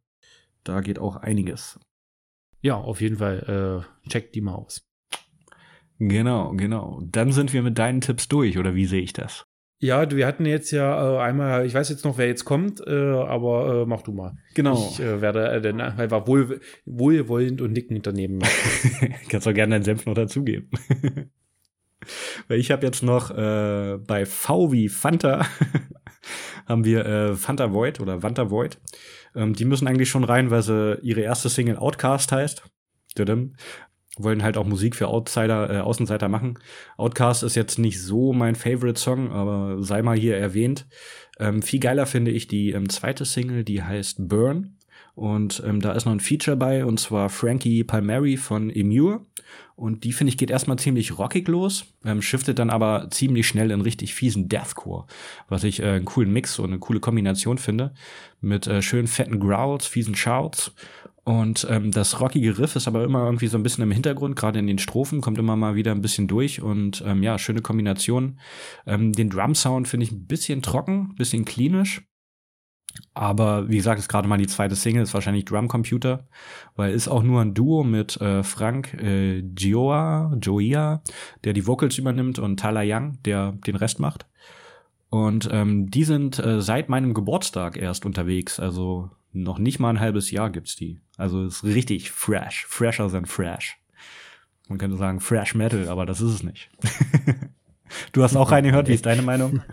Da 0.66 0.82
geht 0.82 1.00
auch 1.00 1.16
einiges. 1.16 1.80
Ja, 2.66 2.78
auf 2.78 3.00
jeden 3.00 3.18
Fall 3.18 3.86
äh, 3.86 4.10
checkt 4.10 4.34
die 4.34 4.42
mal 4.42 4.56
aus. 4.56 4.90
Genau, 6.00 6.52
genau. 6.54 7.00
Dann 7.06 7.32
sind 7.32 7.54
wir 7.54 7.62
mit 7.62 7.78
deinen 7.78 8.02
Tipps 8.02 8.28
durch, 8.28 8.58
oder 8.58 8.74
wie 8.74 8.88
sehe 8.88 9.04
ich 9.04 9.14
das? 9.14 9.46
Ja, 9.78 10.10
wir 10.10 10.26
hatten 10.26 10.48
jetzt 10.48 10.72
ja 10.72 11.20
äh, 11.20 11.20
einmal, 11.20 11.68
ich 11.68 11.76
weiß 11.76 11.90
jetzt 11.90 12.04
noch, 12.06 12.18
wer 12.18 12.26
jetzt 12.26 12.44
kommt, 12.44 12.82
äh, 12.88 12.92
aber 12.92 13.84
äh, 13.84 13.86
mach 13.86 14.02
du 14.02 14.14
mal. 14.14 14.36
Genau. 14.56 14.90
Ich 14.92 15.00
äh, 15.00 15.22
werde 15.22 15.48
äh, 15.48 15.62
dann 15.62 15.80
einfach 15.80 16.26
wohl, 16.26 16.60
wohlwollend 16.88 17.62
und 17.62 17.72
nickend 17.72 18.08
daneben. 18.08 18.40
Kannst 19.30 19.48
auch 19.48 19.54
gerne 19.54 19.76
deinen 19.76 19.84
Senf 19.84 20.08
noch 20.08 20.16
dazugeben. 20.16 20.72
Weil 22.48 22.60
ich 22.60 22.72
habe 22.72 22.84
jetzt 22.84 23.04
noch 23.04 23.30
äh, 23.30 24.00
bei 24.00 24.26
V 24.26 24.72
wie 24.72 24.90
Fanta 24.90 25.46
haben 26.66 26.84
wir 26.84 27.06
äh, 27.06 27.36
Fanta 27.36 27.72
Void 27.72 28.00
oder 28.00 28.22
Fanta 28.22 28.50
Void. 28.50 28.80
Ähm, 29.36 29.54
die 29.54 29.66
müssen 29.66 29.88
eigentlich 29.88 30.10
schon 30.10 30.24
rein, 30.24 30.52
weil 30.52 30.62
sie 30.62 31.00
ihre 31.02 31.22
erste 31.22 31.50
Single 31.50 31.78
Outcast 31.78 32.32
heißt. 32.32 32.64
Wollen 34.18 34.44
halt 34.44 34.58
auch 34.58 34.66
Musik 34.66 34.96
für 34.96 35.08
Outsider, 35.08 35.70
äh, 35.70 35.80
Außenseiter 35.80 36.30
machen. 36.30 36.58
Outcast 36.98 37.44
ist 37.44 37.56
jetzt 37.56 37.78
nicht 37.80 38.02
so 38.02 38.32
mein 38.32 38.56
Favorite 38.56 39.00
Song, 39.00 39.32
aber 39.32 39.82
sei 39.84 40.02
mal 40.02 40.18
hier 40.18 40.38
erwähnt. 40.38 40.88
Ähm, 41.38 41.62
viel 41.62 41.80
geiler 41.82 42.06
finde 42.06 42.32
ich 42.32 42.48
die 42.48 42.72
ähm, 42.72 42.88
zweite 42.90 43.26
Single, 43.26 43.64
die 43.66 43.84
heißt 43.84 44.30
Burn. 44.30 44.75
Und 45.16 45.64
ähm, 45.66 45.80
da 45.80 45.94
ist 45.94 46.06
noch 46.06 46.12
ein 46.12 46.20
Feature 46.20 46.58
bei, 46.58 46.86
und 46.86 47.00
zwar 47.00 47.30
Frankie 47.30 47.84
Palmieri 47.84 48.38
von 48.38 48.70
Emure. 48.70 49.22
Und 49.76 50.04
die, 50.04 50.14
finde 50.14 50.30
ich, 50.30 50.38
geht 50.38 50.52
erstmal 50.52 50.78
ziemlich 50.78 51.18
rockig 51.18 51.48
los, 51.48 51.86
ähm, 52.06 52.22
shiftet 52.22 52.60
dann 52.60 52.70
aber 52.70 53.08
ziemlich 53.12 53.48
schnell 53.48 53.72
in 53.72 53.82
richtig 53.82 54.14
fiesen 54.14 54.48
Deathcore, 54.48 55.06
was 55.50 55.64
ich 55.64 55.82
äh, 55.82 55.88
einen 55.88 56.06
coolen 56.06 56.32
Mix 56.32 56.60
und 56.60 56.68
eine 56.68 56.80
coole 56.80 57.00
Kombination 57.00 57.58
finde. 57.58 57.94
Mit 58.42 58.68
äh, 58.68 58.82
schön 58.82 59.08
fetten 59.08 59.40
Growls, 59.40 59.86
fiesen 59.86 60.16
Shouts. 60.16 60.74
Und 61.26 61.66
ähm, 61.70 61.92
das 61.92 62.22
rockige 62.22 62.60
Riff 62.60 62.76
ist 62.76 62.88
aber 62.88 63.04
immer 63.04 63.26
irgendwie 63.26 63.48
so 63.48 63.58
ein 63.58 63.64
bisschen 63.64 63.84
im 63.84 63.92
Hintergrund, 63.92 64.36
gerade 64.36 64.60
in 64.60 64.68
den 64.68 64.78
Strophen, 64.78 65.22
kommt 65.22 65.40
immer 65.40 65.56
mal 65.56 65.76
wieder 65.76 65.92
ein 65.92 66.02
bisschen 66.02 66.28
durch 66.28 66.62
und 66.62 67.04
ähm, 67.06 67.24
ja, 67.24 67.40
schöne 67.40 67.62
Kombination. 67.62 68.40
Ähm, 68.86 69.12
den 69.12 69.32
Drum-Sound 69.32 69.88
finde 69.88 70.06
ich 70.06 70.12
ein 70.12 70.28
bisschen 70.28 70.62
trocken, 70.62 71.16
bisschen 71.16 71.44
klinisch. 71.44 72.04
Aber 73.14 73.70
wie 73.70 73.78
gesagt, 73.78 74.00
ist 74.00 74.10
gerade 74.10 74.28
mal 74.28 74.38
die 74.38 74.48
zweite 74.48 74.76
Single, 74.76 75.04
ist 75.04 75.14
wahrscheinlich 75.14 75.46
Drum 75.46 75.68
Computer, 75.68 76.28
weil 76.76 76.94
ist 76.94 77.08
auch 77.08 77.24
nur 77.24 77.42
ein 77.42 77.54
Duo 77.54 77.84
mit 77.84 78.20
äh, 78.22 78.44
Frank 78.44 78.94
äh, 78.94 79.42
Gioa, 79.42 80.36
Joia, 80.42 81.02
der 81.44 81.54
die 81.54 81.68
Vocals 81.68 81.98
übernimmt 81.98 82.40
und 82.40 82.60
Tyler 82.60 82.84
Young, 82.86 83.20
der 83.24 83.54
den 83.54 83.76
Rest 83.76 84.00
macht. 84.00 84.26
Und 85.10 85.48
ähm, 85.52 85.90
die 85.90 86.04
sind 86.04 86.40
äh, 86.40 86.62
seit 86.62 86.90
meinem 86.90 87.14
Geburtstag 87.14 87.78
erst 87.78 88.06
unterwegs, 88.06 88.60
also 88.60 89.10
noch 89.32 89.60
nicht 89.60 89.80
mal 89.80 89.90
ein 89.90 90.00
halbes 90.00 90.32
Jahr 90.32 90.50
gibt's 90.50 90.76
die. 90.76 91.00
Also 91.18 91.46
ist 91.46 91.64
richtig 91.64 92.12
fresh, 92.12 92.66
fresher 92.68 93.10
than 93.10 93.26
fresh. 93.26 93.78
Man 94.68 94.78
könnte 94.78 94.98
sagen 94.98 95.20
Fresh 95.20 95.54
Metal, 95.56 95.90
aber 95.90 96.06
das 96.06 96.22
ist 96.22 96.32
es 96.32 96.44
nicht. 96.44 96.70
du 98.14 98.24
hast 98.24 98.36
auch 98.36 98.52
reingehört, 98.52 98.88
wie 98.88 98.94
ist 98.94 99.06
deine 99.06 99.22
Meinung? 99.22 99.62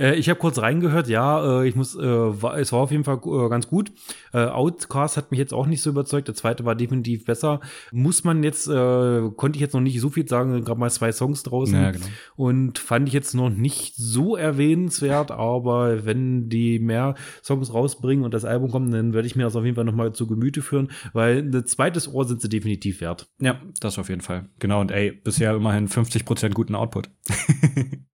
Äh, 0.00 0.14
ich 0.14 0.28
habe 0.30 0.40
kurz 0.40 0.58
reingehört, 0.58 1.08
ja, 1.08 1.60
äh, 1.62 1.68
ich 1.68 1.76
muss, 1.76 1.94
äh, 1.94 2.02
war, 2.02 2.58
es 2.58 2.72
war 2.72 2.80
auf 2.80 2.90
jeden 2.90 3.04
Fall 3.04 3.20
ganz 3.48 3.68
gut. 3.68 3.92
Outcast 4.32 5.16
hat 5.16 5.30
mich 5.32 5.38
jetzt 5.38 5.52
auch 5.52 5.66
nicht 5.66 5.82
so 5.82 5.90
überzeugt, 5.90 6.28
der 6.28 6.34
zweite 6.34 6.64
war 6.64 6.74
definitiv 6.76 7.24
besser. 7.24 7.60
Muss 7.90 8.22
man 8.22 8.42
jetzt, 8.44 8.66
konnte 8.66 9.56
ich 9.56 9.60
jetzt 9.60 9.74
noch 9.74 9.80
nicht 9.80 10.00
so 10.00 10.08
viel 10.08 10.26
sagen, 10.28 10.64
gerade 10.64 10.78
mal 10.78 10.90
zwei 10.90 11.10
Songs 11.10 11.42
draußen 11.42 11.74
Ja, 11.74 11.90
genau. 11.90 12.06
und 12.36 12.78
fand 12.78 13.08
ich 13.08 13.14
jetzt 13.14 13.34
noch 13.34 13.50
nicht 13.50 13.96
so 13.96 14.36
erwähnenswert, 14.36 15.32
aber 15.32 16.04
wenn 16.06 16.48
die 16.48 16.78
mehr 16.78 17.16
Songs 17.42 17.74
rausbringen 17.74 18.24
und 18.24 18.32
das 18.32 18.44
Album 18.44 18.70
kommt, 18.70 18.94
dann 18.94 19.12
werde 19.12 19.26
ich 19.26 19.34
mir 19.34 19.42
das 19.42 19.56
auf 19.56 19.64
jeden 19.64 19.74
Fall 19.74 19.84
nochmal 19.84 20.12
zu 20.12 20.26
Gemüte 20.26 20.62
führen, 20.62 20.92
weil 21.12 21.38
ein 21.38 21.66
zweites 21.66 22.12
Ohr 22.12 22.24
sind 22.24 22.40
sie 22.40 22.48
definitiv 22.48 23.00
wert. 23.00 23.28
Ja, 23.40 23.60
das 23.80 23.98
auf 23.98 24.08
jeden 24.08 24.20
Fall. 24.20 24.48
Genau, 24.60 24.80
und 24.80 24.92
ey, 24.92 25.10
bisher 25.10 25.54
immerhin 25.54 25.88
50% 25.88 26.52
guten 26.52 26.76
Output. 26.76 27.10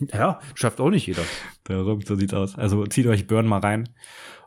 Ja, 0.12 0.40
schafft 0.54 0.80
auch 0.80 0.90
nicht 0.90 1.06
jeder. 1.06 1.22
Darum, 1.64 2.00
so 2.02 2.16
sieht's 2.16 2.34
aus. 2.34 2.56
Also 2.56 2.86
zieht 2.86 3.06
euch 3.06 3.26
Burn 3.26 3.46
mal 3.46 3.60
rein. 3.60 3.88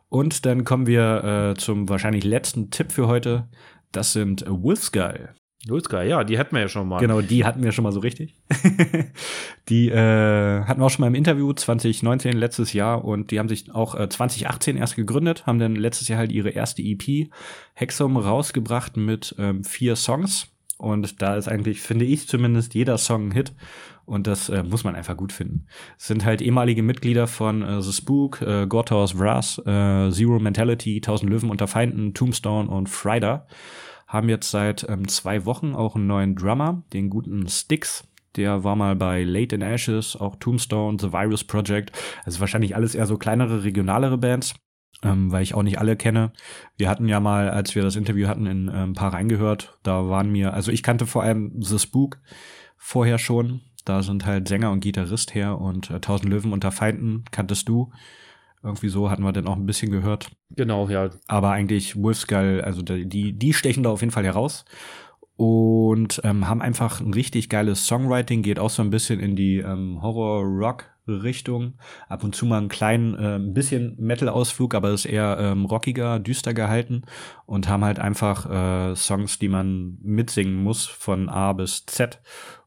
Und 0.08 0.46
dann 0.46 0.64
kommen 0.64 0.86
wir 0.86 1.54
äh, 1.54 1.58
zum 1.58 1.88
wahrscheinlich 1.88 2.24
letzten 2.24 2.70
Tipp 2.70 2.92
für 2.92 3.08
heute. 3.08 3.48
Das 3.92 4.12
sind 4.12 4.44
Wolfskull. 4.46 5.30
Lulska, 5.66 6.02
ja, 6.04 6.22
die 6.22 6.38
hatten 6.38 6.54
wir 6.54 6.62
ja 6.62 6.68
schon 6.68 6.86
mal. 6.86 7.00
Genau, 7.00 7.20
die 7.20 7.44
hatten 7.44 7.62
wir 7.62 7.72
schon 7.72 7.82
mal 7.82 7.90
so 7.90 7.98
richtig. 7.98 8.36
die 9.68 9.88
äh, 9.88 10.62
hatten 10.62 10.80
wir 10.80 10.86
auch 10.86 10.90
schon 10.90 11.00
mal 11.00 11.08
im 11.08 11.16
Interview 11.16 11.52
2019, 11.52 12.36
letztes 12.36 12.72
Jahr. 12.72 13.04
Und 13.04 13.32
die 13.32 13.40
haben 13.40 13.48
sich 13.48 13.74
auch 13.74 13.96
äh, 13.96 14.08
2018 14.08 14.76
erst 14.76 14.94
gegründet, 14.94 15.44
haben 15.44 15.58
dann 15.58 15.74
letztes 15.74 16.06
Jahr 16.06 16.20
halt 16.20 16.30
ihre 16.30 16.50
erste 16.50 16.82
EP, 16.82 17.30
Hexum, 17.74 18.16
rausgebracht 18.16 18.96
mit 18.96 19.34
ähm, 19.38 19.64
vier 19.64 19.96
Songs. 19.96 20.46
Und 20.78 21.20
da 21.20 21.36
ist 21.36 21.48
eigentlich, 21.48 21.80
finde 21.80 22.04
ich 22.04 22.28
zumindest, 22.28 22.74
jeder 22.74 22.96
Song 22.96 23.28
ein 23.28 23.32
Hit. 23.32 23.52
Und 24.06 24.26
das 24.26 24.48
äh, 24.48 24.62
muss 24.62 24.84
man 24.84 24.94
einfach 24.94 25.16
gut 25.16 25.32
finden. 25.32 25.66
Es 25.98 26.06
sind 26.06 26.24
halt 26.24 26.40
ehemalige 26.40 26.82
Mitglieder 26.82 27.26
von 27.26 27.62
äh, 27.62 27.82
The 27.82 27.92
Spook, 27.92 28.40
äh, 28.40 28.66
Gorthaus 28.66 29.18
Wrath, 29.18 29.58
äh, 29.66 30.10
Zero 30.10 30.38
Mentality, 30.38 31.00
Tausend 31.00 31.30
Löwen 31.30 31.50
unter 31.50 31.66
Feinden, 31.66 32.14
Tombstone 32.14 32.70
und 32.70 32.88
Friday. 32.88 33.40
Haben 34.06 34.28
jetzt 34.28 34.50
seit 34.50 34.88
ähm, 34.88 35.08
zwei 35.08 35.44
Wochen 35.44 35.74
auch 35.74 35.96
einen 35.96 36.06
neuen 36.06 36.36
Drummer, 36.36 36.84
den 36.92 37.10
guten 37.10 37.48
Styx. 37.48 38.08
Der 38.36 38.62
war 38.62 38.76
mal 38.76 38.94
bei 38.94 39.24
Late 39.24 39.56
in 39.56 39.62
Ashes, 39.62 40.14
auch 40.14 40.36
Tombstone, 40.36 40.98
The 41.00 41.12
Virus 41.12 41.42
Project. 41.42 41.90
Also 42.24 42.38
wahrscheinlich 42.38 42.76
alles 42.76 42.94
eher 42.94 43.06
so 43.06 43.18
kleinere, 43.18 43.64
regionalere 43.64 44.18
Bands 44.18 44.54
ähm, 45.02 45.30
weil 45.30 45.42
ich 45.42 45.54
auch 45.54 45.62
nicht 45.62 45.78
alle 45.78 45.96
kenne. 45.96 46.32
Wir 46.76 46.88
hatten 46.88 47.08
ja 47.08 47.20
mal, 47.20 47.50
als 47.50 47.74
wir 47.74 47.82
das 47.82 47.96
Interview 47.96 48.28
hatten, 48.28 48.46
in 48.46 48.68
äh, 48.68 48.72
ein 48.72 48.94
paar 48.94 49.12
reingehört. 49.12 49.78
Da 49.82 50.08
waren 50.08 50.30
mir, 50.30 50.54
also 50.54 50.72
ich 50.72 50.82
kannte 50.82 51.06
vor 51.06 51.22
allem 51.22 51.52
The 51.60 51.78
Spook 51.78 52.18
vorher 52.76 53.18
schon. 53.18 53.60
Da 53.86 54.02
sind 54.02 54.26
halt 54.26 54.48
Sänger 54.48 54.72
und 54.72 54.80
Gitarrist 54.80 55.34
her 55.34 55.58
und 55.58 55.90
äh, 55.90 56.00
Tausend 56.00 56.28
Löwen 56.28 56.52
unter 56.52 56.72
Feinden 56.72 57.24
kanntest 57.30 57.68
du. 57.68 57.92
Irgendwie 58.62 58.88
so 58.88 59.10
hatten 59.10 59.22
wir 59.22 59.32
dann 59.32 59.46
auch 59.46 59.54
ein 59.54 59.64
bisschen 59.64 59.92
gehört. 59.92 60.32
Genau, 60.50 60.88
ja. 60.88 61.10
Aber 61.28 61.52
eigentlich 61.52 61.94
Wolfskull, 62.02 62.62
also 62.64 62.82
die, 62.82 63.32
die 63.32 63.52
stechen 63.52 63.84
da 63.84 63.90
auf 63.90 64.00
jeden 64.00 64.10
Fall 64.10 64.24
heraus. 64.24 64.64
Und 65.36 66.20
ähm, 66.24 66.48
haben 66.48 66.62
einfach 66.62 67.00
ein 67.00 67.14
richtig 67.14 67.48
geiles 67.48 67.86
Songwriting, 67.86 68.42
geht 68.42 68.58
auch 68.58 68.70
so 68.70 68.82
ein 68.82 68.90
bisschen 68.90 69.20
in 69.20 69.36
die 69.36 69.58
ähm, 69.58 70.02
Horror-Rock-Richtung. 70.02 71.74
Ab 72.08 72.24
und 72.24 72.34
zu 72.34 72.46
mal 72.46 72.58
einen 72.58 72.68
kleinen, 72.68 73.14
äh, 73.14 73.36
ein 73.36 73.54
bisschen 73.54 73.94
Metal-Ausflug, 73.98 74.74
aber 74.74 74.90
ist 74.90 75.04
eher 75.04 75.36
ähm, 75.38 75.66
rockiger, 75.66 76.18
düster 76.18 76.54
gehalten. 76.54 77.02
Und 77.44 77.68
haben 77.68 77.84
halt 77.84 78.00
einfach 78.00 78.50
äh, 78.50 78.96
Songs, 78.96 79.38
die 79.38 79.48
man 79.48 79.98
mitsingen 80.02 80.60
muss, 80.60 80.86
von 80.86 81.28
A 81.28 81.52
bis 81.52 81.86
Z. 81.86 82.20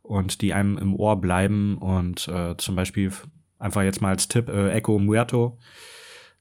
Und 0.09 0.41
die 0.41 0.53
einem 0.53 0.77
im 0.77 0.95
Ohr 0.95 1.21
bleiben. 1.21 1.77
Und 1.77 2.27
äh, 2.27 2.57
zum 2.57 2.75
Beispiel 2.75 3.11
einfach 3.59 3.83
jetzt 3.83 4.01
mal 4.01 4.09
als 4.09 4.27
Tipp, 4.27 4.49
äh, 4.49 4.71
Echo 4.71 4.97
Muerto. 4.97 5.59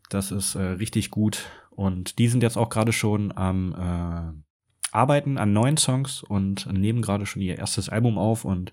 Das 0.09 0.31
ist 0.31 0.55
äh, 0.55 0.63
richtig 0.63 1.11
gut. 1.11 1.51
Und 1.71 2.19
die 2.19 2.29
sind 2.29 2.43
jetzt 2.43 2.57
auch 2.57 2.71
gerade 2.71 2.93
schon 2.93 3.37
am 3.37 3.75
äh, 3.75 4.43
arbeiten 4.91 5.37
an 5.37 5.53
neuen 5.53 5.77
Songs 5.77 6.23
und 6.23 6.67
nehmen 6.73 7.03
gerade 7.03 7.27
schon 7.27 7.43
ihr 7.43 7.59
erstes 7.59 7.91
Album 7.91 8.17
auf 8.17 8.47
und 8.47 8.73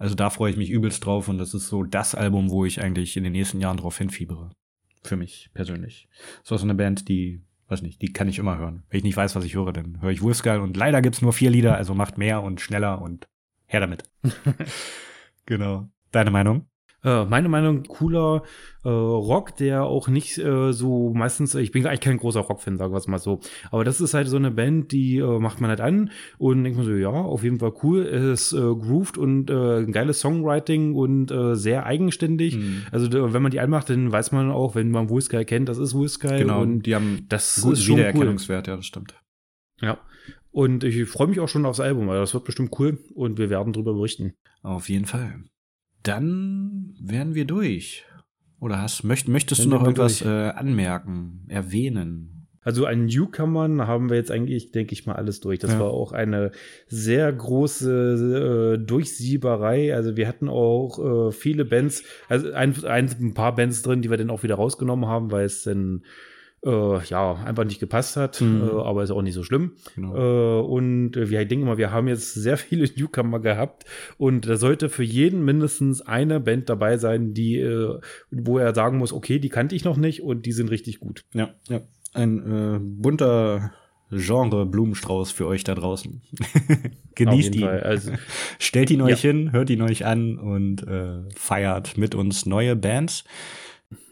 also 0.00 0.16
da 0.16 0.28
freue 0.28 0.50
ich 0.50 0.56
mich 0.56 0.70
übelst 0.70 1.06
drauf 1.06 1.28
und 1.28 1.38
das 1.38 1.54
ist 1.54 1.68
so 1.68 1.84
das 1.84 2.16
Album, 2.16 2.50
wo 2.50 2.64
ich 2.64 2.82
eigentlich 2.82 3.16
in 3.16 3.22
den 3.22 3.32
nächsten 3.32 3.60
Jahren 3.60 3.76
drauf 3.76 3.96
hinfiebere. 3.96 4.50
Für 5.04 5.16
mich 5.16 5.50
persönlich. 5.54 6.08
So 6.42 6.56
so 6.56 6.64
eine 6.64 6.74
Band, 6.74 7.08
die, 7.08 7.42
weiß 7.68 7.82
nicht, 7.82 8.02
die 8.02 8.12
kann 8.12 8.28
ich 8.28 8.38
immer 8.38 8.58
hören. 8.58 8.82
Wenn 8.90 8.98
ich 8.98 9.04
nicht 9.04 9.16
weiß, 9.16 9.36
was 9.36 9.44
ich 9.44 9.54
höre, 9.54 9.72
dann 9.72 10.00
höre 10.02 10.10
ich 10.10 10.22
Wolfskull 10.22 10.58
und 10.58 10.76
leider 10.76 11.00
gibt's 11.00 11.22
nur 11.22 11.32
vier 11.32 11.50
Lieder, 11.50 11.76
also 11.76 11.94
macht 11.94 12.18
mehr 12.18 12.42
und 12.42 12.60
schneller 12.60 13.00
und 13.00 13.28
her 13.72 13.80
damit. 13.80 14.04
genau. 15.46 15.88
Deine 16.10 16.30
Meinung? 16.30 16.66
Äh, 17.04 17.24
meine 17.24 17.48
Meinung, 17.48 17.82
cooler 17.84 18.44
äh, 18.84 18.88
Rock, 18.88 19.56
der 19.56 19.84
auch 19.84 20.06
nicht 20.06 20.38
äh, 20.38 20.72
so 20.72 21.12
meistens, 21.12 21.54
ich 21.56 21.72
bin 21.72 21.84
eigentlich 21.84 22.00
kein 22.00 22.18
großer 22.18 22.40
Rock-Fan, 22.40 22.78
sagen 22.78 22.92
wir 22.92 22.98
es 22.98 23.08
mal 23.08 23.18
so. 23.18 23.40
Aber 23.72 23.82
das 23.82 24.00
ist 24.00 24.14
halt 24.14 24.28
so 24.28 24.36
eine 24.36 24.52
Band, 24.52 24.92
die 24.92 25.16
äh, 25.16 25.38
macht 25.40 25.60
man 25.60 25.70
halt 25.70 25.80
an 25.80 26.10
und 26.38 26.62
denkt 26.62 26.78
man 26.78 26.86
so, 26.86 26.92
ja, 26.92 27.08
auf 27.08 27.42
jeden 27.42 27.58
Fall 27.58 27.72
cool. 27.82 28.02
Es 28.02 28.52
äh, 28.52 28.58
grooved 28.58 29.18
und 29.18 29.50
äh, 29.50 29.78
ein 29.80 29.90
geiles 29.90 30.20
Songwriting 30.20 30.94
und 30.94 31.32
äh, 31.32 31.56
sehr 31.56 31.86
eigenständig. 31.86 32.56
Mhm. 32.56 32.82
Also 32.92 33.10
wenn 33.10 33.42
man 33.42 33.50
die 33.50 33.60
anmacht, 33.60 33.90
dann 33.90 34.12
weiß 34.12 34.30
man 34.30 34.52
auch, 34.52 34.76
wenn 34.76 34.90
man 34.90 35.10
Wolfsky 35.10 35.44
kennt, 35.44 35.68
das 35.68 35.78
ist 35.78 35.94
Wolfsky. 35.94 36.38
Genau, 36.38 36.62
Und 36.62 36.82
die 36.82 36.94
haben 36.94 37.26
das 37.28 37.62
guten 37.62 37.72
ist 37.72 37.82
schon 37.82 37.94
cool. 37.94 37.98
Wiedererkennungswert, 37.98 38.68
ja, 38.68 38.76
das 38.76 38.86
stimmt. 38.86 39.14
Ja. 39.80 39.98
Und 40.52 40.84
ich 40.84 41.08
freue 41.08 41.28
mich 41.28 41.40
auch 41.40 41.48
schon 41.48 41.64
aufs 41.66 41.80
Album, 41.80 42.06
weil 42.08 42.20
das 42.20 42.34
wird 42.34 42.44
bestimmt 42.44 42.78
cool 42.78 42.98
und 43.14 43.38
wir 43.38 43.50
werden 43.50 43.72
drüber 43.72 43.94
berichten. 43.94 44.34
Auf 44.62 44.88
jeden 44.88 45.06
Fall. 45.06 45.40
Dann 46.02 46.94
wären 47.00 47.34
wir 47.34 47.46
durch. 47.46 48.04
Oder 48.60 48.80
hast, 48.80 49.02
möcht, 49.02 49.28
möchtest 49.28 49.62
Dann 49.62 49.70
du 49.70 49.76
noch 49.76 49.82
irgendwas 49.82 50.20
äh, 50.22 50.28
anmerken, 50.28 51.46
erwähnen? 51.48 52.46
Also 52.64 52.86
an 52.86 53.06
Newcomern 53.06 53.88
haben 53.88 54.08
wir 54.08 54.16
jetzt 54.16 54.30
eigentlich, 54.30 54.70
denke 54.70 54.92
ich 54.92 55.04
mal, 55.04 55.16
alles 55.16 55.40
durch. 55.40 55.58
Das 55.58 55.72
Ja. 55.72 55.80
war 55.80 55.90
auch 55.90 56.12
eine 56.12 56.52
sehr 56.86 57.32
große 57.32 58.76
äh, 58.78 58.86
Durchsieberei. 58.86 59.94
Also 59.94 60.16
wir 60.16 60.28
hatten 60.28 60.48
auch 60.48 61.28
äh, 61.28 61.32
viele 61.32 61.64
Bands, 61.64 62.04
also 62.28 62.52
ein, 62.52 62.84
ein, 62.84 63.10
ein 63.20 63.34
paar 63.34 63.56
Bands 63.56 63.82
drin, 63.82 64.02
die 64.02 64.10
wir 64.10 64.16
dann 64.16 64.30
auch 64.30 64.44
wieder 64.44 64.54
rausgenommen 64.56 65.06
haben, 65.08 65.32
weil 65.32 65.46
es 65.46 65.64
dann 65.64 66.04
äh, 66.64 67.04
ja 67.04 67.34
einfach 67.44 67.64
nicht 67.64 67.80
gepasst 67.80 68.16
hat. 68.16 68.40
Mhm. 68.40 68.62
Äh, 68.68 68.70
aber 68.82 69.02
ist 69.02 69.10
auch 69.10 69.22
nicht 69.22 69.34
so 69.34 69.42
schlimm. 69.42 69.72
Genau. 69.94 70.14
Äh, 70.14 70.62
und 70.64 71.16
äh, 71.16 71.28
wir 71.28 71.44
denken 71.44 71.66
immer, 71.66 71.78
wir 71.78 71.90
haben 71.90 72.08
jetzt 72.08 72.34
sehr 72.34 72.56
viele 72.56 72.88
Newcomer 72.96 73.40
gehabt 73.40 73.84
und 74.16 74.46
da 74.48 74.56
sollte 74.56 74.88
für 74.88 75.02
jeden 75.02 75.44
mindestens 75.44 76.02
eine 76.02 76.40
Band 76.40 76.68
dabei 76.68 76.98
sein, 76.98 77.34
die, 77.34 77.58
äh, 77.58 77.98
wo 78.30 78.58
er 78.58 78.74
sagen 78.74 78.98
muss, 78.98 79.12
okay, 79.12 79.38
die 79.38 79.48
kannte 79.48 79.74
ich 79.74 79.84
noch 79.84 79.96
nicht 79.96 80.22
und 80.22 80.46
die 80.46 80.52
sind 80.52 80.70
richtig 80.70 81.00
gut. 81.00 81.24
Ja, 81.34 81.50
ja. 81.68 81.80
Ein 82.14 82.38
äh, 82.38 82.78
bunter 82.80 83.72
Genre-Blumenstrauß 84.10 85.30
für 85.30 85.46
euch 85.46 85.64
da 85.64 85.74
draußen. 85.74 86.20
Genießt 87.14 87.54
ihn. 87.54 87.64
Also, 87.64 88.12
Stellt 88.58 88.90
ihn 88.90 89.00
euch 89.00 89.24
Ja. 89.24 89.30
hin, 89.30 89.52
hört 89.52 89.70
ihn 89.70 89.80
euch 89.80 90.04
an 90.04 90.38
und 90.38 90.84
feiert 91.34 91.96
mit 91.96 92.14
uns 92.14 92.44
neue 92.44 92.76
Bands. 92.76 93.24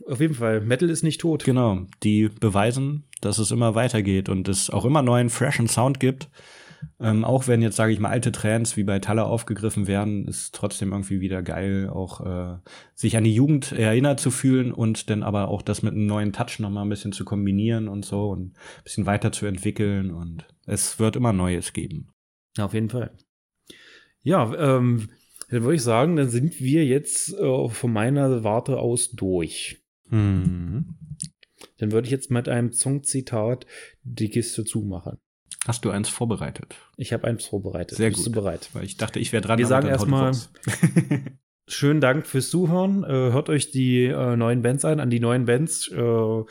Auf 0.07 0.21
jeden 0.21 0.35
Fall, 0.35 0.61
Metal 0.61 0.91
ist 0.91 1.03
nicht 1.03 1.21
tot. 1.21 1.45
Genau, 1.45 1.87
die 2.03 2.29
beweisen, 2.29 3.05
dass 3.21 3.39
es 3.39 3.51
immer 3.51 3.75
weitergeht 3.75 4.29
und 4.29 4.49
es 4.49 4.71
auch 4.71 4.85
immer 4.85 5.03
neuen, 5.03 5.31
freshen 5.31 5.69
Sound 5.69 6.01
gibt. 6.01 6.29
Ähm, 6.99 7.25
auch 7.25 7.47
wenn 7.47 7.63
jetzt, 7.63 7.77
sage 7.77 7.93
ich 7.93 8.01
mal, 8.01 8.09
alte 8.09 8.33
Trends 8.33 8.77
wie 8.77 8.85
bei 8.85 8.99
Taller 8.99 9.27
aufgegriffen 9.27 9.87
werden, 9.87 10.27
ist 10.27 10.55
trotzdem 10.55 10.93
irgendwie 10.93 11.21
wieder 11.21 11.43
geil, 11.43 11.91
auch 11.91 12.21
äh, 12.25 12.59
sich 12.95 13.17
an 13.17 13.25
die 13.25 13.35
Jugend 13.35 13.73
erinnert 13.73 14.21
zu 14.21 14.31
fühlen 14.31 14.73
und 14.73 15.11
dann 15.11 15.23
aber 15.23 15.49
auch 15.49 15.63
das 15.63 15.83
mit 15.83 15.93
einem 15.93 16.07
neuen 16.07 16.33
Touch 16.33 16.59
nochmal 16.59 16.85
ein 16.85 16.91
bisschen 16.91 17.13
zu 17.13 17.25
kombinieren 17.25 17.89
und 17.89 18.05
so 18.05 18.31
und 18.31 18.53
ein 18.53 18.83
bisschen 18.85 19.07
weiterzuentwickeln 19.07 20.11
und 20.11 20.47
es 20.67 20.99
wird 20.99 21.17
immer 21.17 21.33
Neues 21.33 21.73
geben. 21.73 22.09
Auf 22.59 22.75
jeden 22.75 22.91
Fall. 22.91 23.13
Ja, 24.23 24.53
ähm, 24.55 25.09
dann 25.51 25.63
würde 25.63 25.77
ich 25.77 25.83
sagen, 25.83 26.17
dann 26.17 26.29
sind 26.29 26.61
wir 26.61 26.85
jetzt 26.85 27.35
äh, 27.35 27.69
von 27.69 27.93
meiner 27.93 28.45
Warte 28.45 28.79
aus 28.79 29.11
durch. 29.11 29.80
Mhm. 30.11 30.97
Dann 31.79 31.93
würde 31.93 32.07
ich 32.07 32.13
jetzt 32.13 32.31
mit 32.31 32.49
einem 32.49 32.73
Songzitat 32.73 33.67
die 34.03 34.29
Kiste 34.29 34.65
zumachen. 34.65 35.19
Hast 35.67 35.85
du 35.85 35.91
eins 35.91 36.09
vorbereitet? 36.09 36.75
Ich 36.97 37.13
habe 37.13 37.27
eins 37.27 37.45
vorbereitet. 37.45 37.99
Sehr 37.99 38.09
Bist 38.09 38.25
gut. 38.25 38.35
du 38.35 38.41
bereit? 38.41 38.71
Weil 38.73 38.85
ich 38.85 38.97
dachte, 38.97 39.19
ich 39.19 39.33
wäre 39.33 39.43
dran. 39.43 39.59
Wir 39.59 39.67
sagen 39.67 39.89
erstmal-. 39.89 40.33
Schönen 41.69 42.01
Dank 42.01 42.27
fürs 42.27 42.51
Zuhören. 42.51 43.05
Äh, 43.05 43.09
hört 43.09 43.49
euch 43.49 43.71
die 43.71 44.07
äh, 44.07 44.37
neuen 44.37 44.63
Bands 44.63 44.85
ein, 44.85 44.99
an 45.01 45.11
die 45.11 45.21
neuen 45.21 45.45
Bands. 45.45 45.89
Äh, 45.89 46.45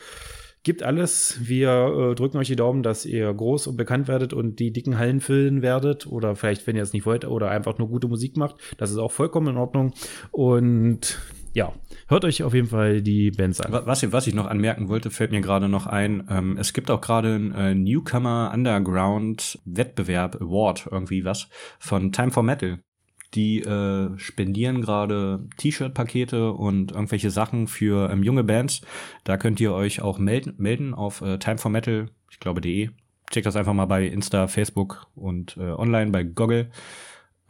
gibt 0.62 0.82
alles. 0.82 1.38
Wir 1.42 2.12
äh, 2.12 2.14
drücken 2.14 2.38
euch 2.38 2.46
die 2.46 2.56
Daumen, 2.56 2.82
dass 2.82 3.04
ihr 3.04 3.32
groß 3.32 3.66
und 3.66 3.76
bekannt 3.76 4.08
werdet 4.08 4.32
und 4.32 4.60
die 4.60 4.72
dicken 4.72 4.96
Hallen 4.96 5.20
füllen 5.20 5.60
werdet. 5.60 6.06
Oder 6.06 6.36
vielleicht, 6.36 6.66
wenn 6.66 6.76
ihr 6.76 6.82
es 6.82 6.92
nicht 6.92 7.04
wollt, 7.04 7.26
oder 7.26 7.50
einfach 7.50 7.78
nur 7.78 7.88
gute 7.88 8.08
Musik 8.08 8.36
macht. 8.36 8.56
Das 8.78 8.90
ist 8.90 8.96
auch 8.96 9.12
vollkommen 9.12 9.48
in 9.48 9.56
Ordnung. 9.56 9.92
Und 10.30 11.18
ja, 11.52 11.72
hört 12.08 12.24
euch 12.24 12.42
auf 12.42 12.54
jeden 12.54 12.68
Fall 12.68 13.02
die 13.02 13.30
Bands 13.30 13.60
an. 13.60 13.72
Was, 13.86 14.12
was 14.12 14.26
ich 14.26 14.34
noch 14.34 14.46
anmerken 14.46 14.88
wollte, 14.88 15.10
fällt 15.10 15.32
mir 15.32 15.40
gerade 15.40 15.68
noch 15.68 15.86
ein. 15.86 16.26
Ähm, 16.30 16.56
es 16.58 16.72
gibt 16.72 16.90
auch 16.90 17.00
gerade 17.00 17.34
einen 17.34 17.52
äh, 17.52 17.74
Newcomer 17.74 18.52
Underground 18.54 19.58
Wettbewerb 19.64 20.40
Award, 20.40 20.88
irgendwie 20.90 21.24
was, 21.24 21.48
von 21.78 22.12
Time 22.12 22.30
for 22.30 22.42
Metal. 22.42 22.78
Die 23.34 23.60
äh, 23.60 24.18
spendieren 24.18 24.80
gerade 24.80 25.46
T-Shirt-Pakete 25.56 26.52
und 26.52 26.92
irgendwelche 26.92 27.30
Sachen 27.30 27.68
für 27.68 28.10
ähm, 28.10 28.22
junge 28.22 28.42
Bands. 28.42 28.80
Da 29.22 29.36
könnt 29.36 29.60
ihr 29.60 29.72
euch 29.72 30.02
auch 30.02 30.18
melden, 30.18 30.54
melden 30.58 30.94
auf 30.94 31.20
äh, 31.22 31.38
timeformetal, 31.38 32.06
ich 32.30 32.40
glaube, 32.40 32.60
de. 32.60 32.90
Checkt 33.30 33.46
das 33.46 33.54
einfach 33.54 33.74
mal 33.74 33.86
bei 33.86 34.06
Insta, 34.06 34.48
Facebook 34.48 35.06
und 35.14 35.56
äh, 35.56 35.70
online 35.70 36.10
bei 36.10 36.24
Goggle. 36.24 36.70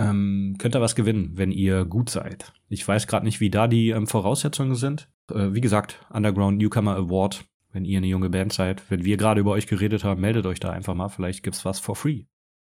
Ähm, 0.01 0.57
könnt 0.59 0.75
ihr 0.75 0.81
was 0.81 0.95
gewinnen, 0.95 1.33
wenn 1.35 1.53
ihr 1.53 1.85
gut 1.85 2.11
seid. 2.11 2.53
Ich 2.69 2.87
weiß 2.87 3.07
gerade 3.07 3.27
nicht, 3.27 3.41
wie 3.41 3.51
da 3.51 3.69
die 3.69 3.91
ähm, 3.91 4.07
Voraussetzungen 4.07 4.75
sind. 4.75 5.11
Äh, 5.31 5.53
wie 5.53 5.61
gesagt, 5.61 6.05
Underground 6.11 6.59
Newcomer 6.59 6.97
Award, 6.97 7.45
wenn 7.73 7.85
ihr 7.85 7.99
eine 7.99 8.07
junge 8.07 8.31
Band 8.31 8.53
seid. 8.53 8.83
Wenn 8.91 9.05
wir 9.05 9.17
gerade 9.17 9.41
über 9.41 9.53
euch 9.53 9.67
geredet 9.67 10.05
haben, 10.05 10.21
meldet 10.21 10.47
euch 10.47 10.61
da 10.61 10.71
einfach 10.71 10.95
mal. 10.95 11.09
Vielleicht 11.09 11.43
gibt's 11.43 11.65
was 11.65 11.81
for 11.81 11.97
free. 11.97 12.25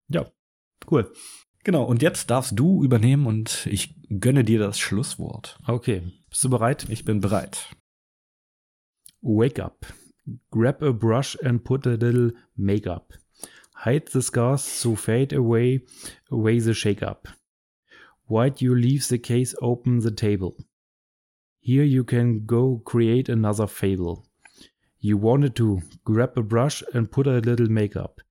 Ja, 0.10 0.26
cool. 0.92 1.12
Genau, 1.64 1.84
und 1.84 2.02
jetzt 2.02 2.30
darfst 2.30 2.60
du 2.60 2.84
übernehmen 2.84 3.26
und 3.26 3.68
ich 3.72 3.96
gönne 4.20 4.44
dir 4.44 4.60
das 4.60 4.80
Schlusswort. 4.80 5.58
Okay, 5.66 6.04
bist 6.30 6.44
du 6.44 6.50
bereit? 6.50 6.88
Ich 6.90 7.06
bin 7.06 7.22
bereit. 7.22 7.70
Wake 9.22 9.60
up. 9.60 9.86
Grab 10.52 10.84
a 10.84 10.92
brush 10.92 11.38
and 11.44 11.64
put 11.64 11.88
a 11.88 11.92
little 11.92 12.34
makeup. 12.56 13.14
Hide 13.86 14.12
the 14.12 14.22
scars 14.22 14.82
to 14.82 14.96
fade 14.96 15.34
away, 15.34 15.84
away 16.34 16.60
the 16.60 16.74
shake-up. 16.74 17.28
Why'd 18.28 18.62
you 18.62 18.76
leave 18.76 19.08
the 19.08 19.18
case 19.18 19.56
open 19.62 20.00
the 20.00 20.12
table? 20.12 20.56
Here 21.60 21.84
you 21.84 22.04
can 22.04 22.46
go 22.46 22.82
create 22.84 23.30
another 23.30 23.68
fable. 23.68 24.26
You 25.00 25.18
wanted 25.18 25.56
to 25.58 25.82
grab 26.04 26.38
a 26.38 26.42
brush 26.42 26.84
and 26.94 27.12
put 27.12 27.28
a 27.28 27.40
little 27.40 27.70
makeup. 27.70 28.22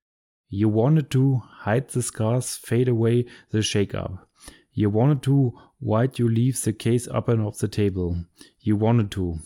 You 0.48 0.68
wanted 0.68 1.10
to 1.12 1.42
hide 1.64 1.88
the 1.88 2.02
scars, 2.02 2.56
fade 2.56 2.88
away 2.88 3.26
the 3.50 3.62
shake 3.62 3.94
up. 3.94 4.28
You 4.72 4.90
wanted 4.90 5.22
to 5.22 5.52
why'd 5.80 6.18
you 6.18 6.28
leave 6.28 6.62
the 6.62 6.72
case 6.72 7.08
up 7.08 7.28
and 7.28 7.42
off 7.42 7.58
the 7.58 7.68
table? 7.68 8.24
You 8.60 8.76
wanted 8.76 9.10
to. 9.12 9.38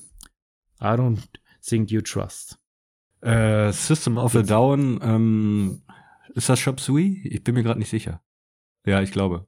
I 0.80 0.96
don't 0.96 1.20
think 1.62 1.90
you 1.90 2.00
trust. 2.00 2.58
Äh, 3.22 3.72
System 3.72 4.18
of 4.18 4.34
a 4.34 4.42
Down, 4.42 5.00
ähm, 5.02 5.82
ist 6.34 6.48
das 6.48 6.60
Shop 6.60 6.78
Sui? 6.78 7.22
Ich 7.24 7.42
bin 7.42 7.54
mir 7.54 7.62
gerade 7.62 7.78
nicht 7.78 7.90
sicher. 7.90 8.20
Ja, 8.86 9.02
ich 9.02 9.12
glaube. 9.12 9.46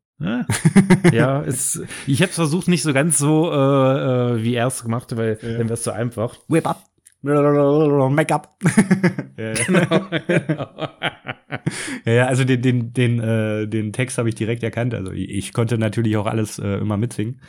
Ja, 1.13 1.43
es, 1.47 1.81
ich 2.07 2.23
habe 2.23 2.33
versucht, 2.33 2.69
nicht 2.69 2.83
so 2.83 2.93
ganz 2.93 3.19
so, 3.19 3.53
äh, 3.53 3.55
äh, 3.55 4.43
wie 4.43 4.55
er 4.55 4.67
es 4.67 4.83
gemacht 4.83 5.17
weil 5.17 5.39
ja. 5.41 5.49
dann 5.51 5.69
wäre 5.69 5.75
es 5.75 5.85
so 5.85 5.93
einfach. 5.93 6.37
Whip 6.49 6.67
up. 6.67 6.85
Make-up. 7.23 8.57
ja, 9.37 9.53
genau. 9.55 10.07
ja, 12.05 12.13
ja, 12.13 12.27
also 12.27 12.45
den, 12.45 12.63
den, 12.63 12.93
den, 12.93 13.21
äh, 13.21 13.67
den 13.67 13.93
Text 13.93 14.19
habe 14.19 14.29
ich 14.29 14.37
direkt 14.37 14.63
erkannt. 14.63 14.95
Also 14.95 15.11
ich, 15.13 15.29
ich 15.31 15.53
konnte 15.53 15.79
natürlich 15.79 16.17
auch 16.17 16.27
alles 16.27 16.61
äh, 16.61 16.79
immer 16.79 16.97
mitsingen. 16.97 17.41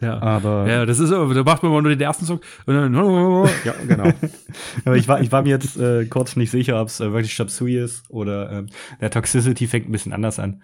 Ja, 0.00 0.20
aber. 0.20 0.68
Ja, 0.68 0.84
das 0.84 0.98
ist, 0.98 1.10
da 1.10 1.24
macht 1.24 1.62
man 1.62 1.72
mal 1.72 1.80
nur 1.80 1.90
den 1.90 2.00
ersten 2.00 2.26
Song 2.26 2.40
und 2.66 2.74
dann, 2.74 2.92
ja, 3.64 3.74
genau. 3.88 4.12
aber 4.84 4.96
ich 4.96 5.08
war, 5.08 5.22
ich 5.22 5.32
war 5.32 5.42
mir 5.42 5.48
jetzt 5.48 5.78
äh, 5.78 6.04
kurz 6.04 6.36
nicht 6.36 6.50
sicher, 6.50 6.78
ob 6.82 6.88
es 6.88 7.00
äh, 7.00 7.10
wirklich 7.12 7.32
Shapsui 7.32 7.78
ist 7.78 8.04
oder 8.10 8.52
ähm, 8.52 8.66
der 9.00 9.10
Toxicity 9.10 9.66
fängt 9.66 9.88
ein 9.88 9.92
bisschen 9.92 10.12
anders 10.12 10.38
an. 10.38 10.62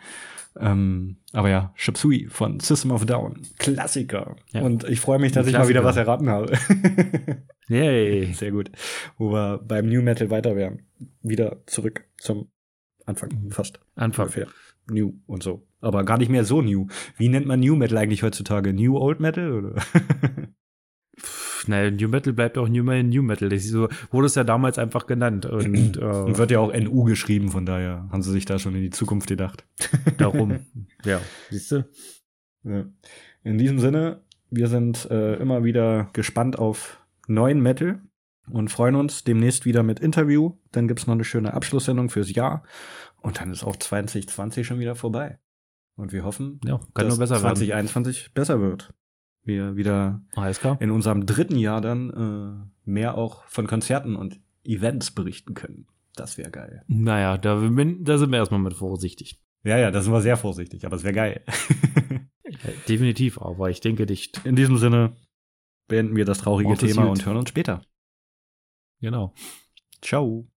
Ähm, 0.59 1.17
aber 1.33 1.49
ja, 1.49 1.73
Shapsui 1.75 2.29
von 2.29 2.61
System 2.61 2.91
of 2.91 3.07
Down. 3.07 3.41
Klassiker. 3.59 4.37
Ja. 4.53 4.63
Und 4.63 4.85
ich 4.85 5.01
freue 5.01 5.19
mich, 5.19 5.33
dass 5.33 5.47
ich 5.47 5.55
mal 5.55 5.69
wieder 5.69 5.85
was 5.85 5.97
erraten 5.97 6.29
habe. 6.29 6.53
Yay. 7.69 8.33
Sehr 8.35 8.51
gut. 8.51 8.71
Wo 9.17 9.33
wir 9.33 9.59
beim 9.59 9.89
New 9.89 10.03
Metal 10.03 10.31
weiter 10.31 10.57
wären. 10.57 10.83
Wieder 11.23 11.63
zurück 11.67 12.05
zum 12.19 12.49
Anfang, 13.07 13.31
mhm. 13.31 13.51
fast. 13.51 13.81
Anfang. 13.95 14.27
Ungefähr. 14.27 14.49
New 14.91 15.15
und 15.27 15.43
so. 15.43 15.67
Aber 15.81 16.05
gar 16.05 16.19
nicht 16.19 16.31
mehr 16.31 16.45
so 16.45 16.61
new. 16.61 16.87
Wie 17.17 17.29
nennt 17.29 17.47
man 17.47 17.61
New 17.61 17.77
Metal 17.77 17.99
eigentlich 17.99 18.23
heutzutage? 18.23 18.73
New 18.73 18.97
Old 18.97 19.21
Metal? 19.21 19.53
Oder? 19.53 19.83
naja, 21.67 21.91
New 21.91 22.09
Metal 22.09 22.33
bleibt 22.33 22.59
auch 22.59 22.69
New 22.69 22.83
Metal, 22.83 23.05
New 23.05 23.23
Metal. 23.23 23.49
Das 23.49 23.65
so, 23.65 23.89
wurde 24.11 24.27
es 24.27 24.35
ja 24.35 24.45
damals 24.45 24.79
einfach 24.79 25.07
genannt. 25.07 25.47
Und, 25.47 25.97
äh, 25.97 26.01
und 26.01 26.39
wird 26.39 26.51
ja 26.51 26.59
auch 26.59 26.73
NU 26.73 27.05
geschrieben, 27.05 27.51
von 27.51 27.67
daher 27.67 28.09
haben 28.11 28.23
sie 28.23 28.33
sich 28.33 28.45
da 28.45 28.59
schon 28.59 28.75
in 28.75 28.83
die 28.83 28.91
Zukunft 28.91 29.29
gedacht. 29.29 29.65
Darum, 30.19 30.61
ja, 31.05 31.21
siehst 31.51 31.73
du? 31.73 31.89
Ja. 32.65 32.85
In 33.45 33.59
diesem 33.59 33.79
Sinne, 33.79 34.23
wir 34.51 34.69
sind 34.69 35.11
äh, 35.11 35.35
immer 35.35 35.65
wieder 35.65 36.11
gespannt 36.13 36.59
auf 36.59 37.01
neuen 37.27 37.61
Metal 37.61 38.01
und 38.51 38.71
freuen 38.71 38.97
uns 38.97 39.25
demnächst 39.25 39.65
wieder 39.65 39.83
mit 39.83 40.01
Interview. 40.01 40.57
Dann 40.73 40.89
gibt's 40.89 41.07
noch 41.07 41.15
eine 41.15 41.25
schöne 41.25 41.55
Abschlusssendung 41.55 42.11
fürs 42.11 42.33
Jahr. 42.33 42.63
Und 43.21 43.41
dann 43.41 43.53
ist 43.53 43.65
auch 43.65 43.77
2020 43.77 44.67
schon 44.67 44.81
wieder 44.81 44.95
vorbei. 44.95 45.39
Und 45.95 46.13
wir 46.13 46.25
hoffen, 46.25 46.61
ja, 46.65 46.79
kann 46.95 47.07
dass 47.07 47.09
nur 47.09 47.19
besser 47.19 47.41
2021 47.41 48.23
werden. 48.23 48.33
besser 48.35 48.61
wird. 48.61 48.95
Wir 49.45 49.77
wieder 49.77 50.23
in 50.79 50.91
unserem 50.91 51.27
dritten 51.27 51.57
Jahr 51.57 51.81
dann 51.81 52.11
äh, 52.11 52.91
mehr 52.91 53.19
auch 53.19 53.45
von 53.47 53.67
Konzerten 53.67 54.15
und 54.15 54.41
Events 54.65 55.11
berichten 55.11 55.55
können. 55.55 55.87
Das 56.15 56.39
wäre 56.39 56.51
geil. 56.51 56.85
Naja, 56.87 57.39
da, 57.39 57.55
da 57.57 58.19
sind 58.19 58.31
wir 58.31 58.39
erstmal 58.39 58.61
mit 58.61 58.75
vorsichtig. 58.75 59.43
Ja, 59.65 59.79
ja, 59.79 59.91
da 59.91 60.01
sind 60.01 60.13
wir 60.13 60.21
sehr 60.21 60.37
vorsichtig, 60.37 60.85
aber 60.85 60.97
es 60.97 61.05
wäre 61.05 61.15
geil. 61.15 61.45
Definitiv, 62.89 63.41
aber 63.41 63.71
ich 63.71 63.81
denke 63.81 64.07
nicht. 64.07 64.45
In 64.45 64.57
diesem 64.57 64.77
Sinne 64.77 65.17
beenden 65.89 66.17
wir 66.17 66.25
das 66.25 66.39
traurige 66.39 66.77
Thema 66.77 67.07
und 67.07 67.25
hören 67.25 67.39
uns 67.39 67.49
später. 67.49 67.83
Genau. 69.01 69.35
Ciao. 70.01 70.53